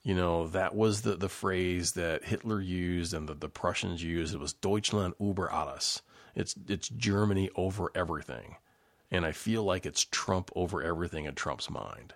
You 0.02 0.16
know, 0.16 0.48
that 0.48 0.74
was 0.74 1.02
the, 1.02 1.14
the 1.14 1.28
phrase 1.28 1.92
that 1.92 2.24
Hitler 2.24 2.60
used 2.60 3.14
and 3.14 3.28
that 3.28 3.40
the 3.40 3.48
Prussians 3.48 4.02
used. 4.02 4.34
It 4.34 4.40
was 4.40 4.52
Deutschland 4.52 5.14
über 5.20 5.48
alles. 5.48 6.02
It's, 6.34 6.54
it's 6.68 6.88
Germany 6.88 7.50
over 7.56 7.90
everything. 7.94 8.56
And 9.10 9.26
I 9.26 9.32
feel 9.32 9.62
like 9.62 9.84
it's 9.84 10.06
Trump 10.10 10.50
over 10.56 10.82
everything 10.82 11.26
in 11.26 11.34
Trump's 11.34 11.68
mind. 11.68 12.14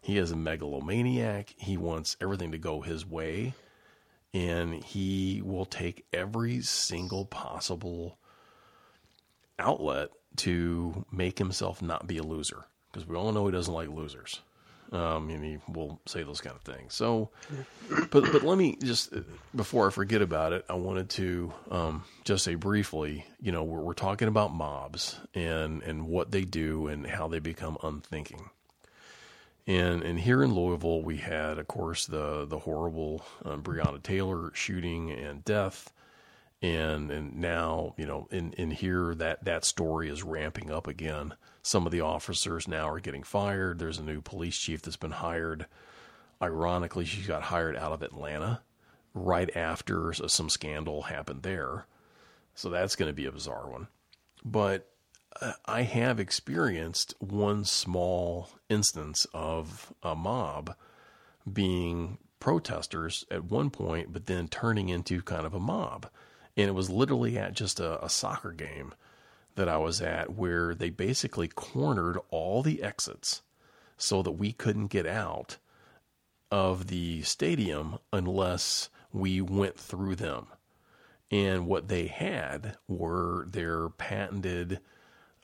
He 0.00 0.18
is 0.18 0.30
a 0.30 0.36
megalomaniac. 0.36 1.54
He 1.56 1.76
wants 1.76 2.16
everything 2.20 2.52
to 2.52 2.58
go 2.58 2.80
his 2.80 3.04
way. 3.04 3.54
And 4.32 4.74
he 4.74 5.42
will 5.44 5.64
take 5.64 6.04
every 6.12 6.60
single 6.60 7.24
possible 7.24 8.18
outlet 9.58 10.10
to 10.36 11.04
make 11.10 11.38
himself 11.38 11.82
not 11.82 12.06
be 12.06 12.18
a 12.18 12.22
loser 12.22 12.66
because 12.92 13.08
we 13.08 13.16
all 13.16 13.32
know 13.32 13.46
he 13.46 13.52
doesn't 13.52 13.72
like 13.72 13.88
losers. 13.88 14.40
Um, 14.92 15.30
and 15.30 15.44
he 15.44 15.58
will 15.68 16.00
say 16.06 16.22
those 16.22 16.40
kind 16.40 16.54
of 16.54 16.62
things. 16.62 16.94
So, 16.94 17.30
but 18.10 18.32
but 18.32 18.42
let 18.42 18.56
me 18.56 18.76
just 18.82 19.12
before 19.54 19.86
I 19.88 19.90
forget 19.90 20.22
about 20.22 20.52
it, 20.52 20.64
I 20.68 20.74
wanted 20.74 21.10
to 21.10 21.52
um, 21.70 22.04
just 22.24 22.44
say 22.44 22.54
briefly. 22.54 23.24
You 23.40 23.52
know, 23.52 23.64
we're, 23.64 23.80
we're 23.80 23.94
talking 23.94 24.28
about 24.28 24.54
mobs 24.54 25.18
and 25.34 25.82
and 25.82 26.06
what 26.06 26.30
they 26.30 26.42
do 26.42 26.86
and 26.86 27.06
how 27.06 27.28
they 27.28 27.40
become 27.40 27.76
unthinking. 27.82 28.50
And 29.66 30.02
and 30.02 30.18
here 30.18 30.42
in 30.44 30.54
Louisville, 30.54 31.02
we 31.02 31.16
had, 31.16 31.58
of 31.58 31.66
course, 31.66 32.06
the 32.06 32.46
the 32.46 32.60
horrible 32.60 33.24
um, 33.44 33.62
Breonna 33.62 34.02
Taylor 34.02 34.52
shooting 34.54 35.10
and 35.10 35.44
death 35.44 35.92
and 36.62 37.10
and 37.10 37.36
now 37.36 37.94
you 37.96 38.06
know 38.06 38.28
in 38.30 38.52
in 38.54 38.70
here 38.70 39.14
that 39.14 39.44
that 39.44 39.64
story 39.64 40.08
is 40.08 40.22
ramping 40.22 40.70
up 40.70 40.86
again. 40.86 41.34
Some 41.62 41.86
of 41.86 41.92
the 41.92 42.00
officers 42.00 42.68
now 42.68 42.88
are 42.88 43.00
getting 43.00 43.22
fired. 43.22 43.78
There's 43.78 43.98
a 43.98 44.04
new 44.04 44.20
police 44.20 44.56
chief 44.56 44.82
that's 44.82 44.96
been 44.96 45.10
hired. 45.10 45.66
Ironically, 46.40 47.04
she 47.04 47.22
got 47.22 47.42
hired 47.42 47.76
out 47.76 47.92
of 47.92 48.02
Atlanta 48.02 48.60
right 49.14 49.54
after 49.56 50.12
some 50.12 50.48
scandal 50.48 51.02
happened 51.02 51.42
there. 51.42 51.86
So 52.54 52.68
that's 52.68 52.94
going 52.94 53.08
to 53.08 53.14
be 53.14 53.26
a 53.26 53.32
bizarre 53.32 53.68
one. 53.68 53.88
But 54.44 54.88
uh, 55.40 55.52
I 55.64 55.82
have 55.82 56.20
experienced 56.20 57.14
one 57.18 57.64
small 57.64 58.50
instance 58.68 59.26
of 59.34 59.92
a 60.02 60.14
mob 60.14 60.74
being 61.50 62.18
protesters 62.40 63.24
at 63.30 63.44
one 63.44 63.70
point, 63.70 64.12
but 64.12 64.26
then 64.26 64.48
turning 64.48 64.88
into 64.88 65.22
kind 65.22 65.46
of 65.46 65.54
a 65.54 65.60
mob. 65.60 66.08
And 66.56 66.68
it 66.68 66.74
was 66.74 66.90
literally 66.90 67.38
at 67.38 67.52
just 67.52 67.80
a, 67.80 68.02
a 68.04 68.08
soccer 68.08 68.52
game 68.52 68.94
that 69.56 69.68
I 69.68 69.76
was 69.78 70.00
at 70.00 70.34
where 70.34 70.74
they 70.74 70.90
basically 70.90 71.48
cornered 71.48 72.18
all 72.30 72.62
the 72.62 72.82
exits 72.82 73.42
so 73.96 74.22
that 74.22 74.32
we 74.32 74.52
couldn't 74.52 74.88
get 74.88 75.06
out 75.06 75.56
of 76.50 76.86
the 76.86 77.22
stadium 77.22 77.98
unless 78.12 78.90
we 79.12 79.40
went 79.40 79.78
through 79.78 80.16
them. 80.16 80.46
And 81.30 81.66
what 81.66 81.88
they 81.88 82.06
had 82.06 82.76
were 82.86 83.46
their 83.50 83.88
patented, 83.88 84.80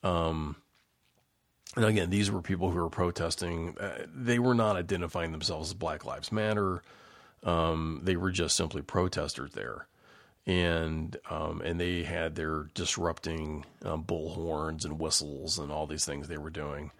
um, 0.04 0.56
and 1.74 1.84
again, 1.84 2.10
these 2.10 2.30
were 2.30 2.42
people 2.42 2.70
who 2.70 2.78
were 2.78 2.90
protesting. 2.90 3.76
Uh, 3.78 4.06
they 4.14 4.38
were 4.38 4.54
not 4.54 4.76
identifying 4.76 5.32
themselves 5.32 5.70
as 5.70 5.74
Black 5.74 6.04
Lives 6.04 6.30
Matter. 6.30 6.82
Um, 7.42 8.00
they 8.04 8.14
were 8.14 8.30
just 8.30 8.54
simply 8.54 8.82
protesters 8.82 9.52
there, 9.52 9.86
and 10.46 11.16
um, 11.30 11.60
and 11.62 11.80
they 11.80 12.02
had 12.02 12.34
their 12.34 12.68
disrupting 12.74 13.64
um, 13.84 14.04
bullhorns 14.04 14.84
and 14.84 14.98
whistles 14.98 15.58
and 15.58 15.70
all 15.70 15.86
these 15.86 16.04
things 16.04 16.28
they 16.28 16.38
were 16.38 16.50
doing, 16.50 16.90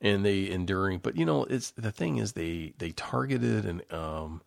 and 0.00 0.24
they 0.24 0.48
enduring. 0.48 0.98
But 0.98 1.16
you 1.16 1.24
know, 1.24 1.44
it's 1.44 1.70
the 1.72 1.92
thing 1.92 2.18
is 2.18 2.32
they 2.32 2.74
they 2.78 2.90
targeted 2.90 3.64
an 3.66 3.82
um, 3.90 4.42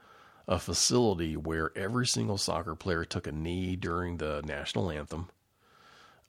a 0.47 0.59
facility 0.59 1.35
where 1.35 1.71
every 1.75 2.07
single 2.07 2.37
soccer 2.37 2.75
player 2.75 3.03
took 3.03 3.27
a 3.27 3.31
knee 3.31 3.75
during 3.75 4.17
the 4.17 4.41
national 4.45 4.91
anthem. 4.91 5.29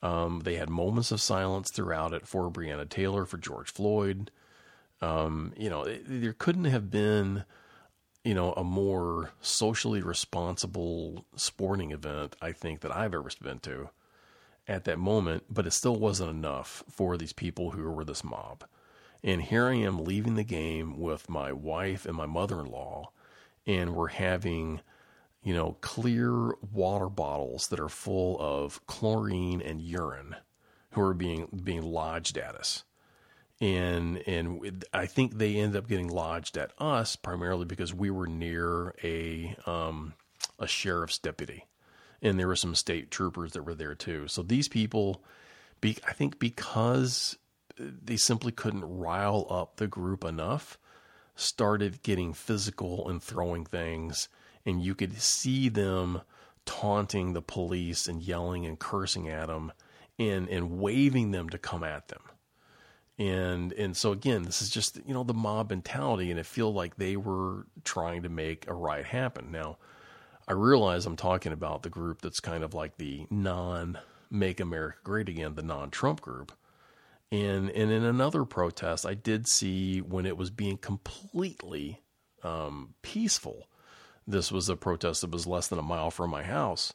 Um, 0.02 0.40
they 0.44 0.56
had 0.56 0.70
moments 0.70 1.10
of 1.10 1.20
silence 1.20 1.70
throughout 1.70 2.12
it 2.12 2.26
for 2.26 2.50
Breonna 2.50 2.88
Taylor, 2.88 3.24
for 3.24 3.38
George 3.38 3.72
Floyd. 3.72 4.30
Um, 5.00 5.52
you 5.56 5.68
know, 5.68 5.82
it, 5.82 6.02
there 6.06 6.32
couldn't 6.32 6.64
have 6.64 6.90
been, 6.90 7.44
you 8.26 8.34
know, 8.34 8.52
a 8.54 8.64
more 8.64 9.30
socially 9.40 10.02
responsible 10.02 11.24
sporting 11.36 11.92
event, 11.92 12.34
I 12.42 12.52
think, 12.52 12.80
that 12.80 12.94
I've 12.94 13.14
ever 13.14 13.30
been 13.40 13.60
to 13.60 13.90
at 14.66 14.84
that 14.84 14.98
moment, 14.98 15.44
but 15.48 15.66
it 15.66 15.70
still 15.70 15.96
wasn't 15.96 16.30
enough 16.30 16.82
for 16.90 17.16
these 17.16 17.32
people 17.32 17.70
who 17.70 17.88
were 17.88 18.04
this 18.04 18.24
mob. 18.24 18.64
And 19.22 19.40
here 19.40 19.66
I 19.66 19.74
am 19.76 20.04
leaving 20.04 20.34
the 20.34 20.44
game 20.44 20.98
with 20.98 21.30
my 21.30 21.52
wife 21.52 22.04
and 22.04 22.16
my 22.16 22.26
mother 22.26 22.60
in 22.60 22.66
law, 22.66 23.12
and 23.64 23.94
we're 23.94 24.08
having 24.08 24.80
you 25.46 25.54
know, 25.54 25.76
clear 25.80 26.54
water 26.72 27.08
bottles 27.08 27.68
that 27.68 27.78
are 27.78 27.88
full 27.88 28.36
of 28.40 28.84
chlorine 28.88 29.62
and 29.62 29.80
urine 29.80 30.34
who 30.90 31.00
are 31.00 31.14
being 31.14 31.46
being 31.62 31.84
lodged 31.84 32.36
at 32.36 32.56
us. 32.56 32.82
And 33.60 34.18
and 34.26 34.84
I 34.92 35.06
think 35.06 35.38
they 35.38 35.56
ended 35.56 35.76
up 35.76 35.88
getting 35.88 36.08
lodged 36.08 36.58
at 36.58 36.72
us 36.78 37.16
primarily 37.16 37.64
because 37.64 37.94
we 37.94 38.10
were 38.10 38.26
near 38.26 38.94
a 39.02 39.56
um, 39.64 40.12
a 40.58 40.66
sheriff's 40.66 41.18
deputy, 41.18 41.64
and 42.20 42.38
there 42.38 42.48
were 42.48 42.56
some 42.56 42.74
state 42.74 43.10
troopers 43.10 43.52
that 43.52 43.62
were 43.62 43.74
there 43.74 43.94
too. 43.94 44.28
So 44.28 44.42
these 44.42 44.68
people, 44.68 45.24
be, 45.80 45.96
I 46.06 46.12
think, 46.12 46.38
because 46.38 47.38
they 47.78 48.16
simply 48.16 48.52
couldn't 48.52 48.84
rile 48.84 49.46
up 49.48 49.76
the 49.76 49.86
group 49.86 50.22
enough, 50.22 50.78
started 51.34 52.02
getting 52.02 52.34
physical 52.34 53.08
and 53.08 53.22
throwing 53.22 53.64
things 53.64 54.28
and 54.66 54.82
you 54.82 54.94
could 54.94 55.18
see 55.18 55.68
them 55.68 56.20
taunting 56.66 57.32
the 57.32 57.40
police 57.40 58.08
and 58.08 58.20
yelling 58.20 58.66
and 58.66 58.78
cursing 58.78 59.28
at 59.28 59.46
them 59.46 59.72
and 60.18 60.48
and 60.48 60.78
waving 60.78 61.30
them 61.30 61.48
to 61.48 61.56
come 61.56 61.84
at 61.84 62.08
them. 62.08 62.20
And 63.18 63.72
and 63.72 63.96
so 63.96 64.12
again, 64.12 64.42
this 64.42 64.60
is 64.60 64.68
just 64.68 64.98
you 65.06 65.14
know 65.14 65.24
the 65.24 65.34
mob 65.34 65.70
mentality, 65.70 66.30
and 66.30 66.38
it 66.38 66.46
feel 66.46 66.72
like 66.72 66.96
they 66.96 67.16
were 67.16 67.66
trying 67.84 68.22
to 68.24 68.28
make 68.28 68.68
a 68.68 68.74
riot 68.74 69.06
happen. 69.06 69.50
Now, 69.50 69.78
I 70.46 70.52
realize 70.52 71.06
I'm 71.06 71.16
talking 71.16 71.52
about 71.52 71.82
the 71.82 71.90
group 71.90 72.20
that's 72.20 72.40
kind 72.40 72.62
of 72.62 72.74
like 72.74 72.98
the 72.98 73.26
non 73.30 73.98
"Make 74.30 74.60
America 74.60 74.98
Great 75.02 75.28
Again," 75.28 75.54
the 75.54 75.62
non-Trump 75.62 76.20
group. 76.20 76.52
And 77.32 77.70
and 77.70 77.90
in 77.90 78.04
another 78.04 78.44
protest, 78.44 79.06
I 79.06 79.14
did 79.14 79.48
see 79.48 80.00
when 80.00 80.26
it 80.26 80.36
was 80.36 80.50
being 80.50 80.76
completely 80.76 82.02
um, 82.42 82.94
peaceful 83.02 83.66
this 84.26 84.50
was 84.50 84.68
a 84.68 84.76
protest 84.76 85.20
that 85.20 85.30
was 85.30 85.46
less 85.46 85.68
than 85.68 85.78
a 85.78 85.82
mile 85.82 86.10
from 86.10 86.30
my 86.30 86.42
house. 86.42 86.92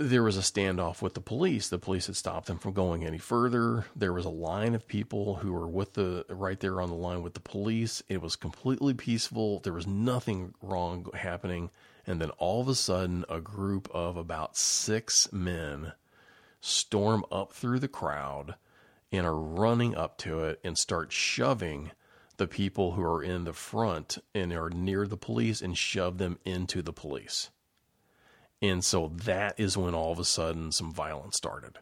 There 0.00 0.22
was 0.22 0.36
a 0.36 0.42
standoff 0.42 1.02
with 1.02 1.14
the 1.14 1.20
police. 1.20 1.68
The 1.68 1.78
police 1.80 2.06
had 2.06 2.14
stopped 2.14 2.46
them 2.46 2.58
from 2.58 2.72
going 2.72 3.04
any 3.04 3.18
further. 3.18 3.86
There 3.96 4.12
was 4.12 4.26
a 4.26 4.30
line 4.30 4.76
of 4.76 4.86
people 4.86 5.34
who 5.34 5.52
were 5.52 5.66
with 5.66 5.94
the 5.94 6.24
right 6.28 6.60
there 6.60 6.80
on 6.80 6.88
the 6.88 6.94
line 6.94 7.22
with 7.22 7.34
the 7.34 7.40
police. 7.40 8.00
It 8.08 8.22
was 8.22 8.36
completely 8.36 8.94
peaceful. 8.94 9.58
There 9.58 9.72
was 9.72 9.88
nothing 9.88 10.54
wrong 10.62 11.10
happening. 11.14 11.70
And 12.06 12.20
then 12.20 12.30
all 12.38 12.60
of 12.60 12.68
a 12.68 12.76
sudden, 12.76 13.24
a 13.28 13.40
group 13.40 13.88
of 13.92 14.16
about 14.16 14.56
six 14.56 15.32
men 15.32 15.94
storm 16.60 17.24
up 17.32 17.52
through 17.52 17.80
the 17.80 17.88
crowd 17.88 18.54
and 19.10 19.26
are 19.26 19.34
running 19.34 19.96
up 19.96 20.16
to 20.18 20.44
it 20.44 20.60
and 20.62 20.78
start 20.78 21.10
shoving 21.10 21.90
the 22.36 22.46
people 22.46 22.92
who 22.92 23.02
are 23.02 23.24
in 23.24 23.42
the 23.42 23.52
front 23.52 24.18
and 24.32 24.52
are 24.52 24.70
near 24.70 25.08
the 25.08 25.16
police 25.16 25.60
and 25.60 25.76
shove 25.76 26.18
them 26.18 26.38
into 26.44 26.82
the 26.82 26.92
police. 26.92 27.50
And 28.60 28.84
so 28.84 29.12
that 29.24 29.58
is 29.58 29.76
when 29.76 29.94
all 29.94 30.12
of 30.12 30.18
a 30.18 30.24
sudden 30.24 30.72
some 30.72 30.92
violence 30.92 31.36
started. 31.36 31.78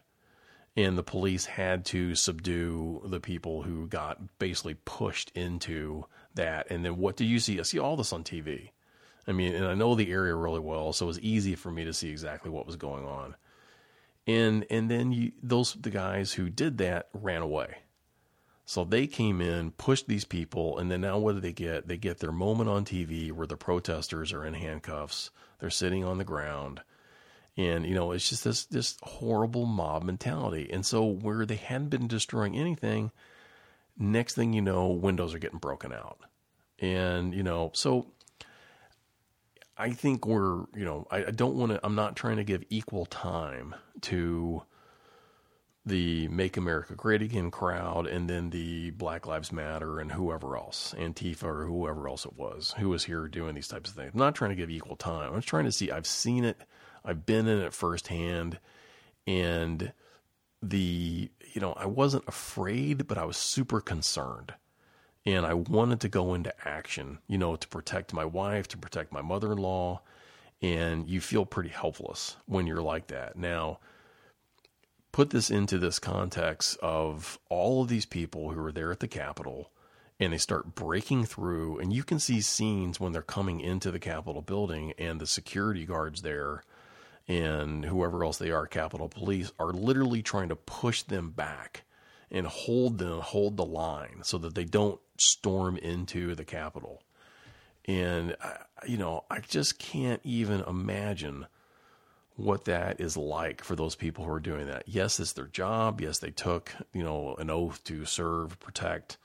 And 0.75 0.97
the 0.97 1.03
police 1.03 1.45
had 1.45 1.85
to 1.85 2.13
subdue 2.13 3.01
the 3.05 3.19
people 3.19 3.63
who 3.63 3.87
got 3.87 4.37
basically 4.37 4.75
pushed 4.85 5.31
into 5.31 6.05
that. 6.35 6.67
And 6.69 6.85
then 6.85 6.97
what 6.97 7.17
do 7.17 7.25
you 7.25 7.39
see? 7.39 7.59
I 7.59 7.63
see 7.63 7.79
all 7.79 7.97
this 7.97 8.13
on 8.13 8.23
TV. 8.23 8.69
I 9.27 9.31
mean, 9.31 9.55
and 9.55 9.65
I 9.65 9.73
know 9.73 9.95
the 9.95 10.11
area 10.11 10.35
really 10.35 10.59
well, 10.59 10.93
so 10.93 11.05
it 11.05 11.07
was 11.07 11.19
easy 11.19 11.55
for 11.55 11.71
me 11.71 11.83
to 11.83 11.93
see 11.93 12.09
exactly 12.09 12.51
what 12.51 12.67
was 12.67 12.75
going 12.75 13.05
on. 13.05 13.35
And 14.27 14.65
and 14.69 14.89
then 14.89 15.11
you, 15.11 15.31
those 15.41 15.73
the 15.73 15.89
guys 15.89 16.33
who 16.33 16.49
did 16.49 16.77
that 16.77 17.09
ran 17.13 17.41
away 17.41 17.77
so 18.69 18.83
they 18.83 19.07
came 19.07 19.39
in, 19.39 19.71
pushed 19.71 20.09
these 20.09 20.25
people, 20.25 20.77
and 20.77 20.91
then 20.91 20.99
now 20.99 21.17
what 21.17 21.35
do 21.35 21.39
they 21.39 21.53
get? 21.53 21.87
They 21.87 21.95
get 21.95 22.19
their 22.19 22.33
moment 22.33 22.69
on 22.69 22.83
TV 22.83 23.31
where 23.31 23.47
the 23.47 23.55
protesters 23.55 24.33
are 24.33 24.43
in 24.43 24.55
handcuffs. 24.55 25.31
They're 25.59 25.69
sitting 25.69 26.03
on 26.03 26.17
the 26.17 26.23
ground. 26.23 26.81
And, 27.55 27.85
you 27.85 27.95
know, 27.95 28.11
it's 28.11 28.29
just 28.29 28.43
this, 28.43 28.65
this 28.65 28.97
horrible 29.01 29.65
mob 29.65 30.03
mentality. 30.03 30.69
And 30.71 30.85
so 30.85 31.03
where 31.05 31.45
they 31.45 31.55
hadn't 31.55 31.89
been 31.89 32.07
destroying 32.07 32.55
anything, 32.55 33.11
next 33.97 34.35
thing 34.35 34.53
you 34.53 34.61
know, 34.61 34.87
windows 34.87 35.33
are 35.33 35.39
getting 35.39 35.57
broken 35.57 35.91
out. 35.91 36.19
And, 36.79 37.33
you 37.33 37.41
know, 37.41 37.71
so 37.73 38.07
I 39.75 39.91
think 39.91 40.27
we're, 40.27 40.65
you 40.75 40.85
know, 40.85 41.07
I, 41.09 41.25
I 41.25 41.31
don't 41.31 41.55
want 41.55 41.71
to, 41.71 41.79
I'm 41.83 41.95
not 41.95 42.15
trying 42.15 42.37
to 42.37 42.43
give 42.43 42.63
equal 42.69 43.07
time 43.07 43.73
to 44.01 44.61
the 45.87 46.27
Make 46.27 46.57
America 46.57 46.95
Great 46.95 47.21
Again 47.21 47.49
crowd 47.49 48.07
and 48.07 48.29
then 48.29 48.49
the 48.49 48.91
Black 48.91 49.25
Lives 49.25 49.51
Matter 49.51 49.99
and 49.99 50.11
whoever 50.11 50.57
else, 50.57 50.93
Antifa 50.97 51.43
or 51.43 51.65
whoever 51.65 52.07
else 52.07 52.25
it 52.25 52.37
was, 52.37 52.75
who 52.77 52.89
was 52.89 53.05
here 53.05 53.27
doing 53.27 53.55
these 53.55 53.67
types 53.67 53.89
of 53.89 53.95
things. 53.95 54.11
I'm 54.13 54.19
not 54.19 54.35
trying 54.35 54.51
to 54.51 54.55
give 54.55 54.69
equal 54.69 54.97
time. 54.97 55.29
I'm 55.29 55.37
just 55.37 55.47
trying 55.47 55.65
to 55.65 55.71
see, 55.71 55.89
I've 55.89 56.07
seen 56.07 56.43
it, 56.43 56.57
I've 57.05 57.25
been 57.25 57.47
in 57.47 57.59
it 57.59 57.73
firsthand, 57.73 58.59
and 59.25 59.93
the, 60.61 61.29
you 61.53 61.61
know, 61.61 61.73
I 61.73 61.85
wasn't 61.85 62.27
afraid, 62.27 63.07
but 63.07 63.17
I 63.17 63.25
was 63.25 63.37
super 63.37 63.79
concerned. 63.79 64.53
And 65.25 65.45
I 65.45 65.53
wanted 65.53 65.99
to 66.01 66.09
go 66.09 66.33
into 66.33 66.53
action, 66.65 67.19
you 67.27 67.37
know, 67.37 67.55
to 67.57 67.67
protect 67.67 68.13
my 68.13 68.23
wife, 68.23 68.67
to 68.69 68.77
protect 68.77 69.11
my 69.11 69.21
mother 69.21 69.51
in 69.51 69.57
law. 69.57 70.01
And 70.61 71.07
you 71.07 71.19
feel 71.19 71.45
pretty 71.45 71.69
helpless 71.69 72.37
when 72.45 72.65
you're 72.65 72.81
like 72.81 73.07
that. 73.07 73.37
Now, 73.37 73.79
put 75.17 75.31
this 75.31 75.49
into 75.49 75.79
this 75.79 75.97
context 75.97 76.77
of 76.79 77.39
all 77.49 77.81
of 77.81 77.87
these 77.87 78.05
people 78.05 78.51
who 78.51 78.63
are 78.63 78.71
there 78.71 78.91
at 78.91 78.99
the 78.99 79.07
Capitol 79.07 79.71
and 80.19 80.31
they 80.31 80.37
start 80.37 80.75
breaking 80.75 81.25
through, 81.25 81.79
and 81.79 81.91
you 81.91 82.03
can 82.03 82.19
see 82.19 82.39
scenes 82.39 82.99
when 82.99 83.13
they're 83.13 83.23
coming 83.23 83.59
into 83.59 83.89
the 83.89 83.97
Capitol 83.97 84.43
building 84.43 84.93
and 84.99 85.19
the 85.19 85.25
security 85.25 85.87
guards 85.87 86.21
there 86.21 86.61
and 87.27 87.83
whoever 87.83 88.23
else 88.23 88.37
they 88.37 88.51
are, 88.51 88.67
Capitol 88.67 89.09
Police, 89.09 89.51
are 89.57 89.73
literally 89.73 90.21
trying 90.21 90.49
to 90.49 90.55
push 90.55 91.01
them 91.01 91.31
back 91.31 91.81
and 92.29 92.45
hold 92.45 92.99
them, 92.99 93.19
hold 93.21 93.57
the 93.57 93.65
line 93.65 94.19
so 94.21 94.37
that 94.37 94.53
they 94.53 94.65
don't 94.65 94.99
storm 95.17 95.77
into 95.77 96.35
the 96.35 96.45
Capitol. 96.45 97.01
And, 97.85 98.35
uh, 98.39 98.57
you 98.85 98.97
know, 98.97 99.23
I 99.31 99.39
just 99.39 99.79
can't 99.79 100.21
even 100.23 100.61
imagine 100.67 101.47
what 102.37 102.65
that 102.65 103.01
is 103.01 103.17
like 103.17 103.63
for 103.63 103.75
those 103.75 103.95
people 103.95 104.23
who 104.23 104.31
are 104.31 104.39
doing 104.39 104.67
that. 104.67 104.83
Yes, 104.85 105.19
it's 105.19 105.33
their 105.33 105.47
job. 105.47 105.99
Yes, 105.99 106.19
they 106.19 106.29
took, 106.29 106.71
you 106.93 107.03
know, 107.03 107.35
an 107.39 107.49
oath 107.49 107.83
to 107.85 108.05
serve, 108.05 108.59
protect, 108.59 109.17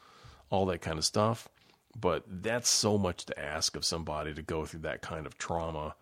all 0.48 0.66
that 0.66 0.80
kind 0.80 0.98
of 0.98 1.04
stuff. 1.04 1.46
But 1.98 2.24
that's 2.26 2.70
so 2.70 2.96
much 2.96 3.26
to 3.26 3.38
ask 3.38 3.76
of 3.76 3.84
somebody 3.84 4.32
to 4.32 4.40
go 4.40 4.64
through 4.64 4.80
that 4.80 5.02
kind 5.02 5.26
of 5.26 5.36
trauma. 5.36 5.94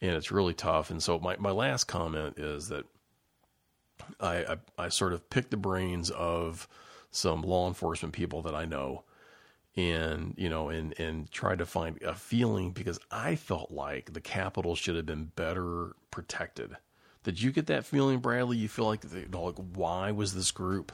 And 0.00 0.12
it's 0.12 0.30
really 0.30 0.54
tough. 0.54 0.90
And 0.90 1.02
so 1.02 1.18
my, 1.18 1.36
my 1.38 1.50
last 1.50 1.84
comment 1.84 2.38
is 2.38 2.68
that 2.68 2.84
I, 4.20 4.36
I, 4.44 4.56
I 4.84 4.88
sort 4.90 5.12
of 5.12 5.28
picked 5.28 5.50
the 5.50 5.56
brains 5.56 6.08
of 6.10 6.68
some 7.10 7.42
law 7.42 7.66
enforcement 7.66 8.14
people 8.14 8.42
that 8.42 8.54
I 8.54 8.64
know 8.64 9.02
and 9.78 10.34
you 10.36 10.48
know 10.48 10.68
and 10.70 10.92
and 10.98 11.30
try 11.30 11.54
to 11.54 11.64
find 11.64 12.02
a 12.02 12.14
feeling 12.14 12.72
because 12.72 12.98
I 13.12 13.36
felt 13.36 13.70
like 13.70 14.12
the 14.12 14.20
Capitol 14.20 14.74
should 14.74 14.96
have 14.96 15.06
been 15.06 15.30
better 15.36 15.94
protected. 16.10 16.76
Did 17.22 17.40
you 17.40 17.52
get 17.52 17.66
that 17.66 17.86
feeling, 17.86 18.18
Bradley? 18.18 18.56
You 18.56 18.68
feel 18.68 18.86
like, 18.86 19.04
you 19.04 19.28
know, 19.30 19.44
like 19.44 19.56
why 19.74 20.10
was 20.10 20.34
this 20.34 20.50
group 20.50 20.92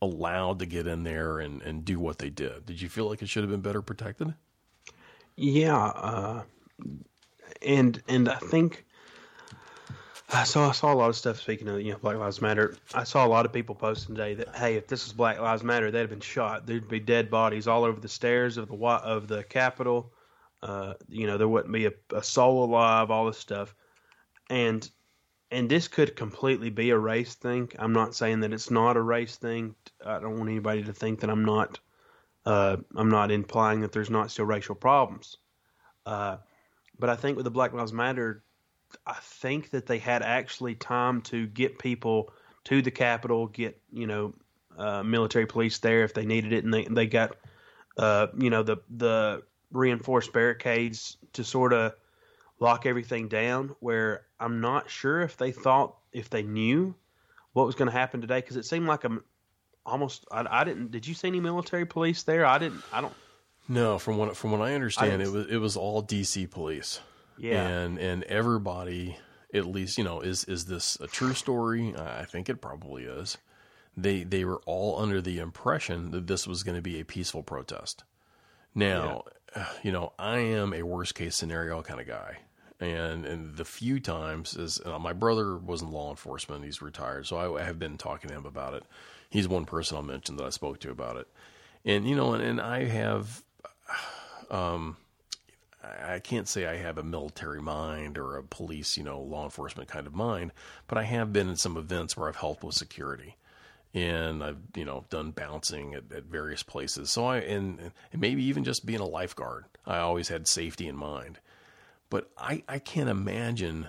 allowed 0.00 0.60
to 0.60 0.66
get 0.66 0.86
in 0.86 1.02
there 1.02 1.40
and, 1.40 1.60
and 1.62 1.84
do 1.84 1.98
what 1.98 2.18
they 2.18 2.30
did? 2.30 2.66
Did 2.66 2.80
you 2.80 2.88
feel 2.88 3.08
like 3.08 3.22
it 3.22 3.28
should 3.28 3.42
have 3.42 3.50
been 3.50 3.60
better 3.60 3.82
protected? 3.82 4.34
Yeah, 5.36 5.86
uh, 5.86 6.42
and 7.62 8.00
and 8.08 8.28
I 8.28 8.36
think 8.36 8.84
I 10.32 10.44
saw 10.44 10.68
I 10.68 10.72
saw 10.72 10.92
a 10.92 10.94
lot 10.94 11.08
of 11.08 11.16
stuff. 11.16 11.40
Speaking 11.40 11.68
of 11.68 11.80
you 11.80 11.92
know 11.92 11.98
Black 11.98 12.16
Lives 12.16 12.40
Matter, 12.40 12.76
I 12.94 13.04
saw 13.04 13.26
a 13.26 13.28
lot 13.28 13.46
of 13.46 13.52
people 13.52 13.74
posting 13.74 14.14
today 14.14 14.34
that 14.34 14.54
hey, 14.56 14.76
if 14.76 14.86
this 14.86 15.04
was 15.04 15.12
Black 15.12 15.40
Lives 15.40 15.64
Matter, 15.64 15.90
they'd 15.90 16.00
have 16.00 16.10
been 16.10 16.20
shot. 16.20 16.66
There'd 16.66 16.88
be 16.88 17.00
dead 17.00 17.30
bodies 17.30 17.66
all 17.66 17.84
over 17.84 18.00
the 18.00 18.08
stairs 18.08 18.56
of 18.56 18.68
the 18.68 18.76
of 18.76 19.26
the 19.26 19.42
Capitol. 19.44 20.12
Uh, 20.62 20.94
you 21.08 21.26
know, 21.26 21.38
there 21.38 21.48
wouldn't 21.48 21.72
be 21.72 21.86
a, 21.86 21.92
a 22.14 22.22
soul 22.22 22.64
alive. 22.64 23.10
All 23.10 23.26
this 23.26 23.38
stuff, 23.38 23.74
and 24.48 24.88
and 25.50 25.68
this 25.68 25.88
could 25.88 26.14
completely 26.14 26.70
be 26.70 26.90
a 26.90 26.98
race 26.98 27.34
thing. 27.34 27.70
I'm 27.78 27.92
not 27.92 28.14
saying 28.14 28.40
that 28.40 28.52
it's 28.52 28.70
not 28.70 28.96
a 28.96 29.02
race 29.02 29.36
thing. 29.36 29.74
I 30.04 30.20
don't 30.20 30.38
want 30.38 30.48
anybody 30.48 30.84
to 30.84 30.92
think 30.92 31.20
that 31.20 31.30
I'm 31.30 31.44
not. 31.44 31.80
Uh, 32.46 32.76
I'm 32.94 33.10
not 33.10 33.30
implying 33.30 33.80
that 33.80 33.92
there's 33.92 34.10
not 34.10 34.30
still 34.30 34.46
racial 34.46 34.74
problems. 34.74 35.38
Uh, 36.06 36.38
but 36.98 37.10
I 37.10 37.16
think 37.16 37.36
with 37.36 37.44
the 37.44 37.50
Black 37.50 37.72
Lives 37.72 37.92
Matter 37.92 38.42
I 39.06 39.16
think 39.20 39.70
that 39.70 39.86
they 39.86 39.98
had 39.98 40.22
actually 40.22 40.74
time 40.74 41.22
to 41.22 41.46
get 41.46 41.78
people 41.78 42.32
to 42.64 42.82
the 42.82 42.90
Capitol, 42.90 43.46
get 43.46 43.80
you 43.92 44.06
know 44.06 44.34
uh, 44.76 45.02
military 45.02 45.46
police 45.46 45.78
there 45.78 46.02
if 46.04 46.14
they 46.14 46.26
needed 46.26 46.52
it, 46.52 46.64
and 46.64 46.72
they 46.72 46.84
they 46.84 47.06
got 47.06 47.36
uh, 47.96 48.28
you 48.38 48.50
know 48.50 48.62
the 48.62 48.78
the 48.96 49.42
reinforced 49.72 50.32
barricades 50.32 51.16
to 51.34 51.44
sort 51.44 51.72
of 51.72 51.92
lock 52.58 52.86
everything 52.86 53.28
down. 53.28 53.74
Where 53.80 54.26
I'm 54.38 54.60
not 54.60 54.90
sure 54.90 55.20
if 55.22 55.36
they 55.36 55.52
thought 55.52 55.96
if 56.12 56.30
they 56.30 56.42
knew 56.42 56.94
what 57.52 57.66
was 57.66 57.74
going 57.74 57.90
to 57.90 57.96
happen 57.96 58.20
today 58.20 58.40
because 58.40 58.56
it 58.56 58.64
seemed 58.64 58.86
like 58.86 59.04
I'm 59.04 59.22
almost 59.86 60.26
I, 60.30 60.46
I 60.48 60.64
didn't. 60.64 60.90
Did 60.90 61.06
you 61.06 61.14
see 61.14 61.28
any 61.28 61.40
military 61.40 61.86
police 61.86 62.22
there? 62.22 62.46
I 62.46 62.58
didn't. 62.58 62.82
I 62.92 63.00
don't. 63.00 63.14
No, 63.68 63.98
from 63.98 64.16
what 64.16 64.36
from 64.36 64.50
what 64.52 64.60
I 64.60 64.74
understand, 64.74 65.22
I 65.22 65.24
it 65.24 65.30
was 65.30 65.46
it 65.46 65.58
was 65.58 65.76
all 65.76 66.02
DC 66.02 66.50
police. 66.50 67.00
Yeah. 67.40 67.66
And 67.66 67.98
and 67.98 68.22
everybody 68.24 69.16
at 69.52 69.66
least, 69.66 69.98
you 69.98 70.04
know, 70.04 70.20
is 70.20 70.44
is 70.44 70.66
this 70.66 70.96
a 71.00 71.06
true 71.06 71.34
story? 71.34 71.94
I 71.96 72.24
think 72.24 72.48
it 72.48 72.60
probably 72.60 73.04
is. 73.04 73.38
They 73.96 74.22
they 74.24 74.44
were 74.44 74.60
all 74.66 75.00
under 75.00 75.20
the 75.20 75.38
impression 75.38 76.10
that 76.12 76.26
this 76.26 76.46
was 76.46 76.62
going 76.62 76.76
to 76.76 76.82
be 76.82 77.00
a 77.00 77.04
peaceful 77.04 77.42
protest. 77.42 78.04
Now, 78.74 79.24
yeah. 79.56 79.66
you 79.82 79.92
know, 79.92 80.12
I 80.18 80.38
am 80.38 80.72
a 80.72 80.82
worst 80.82 81.14
case 81.14 81.34
scenario 81.36 81.82
kind 81.82 82.00
of 82.00 82.06
guy. 82.06 82.38
And 82.78 83.26
and 83.26 83.56
the 83.56 83.64
few 83.64 84.00
times 84.00 84.56
is 84.56 84.80
uh, 84.84 84.98
my 84.98 85.12
brother 85.12 85.56
was 85.56 85.82
in 85.82 85.90
law 85.90 86.10
enforcement, 86.10 86.64
he's 86.64 86.80
retired, 86.80 87.26
so 87.26 87.36
I, 87.36 87.60
I 87.60 87.64
have 87.64 87.78
been 87.78 87.98
talking 87.98 88.28
to 88.30 88.36
him 88.36 88.46
about 88.46 88.72
it. 88.74 88.84
He's 89.28 89.46
one 89.46 89.66
person 89.66 89.96
I'll 89.96 90.02
mention 90.02 90.36
that 90.36 90.46
I 90.46 90.50
spoke 90.50 90.80
to 90.80 90.90
about 90.90 91.16
it. 91.16 91.28
And 91.84 92.08
you 92.08 92.16
know, 92.16 92.32
and, 92.32 92.42
and 92.42 92.60
I 92.60 92.84
have 92.84 93.42
um 94.50 94.96
I 95.82 96.18
can't 96.18 96.46
say 96.46 96.66
I 96.66 96.76
have 96.76 96.98
a 96.98 97.02
military 97.02 97.62
mind 97.62 98.18
or 98.18 98.36
a 98.36 98.42
police, 98.42 98.96
you 98.96 99.02
know, 99.02 99.20
law 99.20 99.44
enforcement 99.44 99.88
kind 99.88 100.06
of 100.06 100.14
mind, 100.14 100.52
but 100.86 100.98
I 100.98 101.04
have 101.04 101.32
been 101.32 101.48
in 101.48 101.56
some 101.56 101.76
events 101.76 102.16
where 102.16 102.28
I've 102.28 102.36
helped 102.36 102.62
with 102.62 102.74
security 102.74 103.36
and 103.94 104.44
I've, 104.44 104.58
you 104.76 104.84
know, 104.84 105.04
done 105.10 105.30
bouncing 105.30 105.94
at, 105.94 106.12
at 106.14 106.24
various 106.24 106.62
places. 106.62 107.10
So 107.10 107.24
I, 107.24 107.38
and, 107.38 107.92
and 108.12 108.20
maybe 108.20 108.44
even 108.44 108.62
just 108.62 108.86
being 108.86 109.00
a 109.00 109.06
lifeguard, 109.06 109.64
I 109.86 109.98
always 109.98 110.28
had 110.28 110.46
safety 110.46 110.86
in 110.86 110.96
mind. 110.96 111.38
But 112.10 112.30
I, 112.36 112.62
I 112.68 112.78
can't 112.78 113.08
imagine 113.08 113.88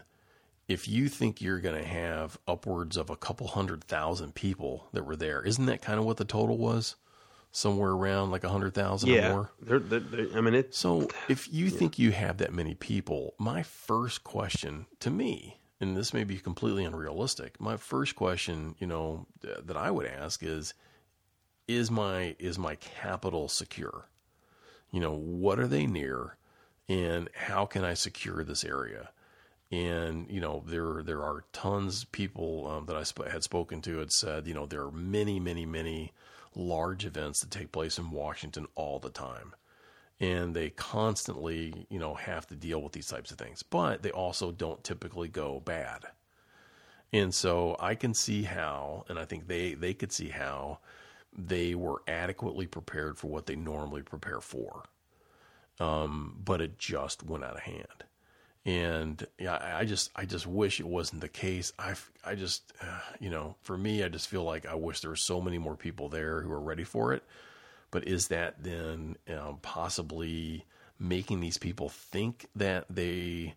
if 0.68 0.88
you 0.88 1.10
think 1.10 1.42
you're 1.42 1.60
going 1.60 1.80
to 1.80 1.88
have 1.88 2.38
upwards 2.48 2.96
of 2.96 3.10
a 3.10 3.16
couple 3.16 3.48
hundred 3.48 3.84
thousand 3.84 4.34
people 4.34 4.88
that 4.94 5.06
were 5.06 5.16
there. 5.16 5.42
Isn't 5.42 5.66
that 5.66 5.82
kind 5.82 6.00
of 6.00 6.06
what 6.06 6.18
the 6.18 6.26
total 6.26 6.58
was? 6.58 6.96
Somewhere 7.52 7.92
around 7.92 8.32
like 8.32 8.44
a 8.44 8.50
hundred 8.50 8.74
thousand 8.74 9.10
yeah. 9.10 9.28
or 9.28 9.34
more. 9.34 9.52
They're, 9.62 9.80
they're, 9.80 10.00
they're, 10.00 10.38
I 10.38 10.42
mean, 10.42 10.54
it. 10.54 10.74
So 10.74 11.10
if 11.28 11.52
you 11.52 11.66
yeah. 11.66 11.78
think 11.78 12.00
you 12.00 12.12
have 12.12 12.38
that 12.38 12.54
many 12.54 12.74
people, 12.74 13.36
my 13.38 13.64
first 13.64 14.24
question 14.24 14.86
to 15.00 15.10
me, 15.10 15.60
and 15.80 15.98
this 15.98 16.14
may 16.14 16.24
be 16.24 16.38
completely 16.38 16.86
unrealistic, 16.86 17.60
my 17.60 17.78
first 17.78 18.16
question, 18.16 18.76
you 18.80 18.88
know, 18.88 19.28
that 19.42 19.76
I 19.76 19.92
would 19.92 20.06
ask 20.06 20.44
is, 20.44 20.74
is 21.68 21.92
my 21.92 22.36
is 22.40 22.58
my 22.58 22.76
Capitol 22.76 23.48
secure? 23.48 24.08
You 24.92 25.00
know, 25.00 25.14
what 25.14 25.60
are 25.60 25.68
they 25.68 25.86
near, 25.86 26.38
and 26.90 27.30
how 27.34 27.66
can 27.66 27.84
I 27.84 27.94
secure 27.94 28.44
this 28.44 28.64
area? 28.64 29.10
and 29.72 30.30
you 30.30 30.42
know 30.42 30.64
there 30.68 31.02
there 31.02 31.24
are 31.24 31.46
tons 31.54 32.04
of 32.04 32.12
people 32.12 32.68
um, 32.68 32.86
that 32.88 32.96
I 32.98 33.04
sp- 33.08 33.32
had 33.32 33.42
spoken 33.42 33.82
to 33.84 34.00
had 34.00 34.12
said 34.12 34.46
you 34.46 34.54
know 34.54 34.66
there 34.66 34.82
are 34.82 34.92
many 34.92 35.40
many 35.40 35.66
many 35.66 36.12
large 36.56 37.06
events 37.06 37.42
that 37.42 37.52
take 37.52 37.72
place 37.72 37.98
in 37.98 38.12
Washington 38.12 38.68
all 38.76 39.00
the 39.00 39.10
time. 39.10 39.54
And 40.20 40.56
they 40.56 40.70
constantly, 40.70 41.88
you 41.90 42.00
know, 42.00 42.14
have 42.14 42.46
to 42.48 42.56
deal 42.56 42.82
with 42.82 42.92
these 42.92 43.08
types 43.08 43.32
of 43.32 43.38
things. 43.38 43.64
But 43.64 44.04
they 44.04 44.12
also 44.12 44.52
don't 44.52 44.84
typically 44.84 45.28
go 45.28 45.60
bad. 45.60 46.04
And 47.12 47.34
so 47.34 47.76
I 47.80 47.96
can 47.96 48.14
see 48.14 48.44
how, 48.44 49.06
and 49.10 49.18
I 49.18 49.26
think 49.26 49.48
they, 49.48 49.74
they 49.74 49.94
could 49.94 50.12
see 50.12 50.30
how 50.30 50.80
they 51.36 51.76
were 51.76 52.04
adequately 52.08 52.68
prepared 52.68 53.18
for 53.18 53.28
what 53.28 53.48
they 53.48 53.56
normally 53.56 54.04
prepare 54.04 54.42
for. 54.42 54.84
Um, 55.80 56.38
but 56.44 56.62
it 56.62 56.78
just 56.78 57.24
went 57.24 57.44
out 57.44 57.56
of 57.56 57.62
hand 57.62 58.04
and 58.66 59.26
yeah, 59.40 59.58
I 59.78 59.86
just 59.86 60.12
I 60.16 60.26
just 60.26 60.46
wish 60.46 60.80
it 60.80 60.88
wasn't 60.88 61.22
the 61.22 61.28
case. 61.28 61.74
I 61.80 61.96
I 62.24 62.36
just 62.36 62.74
uh, 62.82 63.00
you 63.20 63.30
know 63.30 63.56
for 63.62 63.78
me 63.78 64.04
I 64.04 64.10
just 64.10 64.28
feel 64.28 64.44
like 64.44 64.66
I 64.66 64.76
wish 64.76 65.02
there 65.02 65.10
were 65.10 65.16
so 65.16 65.42
many 65.42 65.58
more 65.58 65.76
people 65.76 66.10
there 66.10 66.42
who 66.42 66.52
are 66.52 66.62
ready 66.62 66.84
for 66.84 67.14
it. 67.14 67.24
But 67.90 68.08
is 68.08 68.28
that 68.30 68.64
then 68.64 69.18
um, 69.30 69.58
possibly 69.62 70.66
making 71.00 71.40
these 71.40 71.58
people 71.58 71.90
think 71.90 72.48
that 72.56 72.86
they 72.90 73.56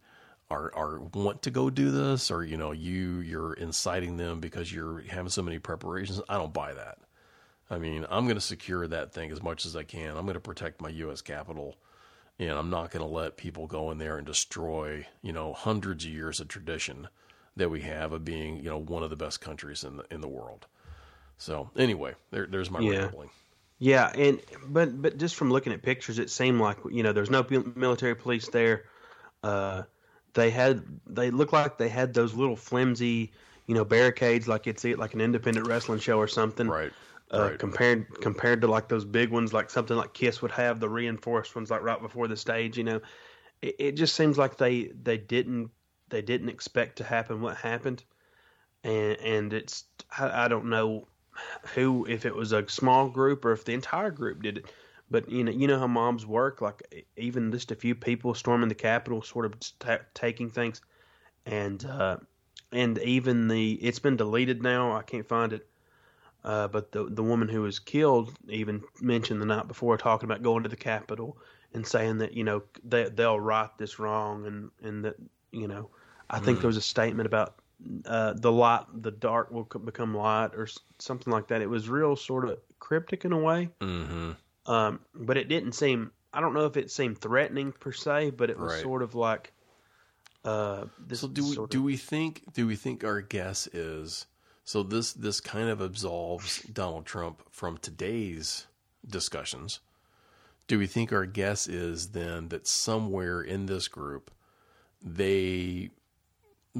are 0.50 0.74
are 0.74 1.00
want 1.00 1.42
to 1.42 1.50
go 1.50 1.68
do 1.68 1.90
this, 1.90 2.30
or 2.30 2.42
you 2.42 2.56
know 2.56 2.72
you 2.72 3.18
you're 3.18 3.52
inciting 3.54 4.16
them 4.16 4.40
because 4.40 4.72
you're 4.72 5.02
having 5.02 5.30
so 5.30 5.42
many 5.42 5.58
preparations? 5.58 6.20
I 6.28 6.38
don't 6.38 6.52
buy 6.52 6.72
that. 6.72 6.98
I 7.70 7.78
mean, 7.78 8.06
I'm 8.10 8.24
going 8.24 8.36
to 8.36 8.42
secure 8.42 8.86
that 8.86 9.12
thing 9.12 9.30
as 9.30 9.42
much 9.42 9.64
as 9.66 9.74
I 9.74 9.84
can. 9.84 10.16
I'm 10.16 10.24
going 10.24 10.34
to 10.34 10.40
protect 10.40 10.80
my 10.80 10.90
U.S. 10.90 11.22
Capitol 11.22 11.76
and 12.38 12.52
I'm 12.52 12.70
not 12.70 12.90
going 12.90 13.06
to 13.06 13.12
let 13.12 13.36
people 13.36 13.66
go 13.66 13.90
in 13.90 13.98
there 13.98 14.16
and 14.16 14.26
destroy, 14.26 15.06
you 15.22 15.32
know, 15.32 15.52
hundreds 15.52 16.04
of 16.04 16.10
years 16.10 16.40
of 16.40 16.48
tradition 16.48 17.08
that 17.56 17.70
we 17.70 17.80
have 17.82 18.12
of 18.12 18.24
being, 18.24 18.56
you 18.56 18.70
know, 18.70 18.78
one 18.78 19.02
of 19.02 19.10
the 19.10 19.16
best 19.16 19.40
countries 19.40 19.84
in 19.84 19.98
the 19.98 20.04
in 20.10 20.20
the 20.20 20.28
world. 20.28 20.66
So 21.38 21.70
anyway, 21.76 22.14
there, 22.30 22.46
there's 22.46 22.70
my 22.70 22.80
yeah. 22.80 22.98
rambling. 22.98 23.30
Yeah, 23.78 24.10
and 24.14 24.40
but 24.66 25.00
but 25.00 25.18
just 25.18 25.34
from 25.34 25.50
looking 25.50 25.72
at 25.72 25.82
pictures, 25.82 26.18
it 26.18 26.30
seemed 26.30 26.60
like 26.60 26.78
you 26.90 27.02
know 27.02 27.12
there's 27.12 27.30
no 27.30 27.44
military 27.74 28.14
police 28.14 28.48
there. 28.48 28.84
Uh, 29.42 29.82
they 30.32 30.50
had 30.50 30.82
they 31.06 31.30
looked 31.30 31.52
like 31.52 31.78
they 31.78 31.88
had 31.88 32.14
those 32.14 32.34
little 32.34 32.56
flimsy, 32.56 33.32
you 33.66 33.74
know, 33.74 33.84
barricades 33.84 34.46
like 34.46 34.66
it's 34.66 34.84
like 34.84 35.14
an 35.14 35.20
independent 35.20 35.66
wrestling 35.66 35.98
show 35.98 36.18
or 36.18 36.28
something. 36.28 36.68
Right. 36.68 36.92
Uh, 37.34 37.48
right. 37.48 37.58
compared 37.58 38.20
compared 38.20 38.60
to 38.60 38.68
like 38.68 38.88
those 38.88 39.04
big 39.04 39.30
ones, 39.30 39.52
like 39.52 39.68
something 39.68 39.96
like 39.96 40.14
Kiss 40.14 40.40
would 40.40 40.52
have 40.52 40.78
the 40.78 40.88
reinforced 40.88 41.56
ones, 41.56 41.70
like 41.70 41.82
right 41.82 42.00
before 42.00 42.28
the 42.28 42.36
stage. 42.36 42.78
You 42.78 42.84
know, 42.84 43.00
it, 43.60 43.74
it 43.78 43.92
just 43.92 44.14
seems 44.14 44.38
like 44.38 44.56
they 44.56 44.92
they 45.02 45.18
didn't 45.18 45.70
they 46.10 46.22
didn't 46.22 46.48
expect 46.48 46.96
to 46.98 47.04
happen 47.04 47.40
what 47.40 47.56
happened, 47.56 48.04
and 48.84 49.18
and 49.18 49.52
it's 49.52 49.84
I, 50.16 50.44
I 50.44 50.48
don't 50.48 50.66
know 50.66 51.08
who 51.74 52.06
if 52.08 52.24
it 52.24 52.34
was 52.34 52.52
a 52.52 52.68
small 52.68 53.08
group 53.08 53.44
or 53.44 53.52
if 53.52 53.64
the 53.64 53.74
entire 53.74 54.12
group 54.12 54.42
did 54.42 54.58
it. 54.58 54.66
But 55.10 55.28
you 55.28 55.42
know, 55.42 55.52
you 55.52 55.66
know 55.66 55.78
how 55.78 55.88
moms 55.88 56.24
work. 56.24 56.60
Like 56.60 57.04
even 57.16 57.50
just 57.50 57.72
a 57.72 57.76
few 57.76 57.96
people 57.96 58.34
storming 58.34 58.68
the 58.68 58.76
Capitol, 58.76 59.22
sort 59.22 59.46
of 59.46 59.58
t- 59.58 59.88
taking 60.14 60.50
things, 60.50 60.80
and 61.46 61.84
uh, 61.84 62.18
and 62.70 62.96
even 62.98 63.48
the 63.48 63.72
it's 63.72 63.98
been 63.98 64.16
deleted 64.16 64.62
now. 64.62 64.96
I 64.96 65.02
can't 65.02 65.26
find 65.26 65.52
it 65.52 65.66
uh, 66.44 66.68
but 66.68 66.92
the 66.92 67.04
the 67.04 67.22
woman 67.22 67.48
who 67.48 67.62
was 67.62 67.78
killed 67.78 68.32
even 68.48 68.82
mentioned 69.00 69.40
the 69.40 69.46
night 69.46 69.66
before 69.68 69.96
talking 69.96 70.28
about 70.28 70.42
going 70.42 70.62
to 70.62 70.68
the 70.68 70.76
Capitol 70.76 71.38
and 71.72 71.86
saying 71.86 72.18
that 72.18 72.34
you 72.34 72.44
know 72.44 72.62
they 72.84 73.08
they'll 73.08 73.40
right 73.40 73.70
this 73.78 73.98
wrong 73.98 74.46
and 74.46 74.70
and 74.82 75.04
that 75.04 75.16
you 75.52 75.66
know 75.68 75.90
I 76.30 76.38
think 76.38 76.60
there 76.60 76.68
was 76.68 76.76
a 76.76 76.82
statement 76.82 77.26
about 77.26 77.54
uh, 78.06 78.32
the 78.34 78.50
light, 78.50 78.84
the 78.94 79.10
dark 79.10 79.50
will 79.50 79.64
become 79.64 80.16
light, 80.16 80.54
or 80.54 80.68
something 80.98 81.32
like 81.32 81.48
that. 81.48 81.60
It 81.60 81.68
was 81.68 81.88
real 81.88 82.16
sort 82.16 82.48
of 82.48 82.58
cryptic 82.78 83.24
in 83.24 83.32
a 83.32 83.38
way, 83.38 83.68
Mm-hmm. 83.80 84.32
um, 84.72 85.00
but 85.14 85.36
it 85.36 85.48
didn't 85.48 85.72
seem. 85.72 86.10
I 86.32 86.40
don't 86.40 86.54
know 86.54 86.66
if 86.66 86.76
it 86.76 86.90
seemed 86.90 87.18
threatening 87.18 87.72
per 87.72 87.92
se, 87.92 88.30
but 88.30 88.50
it 88.50 88.58
was 88.58 88.72
Right. 88.72 88.82
sort 88.82 89.02
of 89.02 89.14
like. 89.14 89.52
Uh, 90.44 90.86
this 90.98 91.20
So 91.20 91.28
do 91.28 91.42
we 91.48 91.54
do 91.68 91.78
of, 91.78 91.84
we 91.84 91.96
think 91.96 92.42
do 92.52 92.66
we 92.66 92.76
think 92.76 93.02
our 93.02 93.20
guess 93.22 93.66
is 93.68 94.26
so 94.64 94.82
this 94.82 95.12
this 95.12 95.40
kind 95.40 95.68
of 95.68 95.80
absolves 95.80 96.62
Donald 96.62 97.06
Trump 97.06 97.42
from 97.50 97.78
today's 97.78 98.66
discussions. 99.06 99.80
Do 100.66 100.78
we 100.78 100.86
think 100.86 101.12
our 101.12 101.26
guess 101.26 101.66
is 101.66 102.08
then 102.08 102.48
that 102.48 102.66
somewhere 102.66 103.40
in 103.42 103.66
this 103.66 103.88
group 103.88 104.30
they 105.02 105.90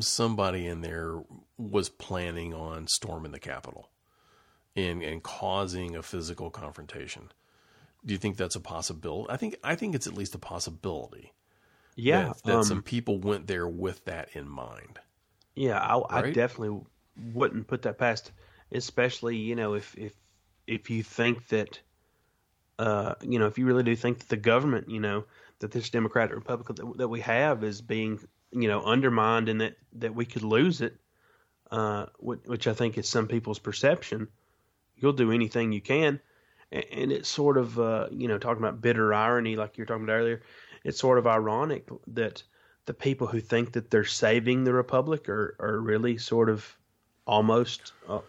somebody 0.01 0.67
in 0.67 0.81
there 0.81 1.23
was 1.59 1.89
planning 1.91 2.55
on 2.55 2.87
storming 2.89 3.33
the 3.33 3.39
Capitol 3.39 3.91
and 4.75 5.03
and 5.03 5.23
causing 5.23 5.95
a 5.95 6.03
physical 6.03 6.51
confrontation? 6.51 7.31
Do 8.05 8.13
you 8.13 8.19
think 8.19 8.37
that's 8.37 8.57
a 8.57 8.61
possibility? 8.61 9.31
I 9.31 9.37
think 9.37 9.57
I 9.63 9.75
think 9.75 9.95
it's 9.95 10.07
at 10.07 10.15
least 10.15 10.35
a 10.35 10.39
possibility 10.39 11.33
yeah, 11.97 12.25
that, 12.25 12.43
that 12.45 12.57
um, 12.57 12.65
some 12.65 12.83
people 12.83 13.19
went 13.19 13.47
there 13.47 13.69
with 13.69 14.05
that 14.07 14.31
in 14.33 14.49
mind. 14.49 14.99
Yeah, 15.55 15.79
I, 15.79 16.19
I 16.19 16.31
definitely 16.33 16.81
wouldn't 17.33 17.67
put 17.67 17.83
that 17.83 17.99
past, 17.99 18.33
especially 18.73 19.37
you 19.37 19.57
know 19.57 19.75
if 19.75 19.95
if 19.97 20.15
if 20.67 20.91
you 20.91 21.03
think 21.03 21.49
that, 21.49 21.81
uh, 22.79 23.15
you 23.23 23.39
know, 23.39 23.47
if 23.47 23.59
you 23.59 23.67
really 23.67 23.83
do 23.83 23.95
think 23.95 24.19
that 24.19 24.29
the 24.29 24.37
government, 24.37 24.89
you 24.89 25.01
know, 25.01 25.25
that 25.59 25.71
this 25.71 25.91
Democratic 25.91 26.35
Republic 26.35 26.77
that, 26.77 26.99
that 26.99 27.09
we 27.09 27.21
have 27.21 27.65
is 27.65 27.81
being 27.81 28.21
you 28.51 28.69
know 28.69 28.83
undermined 28.83 29.49
and 29.49 29.61
that 29.61 29.77
that 29.95 30.15
we 30.15 30.25
could 30.25 30.43
lose 30.43 30.81
it, 30.81 30.97
uh, 31.71 32.07
which, 32.19 32.41
which 32.47 32.67
I 32.67 32.75
think 32.75 32.99
is 32.99 33.09
some 33.09 33.29
people's 33.29 33.59
perception. 33.59 34.29
You'll 34.97 35.13
do 35.13 35.33
anything 35.33 35.73
you 35.73 35.81
can, 35.81 36.21
and, 36.71 36.85
and 36.93 37.13
it's 37.13 37.29
sort 37.29 37.59
of 37.59 37.79
uh, 37.79 38.09
you 38.11 38.29
know 38.29 38.39
talking 38.39 38.63
about 38.63 38.81
bitter 38.81 39.13
irony, 39.13 39.57
like 39.57 39.77
you 39.77 39.83
were 39.83 39.87
talking 39.87 40.05
about 40.05 40.15
earlier. 40.15 40.43
It's 40.85 40.99
sort 40.99 41.19
of 41.19 41.27
ironic 41.27 41.89
that 42.09 42.43
the 42.87 42.95
people 42.95 43.27
who 43.27 43.41
think 43.41 43.73
that 43.73 43.91
they're 43.91 44.05
saving 44.05 44.65
the 44.65 44.73
republic 44.73 45.29
are, 45.31 45.57
are 45.59 45.81
really 45.81 46.19
sort 46.19 46.51
of 46.51 46.77
almost 47.27 47.93
uh, 48.09 48.21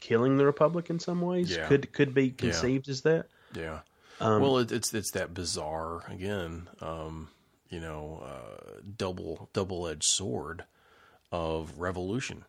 killing 0.00 0.36
the 0.36 0.44
republic 0.44 0.90
in 0.90 0.98
some 0.98 1.20
ways. 1.20 1.54
Yeah. 1.54 1.66
Could 1.66 1.92
could 1.92 2.14
be 2.14 2.30
conceived 2.30 2.88
as 2.88 3.02
that. 3.02 3.26
Yeah. 3.54 3.80
Um, 4.20 4.42
well, 4.42 4.58
it, 4.58 4.72
it's 4.72 4.92
it's 4.92 5.12
that 5.12 5.32
bizarre 5.32 6.04
again, 6.10 6.68
um, 6.80 7.28
you 7.68 7.80
know, 7.80 8.22
uh, 8.24 8.80
double 8.96 9.48
double 9.52 9.86
edged 9.86 10.04
sword 10.04 10.64
of 11.32 11.78
revolution. 11.78 12.44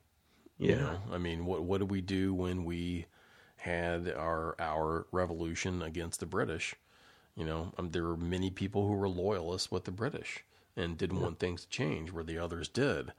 Yeah. 0.58 0.70
You 0.70 0.76
know, 0.76 0.98
I 1.14 1.18
mean, 1.18 1.46
what 1.46 1.64
what 1.64 1.80
did 1.80 1.90
we 1.90 2.02
do 2.02 2.34
when 2.34 2.66
we 2.66 3.06
had 3.58 4.12
our 4.12 4.56
our 4.60 5.06
revolution 5.12 5.82
against 5.82 6.20
the 6.20 6.26
British? 6.26 6.76
You 7.36 7.46
know, 7.46 7.74
um, 7.78 7.92
there 7.92 8.04
were 8.04 8.18
many 8.18 8.50
people 8.50 8.88
who 8.88 8.94
were 8.94 9.08
loyalists 9.08 9.72
with 9.72 9.86
the 9.86 9.92
British 9.92 10.44
and 10.76 10.98
didn't 10.98 11.22
want 11.22 11.40
things 11.40 11.62
to 11.62 11.70
change, 11.70 12.12
where 12.12 12.24
the 12.24 12.38
others 12.38 12.68
did. 12.68 13.14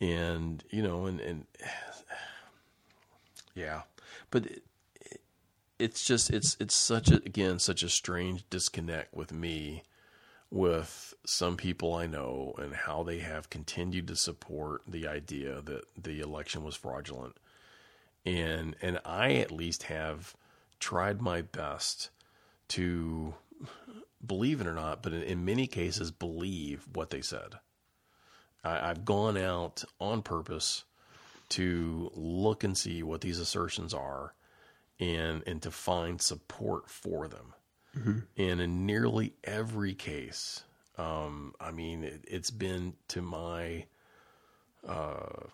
And 0.00 0.62
you 0.70 0.82
know, 0.82 1.06
and 1.06 1.20
and 1.20 1.46
yeah, 3.54 3.82
but 4.30 4.46
it, 4.46 4.62
it, 5.00 5.20
it's 5.78 6.04
just 6.04 6.30
it's 6.30 6.56
it's 6.60 6.74
such 6.74 7.10
a 7.10 7.16
again 7.16 7.58
such 7.58 7.82
a 7.82 7.88
strange 7.88 8.44
disconnect 8.50 9.14
with 9.14 9.32
me 9.32 9.82
with 10.50 11.14
some 11.26 11.56
people 11.56 11.94
I 11.94 12.06
know 12.06 12.54
and 12.58 12.74
how 12.74 13.02
they 13.02 13.18
have 13.18 13.50
continued 13.50 14.08
to 14.08 14.16
support 14.16 14.82
the 14.88 15.06
idea 15.06 15.60
that 15.62 15.84
the 16.02 16.20
election 16.20 16.64
was 16.64 16.74
fraudulent. 16.74 17.36
And 18.24 18.76
and 18.80 19.00
I 19.04 19.34
at 19.34 19.52
least 19.52 19.84
have 19.84 20.34
tried 20.80 21.20
my 21.20 21.42
best 21.42 22.10
to 22.68 23.34
believe 24.24 24.60
it 24.60 24.66
or 24.66 24.74
not, 24.74 25.02
but 25.02 25.12
in, 25.12 25.22
in 25.22 25.44
many 25.44 25.66
cases 25.66 26.10
believe 26.10 26.86
what 26.92 27.10
they 27.10 27.20
said. 27.20 27.56
I, 28.64 28.90
I've 28.90 29.04
gone 29.04 29.36
out 29.36 29.84
on 30.00 30.22
purpose 30.22 30.84
to 31.50 32.10
look 32.14 32.64
and 32.64 32.76
see 32.76 33.02
what 33.02 33.20
these 33.20 33.38
assertions 33.38 33.94
are 33.94 34.34
and 35.00 35.42
and 35.46 35.62
to 35.62 35.70
find 35.70 36.20
support 36.20 36.88
for 36.90 37.28
them. 37.28 37.54
And 38.36 38.60
in 38.60 38.86
nearly 38.86 39.32
every 39.44 39.94
case, 39.94 40.62
um, 40.98 41.54
I 41.60 41.70
mean, 41.70 42.04
it, 42.04 42.24
it's 42.28 42.50
been 42.50 42.94
to 43.08 43.22
my, 43.22 43.86
uh, 44.86 45.46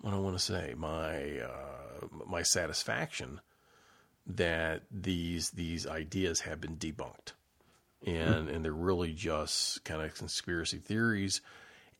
what 0.00 0.14
I 0.14 0.18
want 0.18 0.36
to 0.38 0.42
say, 0.42 0.74
my 0.76 1.40
uh, 1.40 2.06
my 2.26 2.42
satisfaction 2.42 3.40
that 4.26 4.82
these 4.90 5.50
these 5.50 5.86
ideas 5.86 6.40
have 6.40 6.60
been 6.60 6.76
debunked, 6.76 7.32
and 8.04 8.48
and 8.48 8.64
they're 8.64 8.72
really 8.72 9.12
just 9.12 9.84
kind 9.84 10.02
of 10.02 10.14
conspiracy 10.14 10.78
theories. 10.78 11.40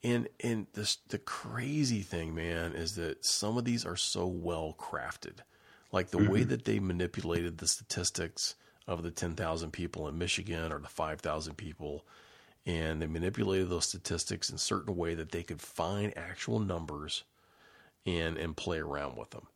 And 0.03 0.27
and 0.43 0.67
this 0.73 0.97
the 1.07 1.17
crazy 1.17 2.01
thing, 2.01 2.35
man, 2.35 2.73
is 2.73 2.95
that 2.95 3.25
some 3.25 3.57
of 3.57 3.65
these 3.65 3.85
are 3.85 3.95
so 3.95 4.27
well 4.27 4.75
crafted, 4.77 5.39
like 5.91 6.09
the 6.09 6.19
way 6.19 6.41
mm-hmm. 6.41 6.49
that 6.49 6.65
they 6.65 6.79
manipulated 6.79 7.57
the 7.57 7.67
statistics 7.67 8.55
of 8.85 9.01
the 9.01 9.11
ten 9.11 9.35
thousand 9.35 9.71
people 9.71 10.07
in 10.07 10.17
Michigan 10.17 10.71
or 10.71 10.79
the 10.79 10.87
five 10.87 11.19
thousand 11.19 11.55
people, 11.55 12.05
and 12.65 13.01
they 13.01 13.07
manipulated 13.07 13.69
those 13.69 13.87
statistics 13.87 14.51
in 14.51 14.57
certain 14.59 14.95
way 14.95 15.15
that 15.15 15.31
they 15.31 15.41
could 15.41 15.61
find 15.61 16.15
actual 16.15 16.59
numbers, 16.59 17.23
and 18.05 18.37
and 18.37 18.55
play 18.55 18.77
around 18.77 19.17
with 19.17 19.31
them, 19.31 19.47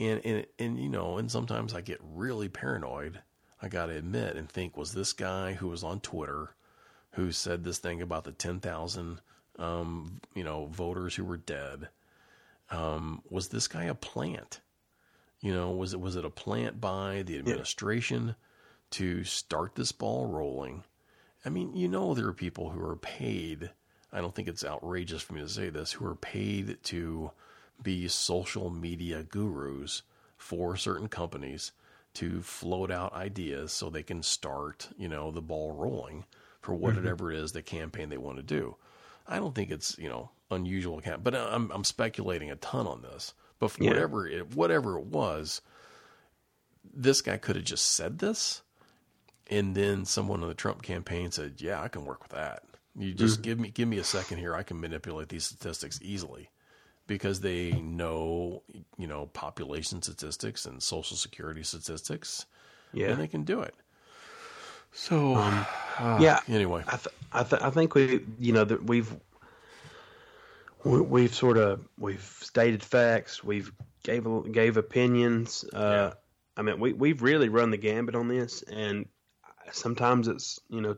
and 0.00 0.20
and 0.24 0.44
and 0.58 0.80
you 0.80 0.88
know, 0.88 1.18
and 1.18 1.30
sometimes 1.30 1.72
I 1.72 1.82
get 1.82 2.00
really 2.02 2.48
paranoid. 2.48 3.20
I 3.62 3.68
got 3.68 3.86
to 3.86 3.96
admit 3.96 4.36
and 4.36 4.48
think, 4.48 4.76
was 4.76 4.92
this 4.92 5.12
guy 5.12 5.52
who 5.52 5.68
was 5.68 5.84
on 5.84 6.00
Twitter, 6.00 6.54
who 7.12 7.30
said 7.30 7.62
this 7.62 7.78
thing 7.78 8.02
about 8.02 8.24
the 8.24 8.32
ten 8.32 8.58
thousand 8.58 9.20
um, 9.58 10.20
you 10.34 10.44
know, 10.44 10.66
voters 10.66 11.14
who 11.14 11.24
were 11.24 11.36
dead. 11.36 11.88
Um, 12.70 13.22
was 13.30 13.48
this 13.48 13.68
guy 13.68 13.84
a 13.84 13.94
plant? 13.94 14.60
You 15.40 15.54
know, 15.54 15.70
was 15.70 15.92
it 15.92 16.00
was 16.00 16.16
it 16.16 16.24
a 16.24 16.30
plant 16.30 16.80
by 16.80 17.22
the 17.22 17.38
administration 17.38 18.34
to 18.90 19.24
start 19.24 19.74
this 19.74 19.92
ball 19.92 20.26
rolling? 20.26 20.84
I 21.44 21.50
mean, 21.50 21.74
you 21.76 21.88
know, 21.88 22.14
there 22.14 22.26
are 22.26 22.32
people 22.32 22.70
who 22.70 22.84
are 22.84 22.96
paid. 22.96 23.70
I 24.12 24.20
don't 24.20 24.34
think 24.34 24.48
it's 24.48 24.64
outrageous 24.64 25.22
for 25.22 25.34
me 25.34 25.40
to 25.42 25.48
say 25.48 25.70
this. 25.70 25.92
Who 25.92 26.06
are 26.06 26.14
paid 26.14 26.78
to 26.84 27.30
be 27.82 28.08
social 28.08 28.70
media 28.70 29.22
gurus 29.22 30.02
for 30.36 30.76
certain 30.76 31.08
companies 31.08 31.72
to 32.14 32.42
float 32.42 32.90
out 32.90 33.12
ideas 33.12 33.72
so 33.72 33.88
they 33.88 34.02
can 34.02 34.22
start, 34.22 34.88
you 34.98 35.08
know, 35.08 35.30
the 35.30 35.42
ball 35.42 35.72
rolling 35.72 36.24
for 36.60 36.74
whatever 36.74 37.30
it 37.30 37.38
is 37.38 37.52
the 37.52 37.62
campaign 37.62 38.08
they 38.08 38.18
want 38.18 38.36
to 38.38 38.42
do. 38.42 38.76
I 39.28 39.38
don't 39.38 39.54
think 39.54 39.70
it's 39.70 39.96
you 39.98 40.08
know 40.08 40.30
unusual, 40.50 40.98
account, 40.98 41.22
but 41.22 41.34
I'm 41.34 41.70
I'm 41.70 41.84
speculating 41.84 42.50
a 42.50 42.56
ton 42.56 42.86
on 42.86 43.02
this. 43.02 43.34
But 43.58 43.70
for 43.72 43.82
Yeah. 43.82 43.90
whatever 43.90 44.26
it 44.26 44.54
whatever 44.54 44.98
it 44.98 45.06
was, 45.06 45.60
this 46.94 47.20
guy 47.20 47.36
could 47.36 47.56
have 47.56 47.64
just 47.64 47.92
said 47.92 48.18
this, 48.18 48.62
and 49.48 49.74
then 49.74 50.04
someone 50.04 50.42
in 50.42 50.48
the 50.48 50.54
Trump 50.54 50.82
campaign 50.82 51.30
said, 51.30 51.60
"Yeah, 51.60 51.82
I 51.82 51.88
can 51.88 52.04
work 52.04 52.22
with 52.22 52.32
that. 52.32 52.62
You 52.96 53.12
just 53.14 53.36
mm-hmm. 53.36 53.42
give 53.42 53.60
me 53.60 53.70
give 53.70 53.88
me 53.88 53.98
a 53.98 54.04
second 54.04 54.38
here. 54.38 54.54
I 54.54 54.62
can 54.62 54.80
manipulate 54.80 55.28
these 55.28 55.44
statistics 55.46 55.98
easily." 56.02 56.50
Because 57.06 57.40
they 57.40 57.72
know, 57.72 58.62
you 58.98 59.06
know, 59.06 59.26
population 59.28 60.02
statistics 60.02 60.66
and 60.66 60.82
social 60.82 61.16
security 61.16 61.62
statistics, 61.62 62.44
Yeah. 62.92 63.08
and 63.08 63.18
they 63.18 63.26
can 63.26 63.44
do 63.44 63.62
it. 63.62 63.74
So, 64.98 65.34
ah, 65.36 66.18
yeah. 66.20 66.40
Anyway, 66.48 66.82
I 66.86 66.96
th- 66.96 67.14
I, 67.32 67.42
th- 67.44 67.62
I 67.62 67.70
think 67.70 67.94
we 67.94 68.24
you 68.38 68.52
know 68.52 68.64
that 68.64 68.82
we've 68.84 69.14
we- 70.84 71.00
we've 71.00 71.34
sort 71.34 71.56
of 71.56 71.86
we've 71.98 72.22
stated 72.40 72.82
facts 72.82 73.42
we've 73.44 73.70
gave 74.02 74.26
gave 74.52 74.76
opinions 74.76 75.64
uh 75.72 75.78
Yeah. 75.78 76.12
I 76.56 76.62
mean 76.62 76.80
we 76.80 76.92
we've 76.92 77.22
really 77.22 77.48
run 77.48 77.70
the 77.70 77.76
gambit 77.76 78.14
on 78.14 78.28
this 78.28 78.62
and 78.62 79.06
sometimes 79.72 80.28
it's 80.28 80.58
you 80.68 80.80
know 80.80 80.96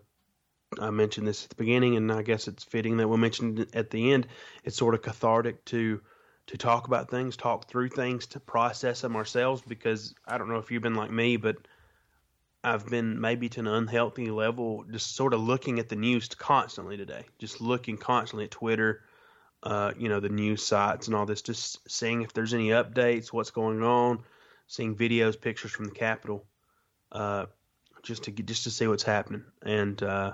I 0.78 0.90
mentioned 0.90 1.26
this 1.26 1.44
at 1.44 1.50
the 1.50 1.56
beginning 1.56 1.96
and 1.96 2.10
I 2.12 2.22
guess 2.22 2.46
it's 2.48 2.64
fitting 2.64 2.98
that 2.98 3.08
we'll 3.08 3.18
mention 3.18 3.58
it 3.58 3.74
at 3.74 3.90
the 3.90 4.12
end 4.12 4.26
it's 4.64 4.76
sort 4.76 4.94
of 4.94 5.02
cathartic 5.02 5.64
to 5.66 6.00
to 6.46 6.56
talk 6.58 6.86
about 6.86 7.10
things 7.10 7.36
talk 7.36 7.68
through 7.68 7.88
things 7.90 8.26
to 8.28 8.40
process 8.40 9.00
them 9.02 9.16
ourselves 9.16 9.62
because 9.66 10.14
I 10.26 10.38
don't 10.38 10.48
know 10.48 10.58
if 10.58 10.70
you've 10.70 10.82
been 10.82 10.94
like 10.94 11.10
me 11.10 11.36
but 11.36 11.56
I've 12.62 12.86
been 12.86 13.20
maybe 13.20 13.48
to 13.50 13.60
an 13.60 13.66
unhealthy 13.66 14.30
level, 14.30 14.84
just 14.90 15.14
sort 15.16 15.32
of 15.32 15.40
looking 15.40 15.78
at 15.78 15.88
the 15.88 15.96
news 15.96 16.28
constantly 16.28 16.96
today, 16.96 17.24
just 17.38 17.60
looking 17.60 17.96
constantly 17.96 18.44
at 18.44 18.50
Twitter, 18.50 19.02
uh, 19.62 19.92
you 19.96 20.08
know, 20.08 20.20
the 20.20 20.28
news 20.28 20.62
sites 20.62 21.06
and 21.06 21.16
all 21.16 21.24
this, 21.26 21.42
just 21.42 21.78
seeing 21.90 22.22
if 22.22 22.32
there's 22.32 22.52
any 22.52 22.68
updates, 22.68 23.32
what's 23.32 23.50
going 23.50 23.82
on, 23.82 24.22
seeing 24.66 24.94
videos, 24.94 25.40
pictures 25.40 25.70
from 25.70 25.86
the 25.86 25.90
Capitol, 25.90 26.44
uh, 27.12 27.46
just 28.02 28.24
to 28.24 28.30
just 28.30 28.64
to 28.64 28.70
see 28.70 28.86
what's 28.86 29.02
happening. 29.02 29.44
And 29.62 30.02
uh, 30.02 30.32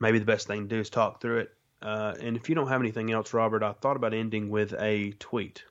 maybe 0.00 0.18
the 0.18 0.24
best 0.24 0.46
thing 0.46 0.62
to 0.62 0.74
do 0.74 0.80
is 0.80 0.90
talk 0.90 1.20
through 1.20 1.40
it. 1.40 1.50
Uh, 1.82 2.14
and 2.20 2.36
if 2.36 2.48
you 2.48 2.54
don't 2.54 2.68
have 2.68 2.80
anything 2.80 3.12
else, 3.12 3.34
Robert, 3.34 3.62
I 3.62 3.72
thought 3.72 3.96
about 3.96 4.14
ending 4.14 4.48
with 4.48 4.72
a 4.78 5.12
tweet. 5.18 5.64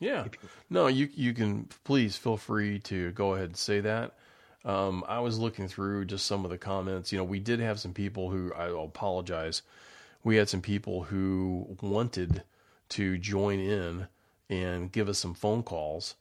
Yeah. 0.00 0.26
No, 0.70 0.88
you 0.88 1.08
you 1.14 1.34
can 1.34 1.68
please 1.84 2.16
feel 2.16 2.36
free 2.38 2.80
to 2.80 3.12
go 3.12 3.34
ahead 3.34 3.46
and 3.48 3.56
say 3.56 3.80
that. 3.80 4.14
Um, 4.64 5.04
I 5.08 5.20
was 5.20 5.38
looking 5.38 5.68
through 5.68 6.06
just 6.06 6.26
some 6.26 6.44
of 6.44 6.50
the 6.50 6.58
comments. 6.58 7.12
You 7.12 7.18
know, 7.18 7.24
we 7.24 7.38
did 7.40 7.60
have 7.60 7.80
some 7.80 7.94
people 7.94 8.30
who 8.30 8.52
I 8.54 8.68
apologize. 8.84 9.62
We 10.24 10.36
had 10.36 10.48
some 10.48 10.62
people 10.62 11.04
who 11.04 11.76
wanted 11.82 12.42
to 12.90 13.18
join 13.18 13.60
in 13.60 14.08
and 14.50 14.92
give 14.92 15.08
us 15.08 15.18
some 15.18 15.34
phone 15.34 15.62
calls, 15.62 16.16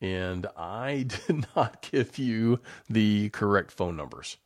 and 0.00 0.46
I 0.56 1.06
did 1.26 1.46
not 1.56 1.82
give 1.90 2.18
you 2.18 2.60
the 2.88 3.30
correct 3.30 3.72
phone 3.72 3.96
numbers. 3.96 4.38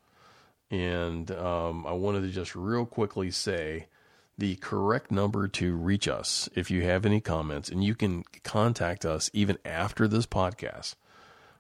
And 0.70 1.31
um, 1.31 1.86
I 1.86 1.93
wanted 1.93 2.23
to 2.23 2.31
just 2.31 2.56
real 2.56 2.86
quickly 2.86 3.31
say 3.31 3.86
the 4.39 4.55
correct 4.56 5.10
number 5.10 5.48
to 5.48 5.74
reach 5.74 6.06
us 6.06 6.48
if 6.55 6.70
you 6.70 6.82
have 6.82 7.05
any 7.05 7.20
comments, 7.20 7.69
and 7.69 7.82
you 7.82 7.94
can 7.97 8.23
contact 8.44 9.05
us 9.05 9.31
even 9.35 9.59
after 9.65 10.06
this 10.06 10.27
podcast. 10.27 10.94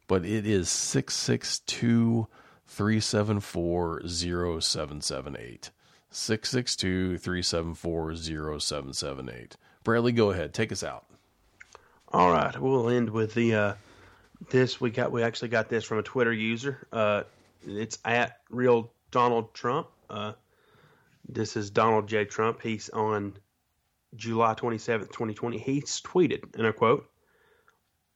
But 0.06 0.24
it 0.24 0.46
is 0.46 0.70
662 0.70 2.28
374 2.66 4.02
0778. 4.06 5.70
662 6.10 7.18
374 7.18 8.14
0778. 8.14 9.56
Bradley, 9.84 10.12
go 10.12 10.30
ahead. 10.30 10.54
Take 10.54 10.72
us 10.72 10.82
out. 10.84 11.04
All 12.12 12.30
right. 12.30 12.58
We'll 12.58 12.88
end 12.88 13.10
with 13.10 13.34
the. 13.34 13.54
Uh, 13.54 13.74
this 14.50 14.80
we 14.80 14.90
got. 14.90 15.12
We 15.12 15.22
actually 15.22 15.48
got 15.48 15.68
this 15.68 15.84
from 15.84 15.98
a 15.98 16.02
Twitter 16.02 16.32
user. 16.32 16.86
Uh, 16.92 17.24
it's 17.66 17.98
at 18.04 18.38
real 18.50 18.90
Donald 19.10 19.52
Trump. 19.52 19.88
Uh, 20.08 20.32
this 21.28 21.56
is 21.56 21.70
Donald 21.70 22.08
J. 22.08 22.24
Trump. 22.24 22.62
He's 22.62 22.88
on 22.88 23.34
July 24.16 24.54
27th, 24.54 25.08
2020. 25.08 25.58
He's 25.58 26.00
tweeted, 26.00 26.56
and 26.56 26.66
I 26.66 26.72
quote, 26.72 27.08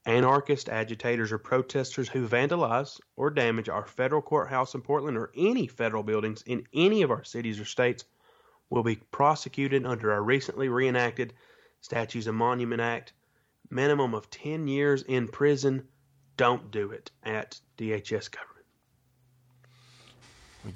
Anarchist 0.04 0.68
agitators 0.68 1.30
or 1.30 1.38
protesters 1.38 2.08
who 2.08 2.26
vandalize 2.26 2.98
or 3.14 3.30
damage 3.30 3.68
our 3.68 3.86
federal 3.86 4.22
courthouse 4.22 4.74
in 4.74 4.80
Portland 4.80 5.16
or 5.16 5.30
any 5.36 5.68
federal 5.68 6.02
buildings 6.02 6.42
in 6.42 6.66
any 6.74 7.02
of 7.02 7.12
our 7.12 7.22
cities 7.22 7.60
or 7.60 7.64
states 7.64 8.04
will 8.68 8.82
be 8.82 8.96
prosecuted 8.96 9.86
under 9.86 10.12
our 10.12 10.22
recently 10.22 10.68
reenacted 10.68 11.34
Statues 11.82 12.26
and 12.26 12.36
Monument 12.36 12.80
Act. 12.80 13.12
Minimum 13.70 14.14
of 14.14 14.30
10 14.30 14.66
years 14.66 15.02
in 15.02 15.28
prison. 15.28 15.86
Don't 16.36 16.70
do 16.70 16.90
it 16.90 17.10
at 17.22 17.60
DHS 17.78 18.30
government. 18.30 18.66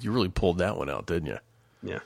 You 0.01 0.11
really 0.11 0.29
pulled 0.29 0.59
that 0.59 0.77
one 0.77 0.89
out, 0.89 1.05
didn't 1.05 1.27
you? 1.27 1.37
Yeah. 1.83 1.99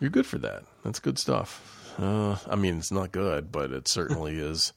You're 0.00 0.10
good 0.10 0.26
for 0.26 0.38
that. 0.38 0.64
That's 0.84 1.00
good 1.00 1.18
stuff. 1.18 1.94
Uh, 1.98 2.36
I 2.46 2.54
mean, 2.54 2.78
it's 2.78 2.92
not 2.92 3.12
good, 3.12 3.50
but 3.50 3.72
it 3.72 3.88
certainly 3.88 4.38
is. 4.38 4.72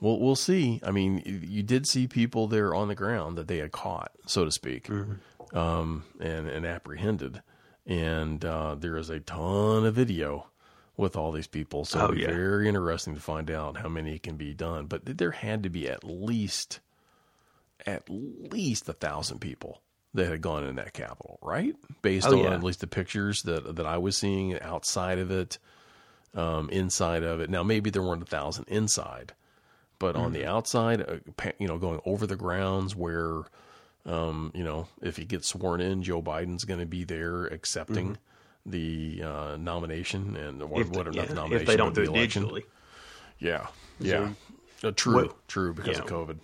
Well, 0.00 0.18
we'll 0.18 0.36
see. 0.36 0.80
I 0.84 0.90
mean, 0.90 1.22
you 1.24 1.62
did 1.62 1.86
see 1.86 2.06
people 2.06 2.48
there 2.48 2.74
on 2.74 2.88
the 2.88 2.94
ground 2.94 3.38
that 3.38 3.48
they 3.48 3.58
had 3.58 3.72
caught, 3.72 4.10
so 4.26 4.44
to 4.44 4.50
speak, 4.50 4.88
mm-hmm. 4.88 5.56
um, 5.56 6.04
and, 6.20 6.48
and 6.48 6.66
apprehended. 6.66 7.40
And 7.86 8.44
uh, 8.44 8.74
there 8.74 8.96
is 8.96 9.10
a 9.10 9.20
ton 9.20 9.86
of 9.86 9.94
video 9.94 10.48
with 10.96 11.16
all 11.16 11.32
these 11.32 11.46
people. 11.46 11.84
So 11.84 12.08
oh, 12.08 12.12
yeah. 12.12 12.26
very 12.26 12.68
interesting 12.68 13.14
to 13.14 13.20
find 13.20 13.50
out 13.50 13.78
how 13.78 13.88
many 13.88 14.18
can 14.18 14.36
be 14.36 14.54
done. 14.54 14.86
But 14.86 15.18
there 15.18 15.30
had 15.30 15.62
to 15.62 15.70
be 15.70 15.88
at 15.88 16.04
least, 16.04 16.80
at 17.86 18.08
least 18.08 18.88
a 18.88 18.92
thousand 18.92 19.38
people 19.40 19.80
that 20.14 20.26
had 20.26 20.42
gone 20.42 20.64
in 20.64 20.76
that 20.76 20.92
Capitol, 20.92 21.38
right? 21.42 21.74
Based 22.02 22.26
oh, 22.28 22.32
on 22.32 22.44
yeah. 22.44 22.54
at 22.54 22.62
least 22.62 22.80
the 22.80 22.86
pictures 22.86 23.42
that 23.42 23.76
that 23.76 23.86
I 23.86 23.98
was 23.98 24.16
seeing 24.16 24.60
outside 24.60 25.18
of 25.18 25.30
it, 25.30 25.58
um, 26.34 26.68
inside 26.70 27.22
of 27.22 27.40
it. 27.40 27.50
Now 27.50 27.62
maybe 27.62 27.90
there 27.90 28.02
weren't 28.02 28.22
a 28.22 28.26
thousand 28.26 28.66
inside, 28.68 29.32
but 29.98 30.14
mm-hmm. 30.14 30.24
on 30.24 30.32
the 30.32 30.40
mm-hmm. 30.40 30.48
outside, 30.48 31.00
uh, 31.00 31.50
you 31.58 31.68
know, 31.68 31.78
going 31.78 32.00
over 32.04 32.26
the 32.26 32.36
grounds 32.36 32.94
where, 32.94 33.42
um, 34.04 34.50
you 34.54 34.64
know, 34.64 34.88
if 35.00 35.16
he 35.16 35.24
gets 35.24 35.48
sworn 35.48 35.80
in, 35.80 36.02
Joe 36.02 36.20
Biden's 36.20 36.64
going 36.64 36.80
to 36.80 36.86
be 36.86 37.04
there 37.04 37.46
accepting 37.46 38.10
mm-hmm. 38.10 38.70
the 38.70 39.22
uh, 39.22 39.56
nomination 39.58 40.36
and 40.36 40.60
what, 40.68 40.88
what 40.88 41.06
the, 41.06 41.12
yeah, 41.12 41.24
the 41.24 41.34
nomination 41.34 41.62
if 41.62 41.66
they 41.66 41.76
don't 41.76 41.94
do 41.94 42.04
the 42.04 42.12
it 42.12 42.16
election. 42.16 42.44
digitally. 42.44 42.62
Yeah, 43.38 43.66
yeah, 43.98 44.30
so, 44.80 44.88
uh, 44.88 44.92
true, 44.94 45.16
well, 45.16 45.36
true 45.48 45.72
because 45.72 45.96
yeah. 45.96 46.04
of 46.04 46.08
COVID. 46.08 46.38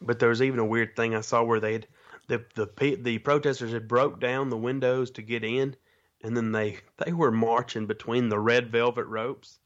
But 0.00 0.18
there 0.18 0.28
was 0.28 0.40
even 0.40 0.60
a 0.60 0.64
weird 0.64 0.94
thing 0.94 1.14
I 1.14 1.20
saw 1.20 1.42
where 1.42 1.60
they'd 1.60 1.86
the 2.28 2.44
the 2.54 2.96
the 2.96 3.18
protesters 3.18 3.72
had 3.72 3.88
broke 3.88 4.20
down 4.20 4.50
the 4.50 4.56
windows 4.56 5.10
to 5.12 5.22
get 5.22 5.44
in, 5.44 5.76
and 6.22 6.36
then 6.36 6.52
they 6.52 6.78
they 7.04 7.12
were 7.12 7.30
marching 7.30 7.86
between 7.86 8.28
the 8.28 8.38
red 8.38 8.70
velvet 8.70 9.06
ropes. 9.06 9.58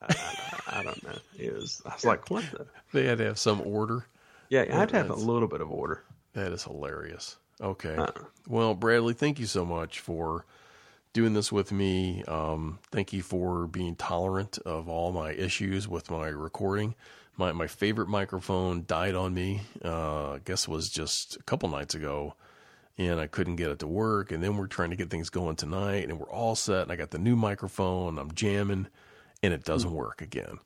I, 0.00 0.14
I, 0.14 0.80
I 0.80 0.82
don't 0.82 1.02
know. 1.04 1.18
It 1.38 1.54
was. 1.54 1.82
I 1.86 1.94
was 1.94 2.04
like, 2.04 2.30
what? 2.30 2.44
The? 2.50 2.66
They 2.92 3.06
had 3.06 3.18
to 3.18 3.24
have 3.24 3.38
some 3.38 3.60
order. 3.62 4.06
Yeah, 4.48 4.66
I 4.70 4.76
had 4.76 4.90
to 4.90 4.96
have 4.96 5.10
a 5.10 5.14
little 5.14 5.48
bit 5.48 5.60
of 5.60 5.70
order. 5.70 6.02
That 6.34 6.52
is 6.52 6.64
hilarious. 6.64 7.36
Okay. 7.60 7.94
Uh, 7.96 8.08
well, 8.48 8.74
Bradley, 8.74 9.14
thank 9.14 9.38
you 9.38 9.46
so 9.46 9.64
much 9.64 10.00
for 10.00 10.44
doing 11.12 11.34
this 11.34 11.52
with 11.52 11.72
me. 11.72 12.24
Um, 12.24 12.78
thank 12.90 13.12
you 13.12 13.22
for 13.22 13.66
being 13.66 13.94
tolerant 13.96 14.58
of 14.58 14.88
all 14.88 15.12
my 15.12 15.32
issues 15.32 15.86
with 15.86 16.10
my 16.10 16.28
recording 16.28 16.94
my 17.36 17.52
my 17.52 17.66
favorite 17.66 18.08
microphone 18.08 18.84
died 18.86 19.14
on 19.14 19.34
me. 19.34 19.62
Uh, 19.84 20.32
I 20.32 20.40
guess 20.44 20.68
was 20.68 20.90
just 20.90 21.36
a 21.36 21.42
couple 21.42 21.68
nights 21.68 21.94
ago, 21.94 22.34
and 22.98 23.20
I 23.20 23.26
couldn't 23.26 23.56
get 23.56 23.70
it 23.70 23.78
to 23.80 23.86
work. 23.86 24.32
And 24.32 24.42
then 24.42 24.56
we're 24.56 24.66
trying 24.66 24.90
to 24.90 24.96
get 24.96 25.10
things 25.10 25.30
going 25.30 25.56
tonight, 25.56 26.08
and 26.08 26.18
we're 26.18 26.30
all 26.30 26.54
set. 26.54 26.82
And 26.82 26.92
I 26.92 26.96
got 26.96 27.10
the 27.10 27.18
new 27.18 27.36
microphone. 27.36 28.18
I'm 28.18 28.32
jamming, 28.32 28.88
and 29.42 29.54
it 29.54 29.64
doesn't 29.64 29.92
work 29.92 30.20
again. 30.20 30.58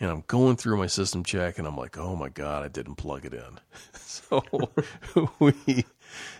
And 0.00 0.10
I'm 0.10 0.22
going 0.28 0.56
through 0.56 0.76
my 0.76 0.86
system 0.86 1.24
check, 1.24 1.58
and 1.58 1.66
I'm 1.66 1.76
like, 1.76 1.98
oh 1.98 2.14
my 2.14 2.28
god, 2.28 2.64
I 2.64 2.68
didn't 2.68 2.94
plug 2.94 3.24
it 3.24 3.34
in. 3.34 3.60
so 3.92 4.42
we 5.38 5.84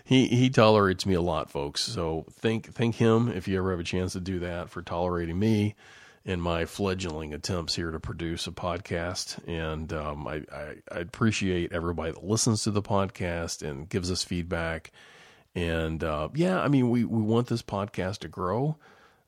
he 0.03 0.27
he 0.27 0.49
tolerates 0.49 1.05
me 1.05 1.13
a 1.13 1.21
lot, 1.21 1.51
folks. 1.51 1.83
So 1.83 2.25
thank 2.31 2.73
thank 2.73 2.95
him 2.95 3.29
if 3.29 3.47
you 3.47 3.57
ever 3.57 3.71
have 3.71 3.79
a 3.79 3.83
chance 3.83 4.13
to 4.13 4.19
do 4.19 4.39
that 4.39 4.69
for 4.69 4.81
tolerating 4.81 5.37
me 5.37 5.75
in 6.25 6.41
my 6.41 6.65
fledgling 6.65 7.33
attempts 7.33 7.75
here 7.75 7.91
to 7.91 7.99
produce 7.99 8.47
a 8.47 8.51
podcast. 8.51 9.39
And 9.47 9.91
um, 9.93 10.27
I, 10.27 10.43
I, 10.53 10.75
I, 10.91 10.99
appreciate 10.99 11.71
everybody 11.71 12.11
that 12.11 12.23
listens 12.23 12.63
to 12.63 12.71
the 12.71 12.81
podcast 12.81 13.67
and 13.67 13.87
gives 13.87 14.11
us 14.11 14.23
feedback. 14.23 14.91
And 15.55 16.03
uh, 16.03 16.29
yeah, 16.35 16.59
I 16.59 16.67
mean, 16.67 16.89
we, 16.89 17.05
we 17.05 17.21
want 17.21 17.47
this 17.47 17.61
podcast 17.61 18.19
to 18.19 18.27
grow. 18.27 18.77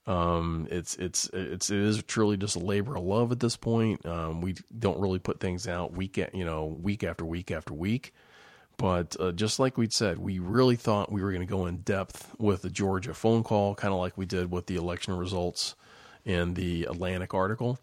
Um, 0.08 0.68
it's 0.72 0.96
it's 0.96 1.30
it's 1.32 1.70
it 1.70 1.78
is 1.78 2.02
truly 2.04 2.36
just 2.36 2.56
a 2.56 2.60
labor 2.60 2.98
of 2.98 3.04
love 3.04 3.32
at 3.32 3.40
this 3.40 3.56
point. 3.56 4.04
Um, 4.06 4.42
we 4.42 4.56
don't 4.78 5.00
really 5.00 5.20
put 5.20 5.40
things 5.40 5.68
out 5.68 5.94
week 5.94 6.18
at, 6.18 6.34
you 6.34 6.44
know 6.44 6.66
week 6.82 7.04
after 7.04 7.24
week 7.24 7.52
after 7.52 7.74
week. 7.74 8.14
But 8.78 9.16
uh, 9.20 9.32
just 9.32 9.60
like 9.60 9.78
we'd 9.78 9.94
said, 9.94 10.18
we 10.18 10.40
really 10.40 10.76
thought 10.76 11.12
we 11.12 11.22
were 11.22 11.32
going 11.32 11.46
to 11.46 11.52
go 11.52 11.68
in 11.68 11.78
depth 11.78 12.34
with 12.40 12.64
the 12.64 12.70
Georgia 12.72 13.14
phone 13.14 13.44
call, 13.44 13.76
kind 13.76 13.94
of 13.94 14.00
like 14.00 14.18
we 14.18 14.26
did 14.26 14.50
with 14.50 14.66
the 14.66 14.76
election 14.76 15.16
results 15.16 15.76
in 16.26 16.54
the 16.54 16.86
Atlantic 16.86 17.34
article. 17.34 17.80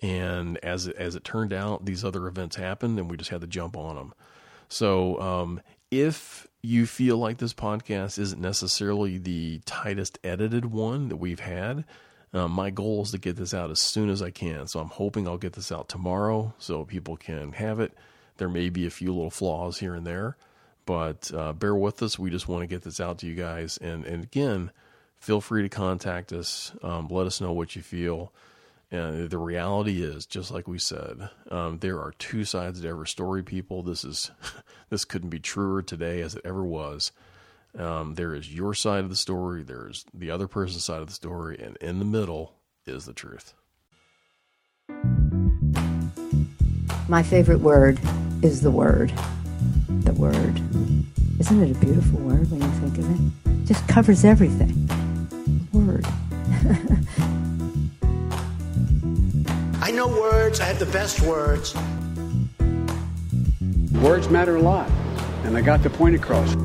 And 0.00 0.58
as 0.64 0.88
it, 0.88 0.96
as 0.96 1.14
it 1.14 1.24
turned 1.24 1.52
out, 1.52 1.84
these 1.84 2.04
other 2.04 2.26
events 2.26 2.56
happened, 2.56 2.98
and 2.98 3.10
we 3.10 3.16
just 3.16 3.30
had 3.30 3.40
to 3.42 3.46
jump 3.46 3.76
on 3.76 3.96
them. 3.96 4.14
So, 4.68 5.20
um, 5.20 5.60
if 5.90 6.46
you 6.62 6.86
feel 6.86 7.18
like 7.18 7.38
this 7.38 7.52
podcast 7.52 8.18
isn't 8.18 8.40
necessarily 8.40 9.18
the 9.18 9.60
tightest 9.66 10.18
edited 10.24 10.64
one 10.64 11.08
that 11.08 11.16
we've 11.16 11.40
had, 11.40 11.84
uh, 12.32 12.48
my 12.48 12.70
goal 12.70 13.02
is 13.02 13.10
to 13.10 13.18
get 13.18 13.36
this 13.36 13.52
out 13.52 13.70
as 13.70 13.80
soon 13.80 14.08
as 14.08 14.22
I 14.22 14.30
can. 14.30 14.66
So 14.66 14.80
I'm 14.80 14.88
hoping 14.88 15.28
I'll 15.28 15.36
get 15.36 15.52
this 15.52 15.70
out 15.70 15.88
tomorrow 15.88 16.54
so 16.58 16.84
people 16.84 17.16
can 17.16 17.52
have 17.52 17.78
it. 17.78 17.92
There 18.38 18.48
may 18.48 18.70
be 18.70 18.86
a 18.86 18.90
few 18.90 19.12
little 19.12 19.30
flaws 19.30 19.78
here 19.78 19.94
and 19.94 20.06
there, 20.06 20.36
but 20.86 21.30
uh, 21.34 21.52
bear 21.52 21.74
with 21.74 22.02
us. 22.02 22.18
We 22.18 22.30
just 22.30 22.48
want 22.48 22.62
to 22.62 22.66
get 22.66 22.82
this 22.82 23.00
out 23.00 23.18
to 23.18 23.26
you 23.26 23.34
guys. 23.34 23.76
And 23.76 24.06
and 24.06 24.24
again, 24.24 24.70
feel 25.22 25.40
free 25.40 25.62
to 25.62 25.68
contact 25.68 26.32
us. 26.32 26.72
Um, 26.82 27.06
let 27.08 27.26
us 27.26 27.40
know 27.40 27.52
what 27.52 27.76
you 27.76 27.82
feel. 27.82 28.32
And 28.90 29.30
the 29.30 29.38
reality 29.38 30.02
is, 30.02 30.26
just 30.26 30.50
like 30.50 30.68
we 30.68 30.78
said, 30.78 31.30
um, 31.50 31.78
there 31.78 31.98
are 31.98 32.12
two 32.18 32.44
sides 32.44 32.80
to 32.80 32.88
every 32.88 33.06
story. 33.06 33.42
People, 33.42 33.82
this 33.82 34.04
is 34.04 34.30
this 34.90 35.06
couldn't 35.06 35.30
be 35.30 35.38
truer 35.38 35.80
today 35.80 36.20
as 36.20 36.34
it 36.34 36.42
ever 36.44 36.64
was. 36.64 37.12
Um, 37.78 38.16
there 38.16 38.34
is 38.34 38.52
your 38.52 38.74
side 38.74 39.04
of 39.04 39.08
the 39.08 39.16
story. 39.16 39.62
There's 39.62 40.04
the 40.12 40.30
other 40.30 40.46
person's 40.46 40.84
side 40.84 41.00
of 41.00 41.06
the 41.06 41.14
story, 41.14 41.58
and 41.58 41.76
in 41.76 42.00
the 42.00 42.04
middle 42.04 42.52
is 42.84 43.06
the 43.06 43.14
truth. 43.14 43.54
My 47.08 47.22
favorite 47.22 47.60
word 47.60 47.98
is 48.42 48.60
the 48.60 48.70
word. 48.70 49.10
The 49.88 50.12
word. 50.12 50.60
Isn't 51.38 51.62
it 51.62 51.70
a 51.70 51.80
beautiful 51.80 52.18
word 52.18 52.50
when 52.50 52.60
you 52.60 52.68
think 52.80 52.98
of 52.98 53.10
it? 53.10 53.62
it 53.62 53.66
just 53.66 53.86
covers 53.88 54.24
everything 54.24 54.88
Know 60.02 60.20
words, 60.20 60.58
I 60.58 60.64
have 60.64 60.80
the 60.80 60.86
best 60.86 61.20
words. 61.20 61.76
Words 64.02 64.28
matter 64.30 64.56
a 64.56 64.60
lot, 64.60 64.90
and 65.44 65.56
I 65.56 65.60
got 65.60 65.84
the 65.84 65.90
point 65.90 66.16
across. 66.16 66.56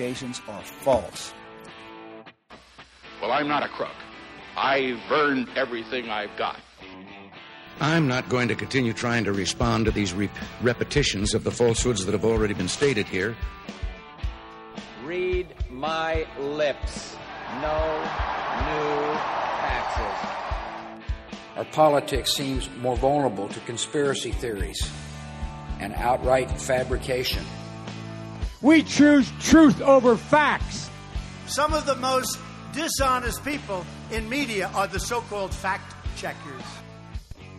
Allegations 0.00 0.40
are 0.48 0.62
false. 0.62 1.34
Well, 3.20 3.32
I'm 3.32 3.48
not 3.48 3.62
a 3.62 3.68
crook. 3.68 3.94
I've 4.56 4.98
earned 5.10 5.48
everything 5.56 6.08
I've 6.08 6.34
got. 6.38 6.58
I'm 7.80 8.08
not 8.08 8.28
going 8.30 8.48
to 8.48 8.54
continue 8.54 8.94
trying 8.94 9.24
to 9.24 9.32
respond 9.32 9.84
to 9.84 9.90
these 9.90 10.12
rep- 10.14 10.30
repetitions 10.62 11.34
of 11.34 11.44
the 11.44 11.50
falsehoods 11.50 12.06
that 12.06 12.12
have 12.12 12.24
already 12.24 12.54
been 12.54 12.68
stated 12.68 13.06
here. 13.06 13.36
Read 15.04 15.48
my 15.68 16.26
lips. 16.38 17.14
No 17.60 17.98
new 18.68 19.12
taxes. 19.60 20.28
Our 21.56 21.64
politics 21.72 22.32
seems 22.32 22.70
more 22.78 22.96
vulnerable 22.96 23.48
to 23.48 23.60
conspiracy 23.60 24.32
theories 24.32 24.90
and 25.78 25.92
outright 25.94 26.50
fabrication. 26.58 27.44
We 28.62 28.82
choose 28.82 29.30
truth 29.40 29.80
over 29.80 30.16
facts. 30.16 30.90
Some 31.46 31.72
of 31.72 31.86
the 31.86 31.96
most 31.96 32.38
dishonest 32.74 33.42
people 33.42 33.86
in 34.12 34.28
media 34.28 34.70
are 34.74 34.86
the 34.86 35.00
so 35.00 35.22
called 35.22 35.54
fact 35.54 35.94
checkers. 36.16 36.62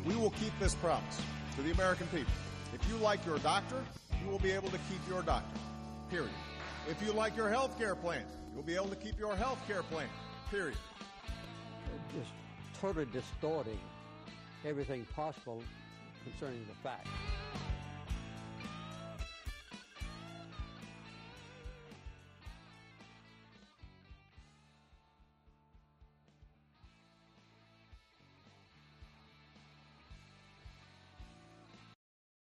We 0.06 0.16
will 0.16 0.30
keep 0.32 0.58
this 0.60 0.76
promise 0.76 1.20
to 1.56 1.64
the 1.64 1.72
American 1.72 2.06
people. 2.08 2.32
If 2.74 2.88
you 2.88 2.98
like 2.98 3.26
your 3.26 3.40
doctor, 3.40 3.84
you 4.24 4.30
will 4.30 4.40
be 4.40 4.52
able 4.52 4.70
to 4.70 4.78
keep 4.90 5.00
your 5.10 5.24
doctor. 5.24 5.60
Period. 6.12 6.30
If 6.88 7.02
you 7.02 7.14
like 7.14 7.36
your 7.36 7.50
health 7.50 7.78
care 7.80 7.96
plan, 7.96 8.24
you'll 8.54 8.64
be 8.64 8.76
able 8.76 8.90
to 8.90 8.96
keep 8.96 9.18
your 9.18 9.36
health 9.36 9.60
care 9.68 9.84
plan. 9.84 10.08
Period. 10.52 10.78
They're 11.88 12.22
just 12.22 12.32
totally 12.80 13.08
distorting 13.12 13.80
everything 14.66 15.06
possible 15.16 15.64
concerning 16.24 16.64
the 16.68 16.76
facts. 16.88 17.10